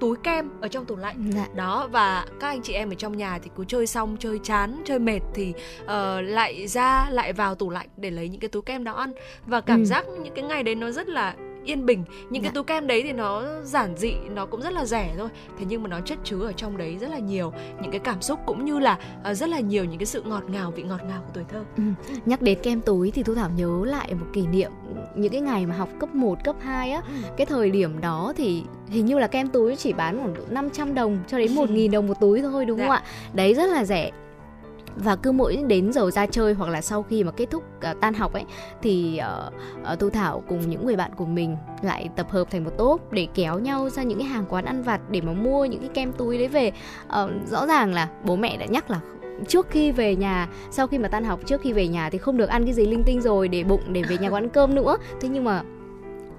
túi 0.00 0.16
kem 0.22 0.50
ở 0.60 0.68
trong 0.68 0.84
tủ 0.84 0.96
lạnh 0.96 1.30
Dạ. 1.34 1.46
đó 1.54 1.88
và 1.92 2.26
các 2.40 2.48
anh 2.48 2.62
chị 2.62 2.72
em 2.72 2.90
ở 2.90 2.94
trong 2.94 3.16
nhà 3.16 3.38
thì 3.42 3.50
cứ 3.56 3.64
chơi 3.68 3.86
xong 3.86 4.16
chơi 4.20 4.38
chán 4.42 4.82
chơi 4.84 4.98
mệt 4.98 5.20
thì 5.34 5.52
ờ, 5.86 6.20
lại 6.20 6.66
ra 6.68 7.08
lại 7.10 7.32
vào 7.32 7.54
tủ 7.54 7.70
lạnh 7.70 7.88
để 7.96 8.10
lấy 8.10 8.28
những 8.28 8.40
cái 8.40 8.48
túi 8.48 8.62
kem 8.62 8.84
đó 8.84 8.92
ăn 8.92 9.12
và 9.46 9.60
cảm 9.60 9.80
Ừ. 9.80 9.84
giác 9.84 10.06
những 10.22 10.34
cái 10.34 10.44
ngày 10.44 10.62
đấy 10.62 10.74
nó 10.74 10.90
rất 10.90 11.08
là 11.08 11.34
yên 11.64 11.86
bình 11.86 12.04
những 12.30 12.42
cái 12.42 12.50
Dạ. 12.50 12.54
túi 12.54 12.64
kem 12.64 12.86
đấy 12.86 13.02
thì 13.02 13.12
nó 13.12 13.42
giản 13.62 13.96
dị 13.96 14.12
nó 14.34 14.46
cũng 14.46 14.60
rất 14.62 14.72
là 14.72 14.84
rẻ 14.84 15.14
thôi 15.18 15.28
thế 15.58 15.64
nhưng 15.68 15.82
mà 15.82 15.88
nó 15.88 16.00
chất 16.00 16.18
chứa 16.24 16.40
ở 16.46 16.52
trong 16.52 16.76
đấy 16.76 16.96
rất 17.00 17.10
là 17.10 17.18
nhiều 17.18 17.52
những 17.82 17.90
cái 17.90 18.00
cảm 18.00 18.22
xúc 18.22 18.38
cũng 18.46 18.64
như 18.64 18.78
là 18.78 18.98
ờ, 19.22 19.34
rất 19.34 19.48
là 19.48 19.60
nhiều 19.60 19.84
những 19.84 19.98
cái 19.98 20.06
sự 20.06 20.22
ngọt 20.22 20.42
ngào 20.48 20.70
vị 20.70 20.82
ngọt 20.82 21.00
ngào 21.08 21.20
của 21.26 21.30
tuổi 21.34 21.44
thơ 21.48 21.64
Ừ. 21.76 21.82
Nhắc 22.26 22.42
đến 22.42 22.58
kem 22.62 22.80
túi 22.80 23.10
thì 23.10 23.22
Thu 23.22 23.34
Thảo 23.34 23.50
nhớ 23.56 23.80
lại 23.84 24.14
một 24.14 24.26
kỷ 24.32 24.46
niệm 24.46 24.70
những 25.16 25.32
cái 25.32 25.40
ngày 25.40 25.66
mà 25.66 25.74
học 25.76 25.88
cấp 26.00 26.14
1, 26.14 26.38
cấp 26.44 26.56
2 26.60 26.90
á. 26.90 27.02
Ừ. 27.06 27.28
Cái 27.36 27.46
thời 27.46 27.70
điểm 27.70 28.00
đó 28.00 28.32
thì 28.36 28.62
hình 28.88 29.06
như 29.06 29.18
là 29.18 29.26
kem 29.26 29.48
túi 29.48 29.76
chỉ 29.76 29.92
bán 29.92 30.18
khoảng 30.18 30.34
độ 30.34 30.42
500 30.50 30.94
đồng 30.94 31.18
cho 31.28 31.38
đến 31.38 31.54
1.000 31.54 31.90
đồng 31.90 32.06
một 32.06 32.14
túi 32.20 32.42
thôi 32.42 32.64
đúng 32.64 32.78
không 32.78 32.88
Dạ. 32.88 32.94
ạ? 32.94 33.02
Đấy 33.32 33.54
rất 33.54 33.66
là 33.70 33.84
rẻ. 33.84 34.10
Và 34.98 35.16
cứ 35.16 35.32
mỗi 35.32 35.56
đến 35.56 35.92
giờ 35.92 36.10
ra 36.10 36.26
chơi 36.26 36.54
hoặc 36.54 36.70
là 36.70 36.80
sau 36.80 37.02
khi 37.02 37.24
mà 37.24 37.32
kết 37.32 37.50
thúc 37.50 37.64
uh, 37.90 38.00
tan 38.00 38.14
học 38.14 38.32
ấy 38.32 38.44
thì 38.82 39.20
uh, 39.46 39.52
uh, 39.92 39.98
Thu 39.98 40.10
Thảo 40.10 40.42
cùng 40.48 40.70
những 40.70 40.86
người 40.86 40.96
bạn 40.96 41.10
của 41.16 41.26
mình 41.26 41.56
lại 41.82 42.08
tập 42.16 42.30
hợp 42.30 42.50
thành 42.50 42.64
một 42.64 42.70
tốp 42.78 43.12
để 43.12 43.28
kéo 43.34 43.58
nhau 43.58 43.88
ra 43.90 44.02
những 44.02 44.18
cái 44.18 44.28
hàng 44.28 44.44
quán 44.48 44.64
ăn 44.64 44.82
vặt 44.82 45.00
để 45.10 45.20
mà 45.20 45.32
mua 45.32 45.64
những 45.64 45.80
cái 45.80 45.90
kem 45.94 46.12
túi 46.12 46.38
đấy 46.38 46.48
về. 46.48 46.72
uh, 47.06 47.30
rõ 47.46 47.66
ràng 47.66 47.94
là 47.94 48.08
bố 48.24 48.36
mẹ 48.36 48.56
đã 48.56 48.66
nhắc 48.66 48.90
là 48.90 49.00
trước 49.48 49.66
khi 49.70 49.92
về 49.92 50.16
nhà 50.16 50.48
sau 50.70 50.86
khi 50.86 50.98
mà 50.98 51.08
tan 51.08 51.24
học 51.24 51.40
trước 51.46 51.60
khi 51.60 51.72
về 51.72 51.88
nhà 51.88 52.10
thì 52.10 52.18
không 52.18 52.36
được 52.36 52.48
ăn 52.48 52.64
cái 52.64 52.74
gì 52.74 52.86
linh 52.86 53.02
tinh 53.04 53.20
rồi 53.20 53.48
để 53.48 53.64
bụng 53.64 53.82
để 53.92 54.02
về 54.02 54.18
nhà 54.18 54.28
quán 54.28 54.48
cơm 54.48 54.74
nữa 54.74 54.96
thế 55.20 55.28
nhưng 55.28 55.44
mà 55.44 55.62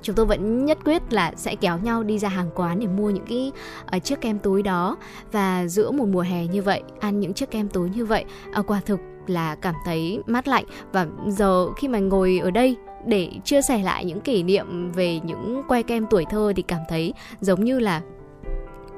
chúng 0.02 0.16
tôi 0.16 0.26
vẫn 0.26 0.66
nhất 0.66 0.78
quyết 0.86 1.14
là 1.14 1.34
sẽ 1.36 1.56
kéo 1.56 1.78
nhau 1.78 2.04
đi 2.04 2.20
ra 2.20 2.30
hàng 2.30 2.50
quán 2.56 2.80
để 2.80 2.88
mua 2.88 3.10
những 3.10 3.26
cái 3.26 3.52
uh, 3.96 4.04
chiếc 4.04 4.22
kem 4.22 4.40
túi 4.40 4.64
đó. 4.64 4.98
Và 5.32 5.68
giữa 5.68 5.92
một 5.92 6.06
mùa 6.08 6.22
hè 6.22 6.48
như 6.48 6.62
vậy 6.62 6.84
ăn 7.00 7.20
những 7.20 7.34
chiếc 7.34 7.52
kem 7.52 7.70
túi 7.70 7.90
như 7.90 8.06
vậy 8.06 8.26
uh, 8.60 8.72
quả 8.72 8.82
thực 8.86 9.00
là 9.28 9.56
cảm 9.56 9.76
thấy 9.86 10.24
mát 10.28 10.48
lạnh. 10.48 10.66
Và 10.92 11.08
giờ 11.28 11.74
khi 11.74 11.88
mà 11.88 12.00
ngồi 12.00 12.40
ở 12.44 12.52
đây 12.52 12.76
để 13.06 13.32
chia 13.44 13.62
sẻ 13.62 13.84
lại 13.84 14.06
những 14.06 14.22
kỷ 14.22 14.44
niệm 14.44 14.92
về 14.92 15.20
những 15.20 15.64
que 15.68 15.84
kem 15.84 16.06
tuổi 16.10 16.26
thơ 16.30 16.54
thì 16.56 16.62
cảm 16.62 16.82
thấy 16.90 17.14
giống 17.42 17.64
như 17.64 17.80
là 17.80 18.02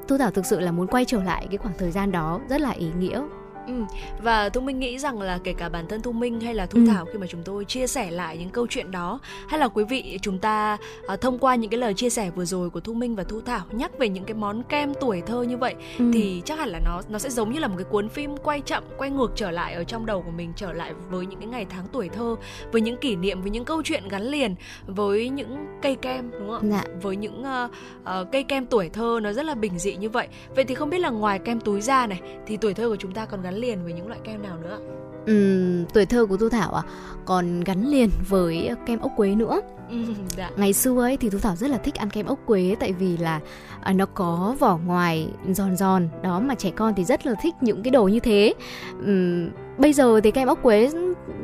Thu 0.08 0.18
Thảo 0.18 0.32
thực 0.32 0.46
sự 0.46 0.60
là 0.60 0.72
muốn 0.72 0.88
quay 0.88 1.06
trở 1.06 1.24
lại 1.24 1.48
cái 1.50 1.58
khoảng 1.58 1.74
thời 1.78 1.92
gian 1.92 2.12
đó 2.12 2.40
rất 2.50 2.62
là 2.62 2.70
ý 2.70 2.88
nghĩa. 3.00 3.24
Ừ. 3.68 3.74
Và 4.22 4.50
Thu 4.50 4.62
Minh 4.62 4.80
nghĩ 4.80 5.00
rằng 5.00 5.22
là 5.22 5.40
kể 5.44 5.54
cả 5.54 5.70
bản 5.70 5.88
thân 5.88 6.02
Thu 6.02 6.12
Minh 6.12 6.40
hay 6.42 6.54
là 6.56 6.66
Thu 6.66 6.80
Ừ. 6.82 6.86
Thảo 6.90 7.06
khi 7.06 7.20
mà 7.20 7.28
chúng 7.28 7.44
tôi 7.44 7.66
chia 7.66 7.88
sẻ 7.88 8.12
lại 8.12 8.38
những 8.38 8.50
câu 8.50 8.68
chuyện 8.70 8.92
đó 8.92 9.20
hay 9.48 9.60
là 9.60 9.68
quý 9.68 9.84
vị 9.84 10.20
chúng 10.22 10.40
ta 10.40 10.78
à, 11.08 11.16
thông 11.16 11.40
qua 11.40 11.56
những 11.56 11.70
cái 11.72 11.80
lời 11.80 11.94
chia 11.94 12.10
sẻ 12.10 12.30
vừa 12.36 12.46
rồi 12.46 12.70
của 12.70 12.80
Thu 12.80 12.94
Minh 12.94 13.16
và 13.16 13.24
Thu 13.24 13.42
Thảo 13.42 13.62
nhắc 13.72 13.92
về 14.00 14.10
những 14.10 14.24
cái 14.24 14.34
món 14.34 14.64
kem 14.64 14.94
tuổi 15.02 15.22
thơ 15.22 15.42
như 15.44 15.58
vậy 15.58 15.76
Ừ. 16.00 16.12
thì 16.14 16.42
chắc 16.46 16.60
hẳn 16.60 16.70
là 16.70 16.80
nó 16.86 17.02
nó 17.10 17.20
sẽ 17.20 17.30
giống 17.30 17.52
như 17.54 17.60
là 17.60 17.68
một 17.68 17.76
cái 17.78 17.86
cuốn 17.86 18.10
phim 18.10 18.38
quay 18.38 18.62
chậm 18.62 18.84
quay 18.98 19.10
ngược 19.10 19.32
trở 19.36 19.52
lại 19.52 19.74
ở 19.74 19.84
trong 19.84 20.06
đầu 20.06 20.22
của 20.22 20.32
mình 20.32 20.54
trở 20.56 20.74
lại 20.74 20.94
với 21.10 21.26
những 21.26 21.40
cái 21.40 21.48
ngày 21.48 21.66
tháng 21.70 21.86
tuổi 21.92 22.10
thơ 22.10 22.36
với 22.72 22.82
những 22.82 22.98
kỷ 22.98 23.16
niệm 23.16 23.42
với 23.42 23.52
những 23.52 23.66
câu 23.66 23.82
chuyện 23.84 24.08
gắn 24.10 24.24
liền 24.24 24.56
với 24.88 25.30
những 25.30 25.66
cây 25.82 25.96
kem 25.96 26.32
đúng 26.32 26.50
không 26.50 26.72
ạ? 26.74 26.84
Dạ. 26.88 26.94
với 27.02 27.16
những 27.16 27.44
ờ, 27.44 27.70
ờ, 28.04 28.26
cây 28.32 28.44
kem 28.44 28.66
tuổi 28.66 28.90
thơ 28.90 29.20
nó 29.24 29.34
rất 29.34 29.46
là 29.46 29.56
bình 29.56 29.80
dị 29.80 29.96
như 29.96 30.10
vậy 30.10 30.28
vậy 30.56 30.64
thì 30.66 30.76
không 30.76 30.90
biết 30.90 30.98
là 31.00 31.10
ngoài 31.10 31.40
kem 31.40 31.60
túi 31.60 31.82
ra 31.82 32.08
này 32.08 32.22
thì 32.48 32.58
tuổi 32.58 32.74
thơ 32.74 32.90
của 32.90 32.96
chúng 32.96 33.12
ta 33.12 33.26
còn 33.26 33.42
gắn 33.42 33.51
liền 33.54 33.84
với 33.84 33.94
những 33.94 34.08
loại 34.08 34.20
kem 34.24 34.44
nào 34.44 34.58
nữa? 34.58 34.80
Ừm, 35.26 35.86
tuổi 35.86 36.06
thơ 36.06 36.26
của 36.26 36.38
Thu 36.38 36.50
Thảo 36.50 36.74
à 36.74 36.84
còn 37.26 37.62
gắn 37.62 37.88
liền 37.88 38.10
với 38.30 38.70
kem 38.86 39.00
ốc 39.00 39.12
quế 39.18 39.36
nữa. 39.36 39.62
Ừ, 39.90 39.98
dạ. 40.38 40.50
Ngày 40.56 40.74
xưa 40.74 41.02
ấy 41.02 41.18
thì 41.18 41.30
Thu 41.30 41.40
Thảo 41.40 41.56
rất 41.56 41.70
là 41.70 41.78
thích 41.78 41.96
ăn 41.96 42.10
kem 42.10 42.26
ốc 42.26 42.40
quế 42.46 42.76
tại 42.80 42.94
vì 42.94 43.18
là 43.18 43.40
à, 43.82 43.94
nó 43.94 44.06
có 44.06 44.56
vỏ 44.60 44.78
ngoài 44.78 45.28
giòn 45.50 45.78
giòn 45.78 46.10
đó 46.24 46.40
mà 46.40 46.56
trẻ 46.56 46.72
con 46.76 46.94
thì 46.98 47.04
rất 47.04 47.26
là 47.26 47.34
thích 47.42 47.56
những 47.62 47.84
cái 47.84 47.92
đồ 47.92 48.04
như 48.04 48.20
thế. 48.20 48.54
Ừm, 49.06 49.50
bây 49.78 49.94
giờ 49.94 50.22
thì 50.24 50.32
kem 50.32 50.48
ốc 50.48 50.60
quế 50.64 50.90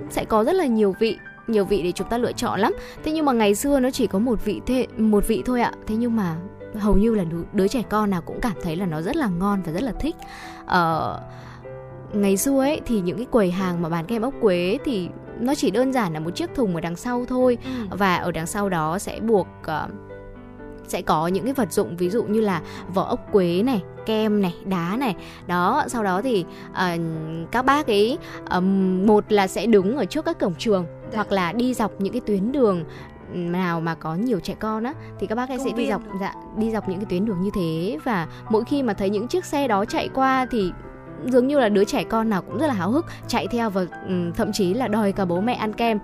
sẽ 0.09 0.25
có 0.25 0.43
rất 0.43 0.53
là 0.53 0.65
nhiều 0.65 0.95
vị 0.99 1.17
nhiều 1.47 1.65
vị 1.65 1.83
để 1.83 1.91
chúng 1.91 2.07
ta 2.09 2.17
lựa 2.17 2.31
chọn 2.31 2.59
lắm. 2.59 2.73
Thế 3.03 3.11
nhưng 3.11 3.25
mà 3.25 3.33
ngày 3.33 3.55
xưa 3.55 3.79
nó 3.79 3.91
chỉ 3.91 4.07
có 4.07 4.19
một 4.19 4.45
vị 4.45 4.61
thế 4.65 4.87
một 4.97 5.27
vị 5.27 5.43
thôi 5.45 5.61
ạ. 5.61 5.71
Thế 5.87 5.95
nhưng 5.95 6.15
mà 6.15 6.35
hầu 6.75 6.97
như 6.97 7.15
là 7.15 7.23
đứa, 7.23 7.41
đứa 7.53 7.67
trẻ 7.67 7.81
con 7.89 8.09
nào 8.09 8.21
cũng 8.21 8.41
cảm 8.41 8.53
thấy 8.63 8.75
là 8.75 8.85
nó 8.85 9.01
rất 9.01 9.15
là 9.15 9.27
ngon 9.27 9.61
và 9.65 9.71
rất 9.71 9.83
là 9.83 9.91
thích. 9.99 10.15
Ờ, 10.65 11.19
ngày 12.13 12.37
xưa 12.37 12.59
ấy 12.59 12.81
thì 12.85 13.01
những 13.01 13.17
cái 13.17 13.25
quầy 13.31 13.51
hàng 13.51 13.81
mà 13.81 13.89
bán 13.89 14.05
kem 14.05 14.21
ốc 14.21 14.33
quế 14.41 14.77
thì 14.85 15.09
nó 15.39 15.55
chỉ 15.55 15.71
đơn 15.71 15.93
giản 15.93 16.13
là 16.13 16.19
một 16.19 16.31
chiếc 16.35 16.55
thùng 16.55 16.75
ở 16.75 16.81
đằng 16.81 16.95
sau 16.95 17.25
thôi 17.27 17.57
Ừ. 17.63 17.97
và 17.97 18.15
ở 18.15 18.31
đằng 18.31 18.47
sau 18.47 18.69
đó 18.69 18.99
sẽ 18.99 19.19
buộc 19.19 19.47
ờ, 19.63 19.87
sẽ 20.87 21.01
có 21.01 21.27
những 21.27 21.43
cái 21.43 21.53
vật 21.53 21.71
dụng 21.71 21.97
ví 21.97 22.09
dụ 22.09 22.23
như 22.23 22.41
là 22.41 22.61
vỏ 22.93 23.03
ốc 23.03 23.19
quế 23.31 23.63
này 23.65 23.81
kem 24.05 24.41
này 24.41 24.55
đá 24.65 24.95
này 24.99 25.15
đó 25.47 25.83
sau 25.87 26.03
đó 26.03 26.21
thì 26.21 26.45
ờ, 26.73 26.89
các 27.51 27.65
bác 27.65 27.87
ấy 27.87 28.17
ờm, 28.45 29.05
một 29.07 29.31
là 29.31 29.47
sẽ 29.47 29.65
đứng 29.65 29.97
ở 29.97 30.05
trước 30.05 30.25
các 30.25 30.39
cổng 30.39 30.55
trường 30.55 30.85
Dạ. 31.11 31.15
hoặc 31.15 31.31
là 31.31 31.51
đi 31.51 31.73
dọc 31.73 31.91
những 32.01 32.13
cái 32.13 32.21
tuyến 32.25 32.51
đường 32.51 32.83
nào 33.33 33.81
mà 33.81 33.95
có 33.95 34.15
nhiều 34.15 34.39
trẻ 34.39 34.55
con 34.59 34.83
á 34.83 34.93
thì 35.19 35.27
các 35.27 35.35
bác 35.35 35.49
ấy 35.49 35.57
Công 35.57 35.67
sẽ 35.67 35.73
đi 35.77 35.87
dọc 35.89 36.01
dạ 36.21 36.33
đi 36.57 36.71
dọc 36.71 36.89
những 36.89 36.99
cái 36.99 37.05
tuyến 37.09 37.25
đường 37.25 37.41
như 37.41 37.49
thế 37.55 37.97
và 38.03 38.27
mỗi 38.49 38.63
khi 38.63 38.83
mà 38.83 38.93
thấy 38.93 39.09
những 39.09 39.27
chiếc 39.27 39.45
xe 39.45 39.67
đó 39.67 39.85
chạy 39.85 40.09
qua 40.13 40.47
thì 40.51 40.71
dường 41.25 41.47
như 41.47 41.59
là 41.59 41.69
đứa 41.69 41.83
trẻ 41.83 42.03
con 42.03 42.29
nào 42.29 42.41
cũng 42.41 42.57
rất 42.57 42.67
là 42.67 42.73
háo 42.73 42.91
hức, 42.91 43.05
chạy 43.27 43.47
theo 43.47 43.69
và 43.69 43.85
ừ, 44.07 44.31
thậm 44.35 44.51
chí 44.53 44.73
là 44.73 44.87
đòi 44.87 45.11
cả 45.11 45.25
bố 45.25 45.41
mẹ 45.41 45.53
ăn 45.53 45.73
kem. 45.73 45.99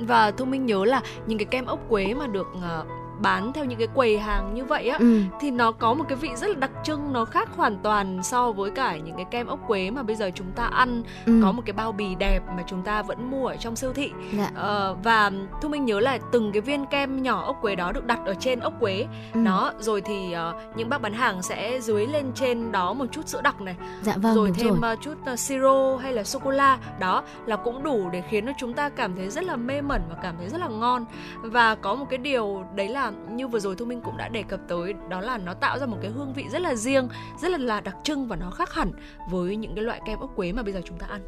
Và 0.00 0.30
Thu 0.30 0.44
Minh 0.44 0.66
nhớ 0.66 0.84
là 0.84 1.02
những 1.26 1.38
cái 1.38 1.46
kem 1.46 1.66
ốc 1.66 1.80
quế 1.88 2.14
mà 2.14 2.26
được 2.26 2.46
ờ, 2.62 2.84
bán 3.22 3.52
theo 3.52 3.64
những 3.64 3.78
cái 3.78 3.88
quầy 3.94 4.18
hàng 4.18 4.54
như 4.54 4.64
vậy 4.64 4.88
á 4.88 4.96
ừ. 5.00 5.20
thì 5.40 5.50
nó 5.50 5.72
có 5.72 5.94
một 5.94 6.04
cái 6.08 6.16
vị 6.16 6.30
rất 6.36 6.46
là 6.48 6.54
đặc 6.54 6.70
trưng 6.84 7.12
nó 7.12 7.24
khác 7.24 7.48
hoàn 7.56 7.76
toàn 7.82 8.22
so 8.22 8.52
với 8.52 8.70
cả 8.70 8.96
những 8.96 9.16
cái 9.16 9.24
kem 9.30 9.46
ốc 9.46 9.58
quế 9.66 9.90
mà 9.90 10.02
bây 10.02 10.16
giờ 10.16 10.30
chúng 10.34 10.50
ta 10.52 10.64
ăn 10.64 11.02
Ừ. 11.26 11.40
có 11.44 11.52
một 11.52 11.62
cái 11.66 11.72
bao 11.72 11.92
bì 11.92 12.14
đẹp 12.14 12.40
mà 12.56 12.62
chúng 12.66 12.82
ta 12.82 13.02
vẫn 13.02 13.30
mua 13.30 13.46
ở 13.46 13.56
trong 13.56 13.76
siêu 13.76 13.92
thị 13.92 14.12
Dạ. 14.38 14.50
Ờ, 14.54 14.96
và 15.02 15.30
thu 15.62 15.68
minh 15.68 15.84
nhớ 15.84 16.00
là 16.00 16.18
từng 16.32 16.52
cái 16.52 16.60
viên 16.60 16.86
kem 16.86 17.22
nhỏ 17.22 17.42
ốc 17.46 17.56
quế 17.60 17.74
đó 17.76 17.92
được 17.92 18.06
đặt 18.06 18.18
ở 18.26 18.34
trên 18.34 18.60
ốc 18.60 18.72
quế 18.80 19.06
Ừ. 19.34 19.44
đó 19.44 19.72
rồi 19.78 20.00
thì 20.00 20.32
ờ, 20.32 20.54
những 20.76 20.88
bác 20.88 21.02
bán 21.02 21.12
hàng 21.12 21.42
sẽ 21.42 21.80
dưới 21.80 22.06
lên 22.06 22.26
trên 22.34 22.72
đó 22.72 22.92
một 22.92 23.04
chút 23.12 23.28
sữa 23.28 23.40
đặc 23.42 23.60
này 23.60 23.76
dạ 24.02 24.14
vâng 24.16 24.34
rồi 24.34 24.52
thêm 24.56 24.68
rồi 24.80 24.90
ờ, 24.90 24.96
chút 25.00 25.14
ờ, 25.26 25.36
siro 25.36 25.96
hay 25.96 26.12
là 26.12 26.24
sô 26.24 26.38
cô 26.38 26.50
la 26.50 26.78
đó 27.00 27.22
là 27.46 27.56
cũng 27.56 27.82
đủ 27.82 28.08
để 28.12 28.22
khiến 28.28 28.46
cho 28.46 28.52
chúng 28.58 28.72
ta 28.74 28.88
cảm 28.88 29.16
thấy 29.16 29.28
rất 29.28 29.44
là 29.44 29.56
mê 29.56 29.80
mẩn 29.80 30.02
và 30.10 30.16
cảm 30.22 30.34
thấy 30.38 30.48
rất 30.48 30.58
là 30.60 30.68
ngon 30.68 31.04
và 31.40 31.74
có 31.74 31.94
một 31.94 32.06
cái 32.10 32.18
điều 32.18 32.64
đấy 32.74 32.88
là 32.88 33.09
như 33.30 33.48
vừa 33.48 33.58
rồi 33.58 33.76
thu 33.76 33.84
minh 33.84 34.00
cũng 34.04 34.16
đã 34.16 34.28
đề 34.28 34.42
cập 34.42 34.60
tới 34.68 34.94
đó 35.08 35.20
là 35.20 35.38
nó 35.38 35.54
tạo 35.54 35.78
ra 35.78 35.86
một 35.86 35.98
cái 36.02 36.10
hương 36.10 36.32
vị 36.32 36.44
rất 36.52 36.62
là 36.62 36.74
riêng 36.74 37.08
rất 37.42 37.48
là 37.48 37.58
là 37.58 37.80
đặc 37.80 37.96
trưng 38.04 38.28
và 38.28 38.36
nó 38.36 38.50
khác 38.50 38.72
hẳn 38.72 38.92
với 39.30 39.56
những 39.56 39.74
cái 39.74 39.84
loại 39.84 40.00
kem 40.06 40.20
ốc 40.20 40.30
quế 40.36 40.52
mà 40.52 40.62
bây 40.62 40.72
giờ 40.72 40.80
chúng 40.84 40.98
ta 40.98 41.06
ăn. 41.06 41.20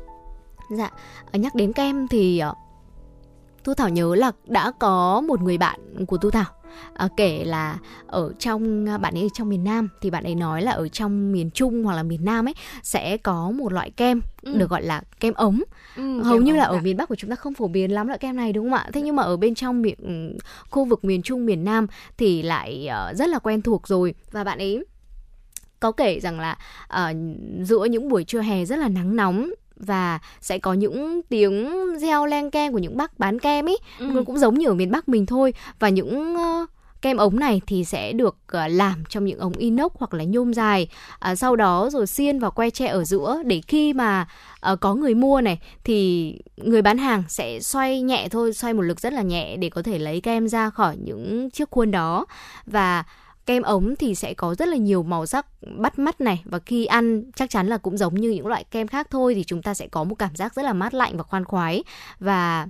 Dạ, 0.71 0.91
ờ, 1.33 1.39
nhắc 1.39 1.55
đến 1.55 1.73
kem 1.73 2.09
thì 2.09 2.39
ờ, 2.39 2.55
Thu 3.65 3.75
Thảo 3.75 3.89
nhớ 3.89 4.15
là 4.15 4.33
đã 4.45 4.73
có 4.79 5.21
một 5.21 5.41
người 5.41 5.59
bạn 5.59 6.07
của 6.07 6.17
Thu 6.17 6.31
Thảo 6.31 6.62
ờ, 6.95 7.09
kể 7.17 7.45
là 7.45 7.79
ở 8.07 8.33
trong 8.39 8.85
bạn 9.01 9.15
ấy 9.15 9.23
ở 9.23 9.29
trong 9.35 9.49
miền 9.49 9.65
Nam 9.65 9.89
thì 10.01 10.11
bạn 10.11 10.25
ấy 10.25 10.35
nói 10.35 10.63
là 10.63 10.73
ở 10.73 10.89
trong 10.89 11.33
miền 11.33 11.51
Trung 11.51 11.85
hoặc 11.85 11.95
là 11.95 12.03
miền 12.03 12.25
Nam 12.25 12.49
ấy 12.49 12.55
sẽ 12.83 13.17
có 13.17 13.51
một 13.51 13.73
loại 13.73 13.91
kem 13.91 14.21
Ừ. 14.43 14.55
được 14.59 14.71
gọi 14.71 14.83
là 14.83 15.03
kem 15.21 15.35
ống. 15.35 15.61
Ừ, 15.97 16.23
Hầu 16.23 16.37
kem 16.39 16.45
như 16.45 16.57
là 16.57 16.65
ở 16.65 16.79
miền 16.81 16.97
Bắc 16.97 17.09
của 17.09 17.15
chúng 17.15 17.31
ta 17.31 17.37
không 17.37 17.55
phổ 17.55 17.69
biến 17.69 17.91
lắm 17.95 18.07
loại 18.07 18.19
kem 18.19 18.37
này 18.37 18.53
đúng 18.53 18.65
không 18.71 18.79
ạ? 18.79 18.87
Thế 18.93 19.01
nhưng 19.03 19.17
mà 19.17 19.23
ở 19.23 19.37
bên 19.37 19.55
trong 19.55 19.83
miền 19.83 19.95
ừ, 20.03 20.39
khu 20.71 20.85
vực 20.85 21.05
miền 21.05 21.23
Trung 21.23 21.47
miền 21.47 21.65
Nam 21.65 21.87
thì 22.19 22.43
lại 22.43 22.87
ờ, 22.87 23.15
rất 23.15 23.29
là 23.29 23.39
quen 23.39 23.63
thuộc 23.63 23.89
rồi 23.89 24.15
và 24.31 24.45
bạn 24.45 24.59
ấy 24.59 24.85
có 25.81 25.93
kể 25.93 26.21
rằng 26.21 26.41
là 26.41 26.59
ờ, 26.89 27.13
giữa 27.63 27.85
những 27.85 28.09
buổi 28.09 28.25
trưa 28.25 28.41
hè 28.41 28.65
rất 28.65 28.79
là 28.79 28.89
nắng 28.89 29.17
nóng 29.17 29.51
và 29.83 30.19
sẽ 30.41 30.59
có 30.59 30.73
những 30.73 31.21
tiếng 31.29 31.71
reo 31.99 32.27
len 32.27 32.51
keng 32.51 32.73
của 32.73 32.79
những 32.79 32.97
bác 32.97 33.19
bán 33.19 33.39
kem 33.39 33.69
ấy 33.69 33.79
Ừ. 33.99 34.07
nó 34.15 34.23
cũng 34.27 34.39
giống 34.39 34.59
như 34.59 34.69
ở 34.69 34.75
miền 34.75 34.91
Bắc 34.91 35.09
mình 35.09 35.27
thôi. 35.27 35.55
Và 35.79 35.89
những 35.89 36.37
ờ, 36.37 36.67
kem 37.03 37.17
ống 37.17 37.39
này 37.41 37.61
thì 37.67 37.85
sẽ 37.85 38.13
được 38.13 38.37
uh, 38.57 38.71
làm 38.71 39.05
trong 39.09 39.25
những 39.25 39.39
ống 39.39 39.53
inox 39.53 39.93
hoặc 39.95 40.15
là 40.15 40.25
nhôm 40.25 40.55
dài. 40.55 40.89
Uh, 41.33 41.39
sau 41.39 41.57
đó 41.57 41.89
rồi 41.93 42.07
xiên 42.07 42.39
vào 42.39 42.51
que 42.51 42.71
tre 42.71 42.87
ở 42.87 43.05
giữa 43.05 43.43
để 43.45 43.61
khi 43.67 43.93
mà 43.93 44.27
uh, 44.73 44.81
có 44.81 44.95
người 44.95 45.15
mua 45.15 45.41
này 45.41 45.59
thì 45.85 46.39
người 46.57 46.83
bán 46.83 46.99
hàng 46.99 47.23
sẽ 47.29 47.61
xoay 47.61 48.03
nhẹ 48.03 48.29
thôi 48.31 48.53
xoay 48.53 48.75
một 48.75 48.83
lực 48.83 49.01
rất 49.01 49.13
là 49.13 49.23
nhẹ 49.23 49.57
để 49.57 49.71
có 49.71 49.83
thể 49.83 49.99
lấy 49.99 50.21
kem 50.21 50.49
ra 50.49 50.71
khỏi 50.71 50.97
những 51.05 51.51
chiếc 51.51 51.71
khuôn 51.71 51.91
đó. 51.91 52.27
Và 52.67 53.05
kem 53.53 53.63
ống 53.63 53.97
thì 53.97 54.15
sẽ 54.15 54.35
có 54.35 54.55
rất 54.55 54.69
là 54.69 54.77
nhiều 54.77 55.03
màu 55.03 55.27
sắc 55.27 55.47
bắt 55.79 55.99
mắt 55.99 56.21
này. 56.21 56.43
Và 56.45 56.59
khi 56.59 56.87
ăn 56.87 57.31
chắc 57.37 57.51
chắn 57.51 57.67
là 57.67 57.79
cũng 57.79 57.97
giống 57.97 58.15
như 58.15 58.31
những 58.31 58.47
loại 58.47 58.65
kem 58.71 58.87
khác 58.87 59.07
thôi 59.11 59.35
thì 59.35 59.45
chúng 59.45 59.63
ta 59.63 59.75
sẽ 59.75 59.89
có 59.89 60.05
một 60.05 60.15
cảm 60.15 60.37
giác 60.37 60.55
rất 60.55 60.63
là 60.63 60.73
mát 60.73 60.95
lạnh 60.95 61.17
và 61.17 61.23
khoan 61.23 61.45
khoái. 61.45 61.85
Và 62.19 62.67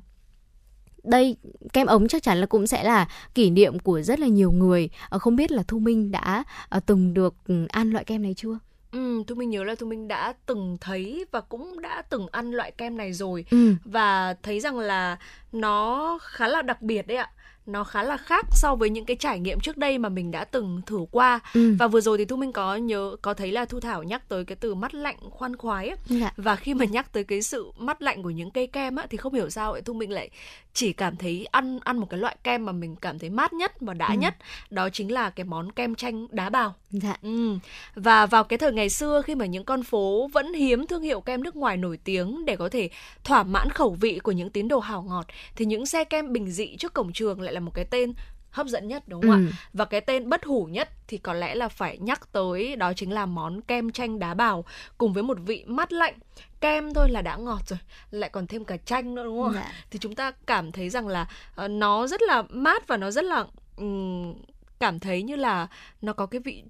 đây 1.03 1.37
kem 1.73 1.87
ống 1.87 2.09
chắc 2.09 2.23
chắn 2.23 2.39
là 2.39 2.47
cũng 2.47 2.67
sẽ 2.67 2.85
là 2.85 3.09
kỷ 3.35 3.51
niệm 3.51 3.79
của 3.79 4.03
rất 4.03 4.21
là 4.21 4.27
nhiều 4.27 4.53
người. 4.53 4.89
Ờ, 5.09 5.19
không 5.19 5.37
biết 5.37 5.53
là 5.53 5.63
thu 5.69 5.79
minh 5.79 6.11
đã 6.11 6.45
ờ, 6.69 6.81
từng 6.87 7.15
được 7.15 7.35
ừ, 7.47 7.67
ăn 7.69 7.91
loại 7.91 8.05
kem 8.05 8.23
này 8.23 8.35
chưa? 8.37 8.59
Ừ, 8.93 9.23
Thu 9.27 9.35
Minh 9.35 9.51
nhớ 9.51 9.65
là 9.65 9.75
Thu 9.75 9.87
Minh 9.87 10.09
đã 10.09 10.35
từng 10.47 10.77
thấy 10.81 11.25
và 11.31 11.41
cũng 11.41 11.81
đã 11.81 12.03
từng 12.03 12.27
ăn 12.33 12.51
loại 12.51 12.71
kem 12.71 12.97
này 12.97 13.13
rồi. 13.13 13.45
Ừ. 13.51 13.75
và 13.85 14.35
thấy 14.43 14.61
rằng 14.61 14.79
là 14.79 15.17
nó 15.53 16.19
khá 16.23 16.49
là 16.49 16.63
đặc 16.63 16.83
biệt 16.83 17.07
đấy 17.07 17.17
ạ 17.17 17.31
nó 17.67 17.85
khá 17.85 18.03
là 18.03 18.17
khác 18.17 18.47
so 18.53 18.75
với 18.75 18.91
những 18.91 19.05
cái 19.05 19.17
trải 19.17 19.41
nghiệm 19.41 19.61
trước 19.61 19.77
đây 19.77 19.99
mà 19.99 20.09
mình 20.09 20.31
đã 20.31 20.45
từng 20.45 20.83
thử 20.87 21.07
qua 21.11 21.41
ừ. 21.55 21.75
và 21.79 21.87
vừa 21.87 22.01
rồi 22.01 22.19
thì 22.19 22.25
thu 22.25 22.37
minh 22.37 22.53
có 22.53 22.77
nhớ 22.77 23.17
có 23.23 23.35
thấy 23.35 23.53
là 23.53 23.65
thu 23.65 23.81
thảo 23.81 24.03
nhắc 24.03 24.29
tới 24.29 24.45
cái 24.45 24.57
từ 24.57 24.75
mắt 24.75 24.95
lạnh 24.95 25.17
khoan 25.31 25.57
khoái 25.57 25.89
ấy. 25.89 25.97
Dạ. 26.07 26.33
và 26.37 26.57
khi 26.57 26.75
mà 26.75 26.85
nhắc 26.85 27.13
tới 27.13 27.25
cái 27.25 27.43
sự 27.43 27.71
mắt 27.79 28.03
lạnh 28.03 28.23
của 28.23 28.31
những 28.31 28.51
cây 28.51 28.67
kem 28.67 28.97
á 28.97 29.07
thì 29.11 29.17
không 29.19 29.35
hiểu 29.35 29.51
sao 29.51 29.73
ấy 29.73 29.83
thu 29.83 29.93
minh 29.93 30.11
lại 30.11 30.31
chỉ 30.75 30.93
cảm 30.93 31.17
thấy 31.17 31.47
ăn 31.51 31.79
ăn 31.85 31.99
một 31.99 32.07
cái 32.11 32.21
loại 32.21 32.37
kem 32.45 32.65
mà 32.65 32.73
mình 32.73 32.97
cảm 32.97 33.19
thấy 33.19 33.31
mát 33.31 33.53
nhất 33.53 33.73
và 33.81 33.95
đã 33.95 34.09
Ừ. 34.09 34.15
nhất 34.19 34.35
đó 34.71 34.89
chính 34.91 35.13
là 35.13 35.31
cái 35.31 35.45
món 35.45 35.73
kem 35.73 35.95
chanh 35.95 36.27
đá 36.31 36.51
bào 36.51 36.75
dạ 36.93 37.17
Ừ. 37.23 37.59
Và 37.95 38.27
vào 38.27 38.45
cái 38.45 38.59
thời 38.59 38.73
ngày 38.73 38.89
xưa 38.89 39.23
khi 39.25 39.35
mà 39.35 39.47
những 39.47 39.65
con 39.65 39.83
phố 39.83 40.29
vẫn 40.33 40.53
hiếm 40.53 40.87
thương 40.87 41.03
hiệu 41.03 41.21
kem 41.21 41.43
nước 41.43 41.57
ngoài 41.57 41.77
nổi 41.77 41.99
tiếng 42.05 42.45
để 42.45 42.57
có 42.57 42.69
thể 42.69 42.91
thỏa 43.25 43.43
mãn 43.43 43.71
khẩu 43.71 43.91
vị 44.01 44.19
của 44.19 44.33
những 44.33 44.51
tín 44.51 44.69
đồ 44.69 44.79
hào 44.79 45.03
ngọt 45.03 45.27
thì 45.57 45.65
những 45.65 45.87
xe 45.87 46.05
kem 46.05 46.33
bình 46.33 46.51
dị 46.51 46.77
trước 46.77 46.95
cổng 46.95 47.13
trường 47.13 47.41
lại 47.41 47.55
là 47.55 47.61
một 47.61 47.71
cái 47.75 47.85
tên 47.85 48.15
hấp 48.51 48.67
dẫn 48.67 48.89
nhất 48.89 49.03
đúng 49.07 49.23
không 49.23 49.31
Ừ. 49.31 49.37
ạ? 49.53 49.53
Và 49.73 49.85
cái 49.85 50.01
tên 50.01 50.29
bất 50.29 50.45
hủ 50.45 50.65
nhất 50.65 50.89
thì 51.09 51.19
có 51.19 51.33
lẽ 51.33 51.55
là 51.55 51.69
phải 51.69 51.99
nhắc 51.99 52.33
tới 52.33 52.77
đó 52.77 52.93
chính 52.93 53.13
là 53.13 53.27
món 53.27 53.61
kem 53.61 53.91
chanh 53.93 54.19
đá 54.19 54.35
bào 54.35 54.65
cùng 54.99 55.13
với 55.13 55.23
một 55.23 55.39
vị 55.47 55.65
mát 55.67 55.93
lạnh. 55.93 56.15
Kem 56.61 56.95
thôi 56.95 57.11
là 57.11 57.23
đã 57.23 57.37
ngọt 57.37 57.61
rồi, 57.69 57.79
lại 58.11 58.31
còn 58.31 58.47
thêm 58.47 58.65
cả 58.65 58.77
chanh 58.77 59.15
nữa 59.15 59.25
đúng 59.25 59.43
không? 59.43 59.53
Dạ. 59.55 59.73
Thì 59.91 59.99
chúng 59.99 60.15
ta 60.15 60.31
cảm 60.31 60.73
thấy 60.73 60.91
rằng 60.91 61.09
là 61.09 61.27
ờ, 61.55 61.69
nó 61.69 62.07
rất 62.07 62.23
là 62.23 62.43
mát 62.51 62.89
và 62.89 62.97
nó 62.97 63.11
rất 63.11 63.25
là 63.25 63.45
ừm, 63.77 64.35
cảm 64.81 64.99
thấy 64.99 65.23
như 65.23 65.37
là 65.37 65.67
nó 66.03 66.13
có 66.13 66.27
cái 66.27 66.41
vị 66.41 66.63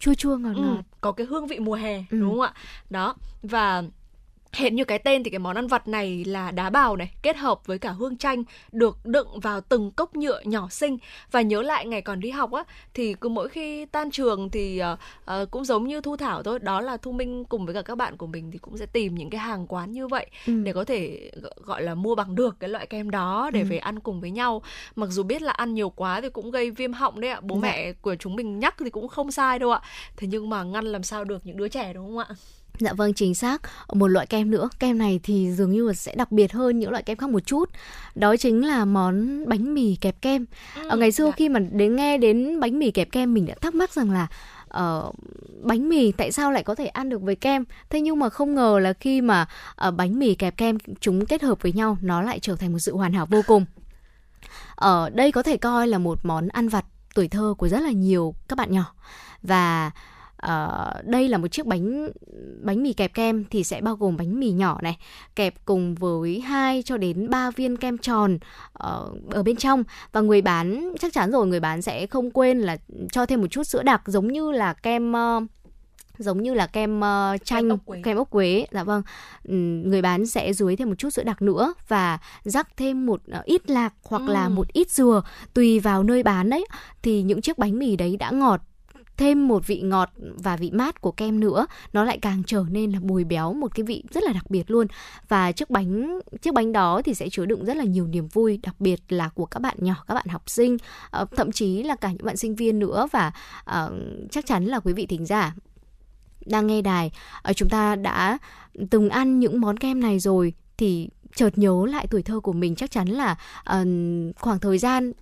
chua 0.00 0.14
chua 0.14 0.36
ngọt 0.38 0.52
Ừ, 0.56 0.62
ngọt 0.62 0.82
có 1.00 1.12
cái 1.12 1.26
hương 1.26 1.46
vị 1.46 1.58
mùa 1.58 1.74
hè 1.74 1.96
Ừ. 1.98 2.04
đúng 2.10 2.30
không 2.30 2.40
ạ 2.40 2.52
đó 2.90 3.14
và 3.42 3.82
Hiện 4.52 4.76
như 4.76 4.84
cái 4.84 4.98
tên 4.98 5.24
thì 5.24 5.30
cái 5.30 5.38
món 5.38 5.56
ăn 5.56 5.66
vặt 5.66 5.88
này 5.88 6.24
là 6.24 6.50
đá 6.50 6.70
bào 6.70 6.96
này 6.96 7.10
kết 7.22 7.36
hợp 7.36 7.66
với 7.66 7.78
cả 7.78 7.90
hương 7.90 8.16
chanh 8.16 8.44
được 8.72 8.98
đựng 9.04 9.40
vào 9.40 9.60
từng 9.60 9.90
cốc 9.90 10.16
nhựa 10.16 10.40
nhỏ 10.44 10.68
xinh 10.70 10.98
và 11.30 11.40
nhớ 11.42 11.62
lại 11.62 11.86
ngày 11.86 12.02
còn 12.02 12.20
đi 12.20 12.30
học 12.30 12.52
á 12.52 12.64
thì 12.94 13.14
cứ 13.20 13.28
mỗi 13.28 13.48
khi 13.48 13.84
tan 13.86 14.10
trường 14.10 14.50
thì 14.50 14.78
ờ, 14.78 14.96
ờ, 15.24 15.46
cũng 15.50 15.64
giống 15.64 15.84
như 15.88 16.00
Thu 16.00 16.16
Thảo 16.16 16.42
thôi 16.42 16.58
đó 16.58 16.80
là 16.80 16.96
Thu 16.96 17.12
Minh 17.12 17.44
cùng 17.44 17.64
với 17.66 17.74
cả 17.74 17.82
các 17.82 17.94
bạn 17.94 18.16
của 18.16 18.26
mình 18.26 18.50
thì 18.50 18.58
cũng 18.58 18.76
sẽ 18.76 18.86
tìm 18.86 19.14
những 19.14 19.30
cái 19.30 19.38
hàng 19.40 19.66
quán 19.66 19.92
như 19.92 20.06
vậy 20.08 20.26
Ừ. 20.46 20.52
để 20.64 20.72
có 20.72 20.84
thể 20.84 21.30
g- 21.42 21.48
gọi 21.64 21.82
là 21.82 21.94
mua 21.94 22.14
bằng 22.14 22.34
được 22.34 22.56
cái 22.60 22.70
loại 22.70 22.86
kem 22.86 23.10
đó 23.10 23.50
để 23.52 23.60
Ừ. 23.60 23.66
về 23.70 23.78
ăn 23.78 24.00
cùng 24.00 24.20
với 24.20 24.30
nhau 24.30 24.62
mặc 24.96 25.06
dù 25.10 25.22
biết 25.22 25.42
là 25.42 25.52
ăn 25.52 25.74
nhiều 25.74 25.90
quá 25.90 26.20
thì 26.20 26.28
cũng 26.30 26.50
gây 26.50 26.70
viêm 26.70 26.92
họng 26.92 27.20
đấy 27.20 27.30
ạ 27.30 27.40
bố 27.42 27.54
Dạ. 27.54 27.60
mẹ 27.62 27.92
của 27.92 28.14
chúng 28.14 28.36
mình 28.36 28.58
nhắc 28.58 28.74
thì 28.78 28.90
cũng 28.90 29.08
không 29.08 29.30
sai 29.30 29.58
đâu 29.58 29.70
ạ 29.72 29.80
thế 30.16 30.26
nhưng 30.30 30.50
mà 30.50 30.62
ngăn 30.62 30.84
làm 30.84 31.02
sao 31.02 31.24
được 31.24 31.46
những 31.46 31.56
đứa 31.56 31.68
trẻ 31.68 31.92
đúng 31.92 32.06
không 32.06 32.18
ạ 32.18 32.26
Dạ 32.78 32.92
vâng 32.92 33.14
chính 33.14 33.34
xác. 33.34 33.62
Một 33.92 34.06
loại 34.06 34.26
kem 34.26 34.50
nữa. 34.50 34.68
Kem 34.78 34.98
này 34.98 35.20
thì 35.22 35.52
dường 35.52 35.72
như 35.72 35.86
là 35.86 35.92
sẽ 35.92 36.14
đặc 36.14 36.32
biệt 36.32 36.52
hơn 36.52 36.78
những 36.78 36.90
loại 36.90 37.02
kem 37.02 37.16
khác 37.16 37.30
một 37.30 37.40
chút. 37.46 37.70
Đó 38.14 38.36
chính 38.36 38.66
là 38.66 38.84
món 38.84 39.44
bánh 39.48 39.74
mì 39.74 39.96
kẹp 40.00 40.22
kem. 40.22 40.46
Ở 40.88 40.96
ngày 40.96 41.12
xưa 41.12 41.24
dạ. 41.24 41.32
khi 41.36 41.48
mà 41.48 41.60
đến 41.60 41.96
nghe 41.96 42.18
đến 42.18 42.60
bánh 42.60 42.78
mì 42.78 42.90
kẹp 42.90 43.12
kem 43.12 43.34
Mình 43.34 43.46
đã 43.46 43.54
thắc 43.60 43.74
mắc 43.74 43.92
rằng 43.92 44.10
là 44.10 44.26
ờ, 44.68 45.12
bánh 45.62 45.88
mì 45.88 46.12
tại 46.12 46.32
sao 46.32 46.52
lại 46.52 46.62
có 46.62 46.74
thể 46.74 46.86
ăn 46.86 47.08
được 47.08 47.22
với 47.22 47.36
kem? 47.36 47.64
Thế 47.90 48.00
nhưng 48.00 48.18
mà 48.18 48.28
không 48.28 48.54
ngờ 48.54 48.78
là 48.82 48.92
khi 48.92 49.20
mà 49.20 49.46
ờ, 49.74 49.90
bánh 49.90 50.18
mì 50.18 50.34
kẹp 50.34 50.56
kem 50.56 50.78
chúng 51.00 51.26
kết 51.26 51.42
hợp 51.42 51.62
với 51.62 51.72
nhau 51.72 51.98
Nó 52.00 52.22
lại 52.22 52.38
trở 52.38 52.56
thành 52.56 52.72
một 52.72 52.78
sự 52.78 52.96
hoàn 52.96 53.12
hảo 53.12 53.26
vô 53.26 53.42
cùng. 53.46 53.64
Ở 54.74 55.10
đây 55.10 55.32
có 55.32 55.42
thể 55.42 55.56
coi 55.56 55.88
là 55.88 55.98
một 55.98 56.18
món 56.22 56.48
ăn 56.48 56.68
vặt 56.68 56.84
tuổi 57.14 57.28
thơ 57.28 57.54
của 57.58 57.68
rất 57.68 57.80
là 57.80 57.90
nhiều 57.90 58.34
các 58.48 58.56
bạn 58.58 58.72
nhỏ. 58.72 58.94
Và 59.42 59.90
Ờ, 60.40 60.92
đây 61.04 61.28
là 61.28 61.38
một 61.38 61.48
chiếc 61.48 61.66
bánh 61.66 62.10
bánh 62.62 62.82
mì 62.82 62.92
kẹp 62.92 63.14
kem 63.14 63.44
thì 63.50 63.64
sẽ 63.64 63.80
bao 63.80 63.96
gồm 63.96 64.16
bánh 64.16 64.40
mì 64.40 64.50
nhỏ 64.50 64.78
này 64.82 64.98
kẹp 65.36 65.54
cùng 65.64 65.94
với 65.94 66.40
2 66.40 66.82
cho 66.82 66.96
đến 66.96 67.30
3 67.30 67.50
viên 67.50 67.76
kem 67.76 67.98
tròn 67.98 68.38
ờ, 68.72 69.10
ở 69.30 69.42
bên 69.42 69.56
trong. 69.56 69.84
Và 70.12 70.20
người 70.20 70.42
bán 70.42 70.94
chắc 71.00 71.12
chắn 71.12 71.30
rồi 71.30 71.46
người 71.46 71.60
bán 71.60 71.82
sẽ 71.82 72.06
không 72.06 72.30
quên 72.30 72.60
là 72.60 72.76
cho 73.12 73.26
thêm 73.26 73.40
một 73.40 73.46
chút 73.50 73.62
sữa 73.62 73.82
đặc 73.82 74.02
giống 74.06 74.28
như 74.28 74.50
là 74.52 74.72
kem 74.72 75.12
ờ, 75.12 75.40
giống 76.18 76.42
như 76.42 76.54
là 76.54 76.66
kem 76.66 77.00
ờ, 77.00 77.36
chanh 77.44 77.68
ốc 77.68 77.80
kem 78.04 78.16
ốc 78.16 78.30
quế. 78.30 78.66
Dạ 78.72 78.84
vâng. 78.84 79.02
Ừm, 79.48 79.90
người 79.90 80.02
bán 80.02 80.26
sẽ 80.26 80.52
dưới 80.52 80.76
thêm 80.76 80.88
một 80.88 80.94
chút 80.98 81.10
sữa 81.10 81.22
đặc 81.22 81.42
nữa 81.42 81.74
và 81.88 82.18
rắc 82.44 82.76
thêm 82.76 83.06
một 83.06 83.20
ờ, 83.30 83.42
ít 83.44 83.70
lạc 83.70 83.94
hoặc 84.04 84.22
là 84.28 84.44
Ừm. 84.44 84.54
một 84.54 84.72
ít 84.72 84.90
dừa 84.90 85.22
tùy 85.54 85.80
vào 85.80 86.02
nơi 86.02 86.22
bán 86.22 86.50
đấy 86.50 86.66
thì 87.02 87.22
những 87.22 87.40
chiếc 87.40 87.58
bánh 87.58 87.78
mì 87.78 87.96
đấy 87.96 88.16
đã 88.16 88.30
ngọt 88.30 88.60
thêm 89.20 89.48
một 89.48 89.66
vị 89.66 89.80
ngọt 89.80 90.10
và 90.16 90.56
vị 90.56 90.70
mát 90.70 91.00
của 91.00 91.12
kem 91.12 91.40
nữa. 91.40 91.66
Nó 91.92 92.04
lại 92.04 92.18
càng 92.22 92.42
trở 92.46 92.64
nên 92.70 92.92
là 92.92 93.00
bùi 93.00 93.24
béo 93.24 93.52
một 93.52 93.74
cái 93.74 93.84
vị 93.84 94.04
rất 94.10 94.24
là 94.24 94.32
đặc 94.32 94.50
biệt 94.50 94.70
luôn. 94.70 94.86
Và 95.28 95.52
chiếc 95.52 95.70
bánh 95.70 96.20
chiếc 96.42 96.54
bánh 96.54 96.72
đó 96.72 97.02
thì 97.04 97.14
sẽ 97.14 97.28
chứa 97.28 97.46
đựng 97.46 97.64
rất 97.64 97.76
là 97.76 97.84
nhiều 97.84 98.06
niềm 98.06 98.28
vui 98.28 98.60
đặc 98.62 98.80
biệt 98.80 99.00
là 99.08 99.28
của 99.28 99.46
các 99.46 99.60
bạn 99.60 99.76
nhỏ 99.80 100.04
các 100.06 100.14
bạn 100.14 100.26
học 100.28 100.50
sinh 100.50 100.76
ờ, 101.10 101.26
thậm 101.36 101.52
chí 101.52 101.82
là 101.82 101.96
cả 101.96 102.12
những 102.12 102.26
bạn 102.26 102.36
sinh 102.36 102.54
viên 102.54 102.78
nữa. 102.78 103.08
Và 103.12 103.32
uh, 103.70 103.92
chắc 104.30 104.46
chắn 104.46 104.64
là 104.64 104.80
quý 104.80 104.92
vị 104.92 105.06
thính 105.06 105.26
giả 105.26 105.54
đang 106.46 106.66
nghe 106.66 106.82
đài 106.82 107.10
ở 107.42 107.52
chúng 107.52 107.68
ta 107.68 107.96
đã 107.96 108.38
từng 108.90 109.10
ăn 109.10 109.40
những 109.40 109.60
món 109.60 109.76
kem 109.76 110.00
này 110.00 110.18
rồi 110.18 110.52
thì 110.76 111.08
chợt 111.34 111.58
nhớ 111.58 111.86
lại 111.88 112.06
tuổi 112.10 112.22
thơ 112.22 112.40
của 112.40 112.52
mình. 112.52 112.74
Chắc 112.74 112.90
chắn 112.90 113.08
là 113.08 113.32
uh, 113.60 113.86
khoảng 114.36 114.58
thời 114.60 114.78
gian 114.78 115.12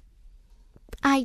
ai 1.00 1.24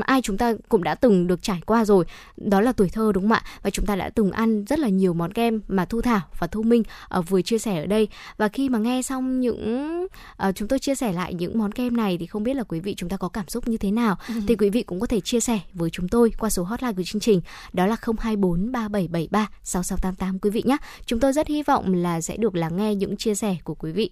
ai 0.00 0.22
chúng 0.22 0.38
ta 0.38 0.54
cũng 0.68 0.82
đã 0.82 0.94
từng 0.94 1.26
được 1.26 1.42
trải 1.42 1.60
qua 1.66 1.84
rồi. 1.84 2.04
Đó 2.36 2.60
là 2.60 2.72
tuổi 2.72 2.88
thơ 2.88 3.12
đúng 3.14 3.24
không 3.24 3.32
ạ? 3.32 3.42
Và 3.62 3.70
chúng 3.70 3.86
ta 3.86 3.96
đã 3.96 4.10
từng 4.10 4.30
ăn 4.30 4.64
rất 4.64 4.78
là 4.78 4.88
nhiều 4.88 5.14
món 5.14 5.32
kem 5.32 5.60
mà 5.68 5.84
thu 5.84 6.02
thảo 6.02 6.20
và 6.38 6.46
thu 6.46 6.62
minh 6.62 6.82
ờ, 7.08 7.22
vừa 7.22 7.42
chia 7.42 7.58
sẻ 7.58 7.78
ở 7.78 7.86
đây. 7.86 8.08
Và 8.36 8.48
khi 8.48 8.68
mà 8.68 8.78
nghe 8.78 9.02
xong 9.02 9.40
những 9.40 10.06
ờ, 10.36 10.52
chúng 10.52 10.68
tôi 10.68 10.78
chia 10.78 10.94
sẻ 10.94 11.12
lại 11.12 11.34
những 11.34 11.58
món 11.58 11.72
kem 11.72 11.96
này 11.96 12.16
thì 12.20 12.26
không 12.26 12.42
biết 12.42 12.54
là 12.54 12.62
quý 12.62 12.80
vị 12.80 12.94
chúng 12.94 13.08
ta 13.08 13.16
có 13.16 13.28
cảm 13.28 13.48
xúc 13.48 13.68
như 13.68 13.76
thế 13.76 13.90
nào? 13.90 14.16
Thì 14.48 14.56
quý 14.56 14.70
vị 14.70 14.82
cũng 14.82 15.00
có 15.00 15.06
thể 15.06 15.20
chia 15.20 15.40
sẻ 15.40 15.60
với 15.72 15.90
chúng 15.90 16.08
tôi 16.08 16.32
qua 16.38 16.50
số 16.50 16.62
hotline 16.62 16.92
của 16.92 17.02
chương 17.02 17.20
trình 17.20 17.40
đó 17.72 17.86
là 17.86 17.96
024 18.18 18.72
3773 18.72 19.48
6688 19.62 20.38
quý 20.38 20.50
vị 20.50 20.62
nhé. 20.66 20.76
Chúng 21.06 21.20
tôi 21.20 21.32
rất 21.32 21.46
hy 21.46 21.62
vọng 21.62 21.94
là 21.94 22.20
sẽ 22.20 22.36
được 22.36 22.54
lắng 22.54 22.76
nghe 22.76 22.94
những 22.94 23.16
chia 23.16 23.34
sẻ 23.34 23.56
của 23.64 23.74
quý 23.74 23.92
vị 23.92 24.10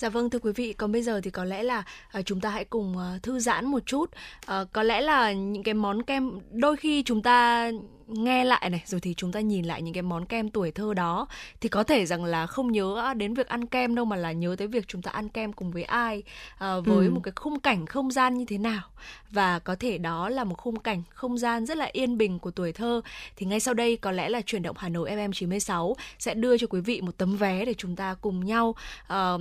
Dạ 0.00 0.08
vâng 0.08 0.30
thưa 0.30 0.38
quý 0.38 0.52
vị, 0.56 0.72
còn 0.72 0.92
bây 0.92 1.02
giờ 1.02 1.20
thì 1.24 1.30
có 1.30 1.44
lẽ 1.44 1.62
là 1.62 1.82
à, 2.12 2.22
chúng 2.22 2.40
ta 2.40 2.50
hãy 2.50 2.64
cùng 2.64 2.98
à, 2.98 3.18
thư 3.22 3.38
giãn 3.38 3.66
một 3.66 3.86
chút. 3.86 4.10
À, 4.46 4.64
có 4.72 4.82
lẽ 4.82 5.00
là 5.00 5.32
những 5.32 5.62
cái 5.62 5.74
món 5.74 6.02
kem 6.02 6.38
đôi 6.50 6.76
khi 6.76 7.02
chúng 7.02 7.22
ta 7.22 7.70
nghe 8.06 8.44
lại 8.44 8.70
này 8.70 8.82
rồi 8.86 9.00
thì 9.00 9.14
chúng 9.14 9.32
ta 9.32 9.40
nhìn 9.40 9.64
lại 9.64 9.82
những 9.82 9.94
cái 9.94 10.02
món 10.02 10.26
kem 10.26 10.50
tuổi 10.50 10.70
thơ 10.70 10.94
đó 10.94 11.26
thì 11.60 11.68
có 11.68 11.82
thể 11.84 12.06
rằng 12.06 12.24
là 12.24 12.46
không 12.46 12.72
nhớ 12.72 13.14
đến 13.16 13.34
việc 13.34 13.48
ăn 13.48 13.66
kem 13.66 13.94
đâu 13.94 14.04
mà 14.04 14.16
là 14.16 14.32
nhớ 14.32 14.56
tới 14.58 14.68
việc 14.68 14.88
chúng 14.88 15.02
ta 15.02 15.10
ăn 15.10 15.28
kem 15.28 15.52
cùng 15.52 15.70
với 15.70 15.82
ai 15.82 16.22
à, 16.58 16.74
với 16.80 17.06
Ừ. 17.06 17.10
một 17.12 17.20
cái 17.22 17.32
khung 17.36 17.60
cảnh 17.60 17.86
không 17.86 18.10
gian 18.10 18.34
như 18.34 18.44
thế 18.44 18.58
nào 18.58 18.82
và 19.30 19.58
có 19.58 19.74
thể 19.80 19.98
đó 19.98 20.28
là 20.28 20.44
một 20.44 20.58
khung 20.58 20.78
cảnh 20.78 21.02
không 21.10 21.38
gian 21.38 21.66
rất 21.66 21.76
là 21.76 21.88
yên 21.92 22.18
bình 22.18 22.38
của 22.38 22.50
tuổi 22.50 22.72
thơ 22.72 23.00
thì 23.36 23.46
ngay 23.46 23.60
sau 23.60 23.74
đây 23.74 23.96
có 23.96 24.10
lẽ 24.12 24.28
là 24.28 24.40
chuyển 24.40 24.62
động 24.62 24.76
Hà 24.78 24.88
Nội 24.88 25.10
FM 25.10 25.32
96 25.32 25.96
sẽ 26.18 26.34
đưa 26.34 26.58
cho 26.58 26.66
quý 26.70 26.80
vị 26.80 27.00
một 27.00 27.12
tấm 27.16 27.36
vé 27.36 27.64
để 27.64 27.74
chúng 27.74 27.96
ta 27.96 28.14
cùng 28.20 28.44
nhau 28.44 28.74
à, 29.08 29.32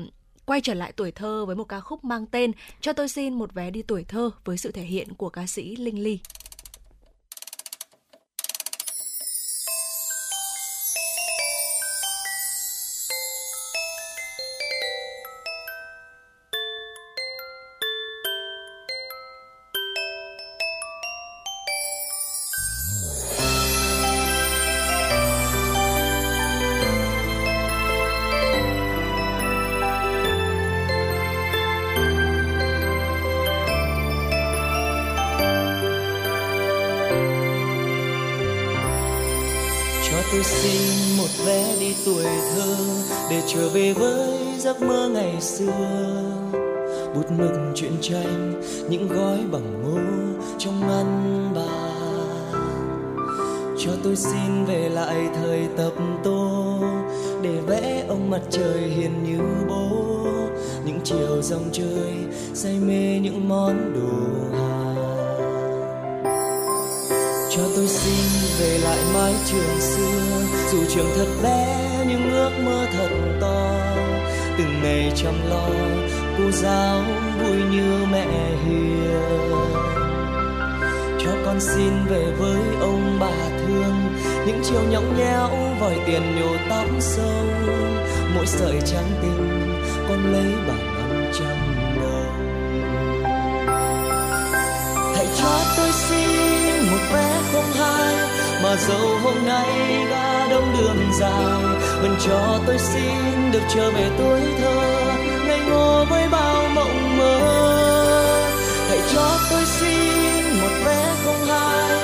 quay 0.49 0.61
trở 0.61 0.73
lại 0.73 0.93
tuổi 0.95 1.11
thơ 1.11 1.45
với 1.45 1.55
một 1.55 1.63
ca 1.63 1.79
khúc 1.79 2.03
mang 2.03 2.25
tên 2.25 2.51
Cho 2.81 2.93
tôi 2.93 3.09
xin 3.09 3.33
một 3.33 3.53
vé 3.53 3.71
đi 3.71 3.81
tuổi 3.81 4.03
thơ 4.03 4.31
với 4.45 4.57
sự 4.57 4.71
thể 4.71 4.81
hiện 4.81 5.13
của 5.13 5.29
ca 5.29 5.47
sĩ 5.47 5.75
Linh 5.75 6.03
Ly. 6.03 6.19
Tuổi 42.09 42.23
thơ 42.55 42.75
để 43.29 43.41
trở 43.47 43.69
về 43.69 43.93
với 43.93 44.37
giấc 44.57 44.81
mơ 44.81 45.09
ngày 45.13 45.41
xưa. 45.41 45.71
Bút 47.15 47.31
mực 47.37 47.51
truyện 47.75 47.91
tranh, 48.01 48.61
những 48.89 49.07
gói 49.07 49.37
bằng 49.51 49.81
ngô 49.83 49.99
trong 50.57 50.79
ngăn 50.79 51.49
bàn. 51.55 52.45
Cho 53.79 53.91
tôi 54.03 54.15
xin 54.15 54.65
về 54.65 54.89
lại 54.89 55.29
thời 55.35 55.67
tập 55.77 55.93
tô, 56.23 56.79
để 57.41 57.59
vẽ 57.67 58.05
ông 58.07 58.29
mặt 58.29 58.41
trời 58.49 58.81
hiền 58.81 59.23
như 59.23 59.39
bố. 59.67 59.89
Những 60.85 60.99
chiều 61.03 61.41
dòng 61.41 61.69
chơi 61.71 62.13
say 62.53 62.79
mê 62.79 63.19
những 63.19 63.49
món 63.49 63.93
đồ 63.93 64.57
hàng 64.57 64.79
cho 67.51 67.61
tôi 67.75 67.87
xin 67.87 68.59
về 68.59 68.77
lại 68.77 68.97
mái 69.13 69.33
trường 69.51 69.79
xưa, 69.79 70.41
dù 70.71 70.77
trường 70.89 71.07
thật 71.15 71.27
bé 71.43 71.88
những 72.09 72.31
ước 72.31 72.51
mơ 72.65 72.85
thật 72.93 73.09
to. 73.41 73.75
Từng 74.57 74.83
ngày 74.83 75.11
chăm 75.15 75.33
lo, 75.49 75.69
cô 76.37 76.51
giáo 76.51 77.01
vui 77.41 77.57
như 77.71 78.05
mẹ 78.11 78.27
hiền. 78.65 79.19
Cho 81.19 81.31
con 81.45 81.59
xin 81.59 82.05
về 82.09 82.33
với 82.37 82.61
ông 82.81 83.17
bà 83.19 83.49
thương, 83.59 84.15
những 84.47 84.61
chiều 84.63 84.81
nhõng 84.89 85.17
nhẽo 85.17 85.49
vòi 85.79 85.95
tiền 86.05 86.21
nhổ 86.39 86.55
tóc 86.69 86.85
sâu. 86.99 87.45
Mỗi 88.35 88.45
sợi 88.45 88.79
trắng 88.85 89.09
tinh, 89.21 89.73
con 90.09 90.33
lấy 90.33 90.53
bằng 90.67 90.95
năm 90.95 91.31
trăm 91.33 91.57
đồng 92.01 92.19
hãy 95.15 95.27
cho 95.37 95.59
tôi 95.77 95.91
xin 95.91 96.91
một 96.91 96.99
vé 97.13 97.41
không 97.51 97.71
hai 97.73 97.98
mà 98.69 98.75
dẫu 98.75 99.17
hôm 99.23 99.45
nay 99.45 100.05
đã 100.11 100.47
đông 100.51 100.73
đường 100.77 101.11
dài, 101.19 101.63
vẫn 102.01 102.15
cho 102.25 102.59
tôi 102.67 102.77
xin 102.77 103.51
được 103.51 103.61
trở 103.75 103.91
về 103.91 104.09
tuổi 104.17 104.41
thơ. 104.61 104.81
Ngây 105.47 105.59
ngô 105.69 106.05
với 106.09 106.27
bao 106.31 106.63
mộng 106.75 107.17
mơ, 107.17 107.39
hãy 108.89 108.99
cho 109.13 109.37
tôi 109.51 109.61
xin 109.65 110.61
một 110.61 110.71
vé 110.85 111.15
không 111.25 111.45
hai. 111.45 111.97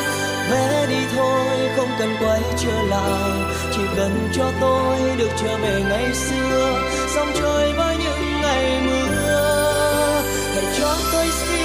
Vé 0.51 0.85
đi 0.89 1.05
thôi, 1.15 1.69
không 1.75 1.89
cần 1.99 2.15
quay 2.19 2.41
trở 2.57 2.81
lại, 2.81 3.31
chỉ 3.75 3.81
cần 3.95 4.29
cho 4.33 4.51
tôi 4.61 4.99
được 5.17 5.29
trở 5.41 5.57
về 5.57 5.83
ngày 5.89 6.13
xưa. 6.13 6.79
Sông 7.15 7.27
trôi 7.41 7.73
với 7.73 7.97
những 7.97 8.41
ngày 8.41 8.81
mưa, 8.85 10.21
hãy 10.55 10.65
cho 10.79 10.95
tôi 11.13 11.25
xin 11.27 11.64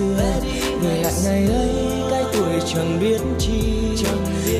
xưa 0.00 0.40
về 0.82 1.02
lại 1.02 1.12
ngày 1.24 1.44
ấy 1.44 2.02
cái 2.10 2.24
tuổi 2.32 2.60
chẳng 2.74 3.00
biết 3.00 3.20
chi. 3.38 3.62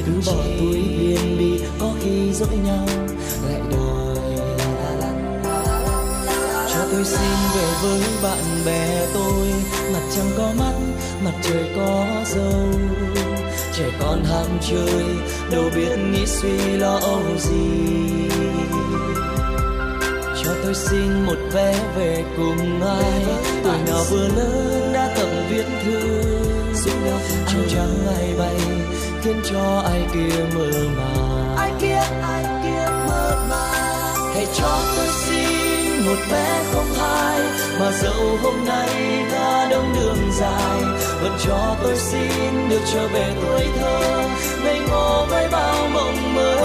Cứ 0.07 0.13
bỏ 0.27 0.43
túi 0.59 0.83
biên 0.99 1.39
bi 1.39 1.61
có 1.79 1.93
khi 2.03 2.33
dỗi 2.33 2.57
nhau. 2.65 2.87
Lại 3.49 3.61
đòi 3.71 4.17
cho 6.73 6.81
tôi 6.93 7.05
xin 7.05 7.31
về 7.55 7.67
với 7.83 8.01
bạn 8.23 8.45
bè 8.67 9.07
tôi. 9.15 9.47
Mặt 9.93 10.03
trăng 10.17 10.31
có 10.37 10.53
mắt 10.59 10.75
mặt 11.25 11.35
trời 11.43 11.65
có 11.77 12.07
dâu. 12.27 12.69
Trẻ 13.79 13.85
con 14.01 14.25
ham 14.25 14.59
chơi 14.71 15.05
đâu 15.51 15.65
biết 15.77 15.99
nghĩ 16.13 16.27
suy 16.27 16.59
lo 16.59 16.99
âu 17.03 17.23
gì. 17.39 18.29
Cho 20.45 20.51
tôi 20.65 20.75
xin 20.75 21.27
một 21.27 21.39
vé 21.53 21.75
về 21.97 22.25
cùng 22.37 22.83
ai. 22.83 23.25
Tuổi 23.65 23.77
nào 23.87 24.05
vừa 24.11 24.29
lớn 24.29 24.90
viết 25.51 25.65
thư. 25.85 26.21
Áo 27.61 27.69
trắng 27.69 28.07
ai 28.17 28.35
bay 28.39 28.57
khiến 29.23 29.41
cho 29.51 29.83
ai 29.85 30.07
kia 30.15 30.45
mơ 30.55 30.71
màng. 30.97 31.57
Ai 31.57 31.73
kia 31.81 32.03
ai 32.23 32.45
kia 32.63 32.87
mơ 33.09 33.47
màng. 33.51 34.35
Hãy 34.35 34.47
cho 34.55 34.79
tôi 34.97 35.07
xin 35.09 36.07
một 36.07 36.17
vé 36.31 36.63
không 36.73 36.95
hai 36.99 37.41
mà 37.81 37.93
dẫu 38.03 38.39
hôm 38.43 38.65
nay 38.65 39.25
đã 39.33 39.69
đông 39.71 39.95
đường 39.97 40.33
dài 40.33 40.83
vẫn 41.23 41.33
cho 41.47 41.77
tôi 41.83 41.97
xin 41.97 42.69
được 42.69 42.81
trở 42.93 43.09
về 43.09 43.33
tuổi 43.43 43.67
thơ 43.81 44.29
ngây 44.65 44.81
ngô 44.91 45.27
với 45.31 45.49
bao 45.53 45.89
mộng 45.93 46.35
mơ. 46.35 46.57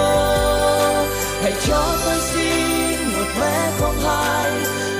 Hãy 1.42 1.54
cho 1.68 1.84
tôi 2.06 2.20
xin 2.20 3.14
một 3.18 3.28
vé 3.40 3.72
không 3.80 3.96
hai 4.04 4.52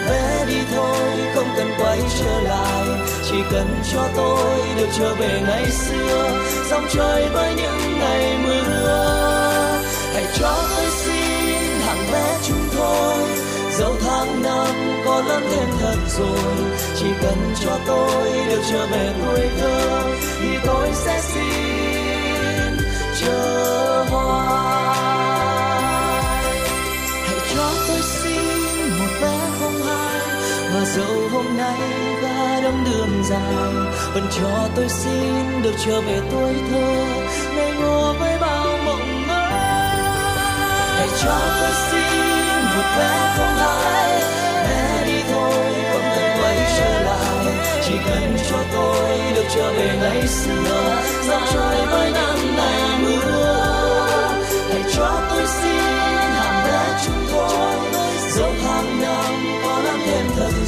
vé 0.10 0.46
đi 0.48 0.58
thôi 0.76 1.00
không 1.36 1.48
cần 1.58 1.68
quay 1.80 2.00
trở 2.20 2.42
lại 2.42 2.86
chỉ 3.32 3.38
cần 3.52 3.68
cho 3.94 4.08
tôi 4.16 4.60
được 4.78 4.88
trở 4.98 5.16
về 5.16 5.42
ngày 5.48 5.72
xưa. 5.72 6.40
Dòng 6.70 6.88
chơi 6.94 7.30
với 7.30 7.56
những 7.56 8.00
ngày 8.00 8.38
mưa 8.44 9.82
hãy 10.14 10.26
cho 10.40 10.56
tôi 10.76 10.86
xin 10.90 11.80
hàng 11.86 12.06
vé 12.12 12.38
chúng 12.48 12.70
thôi. 12.78 13.16
Dẫu 13.80 13.96
tháng 14.06 14.44
năm 14.44 15.02
có 15.06 15.22
lớn 15.28 15.44
thêm 15.52 15.70
thật 15.80 15.96
rồi, 16.20 16.56
chỉ 17.00 17.06
cần 17.22 17.54
cho 17.66 17.80
tôi 17.88 18.32
được 18.50 18.62
trở 18.72 18.88
về 18.88 19.14
tuổi 19.26 19.50
thơ, 19.60 20.02
thì 20.40 20.48
tôi 20.66 20.90
sẽ 20.94 21.22
xin 21.22 22.78
chờ 23.22 24.06
hoài. 24.10 24.96
Hãy 27.26 27.40
cho 27.56 27.70
tôi 27.88 28.02
xin 28.02 28.90
một 29.00 29.12
vé 29.22 29.38
không 29.60 29.82
hai, 29.84 30.22
mà 30.74 30.86
dẫu 30.86 31.30
hôm 31.32 31.58
nay 31.58 31.80
đông 32.66 32.84
đường 32.86 33.24
dài. 33.24 33.54
Vẫn 34.14 34.28
cho 34.38 34.70
tôi 34.76 34.90
xin 34.90 35.62
được 35.64 35.74
trở 35.86 36.02
về 36.02 36.22
tuổi 36.32 36.54
thơ. 36.72 37.06
Ngây 37.56 37.72
ngô 37.82 38.14
với 38.20 38.38
bao 38.42 38.78
mộng 38.86 39.28
mơ. 39.28 39.50
Hãy 40.98 41.08
cho 41.24 41.40
tôi 41.62 41.72
xin 41.92 42.04
một 42.76 42.88
vé 42.98 43.34
không 43.38 43.56
hai 43.58 44.22
mẹ 44.64 45.06
đi 45.08 45.24
thôi 45.32 45.74
không 45.92 46.10
cần 46.16 46.42
quay 46.42 46.58
trở 46.78 47.04
lại. 47.04 47.46
Chỉ 47.86 47.94
cần 48.06 48.38
cho 48.50 48.58
tôi 48.74 49.20
được 49.36 49.46
trở 49.56 49.74
về 49.74 49.98
ngày 50.02 50.28
xưa. 50.28 50.96
Dạo 51.28 51.42
trôi 51.54 51.86
với 51.92 52.12
năm 52.12 52.56
ngày 52.58 53.00
mưa. 53.02 53.56
Hãy 54.70 54.84
cho 54.96 55.22
tôi 55.30 55.46
xin 55.48 55.82
hàng 56.34 56.68
vé 56.68 57.00
chúng 57.06 57.26
tôi 57.32 57.95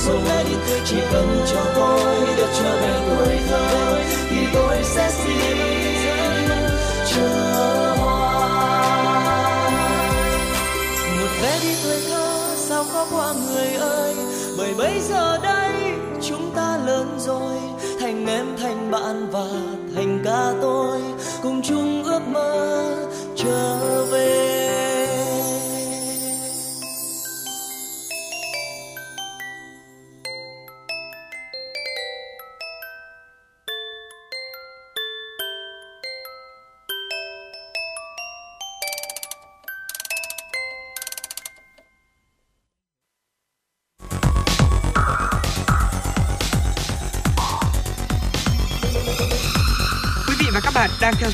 thêm 0.07 0.59
chỉ 0.85 0.95
cần 1.11 1.45
cho 1.53 1.61
tôi 1.75 2.15
được 2.37 2.47
trở 2.59 2.75
về 2.81 2.99
tuổi 3.09 3.37
thơ, 3.49 3.99
thì 4.29 4.37
tôi 4.53 4.77
sẽ 4.83 5.09
xin 5.11 5.57
chờ 7.15 7.95
một 11.19 11.31
vé 11.41 11.59
đi 11.61 11.75
tuổi 11.83 12.01
thơ, 12.09 12.55
sao 12.55 12.85
có 12.93 13.05
qua 13.11 13.33
người 13.33 13.73
ơi? 13.79 14.15
Bởi 14.57 14.73
bây 14.77 14.99
giờ 15.09 15.37
đây, 15.43 15.73
chúng 16.21 16.51
ta 16.55 16.77
lớn 16.85 17.17
rồi, 17.19 17.55
thành 17.99 18.27
em, 18.27 18.45
thành 18.61 18.91
bạn 18.91 19.27
và 19.31 19.47
thành 19.95 20.21
ca 20.25 20.53
tôi. 20.61 21.01
Cùng 21.43 21.61
chung 21.61 22.03
ước 22.03 22.21
mơ 22.27 23.06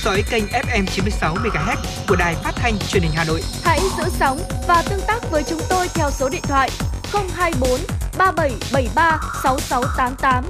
dõi 0.03 0.23
kênh 0.29 0.43
FM 0.45 0.85
96 0.85 1.35
MHz 1.35 1.75
của 2.07 2.15
đài 2.15 2.35
phát 2.35 2.51
thanh 2.55 2.73
truyền 2.79 3.03
hình 3.03 3.11
Hà 3.15 3.23
Nội. 3.23 3.41
Hãy 3.63 3.79
giữ 3.97 4.03
sóng 4.19 4.39
và 4.67 4.83
tương 4.89 5.01
tác 5.07 5.31
với 5.31 5.43
chúng 5.43 5.59
tôi 5.69 5.87
theo 5.93 6.11
số 6.11 6.29
điện 6.29 6.41
thoại 6.43 6.69
024 7.35 7.79
3773 8.17 9.19
6688. 9.43 10.45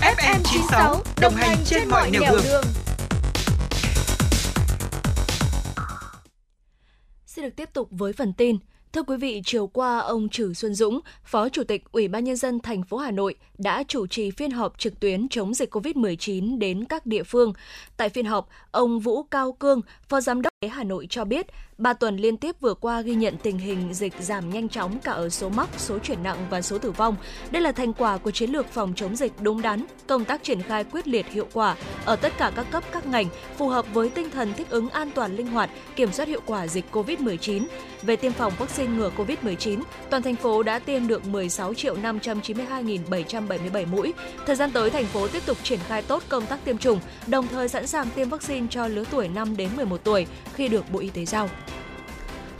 FM 0.00 0.40
96 0.44 1.02
đồng 1.20 1.34
hành 1.34 1.56
trên 1.64 1.88
mọi 1.88 2.10
nẻo 2.10 2.22
đường. 2.22 2.42
đường. 2.44 2.64
Xin 7.26 7.44
được 7.44 7.56
tiếp 7.56 7.68
tục 7.72 7.88
với 7.90 8.12
phần 8.12 8.32
tin. 8.32 8.58
Thưa 8.92 9.02
quý 9.02 9.16
vị, 9.16 9.42
chiều 9.44 9.66
qua 9.66 9.98
ông 9.98 10.28
Trử 10.28 10.54
Xuân 10.54 10.74
Dũng, 10.74 11.00
Phó 11.24 11.48
Chủ 11.48 11.64
tịch 11.64 11.84
Ủy 11.92 12.08
ban 12.08 12.24
nhân 12.24 12.36
dân 12.36 12.60
thành 12.60 12.82
phố 12.82 12.96
Hà 12.96 13.10
Nội 13.10 13.34
đã 13.58 13.84
chủ 13.88 14.06
trì 14.06 14.30
phiên 14.30 14.50
họp 14.50 14.78
trực 14.78 15.00
tuyến 15.00 15.28
chống 15.28 15.54
dịch 15.54 15.74
COVID-19 15.76 16.58
đến 16.58 16.84
các 16.84 17.06
địa 17.06 17.22
phương. 17.22 17.52
Tại 17.96 18.08
phiên 18.08 18.26
họp, 18.26 18.48
ông 18.70 19.00
Vũ 19.00 19.22
Cao 19.22 19.52
Cương, 19.52 19.80
Phó 20.08 20.20
Giám 20.20 20.42
đốc 20.42 20.52
Hà 20.70 20.84
Nội 20.84 21.06
cho 21.10 21.24
biết, 21.24 21.46
ba 21.78 21.92
tuần 21.92 22.16
liên 22.16 22.36
tiếp 22.36 22.56
vừa 22.60 22.74
qua 22.74 23.00
ghi 23.00 23.14
nhận 23.14 23.36
tình 23.42 23.58
hình 23.58 23.94
dịch 23.94 24.12
giảm 24.20 24.50
nhanh 24.50 24.68
chóng 24.68 24.98
cả 24.98 25.12
ở 25.12 25.28
số 25.28 25.48
mắc, 25.48 25.68
số 25.76 25.98
chuyển 25.98 26.22
nặng 26.22 26.46
và 26.50 26.62
số 26.62 26.78
tử 26.78 26.90
vong. 26.90 27.16
Đây 27.50 27.62
là 27.62 27.72
thành 27.72 27.92
quả 27.92 28.18
của 28.18 28.30
chiến 28.30 28.50
lược 28.50 28.66
phòng 28.66 28.92
chống 28.96 29.16
dịch 29.16 29.32
đúng 29.40 29.62
đắn, 29.62 29.84
công 30.06 30.24
tác 30.24 30.42
triển 30.42 30.62
khai 30.62 30.84
quyết 30.84 31.08
liệt 31.08 31.26
hiệu 31.32 31.46
quả 31.52 31.76
ở 32.04 32.16
tất 32.16 32.32
cả 32.38 32.52
các 32.56 32.66
cấp 32.70 32.84
các 32.92 33.06
ngành, 33.06 33.26
phù 33.56 33.68
hợp 33.68 33.86
với 33.94 34.08
tinh 34.08 34.30
thần 34.30 34.54
thích 34.56 34.70
ứng 34.70 34.88
an 34.88 35.10
toàn 35.14 35.36
linh 35.36 35.46
hoạt, 35.46 35.70
kiểm 35.96 36.12
soát 36.12 36.28
hiệu 36.28 36.40
quả 36.46 36.66
dịch 36.66 36.84
COVID-19. 36.92 37.66
Về 38.02 38.16
tiêm 38.16 38.32
phòng 38.32 38.52
vaccine 38.58 38.96
ngừa 38.96 39.10
COVID-19, 39.16 39.82
toàn 40.10 40.22
thành 40.22 40.36
phố 40.36 40.62
đã 40.62 40.78
tiêm 40.78 41.06
được 41.06 41.26
16 41.26 41.74
triệu 41.74 41.96
592.777 41.96 43.86
mũi. 43.86 44.14
Thời 44.46 44.56
gian 44.56 44.70
tới, 44.72 44.90
thành 44.90 45.06
phố 45.06 45.28
tiếp 45.28 45.42
tục 45.46 45.58
triển 45.62 45.78
khai 45.88 46.02
tốt 46.02 46.22
công 46.28 46.46
tác 46.46 46.64
tiêm 46.64 46.78
chủng, 46.78 47.00
đồng 47.26 47.48
thời 47.48 47.68
sẵn 47.68 47.86
sàng 47.86 48.08
tiêm 48.14 48.28
vaccine 48.28 48.66
cho 48.70 48.86
lứa 48.86 49.04
tuổi 49.10 49.28
5 49.28 49.56
đến 49.56 49.68
11 49.76 50.04
tuổi 50.04 50.26
khi 50.54 50.68
được 50.68 50.90
Bộ 50.92 51.00
Y 51.00 51.08
tế 51.08 51.24
giao. 51.24 51.48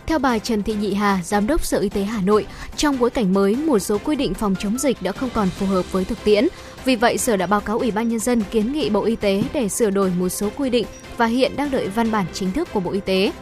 Theo 0.06 0.18
bà 0.18 0.38
Trần 0.38 0.62
Thị 0.62 0.74
Nhị 0.74 0.94
Hà, 0.94 1.20
Giám 1.24 1.46
đốc 1.46 1.64
Sở 1.64 1.78
Y 1.78 1.88
tế 1.88 2.02
Hà 2.02 2.20
Nội, 2.20 2.46
trong 2.76 2.98
bối 2.98 3.10
cảnh 3.10 3.34
mới, 3.34 3.56
một 3.56 3.78
số 3.78 3.98
quy 4.04 4.16
định 4.16 4.34
phòng 4.34 4.54
chống 4.58 4.78
dịch 4.78 5.02
đã 5.02 5.12
không 5.12 5.30
còn 5.34 5.48
phù 5.48 5.66
hợp 5.66 5.92
với 5.92 6.04
thực 6.04 6.24
tiễn. 6.24 6.48
Vì 6.84 6.96
vậy, 6.96 7.18
Sở 7.18 7.36
đã 7.36 7.46
báo 7.46 7.60
cáo 7.60 7.78
Ủy 7.78 7.90
ban 7.90 8.08
Nhân 8.08 8.18
dân 8.18 8.42
kiến 8.50 8.72
nghị 8.72 8.90
Bộ 8.90 9.04
Y 9.04 9.16
tế 9.16 9.42
để 9.52 9.68
sửa 9.68 9.90
đổi 9.90 10.12
một 10.18 10.28
số 10.28 10.48
quy 10.56 10.70
định 10.70 10.86
và 11.16 11.26
hiện 11.26 11.56
đang 11.56 11.70
đợi 11.70 11.88
văn 11.88 12.10
bản 12.10 12.26
chính 12.32 12.52
thức 12.52 12.68
của 12.72 12.80
Bộ 12.80 12.90
Y 12.90 13.00
tế. 13.00 13.32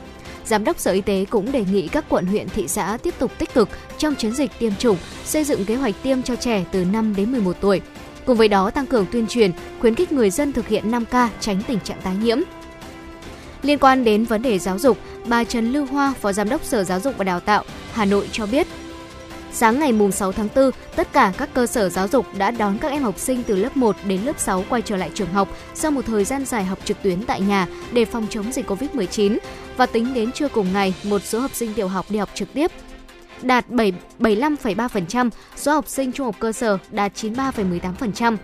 Giám 0.45 0.65
đốc 0.65 0.79
Sở 0.79 0.93
Y 0.93 1.01
tế 1.01 1.25
cũng 1.31 1.53
đề 1.53 1.65
nghị 1.73 1.89
các 1.89 2.05
quận 2.09 2.27
huyện 2.27 2.49
thị 2.49 2.69
xã 2.69 2.99
tiếp 3.03 3.15
tục 3.19 3.33
tích 3.39 3.55
cực 3.55 3.69
trong 3.99 4.15
chiến 4.15 4.35
dịch 4.35 4.51
tiêm 4.59 4.73
chủng, 4.79 4.97
xây 5.25 5.45
dựng 5.45 5.65
kế 5.65 5.77
hoạch 5.77 5.95
tiêm 6.03 6.23
cho 6.23 6.37
trẻ 6.37 6.65
từ 6.73 6.85
5 6.85 7.15
đến 7.17 7.33
11 7.33 7.57
tuổi. 7.61 7.81
Cùng 8.27 8.37
với 8.37 8.49
đó 8.49 8.71
tăng 8.71 8.87
cường 8.87 9.07
tuyên 9.13 9.27
truyền, 9.27 9.51
khuyến 9.81 9.95
khích 9.95 10.13
người 10.13 10.31
dân 10.31 10.53
thực 10.53 10.69
hiện 10.69 10.91
5K 10.91 11.29
tránh 11.41 11.63
tình 11.67 11.81
trạng 11.81 12.01
tái 12.03 12.17
nhiễm. 12.23 12.39
Liên 13.65 13.79
quan 13.79 14.05
đến 14.05 14.25
vấn 14.25 14.43
đề 14.43 14.59
giáo 14.59 14.79
dục, 14.79 14.99
bà 15.27 15.45
Trần 15.45 15.73
Lưu 15.73 15.87
Hoa, 15.87 16.15
Phó 16.21 16.33
Giám 16.33 16.49
đốc 16.49 16.65
Sở 16.65 16.85
Giáo 16.85 17.01
dục 17.01 17.15
và 17.19 17.25
Đào 17.25 17.41
tạo 17.41 17.65
Hà 17.93 18.05
Nội 18.05 18.29
cho 18.33 18.47
biết, 18.47 18.67
Sáng 19.53 19.79
ngày 19.79 19.93
6 20.13 20.33
tháng 20.33 20.49
4, 20.55 20.71
tất 20.97 21.13
cả 21.13 21.33
các 21.39 21.49
cơ 21.55 21.67
sở 21.67 21.89
giáo 21.89 22.09
dục 22.09 22.27
đã 22.39 22.51
đón 22.51 22.79
các 22.79 22.93
em 22.93 23.03
học 23.03 23.19
sinh 23.19 23.43
từ 23.43 23.57
lớp 23.57 23.77
1 23.77 23.97
đến 24.07 24.21
lớp 24.23 24.39
6 24.39 24.65
quay 24.69 24.83
trở 24.83 24.97
lại 24.97 25.11
trường 25.15 25.33
học 25.33 25.49
sau 25.75 25.91
một 25.91 26.07
thời 26.07 26.25
gian 26.25 26.45
dài 26.45 26.65
học 26.65 26.79
trực 26.85 27.03
tuyến 27.03 27.23
tại 27.23 27.41
nhà 27.41 27.67
để 27.93 28.05
phòng 28.05 28.27
chống 28.31 28.53
dịch 28.53 28.71
COVID-19. 28.71 29.39
Và 29.77 29.87
tính 29.87 30.15
đến 30.15 30.33
trưa 30.33 30.49
cùng 30.49 30.73
ngày, 30.73 30.95
một 31.05 31.23
số 31.23 31.41
học 31.41 31.51
sinh 31.55 31.75
tiểu 31.75 31.89
học 31.89 32.07
đi 32.09 32.19
học 32.19 32.29
trực 32.35 32.55
tiếp 32.55 32.71
đạt 33.43 33.69
7, 33.69 33.93
75,3%, 34.19 35.31
số 35.57 35.73
học 35.73 35.89
sinh 35.89 36.13
trung 36.13 36.27
học 36.27 36.37
cơ 36.39 36.53
sở 36.53 36.79
đạt 36.91 37.13
93,18%. 37.15 38.37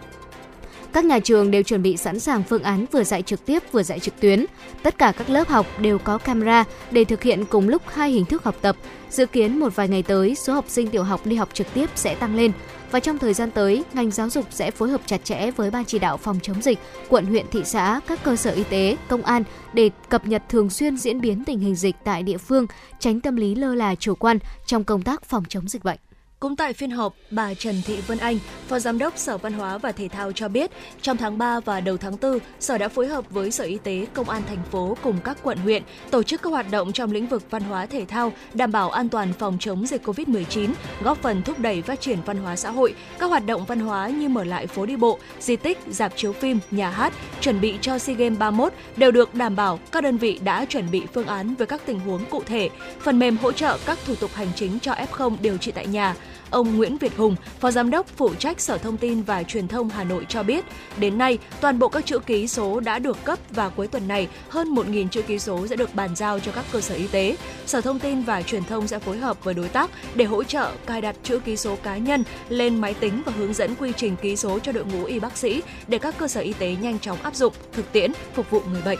Các 0.92 1.04
nhà 1.04 1.18
trường 1.18 1.50
đều 1.50 1.62
chuẩn 1.62 1.82
bị 1.82 1.96
sẵn 1.96 2.20
sàng 2.20 2.42
phương 2.42 2.62
án 2.62 2.86
vừa 2.92 3.04
dạy 3.04 3.22
trực 3.22 3.46
tiếp 3.46 3.62
vừa 3.72 3.82
dạy 3.82 3.98
trực 3.98 4.20
tuyến. 4.20 4.44
Tất 4.82 4.98
cả 4.98 5.12
các 5.18 5.30
lớp 5.30 5.48
học 5.48 5.66
đều 5.80 5.98
có 5.98 6.18
camera 6.18 6.64
để 6.90 7.04
thực 7.04 7.22
hiện 7.22 7.44
cùng 7.44 7.68
lúc 7.68 7.82
hai 7.88 8.10
hình 8.10 8.24
thức 8.24 8.44
học 8.44 8.56
tập. 8.60 8.76
Dự 9.10 9.26
kiến 9.26 9.60
một 9.60 9.76
vài 9.76 9.88
ngày 9.88 10.02
tới, 10.02 10.34
số 10.34 10.52
học 10.52 10.64
sinh 10.68 10.88
tiểu 10.88 11.02
học 11.02 11.26
đi 11.26 11.36
học 11.36 11.48
trực 11.52 11.66
tiếp 11.74 11.90
sẽ 11.94 12.14
tăng 12.14 12.36
lên. 12.36 12.52
Và 12.90 13.00
trong 13.00 13.18
thời 13.18 13.34
gian 13.34 13.50
tới, 13.50 13.84
ngành 13.92 14.10
giáo 14.10 14.30
dục 14.30 14.46
sẽ 14.50 14.70
phối 14.70 14.90
hợp 14.90 15.00
chặt 15.06 15.24
chẽ 15.24 15.50
với 15.50 15.70
Ban 15.70 15.84
chỉ 15.84 15.98
đạo 15.98 16.16
phòng 16.16 16.38
chống 16.42 16.62
dịch, 16.62 16.78
quận 17.08 17.26
huyện 17.26 17.46
thị 17.50 17.62
xã, 17.64 18.00
các 18.06 18.24
cơ 18.24 18.36
sở 18.36 18.50
y 18.50 18.64
tế, 18.64 18.96
công 19.08 19.22
an 19.22 19.42
để 19.72 19.90
cập 20.08 20.26
nhật 20.26 20.42
thường 20.48 20.70
xuyên 20.70 20.96
diễn 20.96 21.20
biến 21.20 21.44
tình 21.44 21.58
hình 21.58 21.74
dịch 21.74 21.96
tại 22.04 22.22
địa 22.22 22.38
phương, 22.38 22.66
tránh 22.98 23.20
tâm 23.20 23.36
lý 23.36 23.54
lơ 23.54 23.74
là 23.74 23.94
chủ 23.94 24.14
quan 24.14 24.38
trong 24.66 24.84
công 24.84 25.02
tác 25.02 25.24
phòng 25.24 25.44
chống 25.48 25.68
dịch 25.68 25.84
bệnh. 25.84 25.98
Cũng 26.40 26.56
tại 26.56 26.72
phiên 26.72 26.90
họp, 26.90 27.14
bà 27.30 27.54
Trần 27.54 27.82
Thị 27.84 28.00
Vân 28.06 28.18
Anh, 28.18 28.38
Phó 28.68 28.78
Giám 28.78 28.98
đốc 28.98 29.18
Sở 29.18 29.38
Văn 29.38 29.52
hóa 29.52 29.78
và 29.78 29.92
Thể 29.92 30.08
thao 30.08 30.32
cho 30.32 30.48
biết, 30.48 30.70
trong 31.02 31.16
tháng 31.16 31.38
3 31.38 31.60
và 31.60 31.80
đầu 31.80 31.96
tháng 31.96 32.16
4, 32.22 32.38
Sở 32.60 32.78
đã 32.78 32.88
phối 32.88 33.06
hợp 33.06 33.30
với 33.30 33.50
Sở 33.50 33.64
Y 33.64 33.78
tế, 33.78 34.06
Công 34.14 34.30
an 34.30 34.42
thành 34.48 34.62
phố 34.70 34.96
cùng 35.02 35.18
các 35.24 35.38
quận 35.42 35.58
huyện 35.58 35.82
tổ 36.10 36.22
chức 36.22 36.42
các 36.42 36.50
hoạt 36.50 36.70
động 36.70 36.92
trong 36.92 37.12
lĩnh 37.12 37.26
vực 37.26 37.42
văn 37.50 37.62
hóa 37.62 37.86
thể 37.86 38.04
thao, 38.04 38.32
đảm 38.54 38.72
bảo 38.72 38.90
an 38.90 39.08
toàn 39.08 39.32
phòng 39.38 39.56
chống 39.60 39.86
dịch 39.86 40.06
COVID-19, 40.06 40.70
góp 41.02 41.22
phần 41.22 41.42
thúc 41.42 41.58
đẩy 41.58 41.82
phát 41.82 42.00
triển 42.00 42.18
văn 42.26 42.36
hóa 42.36 42.56
xã 42.56 42.70
hội. 42.70 42.94
Các 43.18 43.26
hoạt 43.26 43.46
động 43.46 43.64
văn 43.64 43.80
hóa 43.80 44.08
như 44.08 44.28
mở 44.28 44.44
lại 44.44 44.66
phố 44.66 44.86
đi 44.86 44.96
bộ, 44.96 45.18
di 45.40 45.56
tích, 45.56 45.78
dạp 45.88 46.12
chiếu 46.16 46.32
phim, 46.32 46.58
nhà 46.70 46.90
hát, 46.90 47.12
chuẩn 47.40 47.60
bị 47.60 47.74
cho 47.80 47.98
SEA 47.98 48.16
Games 48.16 48.38
31 48.38 48.72
đều 48.96 49.10
được 49.10 49.34
đảm 49.34 49.56
bảo. 49.56 49.78
Các 49.92 50.02
đơn 50.04 50.16
vị 50.16 50.40
đã 50.44 50.64
chuẩn 50.64 50.90
bị 50.90 51.02
phương 51.14 51.26
án 51.26 51.54
với 51.54 51.66
các 51.66 51.82
tình 51.86 52.00
huống 52.00 52.24
cụ 52.24 52.42
thể, 52.46 52.70
phần 53.00 53.18
mềm 53.18 53.36
hỗ 53.36 53.52
trợ 53.52 53.78
các 53.86 53.98
thủ 54.06 54.14
tục 54.14 54.30
hành 54.34 54.48
chính 54.56 54.78
cho 54.80 54.92
F0 54.92 55.36
điều 55.40 55.56
trị 55.56 55.72
tại 55.72 55.86
nhà 55.86 56.14
Ông 56.50 56.76
Nguyễn 56.76 56.96
Việt 56.98 57.16
Hùng, 57.16 57.36
Phó 57.60 57.70
Giám 57.70 57.90
đốc 57.90 58.06
phụ 58.16 58.34
trách 58.34 58.60
Sở 58.60 58.78
Thông 58.78 58.96
tin 58.96 59.22
và 59.22 59.42
Truyền 59.42 59.68
thông 59.68 59.88
Hà 59.88 60.04
Nội 60.04 60.26
cho 60.28 60.42
biết, 60.42 60.64
đến 60.98 61.18
nay 61.18 61.38
toàn 61.60 61.78
bộ 61.78 61.88
các 61.88 62.06
chữ 62.06 62.18
ký 62.18 62.48
số 62.48 62.80
đã 62.80 62.98
được 62.98 63.24
cấp 63.24 63.38
và 63.50 63.68
cuối 63.68 63.86
tuần 63.86 64.08
này 64.08 64.28
hơn 64.48 64.74
1.000 64.74 65.08
chữ 65.08 65.22
ký 65.22 65.38
số 65.38 65.66
sẽ 65.66 65.76
được 65.76 65.94
bàn 65.94 66.16
giao 66.16 66.40
cho 66.40 66.52
các 66.52 66.64
cơ 66.72 66.80
sở 66.80 66.94
y 66.94 67.06
tế. 67.06 67.36
Sở 67.66 67.80
Thông 67.80 67.98
tin 67.98 68.22
và 68.22 68.42
Truyền 68.42 68.64
thông 68.64 68.88
sẽ 68.88 68.98
phối 68.98 69.18
hợp 69.18 69.44
với 69.44 69.54
đối 69.54 69.68
tác 69.68 69.90
để 70.14 70.24
hỗ 70.24 70.44
trợ 70.44 70.72
cài 70.86 71.00
đặt 71.00 71.16
chữ 71.22 71.38
ký 71.38 71.56
số 71.56 71.76
cá 71.82 71.96
nhân 71.96 72.24
lên 72.48 72.80
máy 72.80 72.94
tính 72.94 73.22
và 73.26 73.32
hướng 73.36 73.54
dẫn 73.54 73.74
quy 73.74 73.92
trình 73.96 74.16
ký 74.22 74.36
số 74.36 74.58
cho 74.58 74.72
đội 74.72 74.84
ngũ 74.84 75.04
y 75.04 75.20
bác 75.20 75.36
sĩ 75.36 75.62
để 75.88 75.98
các 75.98 76.14
cơ 76.18 76.28
sở 76.28 76.40
y 76.40 76.52
tế 76.52 76.76
nhanh 76.80 76.98
chóng 76.98 77.18
áp 77.22 77.34
dụng, 77.34 77.54
thực 77.72 77.92
tiễn, 77.92 78.12
phục 78.34 78.50
vụ 78.50 78.62
người 78.72 78.82
bệnh. 78.84 78.98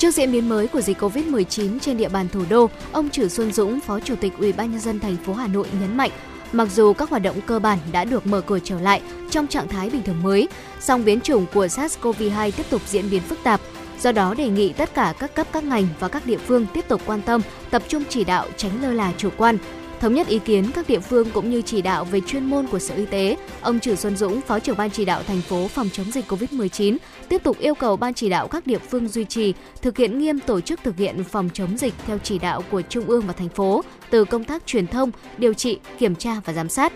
Trước 0.00 0.14
diễn 0.14 0.32
biến 0.32 0.48
mới 0.48 0.66
của 0.66 0.80
dịch 0.80 1.02
Covid-19 1.02 1.78
trên 1.78 1.96
địa 1.96 2.08
bàn 2.08 2.28
thủ 2.28 2.42
đô, 2.50 2.70
ông 2.92 3.10
Trử 3.10 3.28
Xuân 3.28 3.52
Dũng, 3.52 3.80
Phó 3.80 4.00
Chủ 4.00 4.14
tịch 4.16 4.32
Ủy 4.38 4.52
ban 4.52 4.70
nhân 4.70 4.80
dân 4.80 5.00
thành 5.00 5.16
phố 5.16 5.34
Hà 5.34 5.46
Nội 5.46 5.66
nhấn 5.80 5.96
mạnh, 5.96 6.10
mặc 6.52 6.68
dù 6.74 6.92
các 6.92 7.10
hoạt 7.10 7.22
động 7.22 7.40
cơ 7.46 7.58
bản 7.58 7.78
đã 7.92 8.04
được 8.04 8.26
mở 8.26 8.40
cửa 8.40 8.58
trở 8.64 8.80
lại 8.80 9.02
trong 9.30 9.46
trạng 9.46 9.68
thái 9.68 9.90
bình 9.90 10.02
thường 10.02 10.22
mới, 10.22 10.48
song 10.80 11.04
biến 11.04 11.20
chủng 11.20 11.46
của 11.54 11.66
SARS-CoV-2 11.66 12.50
tiếp 12.50 12.66
tục 12.70 12.82
diễn 12.86 13.10
biến 13.10 13.22
phức 13.22 13.38
tạp. 13.42 13.60
Do 14.00 14.12
đó 14.12 14.34
đề 14.34 14.48
nghị 14.48 14.72
tất 14.72 14.94
cả 14.94 15.14
các 15.18 15.34
cấp 15.34 15.46
các 15.52 15.64
ngành 15.64 15.86
và 15.98 16.08
các 16.08 16.26
địa 16.26 16.38
phương 16.38 16.66
tiếp 16.74 16.84
tục 16.88 17.00
quan 17.06 17.22
tâm, 17.22 17.42
tập 17.70 17.82
trung 17.88 18.02
chỉ 18.08 18.24
đạo 18.24 18.46
tránh 18.56 18.82
lơ 18.82 18.92
là 18.92 19.12
chủ 19.18 19.28
quan, 19.36 19.58
Thống 20.00 20.14
nhất 20.14 20.28
ý 20.28 20.38
kiến 20.38 20.70
các 20.74 20.88
địa 20.88 21.00
phương 21.00 21.30
cũng 21.30 21.50
như 21.50 21.62
chỉ 21.62 21.82
đạo 21.82 22.04
về 22.04 22.20
chuyên 22.26 22.44
môn 22.44 22.66
của 22.66 22.78
Sở 22.78 22.94
Y 22.94 23.06
tế, 23.06 23.36
ông 23.60 23.80
Trử 23.80 23.96
Xuân 23.96 24.16
Dũng, 24.16 24.40
Phó 24.40 24.58
trưởng 24.58 24.76
ban 24.76 24.90
chỉ 24.90 25.04
đạo 25.04 25.22
thành 25.26 25.40
phố 25.40 25.68
phòng 25.68 25.88
chống 25.92 26.12
dịch 26.12 26.32
COVID-19, 26.32 26.96
tiếp 27.30 27.42
tục 27.42 27.58
yêu 27.58 27.74
cầu 27.74 27.96
ban 27.96 28.14
chỉ 28.14 28.28
đạo 28.28 28.48
các 28.48 28.66
địa 28.66 28.78
phương 28.78 29.08
duy 29.08 29.24
trì, 29.24 29.54
thực 29.82 29.96
hiện 29.96 30.18
nghiêm 30.18 30.40
tổ 30.40 30.60
chức 30.60 30.80
thực 30.82 30.96
hiện 30.96 31.24
phòng 31.24 31.50
chống 31.54 31.76
dịch 31.76 31.94
theo 32.06 32.18
chỉ 32.18 32.38
đạo 32.38 32.62
của 32.70 32.82
Trung 32.82 33.04
ương 33.04 33.26
và 33.26 33.32
thành 33.32 33.48
phố 33.48 33.84
từ 34.10 34.24
công 34.24 34.44
tác 34.44 34.66
truyền 34.66 34.86
thông, 34.86 35.10
điều 35.38 35.54
trị, 35.54 35.78
kiểm 35.98 36.14
tra 36.14 36.40
và 36.44 36.52
giám 36.52 36.68
sát. 36.68 36.92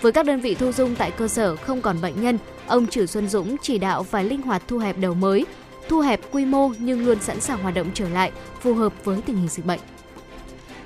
Với 0.00 0.12
các 0.12 0.26
đơn 0.26 0.40
vị 0.40 0.54
thu 0.54 0.72
dung 0.72 0.94
tại 0.94 1.10
cơ 1.10 1.28
sở 1.28 1.56
không 1.56 1.80
còn 1.80 2.00
bệnh 2.00 2.22
nhân, 2.22 2.38
ông 2.66 2.86
Trử 2.86 3.06
Xuân 3.06 3.28
Dũng 3.28 3.56
chỉ 3.62 3.78
đạo 3.78 4.02
phải 4.02 4.24
linh 4.24 4.42
hoạt 4.42 4.62
thu 4.68 4.78
hẹp 4.78 4.98
đầu 4.98 5.14
mới, 5.14 5.46
thu 5.88 6.00
hẹp 6.00 6.20
quy 6.32 6.44
mô 6.44 6.70
nhưng 6.78 7.06
luôn 7.06 7.20
sẵn 7.20 7.40
sàng 7.40 7.62
hoạt 7.62 7.74
động 7.74 7.90
trở 7.94 8.08
lại, 8.08 8.32
phù 8.60 8.74
hợp 8.74 9.04
với 9.04 9.20
tình 9.26 9.36
hình 9.36 9.48
dịch 9.48 9.66
bệnh. 9.66 9.80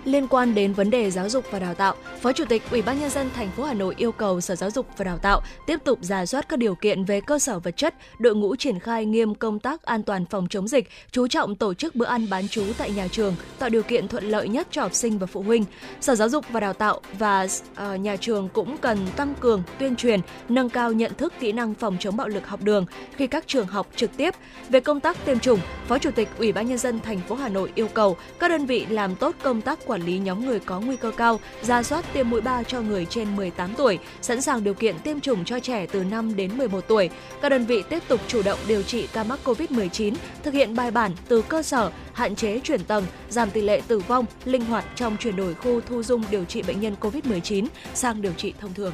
Liên 0.04 0.28
quan 0.28 0.54
đến 0.54 0.72
vấn 0.72 0.90
đề 0.90 1.10
giáo 1.10 1.28
dục 1.28 1.44
và 1.50 1.58
đào 1.58 1.74
tạo, 1.74 1.94
Phó 2.20 2.32
Chủ 2.32 2.44
tịch 2.44 2.62
Ủy 2.70 2.82
ban 2.82 3.00
nhân 3.00 3.10
dân 3.10 3.30
thành 3.34 3.50
phố 3.50 3.64
Hà 3.64 3.74
Nội 3.74 3.94
yêu 3.98 4.12
cầu 4.12 4.40
Sở 4.40 4.56
Giáo 4.56 4.70
dục 4.70 4.86
và 4.96 5.04
Đào 5.04 5.18
tạo 5.18 5.40
tiếp 5.66 5.80
tục 5.84 5.98
giả 6.02 6.26
soát 6.26 6.48
các 6.48 6.58
điều 6.58 6.74
kiện 6.74 7.04
về 7.04 7.20
cơ 7.20 7.38
sở 7.38 7.58
vật 7.58 7.76
chất, 7.76 7.94
đội 8.18 8.34
ngũ 8.34 8.56
triển 8.56 8.78
khai 8.78 9.06
nghiêm 9.06 9.34
công 9.34 9.58
tác 9.58 9.82
an 9.82 10.02
toàn 10.02 10.24
phòng 10.26 10.46
chống 10.50 10.68
dịch, 10.68 10.88
chú 11.10 11.28
trọng 11.28 11.56
tổ 11.56 11.74
chức 11.74 11.94
bữa 11.94 12.04
ăn 12.04 12.26
bán 12.30 12.48
trú 12.48 12.64
tại 12.78 12.90
nhà 12.90 13.08
trường, 13.08 13.34
tạo 13.58 13.68
điều 13.68 13.82
kiện 13.82 14.08
thuận 14.08 14.24
lợi 14.24 14.48
nhất 14.48 14.68
cho 14.70 14.82
học 14.82 14.94
sinh 14.94 15.18
và 15.18 15.26
phụ 15.26 15.42
huynh. 15.42 15.64
Sở 16.00 16.14
Giáo 16.14 16.28
dục 16.28 16.44
và 16.50 16.60
Đào 16.60 16.72
tạo 16.72 17.00
và 17.18 17.42
uh, 17.44 18.00
nhà 18.00 18.16
trường 18.16 18.48
cũng 18.48 18.78
cần 18.78 18.98
tăng 19.16 19.34
cường 19.40 19.62
tuyên 19.78 19.96
truyền, 19.96 20.20
nâng 20.48 20.70
cao 20.70 20.92
nhận 20.92 21.14
thức 21.14 21.34
kỹ 21.40 21.52
năng 21.52 21.74
phòng 21.74 21.96
chống 22.00 22.16
bạo 22.16 22.28
lực 22.28 22.46
học 22.46 22.60
đường 22.62 22.86
khi 23.16 23.26
các 23.26 23.44
trường 23.46 23.66
học 23.66 23.86
trực 23.96 24.16
tiếp. 24.16 24.34
Về 24.68 24.80
công 24.80 25.00
tác 25.00 25.24
tiêm 25.24 25.38
chủng, 25.38 25.60
Phó 25.88 25.98
Chủ 25.98 26.10
tịch 26.10 26.28
Ủy 26.38 26.52
ban 26.52 26.68
nhân 26.68 26.78
dân 26.78 27.00
thành 27.00 27.20
phố 27.20 27.34
Hà 27.34 27.48
Nội 27.48 27.72
yêu 27.74 27.88
cầu 27.88 28.16
các 28.38 28.48
đơn 28.48 28.66
vị 28.66 28.86
làm 28.88 29.14
tốt 29.14 29.34
công 29.42 29.60
tác 29.60 29.78
quản 29.92 30.02
lý 30.02 30.18
nhóm 30.18 30.46
người 30.46 30.60
có 30.60 30.80
nguy 30.80 30.96
cơ 30.96 31.10
cao, 31.10 31.40
ra 31.62 31.82
soát 31.82 32.04
tiêm 32.12 32.30
mũi 32.30 32.40
3 32.40 32.62
cho 32.62 32.80
người 32.80 33.06
trên 33.06 33.36
18 33.36 33.74
tuổi, 33.76 33.98
sẵn 34.20 34.40
sàng 34.40 34.64
điều 34.64 34.74
kiện 34.74 34.98
tiêm 34.98 35.20
chủng 35.20 35.44
cho 35.44 35.60
trẻ 35.60 35.86
từ 35.86 36.04
5 36.04 36.36
đến 36.36 36.58
11 36.58 36.80
tuổi. 36.88 37.10
Các 37.42 37.48
đơn 37.48 37.66
vị 37.66 37.82
tiếp 37.88 38.02
tục 38.08 38.20
chủ 38.28 38.42
động 38.42 38.58
điều 38.68 38.82
trị 38.82 39.08
ca 39.12 39.24
mắc 39.24 39.38
COVID-19, 39.44 40.14
thực 40.42 40.54
hiện 40.54 40.76
bài 40.76 40.90
bản 40.90 41.12
từ 41.28 41.42
cơ 41.42 41.62
sở, 41.62 41.90
hạn 42.12 42.36
chế 42.36 42.60
chuyển 42.60 42.84
tầng, 42.84 43.04
giảm 43.28 43.50
tỷ 43.50 43.60
lệ 43.60 43.82
tử 43.88 43.98
vong, 43.98 44.24
linh 44.44 44.64
hoạt 44.64 44.84
trong 44.96 45.16
chuyển 45.16 45.36
đổi 45.36 45.54
khu 45.54 45.80
thu 45.80 46.02
dung 46.02 46.22
điều 46.30 46.44
trị 46.44 46.62
bệnh 46.62 46.80
nhân 46.80 46.94
COVID-19 47.00 47.66
sang 47.94 48.22
điều 48.22 48.32
trị 48.32 48.54
thông 48.60 48.74
thường. 48.74 48.92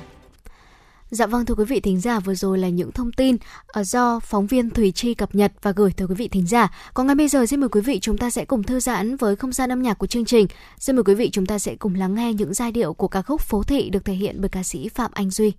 Dạ 1.10 1.26
vâng 1.26 1.46
thưa 1.46 1.54
quý 1.54 1.64
vị 1.64 1.80
thính 1.80 2.00
giả, 2.00 2.20
vừa 2.20 2.34
rồi 2.34 2.58
là 2.58 2.68
những 2.68 2.92
thông 2.92 3.12
tin 3.12 3.36
ờ, 3.66 3.84
do 3.84 4.20
phóng 4.20 4.46
viên 4.46 4.70
Thủy 4.70 4.92
Chi 4.92 5.14
cập 5.14 5.34
nhật 5.34 5.52
và 5.62 5.72
gửi 5.72 5.92
tới 5.96 6.08
quý 6.08 6.14
vị 6.14 6.28
thính 6.28 6.46
giả. 6.46 6.68
Còn 6.94 7.06
ngay 7.06 7.16
bây 7.16 7.28
giờ, 7.28 7.46
xin 7.46 7.60
mời 7.60 7.68
quý 7.68 7.80
vị 7.80 7.98
chúng 8.00 8.18
ta 8.18 8.30
sẽ 8.30 8.44
cùng 8.44 8.62
thư 8.62 8.80
giãn 8.80 9.16
với 9.16 9.36
không 9.36 9.52
gian 9.52 9.72
âm 9.72 9.82
nhạc 9.82 9.98
của 9.98 10.06
chương 10.06 10.24
trình. 10.24 10.46
Xin 10.78 10.96
mời 10.96 11.04
quý 11.04 11.14
vị 11.14 11.30
chúng 11.32 11.46
ta 11.46 11.58
sẽ 11.58 11.76
cùng 11.76 11.94
lắng 11.94 12.14
nghe 12.14 12.32
những 12.32 12.54
giai 12.54 12.72
điệu 12.72 12.94
của 12.94 13.08
ca 13.08 13.22
khúc 13.22 13.40
Phố 13.40 13.62
thị 13.62 13.90
được 13.90 14.04
thể 14.04 14.14
hiện 14.14 14.36
bởi 14.40 14.48
ca 14.48 14.62
sĩ 14.62 14.88
Phạm 14.88 15.10
Anh 15.14 15.30
Duy. 15.30 15.52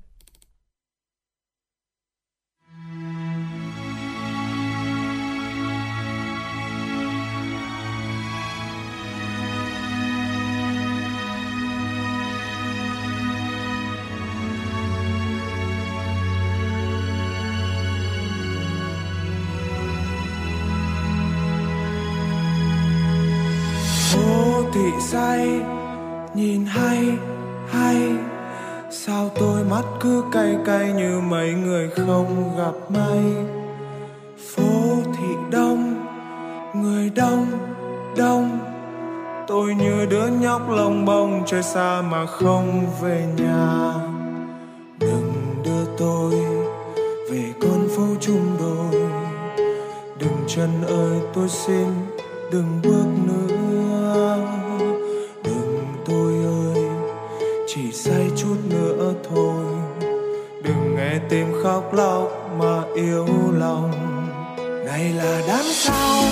say, 25.11 25.61
nhìn 26.34 26.65
hay 26.65 27.18
hay. 27.68 27.98
Sao 28.91 29.30
tôi 29.40 29.64
mắt 29.64 29.84
cứ 29.99 30.23
cay 30.31 30.57
cay 30.65 30.94
như 30.94 31.19
mấy 31.19 31.53
người 31.53 31.90
không 31.90 32.57
gặp 32.57 32.73
may? 32.90 33.23
Phố 34.38 35.02
thị 35.18 35.27
đông, 35.52 36.06
người 36.73 37.10
đông 37.15 37.45
đông. 38.18 38.60
Tôi 39.48 39.76
như 39.76 40.06
đứa 40.10 40.27
nhóc 40.27 40.69
lông 40.69 41.06
bông 41.06 41.44
chơi 41.45 41.64
xa 41.64 42.02
mà 42.02 42.26
không 42.26 42.86
về 43.02 43.27
nhà. 43.38 43.94
Đừng 44.99 45.34
đưa 45.64 45.86
tôi 45.98 46.34
về 47.31 47.44
con 47.61 47.88
phố 47.95 48.03
chung 48.19 48.57
đôi. 48.60 49.02
Đừng 50.19 50.38
chân 50.48 50.69
ơi, 50.88 51.19
tôi 51.34 51.49
xin 51.49 51.88
đừng 52.52 52.80
bước 52.84 53.06
nữa. 53.27 54.59
khóc 61.64 61.94
lóc 61.94 62.31
mà 62.57 62.84
yêu 62.95 63.27
lòng. 63.53 63.91
Này 64.86 65.14
là 65.14 65.41
đáng 65.48 65.65
sao? 65.73 66.23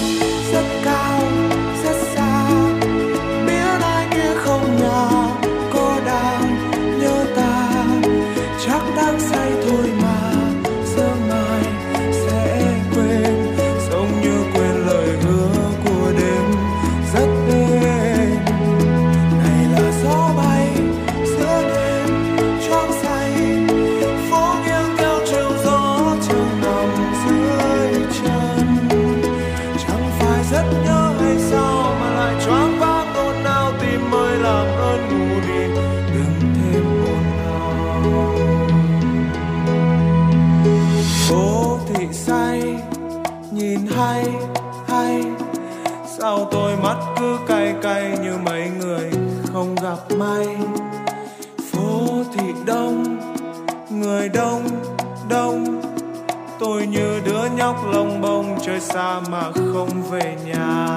xa 58.98 59.20
mà 59.30 59.52
không 59.74 60.04
về 60.10 60.38
nhà. 60.46 60.97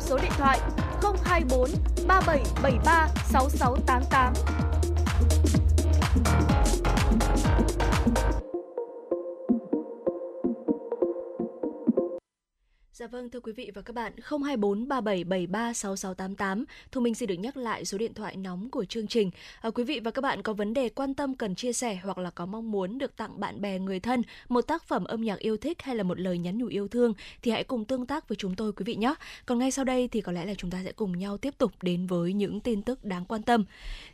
số 0.00 0.18
điện 0.22 0.32
thoại 0.38 0.60
024 1.24 1.70
3773 2.06 3.08
6688 3.32 4.49
Dạ 13.00 13.06
vâng 13.06 13.30
thưa 13.30 13.40
quý 13.40 13.52
vị 13.52 13.70
và 13.74 13.82
các 13.82 13.92
bạn, 13.92 14.12
024 14.22 14.88
3773 14.88 15.72
6688, 15.72 16.64
Thu 16.92 17.00
Minh 17.00 17.14
xin 17.14 17.26
được 17.26 17.34
nhắc 17.34 17.56
lại 17.56 17.84
số 17.84 17.98
điện 17.98 18.14
thoại 18.14 18.36
nóng 18.36 18.70
của 18.70 18.84
chương 18.84 19.06
trình. 19.06 19.30
À, 19.60 19.70
quý 19.70 19.84
vị 19.84 20.00
và 20.00 20.10
các 20.10 20.22
bạn 20.22 20.42
có 20.42 20.52
vấn 20.52 20.74
đề 20.74 20.88
quan 20.88 21.14
tâm 21.14 21.34
cần 21.34 21.54
chia 21.54 21.72
sẻ 21.72 21.98
hoặc 22.02 22.18
là 22.18 22.30
có 22.30 22.46
mong 22.46 22.70
muốn 22.70 22.98
được 22.98 23.16
tặng 23.16 23.40
bạn 23.40 23.60
bè 23.60 23.78
người 23.78 24.00
thân 24.00 24.22
một 24.48 24.60
tác 24.60 24.84
phẩm 24.84 25.04
âm 25.04 25.22
nhạc 25.22 25.38
yêu 25.38 25.56
thích 25.56 25.82
hay 25.82 25.96
là 25.96 26.02
một 26.02 26.20
lời 26.20 26.38
nhắn 26.38 26.58
nhủ 26.58 26.66
yêu 26.66 26.88
thương 26.88 27.14
thì 27.42 27.50
hãy 27.50 27.64
cùng 27.64 27.84
tương 27.84 28.06
tác 28.06 28.28
với 28.28 28.36
chúng 28.36 28.54
tôi 28.54 28.72
quý 28.72 28.84
vị 28.84 28.94
nhé. 28.94 29.14
Còn 29.46 29.58
ngay 29.58 29.70
sau 29.70 29.84
đây 29.84 30.08
thì 30.08 30.20
có 30.20 30.32
lẽ 30.32 30.44
là 30.44 30.54
chúng 30.54 30.70
ta 30.70 30.78
sẽ 30.84 30.92
cùng 30.92 31.18
nhau 31.18 31.36
tiếp 31.36 31.54
tục 31.58 31.72
đến 31.82 32.06
với 32.06 32.32
những 32.32 32.60
tin 32.60 32.82
tức 32.82 33.04
đáng 33.04 33.24
quan 33.24 33.42
tâm. 33.42 33.64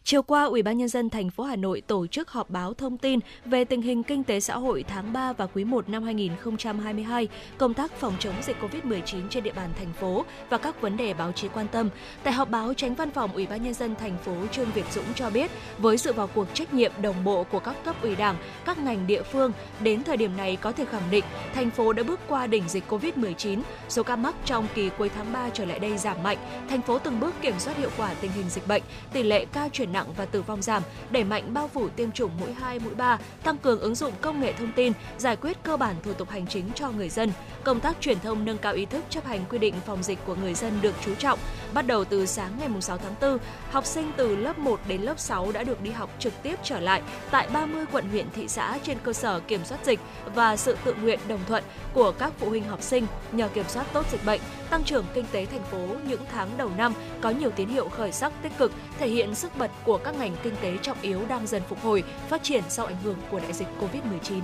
Chiều 0.05 0.23
qua, 0.23 0.45
Ủy 0.45 0.63
ban 0.63 0.79
nhân 0.79 0.89
dân 0.89 1.11
thành 1.11 1.31
phố 1.31 1.45
Hà 1.45 1.57
Nội 1.57 1.81
tổ 1.81 2.07
chức 2.07 2.31
họp 2.31 2.51
báo 2.51 2.75
thông 2.75 2.99
tin 2.99 3.21
về 3.45 3.65
tình 3.65 3.83
hình 3.83 4.03
kinh 4.03 4.25
tế 4.25 4.41
xã 4.41 4.57
hội 4.57 4.85
tháng 4.89 5.13
3 5.13 5.33
và 5.33 5.47
quý 5.47 5.65
1 5.65 5.89
năm 5.89 6.03
2022, 6.03 7.29
công 7.59 7.75
tác 7.75 7.93
phòng 7.93 8.15
chống 8.21 8.35
dịch 8.43 8.57
COVID. 8.61 8.76
COVID-19 8.85 9.29
trên 9.29 9.45
địa 9.45 9.53
bàn 9.53 9.71
thành 9.79 9.93
phố 9.93 10.25
và 10.51 10.59
các 10.59 10.81
vấn 10.81 10.97
đề 10.97 11.15
báo 11.15 11.33
chí 11.33 11.49
quan 11.49 11.69
tâm. 11.69 11.89
Tại 12.23 12.33
họp 12.33 12.51
báo, 12.51 12.75
Tránh 12.75 12.95
Văn 12.95 13.11
phòng 13.11 13.33
Ủy 13.33 13.47
ban 13.47 13.63
nhân 13.63 13.75
dân 13.75 13.95
thành 13.97 14.17
phố 14.25 14.33
Trương 14.53 14.71
Việt 14.71 14.85
Dũng 14.93 15.15
cho 15.15 15.31
biết, 15.31 15.51
với 15.79 15.99
sự 15.99 16.13
vào 16.13 16.27
cuộc 16.27 16.47
trách 16.55 16.75
nhiệm 16.75 16.93
đồng 17.03 17.25
bộ 17.25 17.45
của 17.45 17.59
các 17.59 17.77
cấp 17.85 17.97
ủy 18.03 18.17
Đảng, 18.17 18.37
các 18.65 18.79
ngành 18.79 19.07
địa 19.07 19.23
phương, 19.23 19.53
đến 19.81 20.05
thời 20.05 20.17
điểm 20.17 20.37
này 20.37 20.57
có 20.57 20.73
thể 20.73 20.85
khẳng 20.85 21.11
định 21.11 21.25
thành 21.55 21.71
phố 21.71 21.93
đã 21.93 22.03
bước 22.03 22.21
qua 22.29 22.47
đỉnh 22.47 22.69
dịch 22.69 22.85
COVID-19, 22.89 23.61
số 23.89 24.03
ca 24.03 24.17
mắc 24.17 24.35
trong 24.45 24.67
kỳ 24.75 24.91
cuối 24.99 25.09
tháng 25.09 25.33
3 25.33 25.51
trở 25.51 25.65
lại 25.65 25.79
đây 25.79 25.99
giảm 25.99 26.23
mạnh, 26.23 26.39
thành 26.69 26.83
phố 26.83 26.99
từng 26.99 27.21
bước 27.21 27.35
kiểm 27.43 27.59
soát 27.59 27.77
hiệu 27.77 27.91
quả 27.97 28.15
tình 28.21 28.31
hình 28.33 28.49
dịch 28.49 28.67
bệnh, 28.67 28.83
tỷ 29.13 29.23
lệ 29.23 29.45
ca 29.53 29.69
chuyển 29.69 29.93
nặng 29.93 30.07
và 30.17 30.25
tử 30.25 30.43
vong 30.43 30.63
giảm, 30.63 30.83
đẩy 31.11 31.25
mạnh 31.25 31.55
bao 31.55 31.69
phủ 31.69 31.89
tiêm 31.89 32.13
chủng 32.13 32.31
mũi 32.41 32.53
2, 32.53 32.79
mũi 32.79 32.95
3, 32.95 33.19
tăng 33.43 33.59
cường 33.59 33.81
ứng 33.81 33.95
dụng 33.95 34.13
công 34.21 34.41
nghệ 34.41 34.53
thông 34.53 34.73
tin, 34.73 34.93
giải 35.19 35.37
quyết 35.37 35.63
cơ 35.63 35.77
bản 35.77 35.97
thủ 36.03 36.13
tục 36.13 36.31
hành 36.31 36.47
chính 36.47 36.65
cho 36.75 36.91
người 36.91 37.09
dân. 37.09 37.33
Công 37.65 37.81
tác 37.81 37.97
truyền 38.01 38.21
thông 38.21 38.45
nâng 38.45 38.59
cao 38.67 38.75
ý 38.75 38.87
thức 38.87 39.05
chấp 39.11 39.25
hành 39.25 39.45
quy 39.51 39.59
định 39.59 39.75
phòng 39.87 40.03
dịch 40.03 40.19
của 40.27 40.35
người 40.35 40.55
dân 40.55 40.79
được 40.83 40.95
chú 41.05 41.15
trọng. 41.15 41.39
Bắt 41.75 41.87
đầu 41.87 42.05
từ 42.05 42.27
sáng 42.27 42.53
ngày 42.59 42.69
6 42.81 42.99
tháng 42.99 43.15
4, 43.21 43.39
học 43.71 43.87
sinh 43.87 44.13
từ 44.17 44.37
lớp 44.37 44.59
1 44.59 44.81
đến 44.89 45.03
lớp 45.03 45.19
6 45.19 45.53
đã 45.53 45.63
được 45.63 45.81
đi 45.81 45.91
học 45.91 46.11
trực 46.19 46.33
tiếp 46.43 46.59
trở 46.63 46.81
lại 46.81 47.03
tại 47.31 47.49
30 47.53 47.85
quận 47.93 48.09
huyện 48.09 48.27
thị 48.35 48.49
xã 48.49 48.79
trên 48.83 48.99
cơ 49.03 49.13
sở 49.13 49.41
kiểm 49.41 49.65
soát 49.65 49.79
dịch 49.85 50.01
và 50.35 50.57
sự 50.57 50.77
tự 50.85 50.95
nguyện 50.95 51.19
đồng 51.29 51.41
thuận 51.49 51.65
của 51.95 52.13
các 52.13 52.33
phụ 52.39 52.49
huynh 52.49 52.65
học 52.65 52.83
sinh 52.83 53.07
nhờ 53.33 53.49
kiểm 53.49 53.65
soát 53.69 53.87
tốt 53.93 54.07
dịch 54.11 54.25
bệnh, 54.25 54.41
tăng 54.71 54.85
trưởng 54.85 55.05
kinh 55.15 55.27
tế 55.33 55.47
thành 55.47 55.65
phố 55.71 55.87
những 56.09 56.23
tháng 56.33 56.49
đầu 56.57 56.71
năm 56.77 56.95
có 57.21 57.31
nhiều 57.31 57.51
tín 57.51 57.69
hiệu 57.69 57.89
khởi 57.89 58.13
sắc 58.13 58.33
tích 58.43 58.53
cực, 58.59 58.73
thể 58.99 59.09
hiện 59.09 59.35
sức 59.35 59.59
bật 59.59 59.71
của 59.85 59.99
các 59.99 60.19
ngành 60.19 60.37
kinh 60.43 60.55
tế 60.63 60.77
trọng 60.83 61.01
yếu 61.03 61.21
đang 61.29 61.47
dần 61.47 61.63
phục 61.69 61.83
hồi, 61.83 62.03
phát 62.29 62.43
triển 62.43 62.63
sau 62.69 62.87
ảnh 62.87 63.03
hưởng 63.05 63.17
của 63.31 63.41
đại 63.41 63.53
dịch 63.53 63.69
Covid-19 63.81 64.41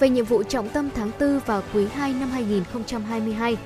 về 0.00 0.08
nhiệm 0.08 0.24
vụ 0.24 0.42
trọng 0.42 0.68
tâm 0.68 0.88
tháng 0.94 1.10
4 1.20 1.40
và 1.46 1.62
quý 1.74 1.86
2 1.94 2.14
năm 2.20 2.30
2022. 2.30 3.56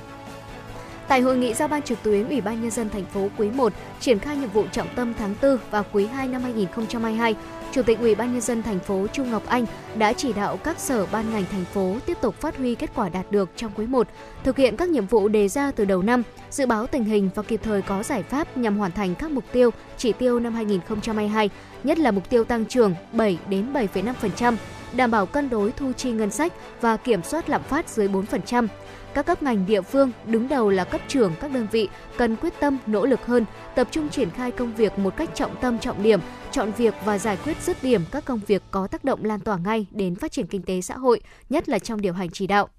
Tại 1.07 1.21
hội 1.21 1.37
nghị 1.37 1.53
giao 1.53 1.67
ban 1.67 1.81
trực 1.81 2.03
tuyến 2.03 2.29
Ủy 2.29 2.41
ban 2.41 2.61
nhân 2.61 2.71
dân 2.71 2.89
thành 2.89 3.05
phố 3.05 3.27
quý 3.37 3.49
1 3.49 3.73
triển 3.99 4.19
khai 4.19 4.37
nhiệm 4.37 4.49
vụ 4.49 4.65
trọng 4.71 4.87
tâm 4.95 5.13
tháng 5.13 5.35
4 5.41 5.57
và 5.71 5.81
quý 5.81 6.05
2 6.05 6.27
năm 6.27 6.41
2022, 6.41 7.35
Chủ 7.71 7.81
tịch 7.81 7.99
Ủy 7.99 8.15
ban 8.15 8.31
nhân 8.31 8.41
dân 8.41 8.63
thành 8.63 8.79
phố 8.79 9.07
Trung 9.13 9.31
Ngọc 9.31 9.43
Anh 9.47 9.65
đã 9.95 10.13
chỉ 10.13 10.33
đạo 10.33 10.57
các 10.57 10.79
sở 10.79 11.05
ban 11.11 11.31
ngành 11.31 11.45
thành 11.51 11.65
phố 11.73 11.95
tiếp 12.05 12.17
tục 12.21 12.35
phát 12.35 12.57
huy 12.57 12.75
kết 12.75 12.89
quả 12.95 13.09
đạt 13.09 13.31
được 13.31 13.49
trong 13.55 13.71
quý 13.75 13.85
1, 13.85 14.07
thực 14.43 14.57
hiện 14.57 14.77
các 14.77 14.89
nhiệm 14.89 15.07
vụ 15.07 15.27
đề 15.27 15.47
ra 15.47 15.71
từ 15.71 15.85
đầu 15.85 16.01
năm, 16.01 16.23
dự 16.49 16.65
báo 16.65 16.87
tình 16.87 17.03
hình 17.03 17.29
và 17.35 17.43
kịp 17.43 17.59
thời 17.63 17.81
có 17.81 18.03
giải 18.03 18.23
pháp 18.23 18.57
nhằm 18.57 18.77
hoàn 18.77 18.91
thành 18.91 19.15
các 19.15 19.31
mục 19.31 19.43
tiêu, 19.51 19.69
chỉ 19.97 20.13
tiêu 20.13 20.39
năm 20.39 20.53
2022, 20.53 21.49
nhất 21.83 21.99
là 21.99 22.11
mục 22.11 22.29
tiêu 22.29 22.43
tăng 22.43 22.65
trưởng 22.65 22.95
7 23.11 23.37
đến 23.49 23.73
7,5%, 23.73 24.55
đảm 24.95 25.11
bảo 25.11 25.25
cân 25.25 25.49
đối 25.49 25.71
thu 25.71 25.91
chi 25.93 26.11
ngân 26.11 26.31
sách 26.31 26.53
và 26.81 26.97
kiểm 26.97 27.23
soát 27.23 27.49
lạm 27.49 27.63
phát 27.63 27.89
dưới 27.89 28.07
4%. 28.07 28.67
Các 29.13 29.25
cấp 29.25 29.43
ngành 29.43 29.65
địa 29.65 29.81
phương, 29.81 30.11
đứng 30.25 30.47
đầu 30.47 30.69
là 30.69 30.83
cấp 30.83 31.01
trưởng 31.07 31.33
các 31.41 31.51
đơn 31.51 31.67
vị 31.71 31.89
cần 32.17 32.35
quyết 32.35 32.53
tâm 32.59 32.77
nỗ 32.87 33.05
lực 33.05 33.25
hơn, 33.25 33.45
tập 33.75 33.87
trung 33.91 34.09
triển 34.09 34.29
khai 34.29 34.51
công 34.51 34.75
việc 34.75 34.99
một 34.99 35.17
cách 35.17 35.29
trọng 35.35 35.55
tâm 35.55 35.79
trọng 35.79 36.03
điểm, 36.03 36.19
chọn 36.51 36.71
việc 36.71 36.93
và 37.05 37.17
giải 37.17 37.37
quyết 37.43 37.57
dứt 37.61 37.83
điểm 37.83 38.01
các 38.11 38.25
công 38.25 38.39
việc 38.47 38.63
có 38.71 38.87
tác 38.87 39.03
động 39.03 39.25
lan 39.25 39.39
tỏa 39.39 39.57
ngay 39.57 39.85
đến 39.91 40.15
phát 40.15 40.31
triển 40.31 40.47
kinh 40.47 40.63
tế 40.63 40.81
xã 40.81 40.97
hội, 40.97 41.21
nhất 41.49 41.69
là 41.69 41.79
trong 41.79 42.01
điều 42.01 42.13
hành 42.13 42.29
chỉ 42.29 42.47
đạo. 42.47 42.69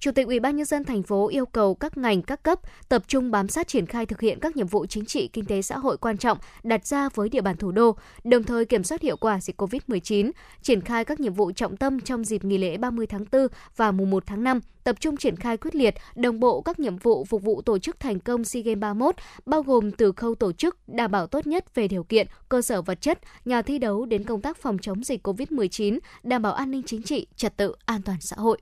Chủ 0.00 0.12
tịch 0.12 0.26
Ủy 0.26 0.40
ban 0.40 0.56
nhân 0.56 0.66
dân 0.66 0.84
thành 0.84 1.02
phố 1.02 1.28
yêu 1.28 1.46
cầu 1.46 1.74
các 1.74 1.96
ngành 1.96 2.22
các 2.22 2.42
cấp 2.42 2.60
tập 2.88 3.02
trung 3.08 3.30
bám 3.30 3.48
sát 3.48 3.68
triển 3.68 3.86
khai 3.86 4.06
thực 4.06 4.20
hiện 4.20 4.40
các 4.40 4.56
nhiệm 4.56 4.66
vụ 4.66 4.86
chính 4.86 5.04
trị 5.04 5.28
kinh 5.32 5.44
tế 5.44 5.62
xã 5.62 5.78
hội 5.78 5.96
quan 5.96 6.18
trọng 6.18 6.38
đặt 6.62 6.86
ra 6.86 7.08
với 7.14 7.28
địa 7.28 7.40
bàn 7.40 7.56
thủ 7.56 7.72
đô, 7.72 7.96
đồng 8.24 8.44
thời 8.44 8.64
kiểm 8.64 8.84
soát 8.84 9.02
hiệu 9.02 9.16
quả 9.16 9.40
dịch 9.40 9.60
COVID-19, 9.62 10.30
triển 10.62 10.80
khai 10.80 11.04
các 11.04 11.20
nhiệm 11.20 11.34
vụ 11.34 11.52
trọng 11.52 11.76
tâm 11.76 12.00
trong 12.00 12.24
dịp 12.24 12.44
nghỉ 12.44 12.58
lễ 12.58 12.76
30 12.76 13.06
tháng 13.06 13.24
4 13.32 13.46
và 13.76 13.92
mùng 13.92 14.10
1 14.10 14.26
tháng 14.26 14.44
5, 14.44 14.60
tập 14.84 14.96
trung 15.00 15.16
triển 15.16 15.36
khai 15.36 15.56
quyết 15.56 15.74
liệt, 15.74 15.94
đồng 16.14 16.40
bộ 16.40 16.60
các 16.60 16.80
nhiệm 16.80 16.96
vụ 16.96 17.24
phục 17.24 17.42
vụ 17.42 17.62
tổ 17.62 17.78
chức 17.78 18.00
thành 18.00 18.20
công 18.20 18.44
SEA 18.44 18.62
Games 18.62 18.80
31, 18.80 19.14
bao 19.46 19.62
gồm 19.62 19.90
từ 19.90 20.12
khâu 20.12 20.34
tổ 20.34 20.52
chức, 20.52 20.76
đảm 20.86 21.10
bảo 21.10 21.26
tốt 21.26 21.46
nhất 21.46 21.74
về 21.74 21.88
điều 21.88 22.04
kiện, 22.04 22.26
cơ 22.48 22.62
sở 22.62 22.82
vật 22.82 23.00
chất, 23.00 23.18
nhà 23.44 23.62
thi 23.62 23.78
đấu 23.78 24.06
đến 24.06 24.24
công 24.24 24.40
tác 24.40 24.58
phòng 24.58 24.78
chống 24.78 25.04
dịch 25.04 25.26
COVID-19, 25.26 25.98
đảm 26.22 26.42
bảo 26.42 26.52
an 26.52 26.70
ninh 26.70 26.82
chính 26.86 27.02
trị, 27.02 27.26
trật 27.36 27.56
tự, 27.56 27.74
an 27.84 28.02
toàn 28.02 28.18
xã 28.20 28.36
hội 28.36 28.58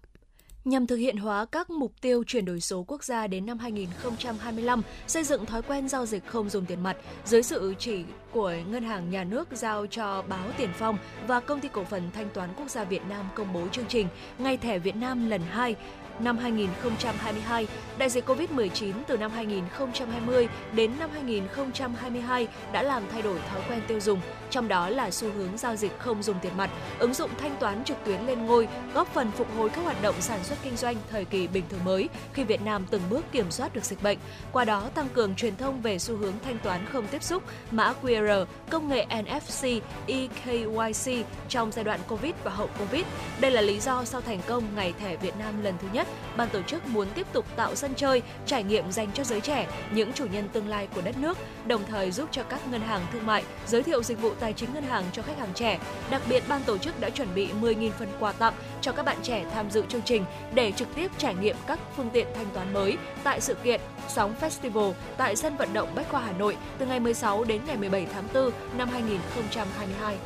nhằm 0.65 0.87
thực 0.87 0.97
hiện 0.97 1.17
hóa 1.17 1.47
các 1.53 1.71
mục 1.71 1.93
tiêu 2.01 2.25
chuyển 2.27 2.45
đổi 2.45 2.61
số 2.61 2.85
quốc 2.89 3.05
gia 3.05 3.27
đến 3.27 3.47
năm 3.47 3.59
2025, 3.59 4.83
xây 5.07 5.25
dựng 5.25 5.47
thói 5.47 5.63
quen 5.63 5.89
giao 5.89 6.07
dịch 6.07 6.27
không 6.27 6.49
dùng 6.49 6.67
tiền 6.67 6.83
mặt 6.83 6.97
dưới 7.25 7.43
sự 7.43 7.75
chỉ 7.79 8.05
của 8.33 8.53
Ngân 8.71 8.85
hàng 8.85 9.11
Nhà 9.11 9.25
nước 9.25 9.49
giao 9.53 9.87
cho 9.87 10.23
Báo 10.29 10.49
Tiền 10.57 10.71
Phong 10.79 10.99
và 11.27 11.41
Công 11.41 11.61
ty 11.61 11.69
Cổ 11.69 11.85
phần 11.85 12.11
Thanh 12.15 12.29
toán 12.35 12.51
Quốc 12.57 12.71
gia 12.71 12.85
Việt 12.85 13.03
Nam 13.09 13.29
công 13.35 13.53
bố 13.53 13.69
chương 13.69 13.85
trình 13.89 14.09
Ngày 14.39 14.57
thẻ 14.57 14.79
Việt 14.79 14.97
Nam 14.97 15.31
lần 15.31 15.41
2 15.51 15.77
năm 16.19 16.39
2022, 16.39 17.67
đại 17.99 18.11
dịch 18.11 18.29
COVID-19 18.29 18.93
từ 19.07 19.17
năm 19.17 19.31
2020 19.31 20.49
đến 20.73 20.91
năm 20.99 21.11
2022 21.13 22.49
đã 22.73 22.83
làm 22.83 23.03
thay 23.13 23.23
đổi 23.23 23.39
thói 23.51 23.63
quen 23.69 23.81
tiêu 23.89 24.01
dùng, 24.01 24.21
trong 24.55 24.69
đó 24.69 24.89
là 24.89 25.11
xu 25.11 25.31
hướng 25.33 25.57
giao 25.57 25.77
dịch 25.77 25.93
không 25.99 26.23
dùng 26.23 26.37
tiền 26.43 26.57
mặt, 26.57 26.71
ứng 26.99 27.15
dụng 27.15 27.31
thanh 27.39 27.57
toán 27.61 27.85
trực 27.85 27.97
tuyến 28.05 28.21
lên 28.27 28.47
ngôi, 28.47 28.69
góp 28.95 29.15
phần 29.15 29.31
phục 29.31 29.57
hồi 29.57 29.71
các 29.71 29.85
hoạt 29.85 30.03
động 30.03 30.15
sản 30.21 30.45
xuất 30.45 30.59
kinh 30.63 30.77
doanh 30.77 30.97
thời 31.11 31.25
kỳ 31.25 31.47
bình 31.47 31.65
thường 31.71 31.85
mới 31.85 32.09
khi 32.33 32.45
Việt 32.45 32.63
Nam 32.63 32.85
từng 32.91 33.03
bước 33.11 33.25
kiểm 33.33 33.51
soát 33.51 33.75
được 33.75 33.85
dịch 33.85 34.03
bệnh, 34.03 34.19
qua 34.53 34.65
đó 34.65 34.89
tăng 34.95 35.09
cường 35.09 35.35
truyền 35.35 35.57
thông 35.57 35.81
về 35.81 35.99
xu 35.99 36.17
hướng 36.17 36.33
thanh 36.45 36.59
toán 36.59 36.87
không 36.87 37.07
tiếp 37.07 37.23
xúc, 37.23 37.43
mã 37.71 37.95
QR, 38.03 38.47
công 38.71 38.89
nghệ 38.89 39.07
NFC, 39.23 39.67
eKYC 40.07 41.27
trong 41.49 41.73
giai 41.73 41.85
đoạn 41.85 42.01
Covid 42.09 42.33
và 42.45 42.51
hậu 42.51 42.69
Covid. 42.79 43.05
Đây 43.41 43.51
là 43.51 43.61
lý 43.61 43.81
do 43.81 44.05
sau 44.05 44.21
thành 44.21 44.41
công 44.47 44.65
Ngày 44.77 44.93
thẻ 44.99 45.17
Việt 45.17 45.37
Nam 45.39 45.63
lần 45.63 45.75
thứ 45.83 45.89
nhất 45.93 46.09
ban 46.37 46.49
tổ 46.49 46.63
chức 46.63 46.87
muốn 46.87 47.09
tiếp 47.15 47.27
tục 47.33 47.47
tạo 47.57 47.75
sân 47.75 47.95
chơi, 47.95 48.23
trải 48.47 48.63
nghiệm 48.63 48.93
dành 48.93 49.09
cho 49.15 49.25
giới 49.25 49.41
trẻ, 49.41 49.69
những 49.93 50.13
chủ 50.13 50.27
nhân 50.33 50.49
tương 50.53 50.69
lai 50.69 50.89
của 50.95 51.01
đất 51.01 51.19
nước, 51.19 51.39
đồng 51.67 51.83
thời 51.89 52.11
giúp 52.11 52.29
cho 52.33 52.43
các 52.43 52.61
ngân 52.71 52.81
hàng 52.81 53.07
thương 53.13 53.27
mại 53.27 53.45
giới 53.67 53.83
thiệu 53.83 54.03
dịch 54.03 54.21
vụ 54.21 54.35
tài 54.45 54.53
chính 54.53 54.75
ngân 54.75 54.85
hàng 54.85 55.05
cho 55.13 55.23
khách 55.23 55.39
hàng 55.39 55.53
trẻ. 55.55 55.79
Đặc 56.11 56.23
biệt, 56.29 56.43
ban 56.49 56.63
tổ 56.63 56.79
chức 56.79 57.01
đã 57.01 57.11
chuẩn 57.11 57.35
bị 57.35 57.49
10.000 57.63 57.91
phần 57.99 58.09
quà 58.21 58.33
tặng 58.33 58.55
cho 58.81 58.93
các 58.93 59.07
bạn 59.07 59.17
trẻ 59.23 59.45
tham 59.55 59.71
dự 59.71 59.85
chương 59.89 60.03
trình 60.03 60.25
để 60.55 60.73
trực 60.73 60.89
tiếp 60.95 61.11
trải 61.19 61.35
nghiệm 61.35 61.57
các 61.67 61.79
phương 61.97 62.11
tiện 62.11 62.27
thanh 62.35 62.47
toán 62.55 62.73
mới 62.73 62.97
tại 63.23 63.41
sự 63.41 63.55
kiện 63.55 63.81
Sóng 64.09 64.35
Festival 64.41 64.93
tại 65.17 65.37
sân 65.37 65.57
vận 65.57 65.73
động 65.73 65.89
Bách 65.95 66.09
Khoa 66.11 66.21
Hà 66.21 66.33
Nội 66.33 66.57
từ 66.79 66.87
ngày 66.87 67.01
16 67.01 67.45
đến 67.45 67.61
ngày 67.67 67.77
17 67.77 68.07
tháng 68.15 68.25
4 68.35 68.51
năm 68.79 68.89
2022. 68.89 70.17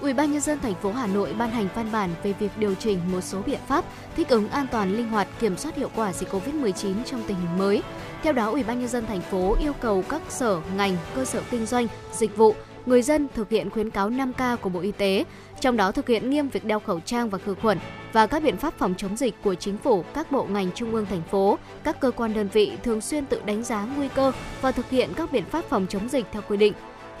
Ủy 0.00 0.12
ban 0.12 0.32
nhân 0.32 0.40
dân 0.40 0.60
thành 0.60 0.74
phố 0.74 0.92
Hà 0.92 1.06
Nội 1.06 1.34
ban 1.38 1.50
hành 1.50 1.68
văn 1.74 1.92
bản 1.92 2.10
về 2.22 2.32
việc 2.32 2.50
điều 2.58 2.74
chỉnh 2.74 2.98
một 3.12 3.20
số 3.20 3.42
biện 3.46 3.60
pháp 3.68 3.84
thích 4.16 4.28
ứng 4.28 4.48
an 4.48 4.66
toàn 4.70 4.96
linh 4.96 5.08
hoạt 5.08 5.28
kiểm 5.40 5.56
soát 5.56 5.76
hiệu 5.76 5.90
quả 5.94 6.12
dịch 6.12 6.28
Covid-19 6.28 6.94
trong 7.04 7.22
tình 7.26 7.36
hình 7.36 7.58
mới. 7.58 7.82
Theo 8.22 8.32
đó, 8.32 8.50
Ủy 8.50 8.62
ban 8.62 8.80
nhân 8.80 8.88
dân 8.88 9.06
thành 9.06 9.20
phố 9.20 9.56
yêu 9.60 9.72
cầu 9.80 10.04
các 10.08 10.22
sở, 10.28 10.60
ngành, 10.76 10.96
cơ 11.14 11.24
sở 11.24 11.42
kinh 11.50 11.66
doanh, 11.66 11.86
dịch 12.12 12.36
vụ, 12.36 12.54
người 12.86 13.02
dân 13.02 13.28
thực 13.34 13.50
hiện 13.50 13.70
khuyến 13.70 13.90
cáo 13.90 14.10
5K 14.10 14.56
của 14.56 14.68
Bộ 14.68 14.80
Y 14.80 14.92
tế, 14.92 15.24
trong 15.60 15.76
đó 15.76 15.92
thực 15.92 16.08
hiện 16.08 16.30
nghiêm 16.30 16.48
việc 16.48 16.64
đeo 16.64 16.80
khẩu 16.80 17.00
trang 17.00 17.30
và 17.30 17.38
khử 17.38 17.54
khuẩn 17.54 17.78
và 18.12 18.26
các 18.26 18.42
biện 18.42 18.56
pháp 18.56 18.74
phòng 18.78 18.94
chống 18.96 19.16
dịch 19.16 19.34
của 19.42 19.54
chính 19.54 19.78
phủ, 19.78 20.04
các 20.14 20.32
bộ 20.32 20.44
ngành 20.44 20.70
trung 20.74 20.94
ương 20.94 21.06
thành 21.06 21.22
phố, 21.30 21.58
các 21.84 22.00
cơ 22.00 22.10
quan 22.10 22.34
đơn 22.34 22.48
vị 22.52 22.72
thường 22.82 23.00
xuyên 23.00 23.26
tự 23.26 23.40
đánh 23.46 23.64
giá 23.64 23.86
nguy 23.96 24.08
cơ 24.08 24.32
và 24.60 24.72
thực 24.72 24.90
hiện 24.90 25.10
các 25.16 25.32
biện 25.32 25.44
pháp 25.44 25.64
phòng 25.64 25.86
chống 25.88 26.08
dịch 26.08 26.26
theo 26.32 26.42
quy 26.48 26.56
định. 26.56 26.72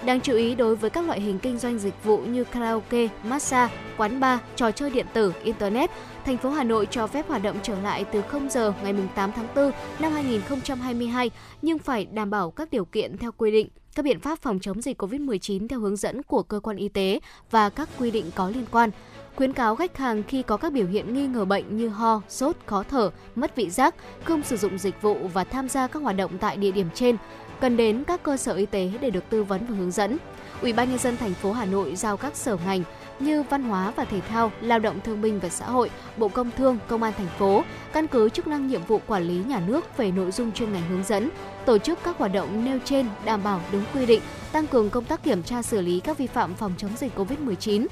Đáng 0.04 0.20
chú 0.20 0.34
ý 0.34 0.54
đối 0.54 0.76
với 0.76 0.90
các 0.90 1.06
loại 1.06 1.20
hình 1.20 1.38
kinh 1.38 1.58
doanh 1.58 1.78
dịch 1.78 2.04
vụ 2.04 2.18
như 2.18 2.44
karaoke, 2.44 3.08
massage, 3.24 3.74
quán 3.96 4.20
bar, 4.20 4.38
trò 4.56 4.70
chơi 4.70 4.90
điện 4.90 5.06
tử, 5.12 5.32
internet, 5.44 5.90
thành 6.24 6.36
phố 6.36 6.50
Hà 6.50 6.64
Nội 6.64 6.86
cho 6.90 7.06
phép 7.06 7.28
hoạt 7.28 7.42
động 7.42 7.56
trở 7.62 7.80
lại 7.80 8.04
từ 8.12 8.22
0 8.22 8.50
giờ 8.50 8.72
ngày 8.82 8.94
8 9.14 9.32
tháng 9.32 9.46
4 9.54 9.70
năm 9.98 10.12
2022 10.12 11.30
nhưng 11.62 11.78
phải 11.78 12.04
đảm 12.04 12.30
bảo 12.30 12.50
các 12.50 12.70
điều 12.70 12.84
kiện 12.84 13.18
theo 13.18 13.32
quy 13.32 13.50
định 13.50 13.68
các 13.94 14.04
biện 14.04 14.20
pháp 14.20 14.38
phòng 14.42 14.58
chống 14.60 14.82
dịch 14.82 15.02
COVID-19 15.02 15.68
theo 15.68 15.80
hướng 15.80 15.96
dẫn 15.96 16.22
của 16.22 16.42
cơ 16.42 16.60
quan 16.60 16.76
y 16.76 16.88
tế 16.88 17.20
và 17.50 17.70
các 17.70 17.88
quy 17.98 18.10
định 18.10 18.30
có 18.34 18.48
liên 18.48 18.64
quan. 18.70 18.90
Khuyến 19.36 19.52
cáo 19.52 19.76
khách 19.76 19.96
hàng 19.96 20.22
khi 20.22 20.42
có 20.42 20.56
các 20.56 20.72
biểu 20.72 20.86
hiện 20.86 21.14
nghi 21.14 21.26
ngờ 21.26 21.44
bệnh 21.44 21.76
như 21.76 21.88
ho, 21.88 22.22
sốt, 22.28 22.56
khó 22.66 22.82
thở, 22.82 23.10
mất 23.34 23.56
vị 23.56 23.70
giác, 23.70 23.94
không 24.24 24.42
sử 24.42 24.56
dụng 24.56 24.78
dịch 24.78 25.02
vụ 25.02 25.16
và 25.32 25.44
tham 25.44 25.68
gia 25.68 25.86
các 25.86 26.02
hoạt 26.02 26.16
động 26.16 26.38
tại 26.38 26.56
địa 26.56 26.70
điểm 26.70 26.86
trên 26.94 27.16
cần 27.60 27.76
đến 27.76 28.04
các 28.04 28.22
cơ 28.22 28.36
sở 28.36 28.54
y 28.54 28.66
tế 28.66 28.90
để 29.00 29.10
được 29.10 29.24
tư 29.30 29.42
vấn 29.42 29.66
và 29.66 29.76
hướng 29.76 29.90
dẫn. 29.90 30.16
Ủy 30.62 30.72
ban 30.72 30.90
nhân 30.90 30.98
dân 30.98 31.16
thành 31.16 31.34
phố 31.34 31.52
Hà 31.52 31.64
Nội 31.64 31.96
giao 31.96 32.16
các 32.16 32.36
sở 32.36 32.56
ngành 32.66 32.82
như 33.20 33.42
Văn 33.42 33.62
hóa 33.62 33.92
và 33.96 34.04
Thể 34.04 34.20
thao, 34.20 34.52
Lao 34.60 34.78
động 34.78 35.00
Thương 35.04 35.22
binh 35.22 35.40
và 35.40 35.48
Xã 35.48 35.66
hội, 35.66 35.90
Bộ 36.16 36.28
Công 36.28 36.50
Thương, 36.56 36.78
Công 36.88 37.02
an 37.02 37.12
thành 37.16 37.28
phố, 37.38 37.62
căn 37.92 38.06
cứ 38.06 38.28
chức 38.28 38.46
năng 38.46 38.66
nhiệm 38.66 38.84
vụ 38.84 39.00
quản 39.06 39.22
lý 39.22 39.34
nhà 39.34 39.60
nước 39.66 39.96
về 39.96 40.10
nội 40.10 40.30
dung 40.30 40.52
chuyên 40.52 40.72
ngành 40.72 40.88
hướng 40.88 41.04
dẫn, 41.04 41.30
tổ 41.64 41.78
chức 41.78 41.98
các 42.04 42.18
hoạt 42.18 42.32
động 42.32 42.64
nêu 42.64 42.78
trên 42.84 43.06
đảm 43.24 43.42
bảo 43.44 43.60
đúng 43.72 43.84
quy 43.94 44.06
định, 44.06 44.20
tăng 44.52 44.66
cường 44.66 44.90
công 44.90 45.04
tác 45.04 45.22
kiểm 45.22 45.42
tra 45.42 45.62
xử 45.62 45.80
lý 45.80 46.00
các 46.00 46.18
vi 46.18 46.26
phạm 46.26 46.54
phòng 46.54 46.72
chống 46.78 46.90
dịch 46.96 47.18
COVID-19. 47.18 47.86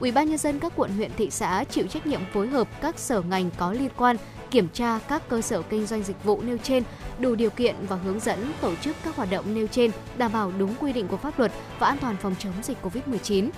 Ủy 0.00 0.12
ban 0.12 0.28
nhân 0.28 0.38
dân 0.38 0.60
các 0.60 0.72
quận 0.76 0.90
huyện 0.96 1.10
thị 1.16 1.30
xã 1.30 1.64
chịu 1.70 1.86
trách 1.86 2.06
nhiệm 2.06 2.20
phối 2.32 2.48
hợp 2.48 2.68
các 2.80 2.98
sở 2.98 3.20
ngành 3.20 3.50
có 3.58 3.72
liên 3.72 3.90
quan 3.96 4.16
kiểm 4.50 4.68
tra 4.68 4.98
các 5.08 5.28
cơ 5.28 5.40
sở 5.40 5.62
kinh 5.62 5.86
doanh 5.86 6.02
dịch 6.02 6.24
vụ 6.24 6.42
nêu 6.42 6.58
trên 6.62 6.82
đủ 7.18 7.34
điều 7.34 7.50
kiện 7.50 7.74
và 7.88 7.96
hướng 7.96 8.20
dẫn 8.20 8.52
tổ 8.60 8.74
chức 8.76 8.96
các 9.04 9.16
hoạt 9.16 9.30
động 9.30 9.54
nêu 9.54 9.66
trên 9.66 9.90
đảm 10.18 10.32
bảo 10.32 10.52
đúng 10.58 10.74
quy 10.80 10.92
định 10.92 11.08
của 11.08 11.16
pháp 11.16 11.38
luật 11.38 11.52
và 11.78 11.86
an 11.86 11.98
toàn 12.00 12.16
phòng 12.22 12.34
chống 12.38 12.52
dịch 12.62 12.78
COVID-19. 12.82 13.48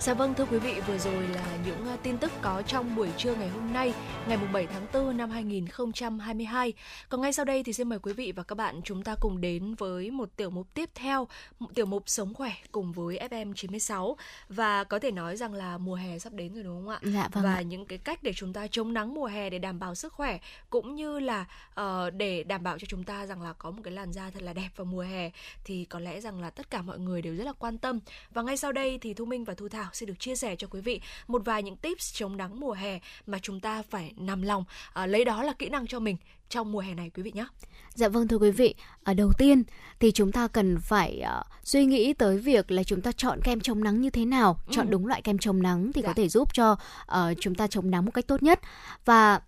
Dạ 0.00 0.14
vâng 0.14 0.34
thưa 0.34 0.44
quý 0.44 0.58
vị, 0.58 0.80
vừa 0.86 0.98
rồi 0.98 1.28
là 1.28 1.46
những 1.66 1.86
ờ, 1.86 1.96
tin 2.02 2.18
tức 2.18 2.32
có 2.42 2.62
trong 2.62 2.96
buổi 2.96 3.08
trưa 3.16 3.34
ngày 3.34 3.48
hôm 3.48 3.72
nay, 3.72 3.94
ngày 4.28 4.38
7 4.52 4.66
tháng 4.66 4.86
4 4.92 5.16
năm 5.16 5.30
2022. 5.30 6.72
Còn 7.08 7.20
ngay 7.20 7.32
sau 7.32 7.44
đây 7.44 7.62
thì 7.62 7.72
xin 7.72 7.88
mời 7.88 7.98
quý 7.98 8.12
vị 8.12 8.32
và 8.36 8.42
các 8.42 8.54
bạn 8.54 8.80
chúng 8.84 9.02
ta 9.02 9.14
cùng 9.20 9.40
đến 9.40 9.74
với 9.74 10.10
một 10.10 10.28
tiểu 10.36 10.50
mục 10.50 10.74
tiếp 10.74 10.90
theo, 10.94 11.28
một 11.58 11.66
tiểu 11.74 11.86
mục 11.86 12.02
sống 12.06 12.34
khỏe 12.34 12.52
cùng 12.72 12.92
với 12.92 13.18
FM 13.30 13.54
96 13.54 14.16
và 14.48 14.84
có 14.84 14.98
thể 14.98 15.10
nói 15.10 15.36
rằng 15.36 15.54
là 15.54 15.78
mùa 15.78 15.94
hè 15.94 16.18
sắp 16.18 16.32
đến 16.32 16.54
rồi 16.54 16.64
đúng 16.64 16.86
không 16.86 16.88
ạ? 16.88 16.98
Dạ 17.02 17.28
vâng 17.32 17.44
và 17.44 17.54
ạ. 17.54 17.62
những 17.62 17.86
cái 17.86 17.98
cách 17.98 18.22
để 18.22 18.32
chúng 18.32 18.52
ta 18.52 18.66
chống 18.66 18.92
nắng 18.92 19.14
mùa 19.14 19.26
hè 19.26 19.50
để 19.50 19.58
đảm 19.58 19.78
bảo 19.78 19.94
sức 19.94 20.12
khỏe 20.12 20.38
cũng 20.70 20.94
như 20.94 21.18
là 21.18 21.44
ờ, 21.74 22.10
để 22.10 22.44
đảm 22.44 22.62
bảo 22.62 22.78
cho 22.78 22.86
chúng 22.88 23.04
ta 23.04 23.26
rằng 23.26 23.42
là 23.42 23.52
có 23.52 23.70
một 23.70 23.80
cái 23.84 23.92
làn 23.94 24.12
da 24.12 24.30
thật 24.30 24.42
là 24.42 24.52
đẹp 24.52 24.68
vào 24.76 24.84
mùa 24.84 25.02
hè 25.02 25.30
thì 25.64 25.84
có 25.84 25.98
lẽ 25.98 26.20
rằng 26.20 26.40
là 26.40 26.50
tất 26.50 26.70
cả 26.70 26.82
mọi 26.82 26.98
người 26.98 27.22
đều 27.22 27.36
rất 27.36 27.44
là 27.44 27.52
quan 27.52 27.78
tâm 27.78 28.00
và 28.30 28.42
ngay 28.42 28.56
sau 28.56 28.72
đây 28.72 28.98
thì 28.98 29.14
Thu 29.14 29.24
Minh 29.24 29.44
và 29.44 29.54
Thu 29.54 29.68
Thảo 29.68 29.85
sẽ 29.92 30.06
được 30.06 30.20
chia 30.20 30.36
sẻ 30.36 30.56
cho 30.56 30.66
quý 30.70 30.80
vị 30.80 31.00
một 31.26 31.42
vài 31.44 31.62
những 31.62 31.76
tips 31.76 32.14
chống 32.14 32.36
nắng 32.36 32.60
mùa 32.60 32.72
hè 32.72 33.00
mà 33.26 33.38
chúng 33.42 33.60
ta 33.60 33.82
phải 33.90 34.12
nằm 34.16 34.42
lòng 34.42 34.64
à, 34.92 35.06
lấy 35.06 35.24
đó 35.24 35.42
là 35.42 35.52
kỹ 35.52 35.68
năng 35.68 35.86
cho 35.86 36.00
mình 36.00 36.16
trong 36.48 36.72
mùa 36.72 36.80
hè 36.80 36.94
này 36.94 37.10
quý 37.14 37.22
vị 37.22 37.32
nhé. 37.34 37.46
Dạ 37.94 38.08
vâng 38.08 38.28
thưa 38.28 38.38
quý 38.38 38.50
vị, 38.50 38.74
ở 39.04 39.14
đầu 39.14 39.32
tiên 39.38 39.62
thì 40.00 40.12
chúng 40.12 40.32
ta 40.32 40.48
cần 40.48 40.78
phải 40.80 41.22
uh, 41.40 41.46
suy 41.64 41.84
nghĩ 41.84 42.12
tới 42.12 42.38
việc 42.38 42.70
là 42.70 42.82
chúng 42.82 43.00
ta 43.00 43.12
chọn 43.12 43.40
kem 43.44 43.60
chống 43.60 43.84
nắng 43.84 44.00
như 44.00 44.10
thế 44.10 44.24
nào, 44.24 44.58
Ừ. 44.66 44.72
chọn 44.76 44.90
đúng 44.90 45.06
loại 45.06 45.22
kem 45.22 45.38
chống 45.38 45.62
nắng 45.62 45.92
thì 45.92 46.02
Dạ. 46.02 46.08
có 46.08 46.14
thể 46.14 46.28
giúp 46.28 46.54
cho 46.54 46.72
uh, 46.72 47.36
chúng 47.40 47.54
ta 47.54 47.66
chống 47.66 47.90
nắng 47.90 48.04
một 48.04 48.10
cách 48.14 48.26
tốt 48.26 48.42
nhất. 48.42 48.60
Và 49.04 49.40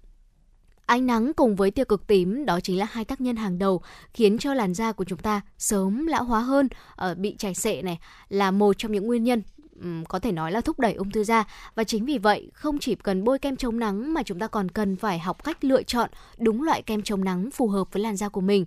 ánh 0.87 1.07
nắng 1.07 1.33
cùng 1.35 1.57
với 1.57 1.71
tia 1.71 1.85
cực 1.85 2.07
tím 2.07 2.47
đó 2.47 2.61
chính 2.61 2.79
là 2.79 2.87
hai 2.91 3.05
tác 3.05 3.21
nhân 3.21 3.37
hàng 3.37 3.59
đầu 3.59 3.83
khiến 4.15 4.39
cho 4.39 4.55
làn 4.55 4.75
da 4.75 4.93
của 4.93 5.05
chúng 5.05 5.19
ta 5.19 5.41
sớm 5.59 6.07
lão 6.07 6.25
hóa 6.25 6.41
hơn, 6.41 6.69
ờ, 6.97 7.15
bị 7.15 7.35
chảy 7.39 7.55
xệ 7.55 7.83
này 7.83 7.99
là 8.29 8.51
một 8.51 8.79
trong 8.79 8.93
những 8.93 9.07
nguyên 9.07 9.25
nhân 9.25 9.43
có 10.09 10.19
thể 10.19 10.33
nói 10.33 10.53
là 10.53 10.61
thúc 10.61 10.79
đẩy 10.81 10.95
ung 10.95 11.11
thư 11.11 11.25
da 11.25 11.45
và 11.75 11.85
chính 11.85 12.05
vì 12.05 12.19
vậy, 12.19 12.51
không 12.55 12.79
chỉ 12.79 12.95
cần 12.95 13.25
bôi 13.25 13.39
kem 13.39 13.57
chống 13.57 13.79
nắng 13.79 14.15
mà 14.15 14.23
chúng 14.23 14.39
ta 14.39 14.47
còn 14.47 14.69
cần 14.69 14.97
phải 14.97 15.19
học 15.19 15.45
cách 15.45 15.65
lựa 15.65 15.83
chọn 15.83 16.11
đúng 16.39 16.63
loại 16.63 16.83
kem 16.83 17.03
chống 17.03 17.25
nắng 17.25 17.51
phù 17.51 17.69
hợp 17.69 17.93
với 17.93 18.03
làn 18.03 18.17
da 18.17 18.29
của 18.29 18.41
mình. 18.41 18.65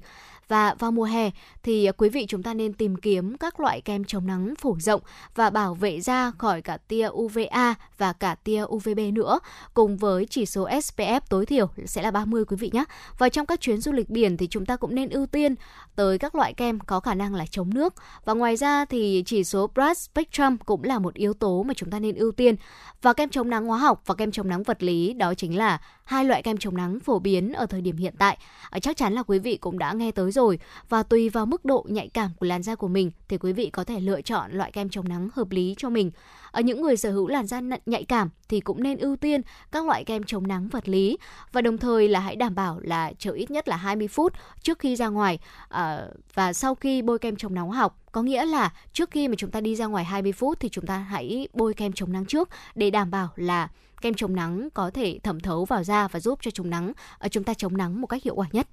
Và 0.52 0.76
vào 0.80 0.92
mùa 0.92 1.04
hè 1.04 1.32
thì 1.64 1.90
quý 1.98 2.10
vị 2.10 2.26
chúng 2.30 2.44
ta 2.44 2.54
nên 2.54 2.74
tìm 2.74 2.96
kiếm 2.96 3.38
các 3.38 3.60
loại 3.60 3.82
kem 3.82 4.04
chống 4.04 4.28
nắng 4.28 4.54
phổ 4.60 4.76
rộng 4.80 5.02
và 5.36 5.50
bảo 5.50 5.74
vệ 5.74 6.02
da 6.02 6.32
khỏi 6.38 6.62
cả 6.62 6.78
tia 6.78 7.10
UVA 7.12 7.76
và 7.98 8.14
cả 8.14 8.36
tia 8.36 8.64
UVB 8.64 9.00
nữa, 9.14 9.40
cùng 9.74 9.98
với 9.98 10.26
chỉ 10.30 10.46
số 10.46 10.68
SPF 10.68 11.22
tối 11.30 11.46
thiểu 11.46 11.68
sẽ 11.86 12.02
là 12.02 12.12
30 12.12 12.46
quý 12.46 12.58
vị 12.60 12.70
nhé. 12.74 12.84
Và 13.18 13.30
trong 13.30 13.46
các 13.46 13.62
chuyến 13.62 13.82
du 13.82 13.92
lịch 13.92 14.10
biển 14.10 14.38
thì 14.38 14.48
chúng 14.48 14.66
ta 14.66 14.76
cũng 14.76 14.96
nên 14.96 15.10
ưu 15.10 15.26
tiên 15.26 15.56
tới 15.96 16.18
các 16.18 16.36
loại 16.36 16.54
kem 16.54 16.80
có 16.80 17.00
khả 17.00 17.14
năng 17.14 17.36
là 17.36 17.46
chống 17.46 17.74
nước. 17.74 17.94
Và 18.26 18.34
ngoài 18.34 18.56
ra 18.56 18.86
thì 18.86 19.24
chỉ 19.26 19.44
số 19.44 19.68
Broad 19.68 19.98
Spectrum 19.98 20.58
cũng 20.58 20.84
là 20.84 21.00
một 21.00 21.14
yếu 21.14 21.34
tố 21.34 21.64
mà 21.64 21.74
chúng 21.74 21.90
ta 21.90 22.00
nên 22.00 22.16
ưu 22.16 22.32
tiên. 22.32 22.56
Và 23.02 23.14
kem 23.14 23.30
chống 23.30 23.50
nắng 23.50 23.66
hóa 23.66 23.78
học 23.78 24.02
và 24.06 24.16
kem 24.16 24.32
chống 24.32 24.48
nắng 24.48 24.64
vật 24.64 24.84
lý 24.84 25.14
đó 25.14 25.34
chính 25.34 25.58
là 25.58 25.82
hai 26.04 26.26
loại 26.26 26.44
kem 26.44 26.58
chống 26.58 26.78
nắng 26.78 27.00
phổ 27.00 27.20
biến 27.20 27.54
ở 27.54 27.66
thời 27.66 27.82
điểm 27.82 27.98
hiện 27.98 28.14
tại. 28.18 28.38
Ờ, 28.70 28.80
chắc 28.80 28.98
chắn 28.98 29.14
là 29.14 29.24
quý 29.24 29.40
vị 29.40 29.58
cũng 29.58 29.80
đã 29.80 29.94
nghe 29.94 30.12
tới 30.12 30.32
rồi 30.32 30.41
và 30.90 31.04
tùy 31.04 31.30
vào 31.30 31.46
mức 31.46 31.66
độ 31.66 31.86
nhạy 31.90 32.08
cảm 32.08 32.32
của 32.40 32.46
làn 32.46 32.64
da 32.64 32.76
của 32.76 32.88
mình 32.88 33.12
thì 33.28 33.38
quý 33.38 33.54
vị 33.54 33.70
có 33.70 33.84
thể 33.84 34.00
lựa 34.00 34.22
chọn 34.22 34.52
loại 34.52 34.72
kem 34.72 34.90
chống 34.90 35.10
nắng 35.10 35.30
hợp 35.34 35.52
lý 35.52 35.76
cho 35.78 35.90
mình. 35.90 36.12
Ở 36.52 36.62
những 36.62 36.82
người 36.82 36.98
sở 36.98 37.12
hữu 37.12 37.28
làn 37.28 37.48
da 37.48 37.62
nhạy 37.86 38.04
cảm 38.04 38.30
thì 38.50 38.60
cũng 38.60 38.84
nên 38.84 38.98
ưu 38.98 39.16
tiên 39.16 39.42
các 39.72 39.86
loại 39.86 40.04
kem 40.04 40.24
chống 40.24 40.48
nắng 40.48 40.70
vật 40.70 40.90
lý 40.90 41.18
và 41.52 41.62
đồng 41.62 41.78
thời 41.78 42.08
là 42.08 42.20
hãy 42.20 42.36
đảm 42.36 42.56
bảo 42.56 42.80
là 42.80 43.14
chờ 43.18 43.32
ít 43.32 43.52
nhất 43.52 43.68
là 43.68 43.76
20 43.76 44.08
phút 44.08 44.34
trước 44.62 44.80
khi 44.80 44.96
ra 44.96 45.08
ngoài 45.08 45.40
ờ, 45.70 46.14
và 46.34 46.54
sau 46.54 46.76
khi 46.76 47.02
bôi 47.02 47.20
kem 47.20 47.36
chống 47.36 47.54
nắng 47.54 47.72
học 47.72 47.98
có 48.12 48.22
nghĩa 48.22 48.46
là 48.46 48.74
trước 48.94 49.12
khi 49.12 49.28
mà 49.28 49.36
chúng 49.38 49.52
ta 49.52 49.62
đi 49.62 49.76
ra 49.76 49.86
ngoài 49.86 50.06
20 50.06 50.32
phút 50.32 50.60
thì 50.60 50.70
chúng 50.70 50.86
ta 50.86 50.98
hãy 50.98 51.48
bôi 51.54 51.74
kem 51.74 51.94
chống 51.94 52.12
nắng 52.12 52.26
trước 52.26 52.50
để 52.76 52.90
đảm 52.90 53.12
bảo 53.12 53.30
là 53.36 53.70
kem 54.02 54.14
chống 54.14 54.36
nắng 54.36 54.70
có 54.74 54.92
thể 54.94 55.20
thẩm 55.24 55.40
thấu 55.40 55.66
vào 55.66 55.84
da 55.84 56.08
và 56.08 56.20
giúp 56.20 56.40
cho 56.42 56.52
chống 56.52 56.70
nắng 56.70 56.94
ờ, 57.20 57.28
chúng 57.30 57.44
ta 57.44 57.54
chống 57.54 57.78
nắng 57.78 58.02
một 58.02 58.08
cách 58.08 58.24
hiệu 58.24 58.36
quả 58.36 58.48
nhất. 58.52 58.68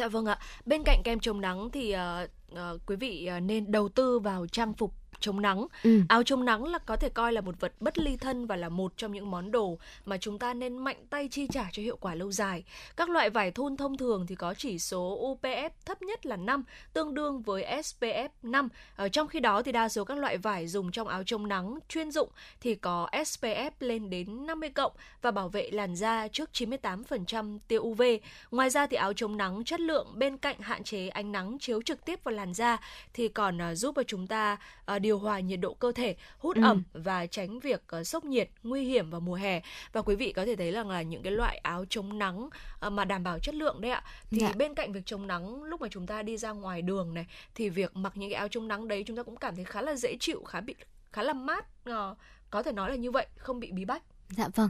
Dạ 0.00 0.08
vâng 0.08 0.26
ạ. 0.26 0.38
Bên 0.66 0.82
cạnh 0.84 1.02
kem 1.04 1.20
chống 1.20 1.40
nắng 1.40 1.70
thì 1.70 1.94
uh, 1.94 2.30
uh, 2.52 2.80
quý 2.86 2.96
vị 2.96 3.26
ờ, 3.26 3.40
nên 3.40 3.72
đầu 3.72 3.88
tư 3.88 4.18
vào 4.18 4.46
trang 4.46 4.74
phục 4.74 4.94
chống 5.20 5.42
nắng. 5.42 5.66
Ừ. 5.82 6.00
Áo 6.08 6.22
chống 6.22 6.44
nắng 6.44 6.64
là 6.64 6.78
có 6.78 6.96
thể 6.96 7.08
coi 7.08 7.32
là 7.32 7.40
một 7.40 7.60
vật 7.60 7.72
bất 7.80 7.98
ly 7.98 8.16
thân 8.16 8.46
và 8.46 8.56
là 8.56 8.68
một 8.68 8.92
trong 8.96 9.12
những 9.12 9.30
món 9.30 9.50
đồ 9.50 9.78
mà 10.04 10.16
chúng 10.18 10.38
ta 10.38 10.54
nên 10.54 10.78
mạnh 10.78 11.06
tay 11.10 11.28
chi 11.28 11.46
trả 11.52 11.68
cho 11.72 11.82
hiệu 11.82 11.96
quả 12.00 12.14
lâu 12.14 12.32
dài. 12.32 12.64
Các 12.96 13.10
loại 13.10 13.30
vải 13.30 13.50
thun 13.50 13.76
thông 13.76 13.96
thường 13.96 14.26
thì 14.26 14.34
có 14.34 14.54
chỉ 14.54 14.78
số 14.78 15.36
UPF 15.42 15.70
thấp 15.84 16.02
nhất 16.02 16.26
là 16.26 16.36
5, 16.36 16.64
tương 16.92 17.14
đương 17.14 17.42
với 17.42 17.64
SPF 17.64 18.28
5. 18.42 18.68
Ở 18.96 19.08
trong 19.08 19.28
khi 19.28 19.40
đó 19.40 19.62
thì 19.62 19.72
đa 19.72 19.88
số 19.88 20.04
các 20.04 20.18
loại 20.18 20.38
vải 20.38 20.66
dùng 20.66 20.90
trong 20.90 21.08
áo 21.08 21.22
chống 21.26 21.48
nắng 21.48 21.78
chuyên 21.88 22.10
dụng 22.10 22.28
thì 22.60 22.74
có 22.74 23.08
SPF 23.12 23.70
lên 23.80 24.10
đến 24.10 24.46
50 24.46 24.70
cộng 24.70 24.92
và 25.22 25.30
bảo 25.30 25.48
vệ 25.48 25.70
làn 25.70 25.96
da 25.96 26.28
trước 26.28 26.50
98% 26.52 27.58
tia 27.68 27.78
UV. 27.78 28.02
Ngoài 28.50 28.70
ra 28.70 28.86
thì 28.86 28.96
áo 28.96 29.12
chống 29.12 29.36
nắng 29.36 29.64
chất 29.64 29.80
lượng 29.80 30.06
bên 30.14 30.36
cạnh 30.36 30.56
hạn 30.60 30.84
chế 30.84 31.08
ánh 31.08 31.32
nắng 31.32 31.58
chiếu 31.60 31.82
trực 31.82 32.04
tiếp 32.04 32.24
vào 32.24 32.34
làn 32.34 32.54
da 32.54 32.78
thì 33.14 33.28
còn 33.28 33.60
à, 33.60 33.74
giúp 33.74 33.94
cho 33.96 34.02
chúng 34.02 34.26
ta 34.26 34.56
à, 34.86 34.98
điều 35.10 35.18
hòa 35.18 35.40
nhiệt 35.40 35.60
độ 35.60 35.74
cơ 35.74 35.92
thể, 35.92 36.16
hút 36.38 36.56
Ừ. 36.56 36.62
ẩm 36.62 36.82
và 36.92 37.26
tránh 37.26 37.58
việc 37.60 37.82
à, 37.88 38.04
sốc 38.04 38.24
nhiệt 38.24 38.48
nguy 38.62 38.84
hiểm 38.84 39.10
vào 39.10 39.20
mùa 39.20 39.34
hè. 39.34 39.62
Và 39.92 40.02
quý 40.02 40.14
vị 40.14 40.32
có 40.32 40.44
thể 40.46 40.56
thấy 40.56 40.70
rằng 40.72 40.88
là 40.90 41.02
những 41.02 41.22
cái 41.22 41.32
loại 41.32 41.56
áo 41.58 41.84
chống 41.90 42.18
nắng 42.18 42.48
à, 42.80 42.90
mà 42.90 43.04
đảm 43.04 43.22
bảo 43.22 43.38
chất 43.38 43.54
lượng 43.54 43.80
đấy 43.80 43.90
ạ. 43.90 44.02
Thì 44.30 44.38
Dạ. 44.40 44.52
bên 44.56 44.74
cạnh 44.74 44.92
việc 44.92 45.06
chống 45.06 45.26
nắng 45.26 45.62
lúc 45.62 45.80
mà 45.80 45.88
chúng 45.90 46.06
ta 46.06 46.22
đi 46.22 46.36
ra 46.36 46.50
ngoài 46.52 46.82
đường 46.82 47.14
này 47.14 47.26
thì 47.54 47.68
việc 47.68 47.96
mặc 47.96 48.12
những 48.16 48.30
cái 48.30 48.38
áo 48.38 48.48
chống 48.48 48.68
nắng 48.68 48.88
đấy 48.88 49.02
chúng 49.06 49.16
ta 49.16 49.22
cũng 49.22 49.36
cảm 49.36 49.56
thấy 49.56 49.64
khá 49.64 49.82
là 49.82 49.94
dễ 49.94 50.16
chịu, 50.20 50.42
khá 50.44 50.60
bị 50.60 50.74
khá 51.12 51.22
là 51.22 51.32
mát. 51.32 51.64
Ờ, 51.84 52.14
có 52.50 52.62
thể 52.62 52.72
nói 52.72 52.90
là 52.90 52.96
như 52.96 53.10
vậy, 53.10 53.26
không 53.36 53.60
bị 53.60 53.72
bí 53.72 53.84
bách. 53.84 54.02
Dạ 54.36 54.48
vâng. 54.54 54.68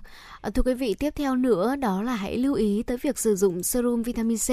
Thưa 0.54 0.62
quý 0.62 0.74
vị, 0.74 0.94
tiếp 0.98 1.10
theo 1.16 1.36
nữa 1.36 1.76
đó 1.76 2.02
là 2.02 2.14
hãy 2.14 2.36
lưu 2.38 2.54
ý 2.54 2.82
tới 2.82 2.96
việc 2.96 3.18
sử 3.18 3.36
dụng 3.36 3.62
serum 3.62 4.02
vitamin 4.02 4.38
C. 4.38 4.50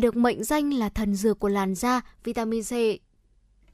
Được 0.00 0.16
mệnh 0.16 0.44
danh 0.44 0.72
là 0.74 0.88
thần 0.88 1.14
dược 1.14 1.38
của 1.38 1.48
làn 1.48 1.74
da, 1.74 2.00
vitamin 2.24 2.62
C 2.62 2.72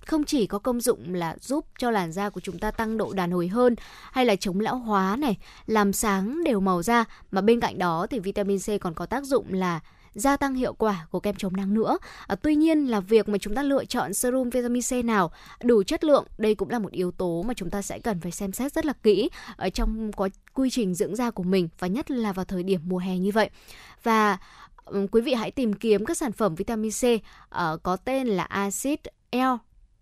không 0.06 0.24
chỉ 0.24 0.46
có 0.46 0.58
công 0.58 0.80
dụng 0.80 1.14
là 1.14 1.36
giúp 1.40 1.66
cho 1.78 1.90
làn 1.90 2.12
da 2.12 2.30
của 2.30 2.40
chúng 2.40 2.58
ta 2.58 2.70
tăng 2.70 2.96
độ 2.96 3.12
đàn 3.12 3.30
hồi 3.30 3.48
hơn 3.48 3.74
hay 4.12 4.24
là 4.24 4.36
chống 4.36 4.60
lão 4.60 4.76
hóa 4.76 5.16
này, 5.16 5.36
làm 5.66 5.92
sáng 5.92 6.44
đều 6.44 6.60
màu 6.60 6.82
da 6.82 7.04
mà 7.30 7.40
bên 7.40 7.60
cạnh 7.60 7.78
đó 7.78 8.06
thì 8.10 8.18
vitamin 8.18 8.58
C 8.58 8.80
còn 8.80 8.94
có 8.94 9.06
tác 9.06 9.24
dụng 9.24 9.52
là 9.52 9.80
gia 10.14 10.36
tăng 10.36 10.54
hiệu 10.54 10.72
quả 10.72 11.06
của 11.10 11.20
kem 11.20 11.34
chống 11.34 11.56
nắng 11.56 11.74
nữa. 11.74 11.98
À, 12.26 12.36
tuy 12.36 12.54
nhiên 12.54 12.86
là 12.86 13.00
việc 13.00 13.28
mà 13.28 13.38
chúng 13.38 13.54
ta 13.54 13.62
lựa 13.62 13.84
chọn 13.84 14.14
serum 14.14 14.50
vitamin 14.50 14.82
C 14.82 15.04
nào 15.04 15.30
đủ 15.64 15.82
chất 15.82 16.04
lượng, 16.04 16.26
đây 16.38 16.54
cũng 16.54 16.70
là 16.70 16.78
một 16.78 16.92
yếu 16.92 17.10
tố 17.10 17.42
mà 17.42 17.54
chúng 17.54 17.70
ta 17.70 17.82
sẽ 17.82 17.98
cần 17.98 18.20
phải 18.20 18.32
xem 18.32 18.52
xét 18.52 18.72
rất 18.72 18.86
là 18.86 18.92
kỹ 18.92 19.30
ở 19.56 19.70
trong 19.70 20.12
quá 20.12 20.28
quy 20.54 20.70
trình 20.70 20.94
dưỡng 20.94 21.16
da 21.16 21.30
của 21.30 21.42
mình 21.42 21.68
và 21.78 21.86
nhất 21.86 22.10
là 22.10 22.32
vào 22.32 22.44
thời 22.44 22.62
điểm 22.62 22.80
mùa 22.84 22.98
hè 22.98 23.18
như 23.18 23.30
vậy. 23.34 23.50
Và 24.02 24.38
quý 25.10 25.20
vị 25.20 25.34
hãy 25.34 25.50
tìm 25.50 25.72
kiếm 25.72 26.04
các 26.04 26.16
sản 26.16 26.32
phẩm 26.32 26.54
vitamin 26.54 26.90
C 26.90 27.04
uh, 27.04 27.82
có 27.82 27.96
tên 27.96 28.26
là 28.26 28.44
acid 28.44 28.98
L 29.32 29.38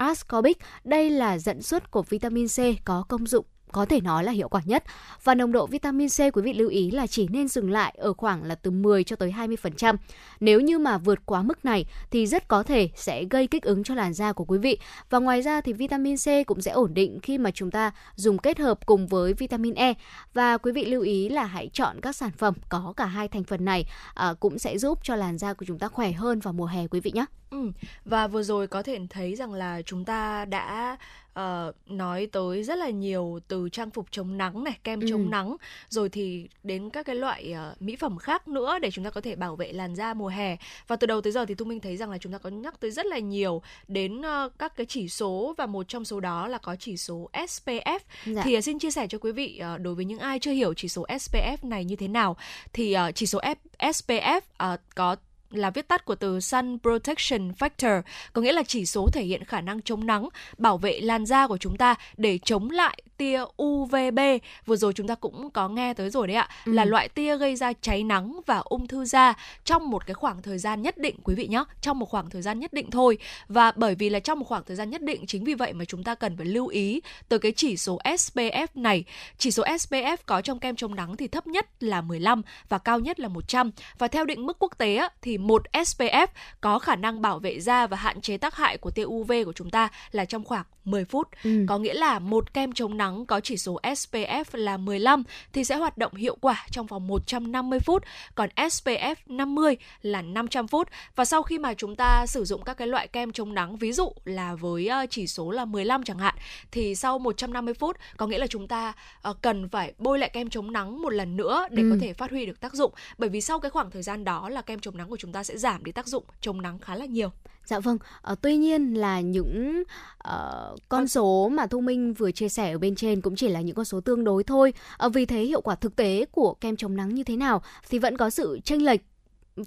ascorbic. 0.06 0.58
Đây 0.84 1.10
là 1.10 1.38
dẫn 1.38 1.62
xuất 1.62 1.90
của 1.90 2.02
vitamin 2.02 2.46
C 2.48 2.84
có 2.84 3.04
công 3.08 3.26
dụng 3.26 3.46
có 3.74 3.84
thể 3.84 4.00
nói 4.00 4.24
là 4.24 4.32
hiệu 4.32 4.48
quả 4.48 4.60
nhất. 4.64 4.84
Và 5.24 5.34
nồng 5.34 5.52
độ 5.52 5.66
vitamin 5.66 6.08
C 6.08 6.18
quý 6.18 6.42
vị 6.42 6.52
lưu 6.52 6.68
ý 6.68 6.90
là 6.90 7.06
chỉ 7.06 7.28
nên 7.28 7.48
dừng 7.48 7.70
lại 7.70 7.94
ở 7.98 8.12
khoảng 8.12 8.42
là 8.42 8.54
từ 8.54 8.70
10 8.70 9.04
cho 9.04 9.16
tới 9.16 9.34
20%. 9.38 9.96
Nếu 10.40 10.60
như 10.60 10.78
mà 10.78 10.98
vượt 10.98 11.18
quá 11.26 11.42
mức 11.42 11.64
này 11.64 11.86
thì 12.10 12.26
rất 12.26 12.48
có 12.48 12.62
thể 12.62 12.88
sẽ 12.94 13.24
gây 13.24 13.46
kích 13.46 13.62
ứng 13.62 13.84
cho 13.84 13.94
làn 13.94 14.14
da 14.14 14.32
của 14.32 14.44
quý 14.44 14.58
vị. 14.58 14.78
Và 15.10 15.18
ngoài 15.18 15.42
ra 15.42 15.60
thì 15.60 15.72
vitamin 15.72 16.16
C 16.16 16.46
cũng 16.46 16.60
sẽ 16.60 16.70
ổn 16.70 16.94
định 16.94 17.18
khi 17.22 17.38
mà 17.38 17.50
chúng 17.50 17.70
ta 17.70 17.90
dùng 18.14 18.38
kết 18.38 18.58
hợp 18.58 18.86
cùng 18.86 19.06
với 19.06 19.34
vitamin 19.34 19.74
E. 19.74 19.94
Và 20.34 20.58
quý 20.58 20.72
vị 20.72 20.84
lưu 20.84 21.02
ý 21.02 21.28
là 21.28 21.44
hãy 21.44 21.70
chọn 21.72 22.00
các 22.00 22.16
sản 22.16 22.30
phẩm 22.30 22.54
có 22.68 22.92
cả 22.96 23.06
hai 23.06 23.28
thành 23.28 23.44
phần 23.44 23.64
này 23.64 23.84
à, 24.14 24.34
cũng 24.40 24.58
sẽ 24.58 24.78
giúp 24.78 24.98
cho 25.02 25.16
làn 25.16 25.38
da 25.38 25.54
của 25.54 25.64
chúng 25.68 25.78
ta 25.78 25.88
khỏe 25.88 26.12
hơn 26.12 26.40
vào 26.40 26.52
mùa 26.52 26.66
hè 26.66 26.86
quý 26.86 27.00
vị 27.00 27.12
nhé. 27.14 27.24
Ừ. 27.50 27.70
Và 28.04 28.26
vừa 28.26 28.42
rồi 28.42 28.66
có 28.66 28.82
thể 28.82 28.98
thấy 29.10 29.34
rằng 29.34 29.52
là 29.52 29.82
chúng 29.82 30.04
ta 30.04 30.44
đã 30.44 30.96
uh, 31.40 31.74
nói 31.90 32.28
tới 32.32 32.62
rất 32.62 32.78
là 32.78 32.90
nhiều 32.90 33.40
từ 33.48 33.68
trang 33.68 33.90
phục 33.90 34.06
chống 34.10 34.38
nắng 34.38 34.64
này, 34.64 34.78
kem 34.84 35.00
Ừ. 35.00 35.06
chống 35.10 35.30
nắng, 35.30 35.56
rồi 35.88 36.08
thì 36.08 36.48
đến 36.62 36.90
các 36.90 37.06
cái 37.06 37.16
loại 37.16 37.54
uh, 37.72 37.82
mỹ 37.82 37.96
phẩm 37.96 38.18
khác 38.18 38.48
nữa 38.48 38.78
để 38.82 38.90
chúng 38.90 39.04
ta 39.04 39.10
có 39.10 39.20
thể 39.20 39.36
bảo 39.36 39.56
vệ 39.56 39.72
làn 39.72 39.94
da 39.94 40.14
mùa 40.14 40.28
hè. 40.28 40.56
Và 40.86 40.96
từ 40.96 41.06
đầu 41.06 41.20
tới 41.20 41.32
giờ 41.32 41.44
thì 41.46 41.54
Thu 41.54 41.64
Minh 41.64 41.80
thấy 41.80 41.96
rằng 41.96 42.10
là 42.10 42.18
chúng 42.18 42.32
ta 42.32 42.38
có 42.38 42.50
nhắc 42.50 42.80
tới 42.80 42.90
rất 42.90 43.06
là 43.06 43.18
nhiều 43.18 43.62
đến 43.88 44.20
uh, 44.20 44.52
các 44.58 44.76
cái 44.76 44.86
chỉ 44.86 45.08
số 45.08 45.54
và 45.58 45.66
một 45.66 45.88
trong 45.88 46.04
số 46.04 46.20
đó 46.20 46.48
là 46.48 46.58
có 46.58 46.76
chỉ 46.76 46.96
số 46.96 47.30
SPF. 47.32 47.98
Dạ. 48.26 48.42
Thì 48.44 48.58
uh, 48.58 48.64
xin 48.64 48.78
chia 48.78 48.90
sẻ 48.90 49.06
cho 49.06 49.18
quý 49.18 49.32
vị 49.32 49.60
uh, 49.74 49.80
đối 49.80 49.94
với 49.94 50.04
những 50.04 50.18
ai 50.18 50.38
chưa 50.38 50.52
hiểu 50.52 50.74
chỉ 50.74 50.88
số 50.88 51.06
SPF 51.08 51.56
này 51.62 51.84
như 51.84 51.96
thế 51.96 52.08
nào 52.08 52.36
thì 52.72 52.96
uh, 53.08 53.14
chỉ 53.14 53.26
số 53.26 53.40
F- 53.40 53.90
SPF 53.92 54.40
uh, 54.74 54.80
có 54.94 55.16
là 55.50 55.70
viết 55.70 55.88
tắt 55.88 56.04
của 56.04 56.14
từ 56.14 56.40
Sun 56.40 56.78
Protection 56.82 57.52
Factor, 57.58 58.02
có 58.32 58.42
nghĩa 58.42 58.52
là 58.52 58.62
chỉ 58.62 58.86
số 58.86 59.08
thể 59.12 59.22
hiện 59.22 59.44
khả 59.44 59.60
năng 59.60 59.82
chống 59.82 60.06
nắng, 60.06 60.28
bảo 60.58 60.78
vệ 60.78 61.00
làn 61.00 61.26
da 61.26 61.46
của 61.46 61.56
chúng 61.58 61.76
ta 61.76 61.94
để 62.16 62.38
chống 62.44 62.70
lại 62.70 63.02
tia 63.16 63.40
UVB. 63.62 64.18
Vừa 64.66 64.76
rồi 64.76 64.92
chúng 64.92 65.08
ta 65.08 65.14
cũng 65.14 65.50
có 65.50 65.68
nghe 65.68 65.94
tới 65.94 66.10
rồi 66.10 66.26
đấy 66.26 66.36
ạ, 66.36 66.48
Ừ. 66.66 66.72
là 66.72 66.84
loại 66.84 67.08
tia 67.08 67.36
gây 67.36 67.56
ra 67.56 67.72
cháy 67.80 68.02
nắng 68.04 68.40
và 68.46 68.58
ung 68.58 68.86
thư 68.86 69.04
da 69.04 69.34
trong 69.64 69.90
một 69.90 70.06
cái 70.06 70.14
khoảng 70.14 70.42
thời 70.42 70.58
gian 70.58 70.82
nhất 70.82 70.98
định 70.98 71.16
quý 71.24 71.34
vị 71.34 71.46
nhé, 71.46 71.64
trong 71.80 71.98
một 71.98 72.06
khoảng 72.08 72.30
thời 72.30 72.42
gian 72.42 72.58
nhất 72.60 72.72
định 72.72 72.90
thôi. 72.90 73.18
Và 73.48 73.72
bởi 73.76 73.94
vì 73.94 74.10
là 74.10 74.20
trong 74.20 74.38
một 74.38 74.44
khoảng 74.48 74.64
thời 74.66 74.76
gian 74.76 74.90
nhất 74.90 75.02
định 75.02 75.26
chính 75.26 75.44
vì 75.44 75.54
vậy 75.54 75.72
mà 75.72 75.84
chúng 75.84 76.04
ta 76.04 76.14
cần 76.14 76.36
phải 76.36 76.46
lưu 76.46 76.66
ý 76.66 77.00
tới 77.28 77.38
cái 77.38 77.52
chỉ 77.56 77.76
số 77.76 77.98
SPF 78.04 78.66
này. 78.74 79.04
Chỉ 79.38 79.50
số 79.50 79.62
SPF 79.62 80.16
có 80.26 80.40
trong 80.40 80.58
kem 80.58 80.76
chống 80.76 80.94
nắng 80.94 81.16
thì 81.16 81.28
thấp 81.28 81.46
nhất 81.46 81.66
là 81.80 82.00
15 82.00 82.42
và 82.68 82.78
cao 82.78 83.00
nhất 83.00 83.20
là 83.20 83.28
100. 83.28 83.70
Và 83.98 84.08
theo 84.08 84.24
định 84.24 84.46
mức 84.46 84.56
quốc 84.60 84.72
tế 84.78 84.96
á, 84.96 85.08
thì 85.34 85.38
một 85.38 85.62
SPF 85.72 86.26
có 86.60 86.78
khả 86.78 86.96
năng 86.96 87.22
bảo 87.22 87.38
vệ 87.38 87.60
da 87.60 87.86
và 87.86 87.96
hạn 87.96 88.20
chế 88.20 88.36
tác 88.36 88.56
hại 88.56 88.78
của 88.78 88.90
tia 88.90 89.04
UV 89.04 89.32
của 89.44 89.52
chúng 89.52 89.70
ta 89.70 89.88
là 90.12 90.24
trong 90.24 90.44
khoảng 90.44 90.64
10 90.84 91.04
phút. 91.04 91.28
Ừ. 91.44 91.50
Có 91.68 91.78
nghĩa 91.78 91.94
là 91.94 92.18
một 92.18 92.54
kem 92.54 92.72
chống 92.72 92.96
nắng 92.96 93.26
có 93.26 93.40
chỉ 93.40 93.56
số 93.56 93.80
SPF 93.82 94.44
là 94.52 94.76
15 94.76 95.22
thì 95.52 95.64
sẽ 95.64 95.76
hoạt 95.76 95.98
động 95.98 96.14
hiệu 96.14 96.36
quả 96.40 96.66
trong 96.70 96.86
vòng 96.86 97.06
150 97.06 97.80
phút, 97.80 98.02
còn 98.34 98.48
SPF 98.56 99.14
50 99.26 99.76
là 100.02 100.22
500 100.22 100.68
phút. 100.68 100.88
Và 101.16 101.24
sau 101.24 101.42
khi 101.42 101.58
mà 101.58 101.74
chúng 101.74 101.96
ta 101.96 102.26
sử 102.26 102.44
dụng 102.44 102.62
các 102.62 102.74
cái 102.76 102.88
loại 102.88 103.08
kem 103.08 103.32
chống 103.32 103.54
nắng 103.54 103.76
ví 103.76 103.92
dụ 103.92 104.12
là 104.24 104.54
với 104.54 104.86
ờ, 104.88 105.06
chỉ 105.10 105.26
số 105.26 105.50
là 105.50 105.64
15 105.64 106.02
chẳng 106.04 106.18
hạn 106.18 106.34
thì 106.70 106.94
sau 106.94 107.18
150 107.18 107.74
phút 107.74 107.96
có 108.16 108.26
nghĩa 108.26 108.38
là 108.38 108.46
chúng 108.46 108.68
ta 108.68 108.92
ờ, 109.22 109.34
cần 109.42 109.68
phải 109.68 109.92
bôi 109.98 110.18
lại 110.18 110.30
kem 110.32 110.50
chống 110.50 110.72
nắng 110.72 111.02
một 111.02 111.10
lần 111.10 111.36
nữa 111.36 111.66
để 111.70 111.82
Ừ. 111.82 111.88
có 111.90 111.96
thể 112.00 112.12
phát 112.12 112.30
huy 112.30 112.46
được 112.46 112.60
tác 112.60 112.74
dụng. 112.74 112.92
Bởi 113.18 113.28
vì 113.28 113.40
sau 113.40 113.58
cái 113.60 113.70
khoảng 113.70 113.90
thời 113.90 114.02
gian 114.02 114.24
đó 114.24 114.48
là 114.48 114.62
kem 114.62 114.80
chống 114.80 114.96
nắng 114.96 115.08
của 115.08 115.16
chúng 115.16 115.23
ta 115.32 115.44
sẽ 115.44 115.56
giảm 115.56 115.84
đi 115.84 115.92
tác 115.92 116.06
dụng 116.06 116.24
chống 116.40 116.62
nắng 116.62 116.78
khá 116.78 116.94
là 116.94 117.04
nhiều. 117.04 117.30
Dạ 117.66 117.80
vâng, 117.80 117.98
ờ, 118.22 118.34
tuy 118.42 118.56
nhiên 118.56 118.94
là 118.94 119.20
những 119.20 119.82
ờ, 120.18 120.76
con 120.88 121.08
số 121.08 121.48
mà 121.48 121.66
Thu 121.66 121.80
Minh 121.80 122.14
vừa 122.14 122.30
chia 122.30 122.48
sẻ 122.48 122.72
ở 122.72 122.78
bên 122.78 122.94
trên 122.94 123.20
cũng 123.20 123.36
chỉ 123.36 123.48
là 123.48 123.60
những 123.60 123.74
con 123.74 123.84
số 123.84 124.00
tương 124.00 124.24
đối 124.24 124.44
thôi. 124.44 124.72
Ờ, 124.96 125.08
vì 125.08 125.26
thế 125.26 125.42
hiệu 125.42 125.60
quả 125.60 125.74
thực 125.74 125.96
tế 125.96 126.26
của 126.32 126.54
kem 126.54 126.76
chống 126.76 126.96
nắng 126.96 127.14
như 127.14 127.24
thế 127.24 127.36
nào 127.36 127.62
thì 127.88 127.98
vẫn 127.98 128.16
có 128.16 128.30
sự 128.30 128.60
chênh 128.64 128.84
lệch 128.84 129.00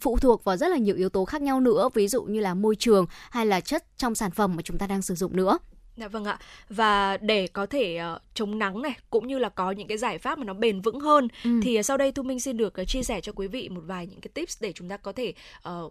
phụ 0.01 0.17
thuộc 0.17 0.43
vào 0.43 0.57
rất 0.57 0.67
là 0.67 0.77
nhiều 0.77 0.95
yếu 0.95 1.09
tố 1.09 1.25
khác 1.25 1.41
nhau 1.41 1.59
nữa, 1.59 1.89
ví 1.93 2.07
dụ 2.07 2.23
như 2.23 2.39
là 2.39 2.53
môi 2.53 2.75
trường 2.75 3.05
hay 3.29 3.45
là 3.45 3.61
chất 3.61 3.97
trong 3.97 4.15
sản 4.15 4.31
phẩm 4.31 4.55
mà 4.55 4.61
chúng 4.61 4.77
ta 4.77 4.87
đang 4.87 5.01
sử 5.01 5.15
dụng 5.15 5.35
nữa. 5.35 5.57
Dạ 5.97 6.07
vâng 6.07 6.25
ạ. 6.25 6.39
Và 6.69 7.17
để 7.17 7.47
có 7.47 7.65
thể 7.65 7.95
ờ, 7.97 8.19
chống 8.33 8.59
nắng 8.59 8.81
này 8.81 8.93
cũng 9.09 9.27
như 9.27 9.37
là 9.39 9.49
có 9.49 9.71
những 9.71 9.87
cái 9.87 9.97
giải 9.97 10.17
pháp 10.17 10.37
mà 10.37 10.43
nó 10.45 10.53
bền 10.53 10.81
vững 10.81 10.99
hơn 10.99 11.27
Ừ. 11.43 11.59
thì 11.63 11.75
ờ, 11.75 11.81
sau 11.81 11.97
đây 11.97 12.11
Thu 12.11 12.23
Minh 12.23 12.39
xin 12.39 12.57
được 12.57 12.73
ờ, 12.73 12.85
chia 12.85 13.03
sẻ 13.03 13.21
cho 13.21 13.31
quý 13.35 13.47
vị 13.47 13.69
một 13.69 13.81
vài 13.85 14.07
những 14.07 14.21
cái 14.21 14.29
tips 14.33 14.61
để 14.61 14.71
chúng 14.75 14.89
ta 14.89 14.97
có 14.97 15.11
thể 15.11 15.33
ừ, 15.63 15.89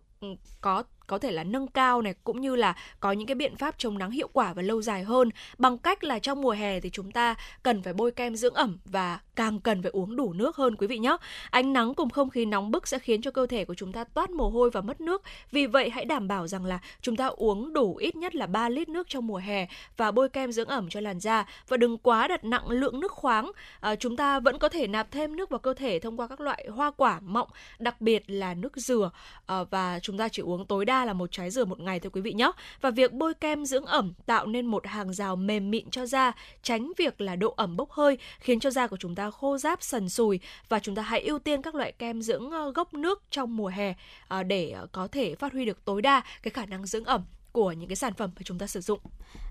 có 0.60 0.82
có 1.06 1.18
thể 1.18 1.30
là 1.30 1.44
nâng 1.44 1.66
cao 1.66 2.02
này 2.02 2.14
cũng 2.24 2.40
như 2.40 2.56
là 2.56 2.76
có 3.00 3.12
những 3.12 3.26
cái 3.26 3.34
biện 3.34 3.56
pháp 3.56 3.74
chống 3.78 3.98
nắng 3.98 4.10
hiệu 4.10 4.28
quả 4.32 4.52
và 4.52 4.62
lâu 4.62 4.82
dài 4.82 5.02
hơn 5.02 5.30
bằng 5.58 5.78
cách 5.78 6.04
là 6.04 6.18
trong 6.18 6.42
mùa 6.42 6.50
hè 6.50 6.80
thì 6.80 6.90
chúng 6.90 7.12
ta 7.12 7.34
cần 7.62 7.82
phải 7.82 7.92
bôi 7.92 8.10
kem 8.10 8.36
dưỡng 8.36 8.54
ẩm 8.54 8.78
và 8.84 9.18
càng 9.36 9.60
cần 9.60 9.82
phải 9.82 9.90
uống 9.90 10.16
đủ 10.16 10.32
nước 10.32 10.56
hơn 10.56 10.76
quý 10.76 10.86
vị 10.86 10.98
nhé. 10.98 11.16
Ánh 11.50 11.72
nắng 11.72 11.94
cùng 11.94 12.10
không 12.10 12.30
khí 12.30 12.44
nóng 12.44 12.70
bức 12.70 12.88
sẽ 12.88 12.98
khiến 12.98 13.22
cho 13.22 13.30
cơ 13.30 13.46
thể 13.46 13.64
của 13.64 13.74
chúng 13.74 13.92
ta 13.92 14.04
toát 14.04 14.30
mồ 14.30 14.48
hôi 14.48 14.70
và 14.70 14.80
mất 14.80 15.00
nước. 15.00 15.22
Vì 15.50 15.66
vậy 15.66 15.90
hãy 15.90 16.04
đảm 16.04 16.28
bảo 16.28 16.46
rằng 16.46 16.64
là 16.64 16.78
chúng 17.00 17.16
ta 17.16 17.26
uống 17.26 17.72
đủ 17.72 17.96
ít 17.96 18.16
nhất 18.16 18.34
là 18.34 18.46
3 18.46 18.68
lít 18.68 18.88
nước 18.88 19.08
trong 19.08 19.26
mùa 19.26 19.36
hè 19.36 19.66
và 19.96 20.10
bôi 20.10 20.28
kem 20.28 20.52
dưỡng 20.52 20.68
ẩm 20.68 20.88
cho 20.88 21.00
làn 21.00 21.20
da 21.20 21.46
và 21.68 21.76
đừng 21.76 21.98
quá 21.98 22.28
đặt 22.28 22.44
nặng 22.44 22.68
lượng 22.68 23.00
nước 23.00 23.12
khoáng. 23.12 23.52
À, 23.80 23.96
chúng 23.96 24.16
ta 24.16 24.40
vẫn 24.40 24.58
có 24.58 24.68
thể 24.68 24.86
nạp 24.86 25.10
thêm 25.10 25.36
nước 25.36 25.50
vào 25.50 25.58
cơ 25.58 25.74
thể 25.74 25.98
thông 25.98 26.16
qua 26.16 26.26
các 26.26 26.40
loại 26.40 26.66
hoa 26.72 26.90
quả 26.90 27.20
mọng, 27.20 27.48
đặc 27.78 28.00
biệt 28.00 28.30
là 28.30 28.54
nước 28.54 28.76
dừa 28.76 29.10
à, 29.46 29.64
và 29.70 29.98
chúng 30.02 30.18
ta 30.18 30.28
chỉ 30.28 30.42
uống 30.42 30.66
tối 30.66 30.84
đa 30.84 31.04
là 31.04 31.12
một 31.12 31.32
trái 31.32 31.50
dừa 31.50 31.64
một 31.64 31.80
ngày 31.80 32.00
thôi 32.00 32.10
quý 32.14 32.20
vị 32.20 32.32
nhé. 32.32 32.50
Và 32.80 32.90
việc 32.90 33.12
bôi 33.12 33.34
kem 33.34 33.64
dưỡng 33.64 33.86
ẩm 33.86 34.12
tạo 34.26 34.46
nên 34.46 34.66
một 34.66 34.86
hàng 34.86 35.12
rào 35.12 35.36
mềm 35.36 35.70
mịn 35.70 35.90
cho 35.90 36.06
da, 36.06 36.32
tránh 36.62 36.92
việc 36.98 37.20
là 37.20 37.36
độ 37.36 37.54
ẩm 37.56 37.76
bốc 37.76 37.90
hơi 37.90 38.18
khiến 38.40 38.60
cho 38.60 38.70
da 38.70 38.86
của 38.86 38.96
chúng 38.96 39.14
ta 39.14 39.25
khô 39.30 39.58
ráp 39.58 39.82
sần 39.82 40.08
sùi 40.08 40.40
và 40.68 40.78
chúng 40.78 40.94
ta 40.94 41.02
hãy 41.02 41.20
ưu 41.20 41.38
tiên 41.38 41.62
các 41.62 41.74
loại 41.74 41.92
kem 41.92 42.22
dưỡng 42.22 42.50
ờ, 42.50 42.72
gốc 42.72 42.94
nước 42.94 43.22
trong 43.30 43.56
mùa 43.56 43.68
hè 43.68 43.94
ờ, 44.28 44.42
để 44.42 44.70
ờ, 44.70 44.86
có 44.92 45.08
thể 45.08 45.34
phát 45.34 45.52
huy 45.52 45.64
được 45.64 45.84
tối 45.84 46.02
đa 46.02 46.22
cái 46.42 46.50
khả 46.50 46.66
năng 46.66 46.86
dưỡng 46.86 47.04
ẩm 47.04 47.24
của 47.52 47.72
những 47.72 47.88
cái 47.88 47.96
sản 47.96 48.12
phẩm 48.14 48.30
mà 48.36 48.42
chúng 48.44 48.58
ta 48.58 48.66
sử 48.66 48.80
dụng. 48.80 49.00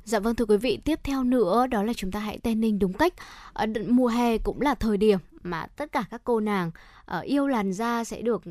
Dạ 0.04 0.20
vâng 0.20 0.36
thưa 0.36 0.46
quý 0.46 0.58
vị, 0.58 0.80
tiếp 0.86 1.00
theo 1.04 1.24
nữa 1.24 1.68
đó 1.68 1.84
là 1.84 1.94
chúng 1.94 2.12
ta 2.12 2.20
hãy 2.20 2.38
tanning 2.38 2.80
đúng 2.80 2.94
cách. 2.94 3.14
Ở 3.54 3.66
mùa 3.88 4.08
hè 4.08 4.38
cũng 4.38 4.62
là 4.62 4.76
thời 4.76 4.98
điểm 4.98 5.20
mà 5.44 5.68
tất 5.68 5.92
cả 5.92 6.04
các 6.12 6.22
cô 6.24 6.40
nàng 6.40 6.72
yêu 7.24 7.48
làn 7.48 7.74
da 7.74 8.04
sẽ 8.04 8.22
được 8.22 8.44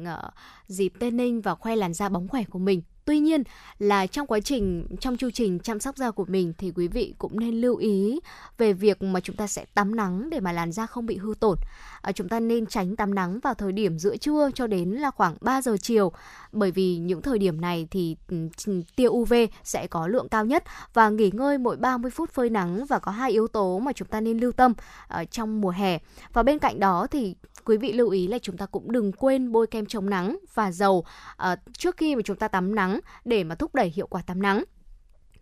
dịp 0.66 0.92
dịp 1.00 1.10
ninh 1.12 1.40
và 1.40 1.54
khoe 1.54 1.76
làn 1.76 1.94
da 1.94 2.08
bóng 2.08 2.28
khỏe 2.28 2.44
của 2.50 2.58
mình. 2.58 2.82
Tuy 3.04 3.18
nhiên 3.18 3.42
là 3.78 4.06
trong 4.06 4.26
quá 4.26 4.40
trình 4.40 4.86
trong 5.00 5.16
chu 5.16 5.30
trình 5.30 5.58
chăm 5.58 5.80
sóc 5.80 5.96
da 5.96 6.10
của 6.10 6.24
mình 6.28 6.52
thì 6.58 6.72
quý 6.74 6.88
vị 6.88 7.14
cũng 7.18 7.40
nên 7.40 7.54
lưu 7.60 7.76
ý 7.76 8.20
về 8.58 8.72
việc 8.72 9.02
mà 9.02 9.20
chúng 9.20 9.36
ta 9.36 9.46
sẽ 9.46 9.64
tắm 9.74 9.96
nắng 9.96 10.30
để 10.30 10.40
mà 10.40 10.52
làn 10.52 10.72
da 10.72 10.86
không 10.86 11.06
bị 11.06 11.16
hư 11.16 11.34
tổn. 11.40 11.58
À, 12.02 12.12
chúng 12.12 12.28
ta 12.28 12.40
nên 12.40 12.66
tránh 12.66 12.96
tắm 12.96 13.14
nắng 13.14 13.40
vào 13.40 13.54
thời 13.54 13.72
điểm 13.72 13.98
giữa 13.98 14.16
trưa 14.16 14.50
cho 14.54 14.66
đến 14.66 14.90
là 14.90 15.10
khoảng 15.10 15.36
3 15.40 15.62
giờ 15.62 15.76
chiều 15.82 16.12
bởi 16.54 16.70
vì 16.70 16.96
những 16.96 17.22
thời 17.22 17.38
điểm 17.38 17.60
này 17.60 17.88
thì 17.90 18.16
ừ, 18.28 18.48
ừ, 18.66 18.82
tia 18.96 19.06
UV 19.08 19.34
sẽ 19.64 19.86
có 19.86 20.06
lượng 20.06 20.28
cao 20.28 20.44
nhất 20.44 20.64
và 20.94 21.08
nghỉ 21.08 21.30
ngơi 21.34 21.58
mỗi 21.58 21.76
30 21.76 22.10
phút 22.10 22.30
phơi 22.30 22.50
nắng 22.50 22.86
và 22.86 22.98
có 22.98 23.12
hai 23.12 23.30
yếu 23.30 23.48
tố 23.48 23.78
mà 23.78 23.92
chúng 23.92 24.08
ta 24.08 24.20
nên 24.20 24.38
lưu 24.38 24.52
tâm 24.52 24.72
ở 25.08 25.24
trong 25.24 25.60
mùa 25.60 25.70
hè. 25.70 25.98
Và 26.32 26.42
bên 26.42 26.58
cạnh 26.58 26.80
đó 26.80 27.06
thì 27.10 27.34
quý 27.64 27.76
vị 27.76 27.92
lưu 27.92 28.10
ý 28.10 28.26
là 28.26 28.38
chúng 28.38 28.56
ta 28.56 28.66
cũng 28.66 28.92
đừng 28.92 29.12
quên 29.12 29.52
bôi 29.52 29.66
kem 29.66 29.86
chống 29.86 30.10
nắng 30.10 30.38
và 30.54 30.72
dầu 30.72 31.04
ờ, 31.36 31.56
trước 31.78 31.96
khi 31.96 32.16
mà 32.16 32.22
chúng 32.24 32.36
ta 32.36 32.48
tắm 32.48 32.74
nắng 32.74 33.00
để 33.24 33.44
mà 33.44 33.54
thúc 33.54 33.74
đẩy 33.74 33.92
hiệu 33.94 34.06
quả 34.06 34.22
tắm 34.22 34.42
nắng. 34.42 34.64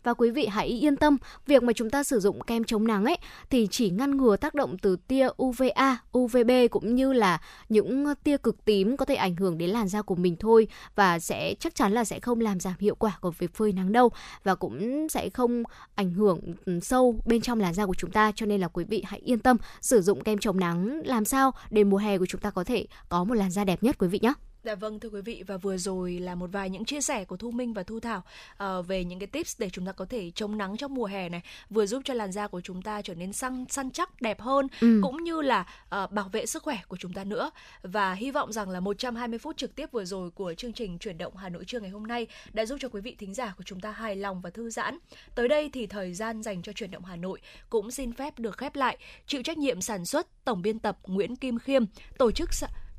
Và 0.03 0.15
quý 0.15 0.31
vị 0.31 0.47
hãy 0.47 0.67
yên 0.67 0.97
tâm, 0.97 1.17
việc 1.47 1.63
mà 1.63 1.73
chúng 1.73 1.91
ta 1.91 2.03
sử 2.03 2.21
dụng 2.21 2.41
kem 2.41 2.65
chống 2.65 2.87
nắng 2.87 3.05
ấy 3.05 3.17
thì 3.51 3.69
chỉ 3.71 3.91
ngăn 3.91 4.17
ngừa 4.17 4.37
tác 4.37 4.55
động 4.55 4.79
từ 4.79 4.97
tia 4.97 5.29
UVA, 5.43 5.99
UVB 6.19 6.51
cũng 6.71 6.95
như 6.95 7.13
là 7.13 7.41
những 7.69 8.05
tia 8.25 8.37
cực 8.37 8.65
tím 8.65 8.97
có 8.97 9.05
thể 9.05 9.15
ảnh 9.15 9.37
hưởng 9.37 9.59
đến 9.59 9.71
làn 9.71 9.89
da 9.89 10.03
của 10.03 10.15
mình 10.15 10.37
thôi. 10.37 10.69
Và 10.95 11.19
sẽ 11.19 11.55
chắc 11.61 11.75
chắn 11.75 11.93
là 11.93 12.05
sẽ 12.05 12.21
không 12.21 12.41
làm 12.41 12.61
giảm 12.61 12.75
hiệu 12.79 12.95
quả 12.95 13.19
của 13.21 13.31
việc 13.31 13.55
phơi 13.55 13.73
nắng 13.73 13.93
đâu. 13.93 14.11
Và 14.45 14.55
cũng 14.55 15.09
sẽ 15.09 15.31
không 15.31 15.63
ảnh 15.95 16.13
hưởng 16.13 16.41
ừ, 16.65 16.81
sâu 16.83 17.17
bên 17.27 17.41
trong 17.41 17.61
làn 17.61 17.75
da 17.75 17.87
của 17.87 17.95
chúng 17.99 18.11
ta. 18.11 18.33
Cho 18.35 18.47
nên 18.47 18.61
là 18.61 18.69
quý 18.69 18.85
vị 18.85 19.03
hãy 19.07 19.21
yên 19.21 19.39
tâm 19.39 19.57
sử 19.81 20.03
dụng 20.03 20.25
kem 20.25 20.39
chống 20.39 20.61
nắng 20.61 21.03
làm 21.05 21.25
sao 21.25 21.51
để 21.71 21.85
mùa 21.85 21.97
hè 21.97 22.19
của 22.19 22.27
chúng 22.27 22.41
ta 22.41 22.51
có 22.51 22.65
thể 22.65 22.87
có 23.09 23.25
một 23.25 23.35
làn 23.35 23.51
da 23.51 23.65
đẹp 23.65 23.83
nhất 23.83 23.97
quý 23.99 24.09
vị 24.09 24.19
nhé. 24.23 24.33
Dạ 24.65 24.75
vâng 24.75 25.01
thưa 25.01 25.09
quý 25.09 25.21
vị 25.21 25.45
và 25.47 25.57
vừa 25.57 25.77
rồi 25.77 26.13
là 26.13 26.35
một 26.35 26.51
vài 26.53 26.71
những 26.71 26.85
chia 26.85 27.01
sẻ 27.01 27.25
của 27.25 27.37
Thu 27.37 27.51
Minh 27.51 27.73
và 27.73 27.83
Thu 27.83 28.01
Thảo 28.01 28.23
ờ, 28.57 28.83
về 28.83 29.05
những 29.05 29.19
cái 29.19 29.27
tips 29.27 29.61
để 29.61 29.71
chúng 29.71 29.87
ta 29.87 29.93
có 29.93 30.05
thể 30.05 30.31
chống 30.31 30.59
nắng 30.59 30.77
trong 30.77 30.95
mùa 30.95 31.05
hè 31.05 31.29
này, 31.29 31.41
vừa 31.71 31.87
giúp 31.87 32.03
cho 32.05 32.15
làn 32.15 32.33
da 32.33 32.47
của 32.49 32.61
chúng 32.61 32.83
ta 32.83 33.03
trở 33.03 33.15
nên 33.15 33.33
săn 33.33 33.65
săn 33.69 33.91
chắc 33.91 34.21
đẹp 34.23 34.41
hơn 34.41 34.69
Ừ. 34.81 35.01
cũng 35.03 35.25
như 35.25 35.43
là 35.43 35.67
ờ, 35.89 36.07
bảo 36.07 36.29
vệ 36.33 36.47
sức 36.47 36.63
khỏe 36.63 36.79
của 36.89 36.97
chúng 36.97 37.13
ta 37.13 37.25
nữa. 37.25 37.51
Và 37.83 38.15
hy 38.15 38.31
vọng 38.31 38.53
rằng 38.53 38.71
là 38.71 38.81
120 38.81 39.39
phút 39.39 39.57
trực 39.57 39.75
tiếp 39.75 39.93
vừa 39.93 40.05
rồi 40.05 40.31
của 40.31 40.55
chương 40.55 40.73
trình 40.73 40.99
chuyển 40.99 41.19
động 41.19 41.37
Hà 41.37 41.49
Nội 41.49 41.65
trưa 41.67 41.81
ngày 41.81 41.91
hôm 41.91 42.07
nay 42.07 42.27
đã 42.53 42.67
giúp 42.67 42.77
cho 42.81 42.89
quý 42.89 43.01
vị 43.01 43.17
thính 43.19 43.35
giả 43.35 43.55
của 43.59 43.65
chúng 43.67 43.81
ta 43.81 43.91
hài 43.91 44.17
lòng 44.17 44.41
và 44.41 44.51
thư 44.51 44.71
giãn. 44.71 44.99
Tới 45.35 45.49
đây 45.49 45.71
thì 45.73 45.87
thời 45.87 46.15
gian 46.15 46.43
dành 46.43 46.63
cho 46.63 46.73
chuyển 46.73 46.91
động 46.91 47.05
Hà 47.05 47.17
Nội 47.17 47.41
cũng 47.71 47.91
xin 47.91 48.13
phép 48.13 48.39
được 48.39 48.59
khép 48.59 48.77
lại. 48.77 48.99
Chịu 49.27 49.43
trách 49.43 49.59
nhiệm 49.59 49.81
sản 49.81 50.05
xuất 50.05 50.45
tổng 50.45 50.63
biên 50.63 50.79
tập 50.79 50.99
Nguyễn 51.07 51.37
Kim 51.37 51.59
Khiêm, 51.59 51.85
tổ 52.19 52.31
chức 52.31 52.49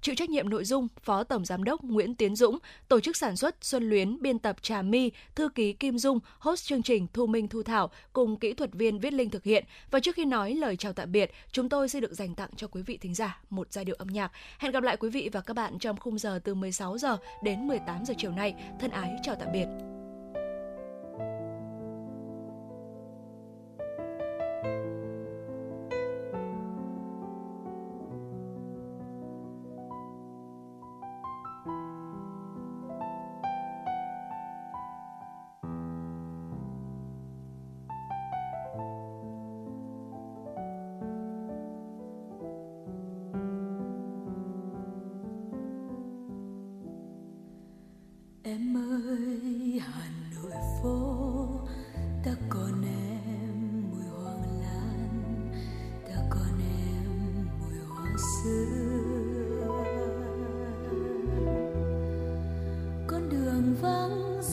Chịu 0.04 0.16
trách 0.16 0.30
nhiệm 0.30 0.50
nội 0.50 0.66
dung 0.66 0.88
Phó 1.04 1.24
Tổng 1.24 1.46
Giám 1.46 1.64
đốc 1.64 1.84
Nguyễn 1.84 2.16
Tiến 2.16 2.36
Dũng, 2.36 2.58
tổ 2.88 3.00
chức 3.00 3.18
sản 3.18 3.36
xuất 3.36 3.56
Xuân 3.62 3.90
Luyến, 3.90 4.22
biên 4.22 4.40
tập 4.40 4.56
Trà 4.62 4.82
My, 4.82 5.12
thư 5.36 5.50
ký 5.50 5.74
Kim 5.74 5.98
Dung, 5.98 6.20
host 6.40 6.66
chương 6.66 6.84
trình 6.84 7.08
Thu 7.14 7.28
Minh 7.28 7.48
Thu 7.48 7.64
Thảo 7.64 7.90
cùng 8.14 8.40
kỹ 8.40 8.54
thuật 8.54 8.74
viên 8.74 9.00
Viết 9.00 9.14
Linh 9.14 9.30
thực 9.30 9.44
hiện. 9.44 9.66
Và 9.92 10.00
trước 10.00 10.16
khi 10.16 10.26
nói 10.26 10.54
lời 10.54 10.78
chào 10.78 10.94
tạm 10.94 11.12
biệt, 11.12 11.32
chúng 11.52 11.70
tôi 11.70 11.90
sẽ 11.90 12.00
được 12.00 12.14
dành 12.14 12.36
tặng 12.36 12.50
cho 12.56 12.68
quý 12.68 12.82
vị 12.82 12.98
thính 12.98 13.16
giả 13.16 13.42
một 13.50 13.68
giai 13.74 13.86
điệu 13.86 13.96
âm 14.00 14.08
nhạc. 14.08 14.32
Hẹn 14.60 14.72
gặp 14.72 14.84
lại 14.84 14.98
quý 14.98 15.10
vị 15.10 15.30
và 15.34 15.42
các 15.42 15.54
bạn 15.54 15.80
trong 15.80 15.98
khung 15.98 16.18
giờ 16.18 16.40
từ 16.44 16.54
16 16.54 16.98
giờ 16.98 17.18
đến 17.44 17.68
18 17.68 18.06
giờ 18.06 18.14
chiều 18.18 18.32
nay. 18.32 18.56
Thân 18.80 18.92
ái 18.92 19.16
chào 19.24 19.36
tạm 19.36 19.48
biệt. 19.54 19.68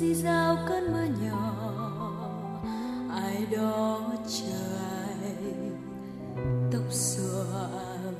xi 0.01 0.15
dao 0.15 0.57
cơn 0.69 0.93
mưa 0.93 1.07
nhỏ, 1.23 1.53
ai 3.15 3.47
đó 3.57 4.01
chờ 4.29 4.79
anh 5.23 5.79
tóc 6.73 6.83
xùa 6.91 7.45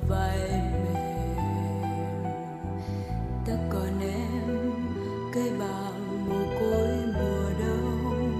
vai 0.09 0.39
mềm. 0.83 1.43
Ta 3.45 3.53
còn 3.69 3.99
em 4.01 4.71
cây 5.33 5.51
bàng 5.59 6.29
mồ 6.29 6.35
côi 6.59 6.97
mùa 7.13 7.49
đông. 7.59 8.31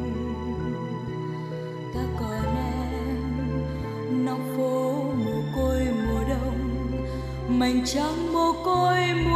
Ta 1.93 2.01
còn 2.19 2.55
em, 2.55 4.25
nóc 4.25 4.39
phố 4.57 5.03
mồ 5.03 5.41
côi 5.55 5.87
mùa 6.07 6.23
đông. 6.29 6.59
Mảnh 7.47 7.81
trắng 7.85 8.33
mồ 8.33 8.53
côi 8.65 9.13
mùa 9.23 9.30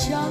jump. 0.00 0.29